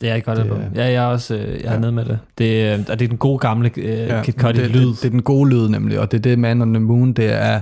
Det 0.00 0.08
er 0.10 0.14
et 0.14 0.24
godt 0.24 0.36
Det- 0.38 0.44
album. 0.44 0.58
Ja, 0.74 0.84
jeg 0.84 0.94
er 0.94 1.02
også 1.06 1.34
øh, 1.34 1.40
jeg 1.40 1.64
er 1.64 1.72
Ja. 1.72 1.78
nede 1.78 1.92
med 1.92 2.04
det. 2.04 2.18
Det, 2.38 2.62
er- 2.66 2.78
og 2.88 2.98
det 2.98 3.04
er 3.04 3.08
den 3.08 3.18
gode 3.18 3.38
gamle 3.38 3.70
øh, 3.76 3.84
Ja, 3.84 4.22
Kid 4.22 4.32
Cudi 4.32 4.58
det, 4.58 4.70
lyd. 4.70 4.86
Det, 4.86 4.96
det, 4.96 5.04
er 5.04 5.10
den 5.10 5.22
gode 5.22 5.50
lyd 5.50 5.68
nemlig, 5.68 6.00
og 6.00 6.10
det 6.10 6.18
er 6.18 6.22
det 6.22 6.38
Man 6.38 6.62
on 6.62 6.74
the 6.74 6.80
Moon, 6.80 7.12
det 7.12 7.32
er, 7.32 7.60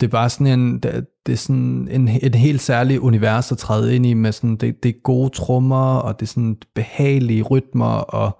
det 0.00 0.06
er 0.06 0.10
bare 0.10 0.28
sådan 0.30 0.58
en, 0.60 0.78
det, 0.78 1.06
det 1.26 1.32
er 1.32 1.36
sådan 1.36 1.88
en, 1.90 2.08
en 2.22 2.34
helt 2.34 2.60
særlig 2.60 3.00
univers 3.00 3.52
at 3.52 3.58
træde 3.58 3.96
ind 3.96 4.06
i, 4.06 4.14
med 4.14 4.32
sådan, 4.32 4.56
det, 4.56 4.82
det 4.82 4.88
er 4.88 5.00
gode 5.04 5.30
trommer, 5.30 5.96
og 5.96 6.20
det 6.20 6.26
er 6.26 6.30
sådan 6.30 6.56
behagelige 6.74 7.42
rytmer, 7.42 7.86
og 7.94 8.38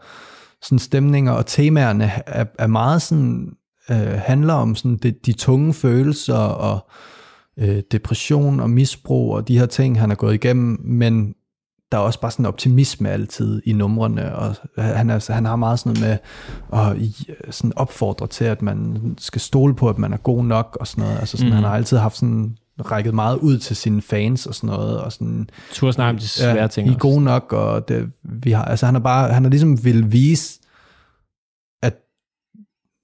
sådan 0.63 0.79
stemninger, 0.79 1.33
og 1.33 1.47
temaerne 1.47 2.11
er, 2.27 2.45
er 2.59 2.67
meget 2.67 3.03
sådan, 3.03 3.49
øh, 3.91 3.97
handler 4.19 4.55
om 4.55 4.75
sådan 4.75 4.97
det, 4.97 5.27
de 5.27 5.33
tunge 5.33 5.75
følelser, 5.75 6.35
og 6.39 6.79
øh, 7.59 7.83
depression 7.93 8.61
og 8.61 8.71
misbrug, 8.71 9.35
og 9.35 9.49
de 9.49 9.59
her 9.59 9.67
ting, 9.67 10.01
han 10.01 10.11
har 10.11 10.17
gået 10.17 10.35
igennem, 10.35 10.81
men 10.85 11.35
der 11.93 11.99
er 11.99 12.03
også 12.03 12.21
bare 12.21 12.31
sådan 12.31 12.43
en 12.43 12.47
optimisme 12.47 13.11
altid 13.11 13.63
i 13.65 13.73
numrene, 13.73 14.35
og 14.37 14.55
han, 14.79 15.11
er, 15.11 15.33
han 15.33 15.45
har 15.45 15.57
meget 15.57 15.79
sådan 15.79 16.01
noget 16.03 16.19
med 16.73 16.81
at 16.81 16.97
i- 16.97 17.27
sådan 17.51 17.73
opfordre 17.77 18.27
til, 18.27 18.45
at 18.45 18.63
man 18.63 18.99
skal 19.19 19.41
stole 19.41 19.75
på, 19.75 19.89
at 19.89 19.99
man 19.99 20.13
er 20.13 20.17
god 20.17 20.45
nok, 20.45 20.77
og 20.81 20.87
sådan 20.87 21.05
noget. 21.05 21.19
Altså 21.19 21.37
sådan, 21.37 21.49
Mm. 21.51 21.55
han 21.55 21.65
har 21.65 21.75
altid 21.75 21.97
haft 21.99 22.17
sådan 22.17 22.57
rækket 22.91 23.15
meget 23.15 23.37
ud 23.39 23.59
til 23.59 23.77
sine 23.77 24.03
fans 24.03 24.47
og 24.47 24.55
sådan 24.55 24.71
noget, 24.71 25.01
og 25.01 25.13
sådan, 25.13 25.49
Tur 25.73 25.91
snakke 25.91 26.11
om 26.11 26.19
de 26.19 26.29
svære 26.29 26.69
ting 26.69 26.89
I 26.89 26.93
er 26.93 26.97
gode 26.99 27.23
nok, 27.25 27.53
og 27.53 27.89
det, 27.89 28.11
vi 28.23 28.51
har, 28.51 28.65
altså 28.65 28.87
han 28.87 28.95
har 28.95 29.01
bare, 29.03 29.33
han 29.33 29.43
har 29.45 29.51
ligesom 29.51 29.85
vil 29.85 30.13
vise, 30.13 30.61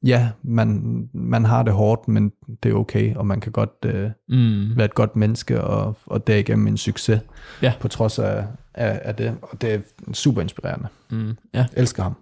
ja, 0.05 0.28
man, 0.42 0.82
man 1.14 1.44
har 1.44 1.62
det 1.62 1.72
hårdt, 1.72 2.09
men 2.09 2.32
det 2.62 2.70
er 2.70 2.74
okay, 2.74 3.14
og 3.16 3.26
man 3.26 3.40
kan 3.40 3.53
godt 3.53 3.70
øh, 3.84 4.11
Mm. 4.28 4.76
være 4.76 4.84
et 4.84 4.94
godt 4.94 5.16
menneske, 5.16 5.61
og, 5.61 5.96
og 6.07 6.26
derigennem 6.26 6.66
en 6.66 6.76
succes, 6.76 7.20
Ja. 7.62 7.72
på 7.80 7.88
trods 7.88 8.18
af, 8.18 8.44
af, 8.74 9.00
af 9.05 9.14
det, 9.14 9.34
og 9.42 9.62
det 9.62 9.74
er 9.74 9.78
super 10.12 10.42
inspirerende. 10.42 10.88
Mm. 11.11 11.28
Ja, 11.28 11.34
Jeg 11.55 11.66
elsker 11.76 12.03
ham. 12.03 12.14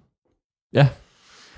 Ja. 0.73 0.89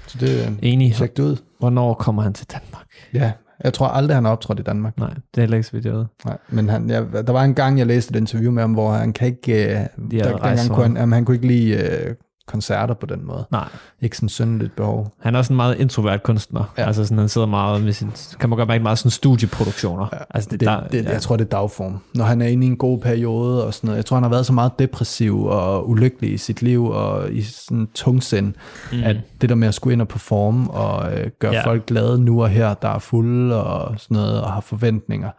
Så 0.06 0.18
det, 0.20 0.46
øh, 0.46 0.52
enig. 0.62 0.94
tjek 0.94 1.16
det 1.16 1.22
ud. 1.22 1.36
Hvornår 1.58 1.94
kommer 1.94 2.22
han 2.22 2.32
til 2.32 2.46
Danmark? 2.52 2.86
Ja, 3.14 3.32
jeg 3.64 3.72
tror 3.74 3.86
aldrig, 3.86 4.16
han 4.16 4.24
har 4.24 4.32
optrådt 4.32 4.60
i 4.60 4.62
Danmark. 4.62 4.98
Nej, 4.98 5.08
det 5.14 5.20
er 5.36 5.40
heller 5.40 5.56
ikke 5.56 5.66
så 5.66 5.72
vidt, 5.72 5.84
jeg 5.84 5.92
ved. 5.94 6.04
Nej, 6.24 6.38
men 6.48 6.68
han, 6.68 6.90
ja, 6.90 7.00
der 7.00 7.32
var 7.32 7.42
en 7.44 7.54
gang, 7.54 7.78
jeg 7.78 7.86
læste 7.86 8.10
et 8.16 8.20
interview 8.20 8.52
med 8.52 8.62
ham, 8.62 8.72
hvor 8.72 8.92
han 8.92 9.12
kan 9.12 9.26
ikke, 9.28 9.52
øh, 9.64 9.76
De 10.10 10.18
der, 10.18 10.36
dengang 10.36 10.68
kunne 10.68 10.82
han, 10.82 10.96
jamen, 10.96 11.12
han 11.12 11.24
kunne 11.24 11.34
ikke 11.34 11.46
lide 11.46 11.72
øh, 11.74 12.14
koncerter 12.52 12.94
på 12.94 13.06
den 13.06 13.26
måde. 13.26 13.46
Nej, 13.50 13.68
Ikke 14.00 14.16
sådan 14.16 14.28
syndeligt 14.28 14.76
behov. 14.76 15.14
han 15.20 15.34
er 15.34 15.38
også 15.38 15.52
en 15.52 15.56
meget 15.56 15.78
introvert 15.78 16.22
kunstner. 16.22 16.72
Ja. 16.78 16.86
Altså 16.86 17.04
sådan, 17.04 17.18
han 17.18 17.28
sidder 17.28 17.46
meget 17.46 17.84
med 17.84 17.92
sin, 17.92 18.10
kan 18.40 18.48
man 18.50 18.56
godt 18.56 18.68
mærke 18.68 18.82
meget 18.82 18.98
sådan 18.98 19.10
studieproduktioner. 19.10 20.06
Ja. 20.12 20.18
Altså 20.30 20.50
det, 20.50 20.60
Det, 20.60 20.68
der, 20.68 20.86
det, 20.86 21.04
ja. 21.04 21.10
Jeg 21.10 21.22
tror, 21.22 21.36
det 21.36 21.44
er 21.44 21.48
dagform. 21.48 21.98
Når 22.14 22.24
han 22.24 22.42
er 22.42 22.46
inde 22.46 22.66
i 22.66 22.70
en 22.70 22.76
god 22.76 22.98
periode 23.00 23.66
og 23.66 23.74
sådan 23.74 23.88
noget. 23.88 23.96
Jeg 23.96 24.04
tror, 24.06 24.16
han 24.16 24.22
har 24.22 24.30
været 24.30 24.46
så 24.46 24.52
meget 24.52 24.72
depressiv 24.78 25.44
og 25.44 25.88
ulykkelig 25.88 26.32
i 26.32 26.36
sit 26.36 26.62
liv 26.62 26.86
og 26.86 27.32
i 27.32 27.42
sådan 27.42 27.88
tungsind, 27.94 28.54
mm. 28.92 29.02
at 29.04 29.16
det 29.40 29.48
der 29.48 29.54
med 29.54 29.68
at 29.68 29.74
skulle 29.74 29.92
ind 29.92 30.02
og 30.02 30.08
performe 30.08 30.70
og 30.70 31.12
øh, 31.18 31.30
gøre 31.38 31.52
Ja. 31.54 31.64
folk 31.66 31.86
glade 31.86 32.18
nu 32.24 32.42
og 32.42 32.48
her, 32.48 32.74
der 32.74 32.88
er 32.88 32.98
fulde 32.98 33.64
og 33.64 33.94
sådan 34.00 34.14
noget, 34.14 34.42
og 34.42 34.52
har 34.52 34.60
forventninger, 34.60 35.30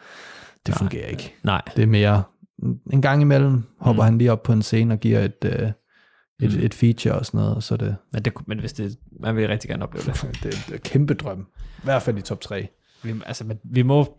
det 0.66 0.70
Nej. 0.70 0.78
fungerer 0.78 1.08
ikke. 1.08 1.34
Nej, 1.44 1.62
Det 1.76 1.82
er 1.84 1.88
mere, 1.88 2.24
en 2.94 3.02
gang 3.02 3.22
imellem 3.22 3.64
hopper 3.80 4.04
mm. 4.04 4.06
han 4.06 4.18
lige 4.18 4.32
op 4.32 4.44
på 4.44 4.54
en 4.54 4.62
scene 4.62 4.94
og 4.94 5.00
giver 5.00 5.20
et, 5.20 5.46
øh, 5.46 5.72
et, 6.46 6.58
Mm. 6.60 6.66
et 6.66 6.74
feature 6.74 7.14
og 7.14 7.26
sådan 7.26 7.38
noget, 7.38 7.56
og 7.56 7.64
så 7.64 7.78
det, 7.78 7.96
men, 8.14 8.24
det, 8.26 8.34
men 8.48 8.60
hvis 8.60 8.74
det, 8.74 8.98
man 9.20 9.36
vil 9.36 9.48
rigtig 9.48 9.70
gerne 9.70 9.84
opleve 9.84 10.04
det. 10.06 10.22
det, 10.44 10.44
det 10.44 10.70
er 10.70 10.74
en 10.74 10.80
kæmpe 10.80 11.14
drøm. 11.14 11.48
I 11.78 11.84
hvert 11.84 12.02
fald 12.02 12.18
i 12.18 12.22
top 12.22 12.42
3. 12.42 12.68
Vi, 13.04 13.14
altså, 13.26 13.44
men 13.46 13.60
vi 13.64 13.82
må 13.82 14.18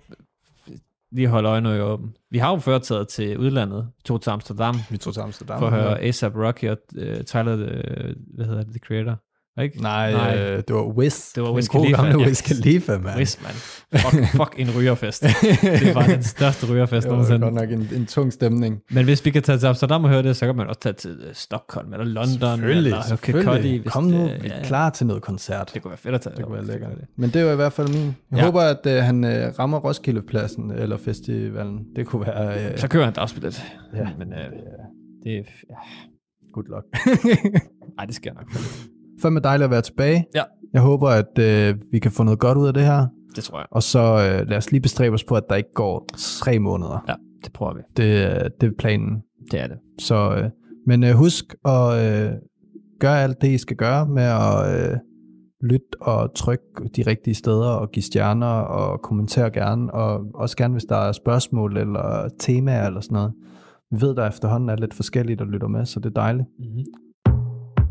lige 1.12 1.28
holde 1.28 1.48
øjnene 1.48 1.82
åbne. 1.82 2.12
Vi 2.30 2.38
har 2.38 2.50
jo 2.50 2.56
før 2.58 2.78
taget 2.78 3.08
til 3.08 3.38
udlandet, 3.38 3.88
vi 3.96 4.02
tog 4.04 4.22
til 4.22 4.30
Amsterdam, 4.30 4.74
Vi 4.90 4.96
tog 4.98 5.12
til 5.14 5.20
Amsterdam. 5.20 5.58
for 5.58 5.66
at 5.66 5.72
høre 5.72 6.00
A$AP 6.00 6.36
Rocky 6.36 6.64
og 6.68 6.78
uh, 6.96 7.02
Tyler, 7.24 7.54
uh, 7.54 8.14
hvad 8.34 8.46
hedder 8.46 8.62
det, 8.62 8.66
The 8.72 8.78
Creator. 8.86 9.20
Ikke? 9.62 9.82
Nej, 9.82 10.12
Nej. 10.12 10.38
Øh, 10.38 10.62
det 10.68 10.76
var 10.76 10.82
Wiz. 10.98 11.32
Det 11.32 11.42
var 11.42 11.52
Wiz 11.52 11.68
Khalifa, 11.68 12.02
gamle 12.02 12.20
ja. 12.20 12.26
Wiz 12.26 12.42
Khalifa, 12.42 12.98
mand. 12.98 13.18
Wiz, 13.18 13.38
man. 13.42 13.50
Fuck, 14.00 14.24
fuck 14.38 14.54
en 14.58 14.68
rygerfest. 14.78 15.22
det 15.22 15.94
var 15.94 16.06
den 16.06 16.22
største 16.22 16.72
rygerfest 16.72 17.02
Det 17.04 17.10
var 17.10 17.16
nogensinde. 17.16 17.38
godt 17.40 17.54
nok 17.54 17.70
en, 17.70 17.88
en 18.00 18.06
tung 18.06 18.32
stemning. 18.32 18.80
Men 18.90 19.04
hvis 19.04 19.24
vi 19.24 19.30
kan 19.30 19.42
tage 19.42 19.58
til 19.58 19.66
Amsterdam 19.66 20.04
og 20.04 20.10
høre 20.10 20.22
det, 20.22 20.36
så 20.36 20.46
kan 20.46 20.56
man 20.56 20.66
også 20.68 20.80
tage 20.80 20.92
til 20.92 21.10
øh, 21.10 21.34
Stockholm 21.34 21.92
eller 21.92 22.04
London. 22.06 22.64
eller 22.64 23.16
Kid 23.22 23.34
Cudi, 23.42 23.76
hvis 23.78 23.92
Kom 23.92 24.04
nu, 24.04 24.18
det, 24.18 24.42
vi 24.42 24.48
er 24.48 24.62
klar 24.64 24.90
til 24.90 25.06
noget 25.06 25.22
koncert. 25.22 25.70
Det 25.74 25.82
kunne 25.82 25.90
være 25.90 25.98
fedt 25.98 26.14
at 26.14 26.20
tage. 26.20 26.36
Det 26.36 26.44
kunne 26.44 26.54
være 26.56 26.66
lækkert. 26.66 26.90
Men 27.16 27.30
det 27.30 27.44
var 27.46 27.52
i 27.52 27.56
hvert 27.56 27.72
fald 27.72 27.88
min. 27.88 27.96
Jeg 28.06 28.14
Ja. 28.32 28.36
ja. 28.36 28.44
håber, 28.44 28.60
at 28.60 28.86
uh, 28.86 28.92
han 28.92 29.24
uh, 29.24 29.30
rammer 29.58 29.78
Roskildepladsen 29.78 30.70
eller 30.70 30.96
festivalen. 30.96 31.78
Det 31.96 32.06
kunne 32.06 32.26
være... 32.26 32.70
Uh, 32.72 32.78
Så 32.78 32.88
kører 32.88 33.04
han 33.04 33.12
dagsbillet. 33.14 33.64
Ja. 33.96 34.06
Men 34.18 34.32
øh, 34.32 34.38
det 35.24 35.32
er... 35.38 35.42
Ja. 35.70 35.74
good 36.52 36.64
luck. 36.68 36.86
Ej, 37.98 38.04
det 38.04 38.14
sker 38.14 38.32
nok. 38.34 38.50
Fandme 39.22 39.40
dejligt 39.40 39.64
at 39.64 39.70
være 39.70 39.82
tilbage. 39.82 40.26
Ja. 40.34 40.42
Jeg 40.72 40.82
håber, 40.82 41.08
at 41.08 41.38
uh, 41.38 41.80
vi 41.92 41.98
kan 41.98 42.10
få 42.10 42.22
noget 42.22 42.38
godt 42.38 42.58
ud 42.58 42.66
af 42.66 42.74
det 42.74 42.84
her. 42.84 43.06
Det 43.36 43.44
tror 43.44 43.58
jeg. 43.58 43.66
Og 43.70 43.82
så 43.82 44.14
uh, 44.14 44.48
lad 44.48 44.56
os 44.56 44.70
lige 44.70 44.80
bestræbe 44.80 45.14
os 45.14 45.24
på, 45.24 45.34
at 45.34 45.42
der 45.48 45.54
ikke 45.54 45.72
går 45.74 46.06
tre 46.18 46.58
måneder. 46.58 47.04
Ja, 47.08 47.14
det 47.44 47.52
prøver 47.52 47.74
vi. 47.74 47.80
Det, 47.96 48.26
uh, 48.26 48.46
det 48.60 48.66
er 48.66 48.76
planen. 48.78 49.22
Det 49.50 49.60
er 49.60 49.66
det. 49.66 49.76
Så, 50.00 50.30
uh, 50.30 50.50
men 50.86 51.04
uh, 51.04 51.10
husk 51.10 51.54
at 51.64 51.88
uh, 51.88 52.32
gøre 53.00 53.22
alt 53.22 53.42
det, 53.42 53.48
I 53.48 53.58
skal 53.58 53.76
gøre 53.76 54.06
med 54.06 54.22
at 54.22 54.90
uh, 54.90 54.98
lytte 55.64 56.00
og 56.00 56.34
trykke 56.34 56.64
de 56.96 57.02
rigtige 57.02 57.34
steder 57.34 57.68
og 57.68 57.90
give 57.90 58.02
stjerner 58.02 58.46
og 58.46 59.02
kommentere 59.02 59.50
gerne. 59.50 59.94
Og 59.94 60.26
også 60.34 60.56
gerne, 60.56 60.72
hvis 60.72 60.84
der 60.84 60.96
er 60.96 61.12
spørgsmål 61.12 61.76
eller 61.76 62.28
temaer 62.38 62.86
eller 62.86 63.00
sådan 63.00 63.14
noget. 63.14 63.32
Vi 63.90 64.00
ved, 64.00 64.14
der 64.14 64.28
efterhånden 64.28 64.68
er 64.68 64.76
lidt 64.76 64.94
forskelligt, 64.94 65.38
der 65.38 65.44
lytter 65.44 65.68
med, 65.68 65.86
så 65.86 66.00
det 66.00 66.06
er 66.06 66.20
dejligt. 66.20 66.48
Mm-hmm. 66.58 66.84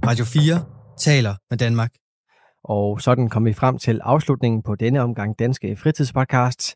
Radio 0.07 0.25
4 0.25 0.82
taler 0.97 1.35
med 1.49 1.57
Danmark. 1.57 1.91
Og 2.63 3.01
sådan 3.01 3.29
kom 3.29 3.45
vi 3.45 3.53
frem 3.53 3.77
til 3.77 3.99
afslutningen 4.03 4.63
på 4.63 4.75
denne 4.75 5.01
omgang 5.01 5.39
Danske 5.39 5.75
Fritidspodcasts. 5.75 6.75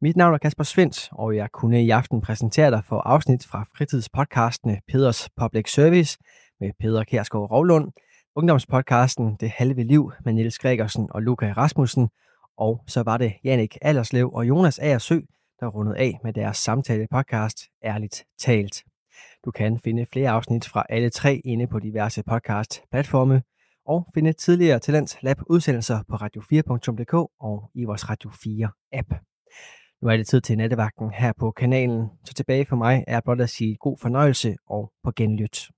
Mit 0.00 0.16
navn 0.16 0.34
er 0.34 0.38
Kasper 0.38 0.64
Svendt, 0.64 1.08
og 1.12 1.36
jeg 1.36 1.48
kunne 1.52 1.84
i 1.84 1.90
aften 1.90 2.20
præsentere 2.20 2.70
dig 2.70 2.82
for 2.88 3.00
afsnit 3.00 3.46
fra 3.46 3.64
fritidspodcastene 3.76 4.80
Peders 4.88 5.28
Public 5.36 5.72
Service 5.72 6.18
med 6.60 6.70
Peder 6.80 7.04
Kærsgaard 7.04 7.50
Rovlund, 7.50 7.92
ungdomspodcasten 8.36 9.36
Det 9.40 9.50
Halve 9.50 9.82
Liv 9.82 10.12
med 10.24 10.32
Niels 10.32 10.58
Gregersen 10.58 11.08
og 11.10 11.22
Luca 11.22 11.52
Rasmussen, 11.52 12.08
Og 12.56 12.84
så 12.86 13.02
var 13.02 13.16
det 13.16 13.32
Jannik 13.44 13.76
Allerslev 13.82 14.30
og 14.32 14.48
Jonas 14.48 14.78
Aersø, 14.78 15.20
der 15.60 15.66
rundede 15.66 15.98
af 15.98 16.18
med 16.24 16.32
deres 16.32 16.56
samtale 16.56 17.06
podcast 17.10 17.58
Ærligt 17.84 18.24
Talt. 18.38 18.84
Du 19.44 19.50
kan 19.50 19.80
finde 19.84 20.06
flere 20.12 20.30
afsnit 20.30 20.68
fra 20.68 20.84
alle 20.88 21.10
tre 21.10 21.40
inde 21.44 21.66
på 21.66 21.78
diverse 21.78 22.22
podcast-platforme, 22.22 23.42
og 23.88 24.06
finde 24.14 24.32
tidligere 24.32 24.78
Talents 24.78 25.22
Lab 25.22 25.36
udsendelser 25.46 26.02
på 26.08 26.16
radio4.dk 26.16 27.14
og 27.40 27.70
i 27.74 27.84
vores 27.84 28.10
Radio 28.10 28.30
4 28.42 28.70
app. 28.92 29.14
Nu 30.02 30.08
er 30.08 30.16
det 30.16 30.26
tid 30.26 30.40
til 30.40 30.58
nattevagten 30.58 31.10
her 31.10 31.32
på 31.38 31.50
kanalen, 31.50 32.08
så 32.24 32.34
tilbage 32.34 32.66
for 32.66 32.76
mig 32.76 33.04
er 33.06 33.20
blot 33.20 33.40
at 33.40 33.50
sige 33.50 33.76
god 33.80 33.98
fornøjelse 33.98 34.56
og 34.66 34.92
på 35.04 35.12
genlyt. 35.16 35.68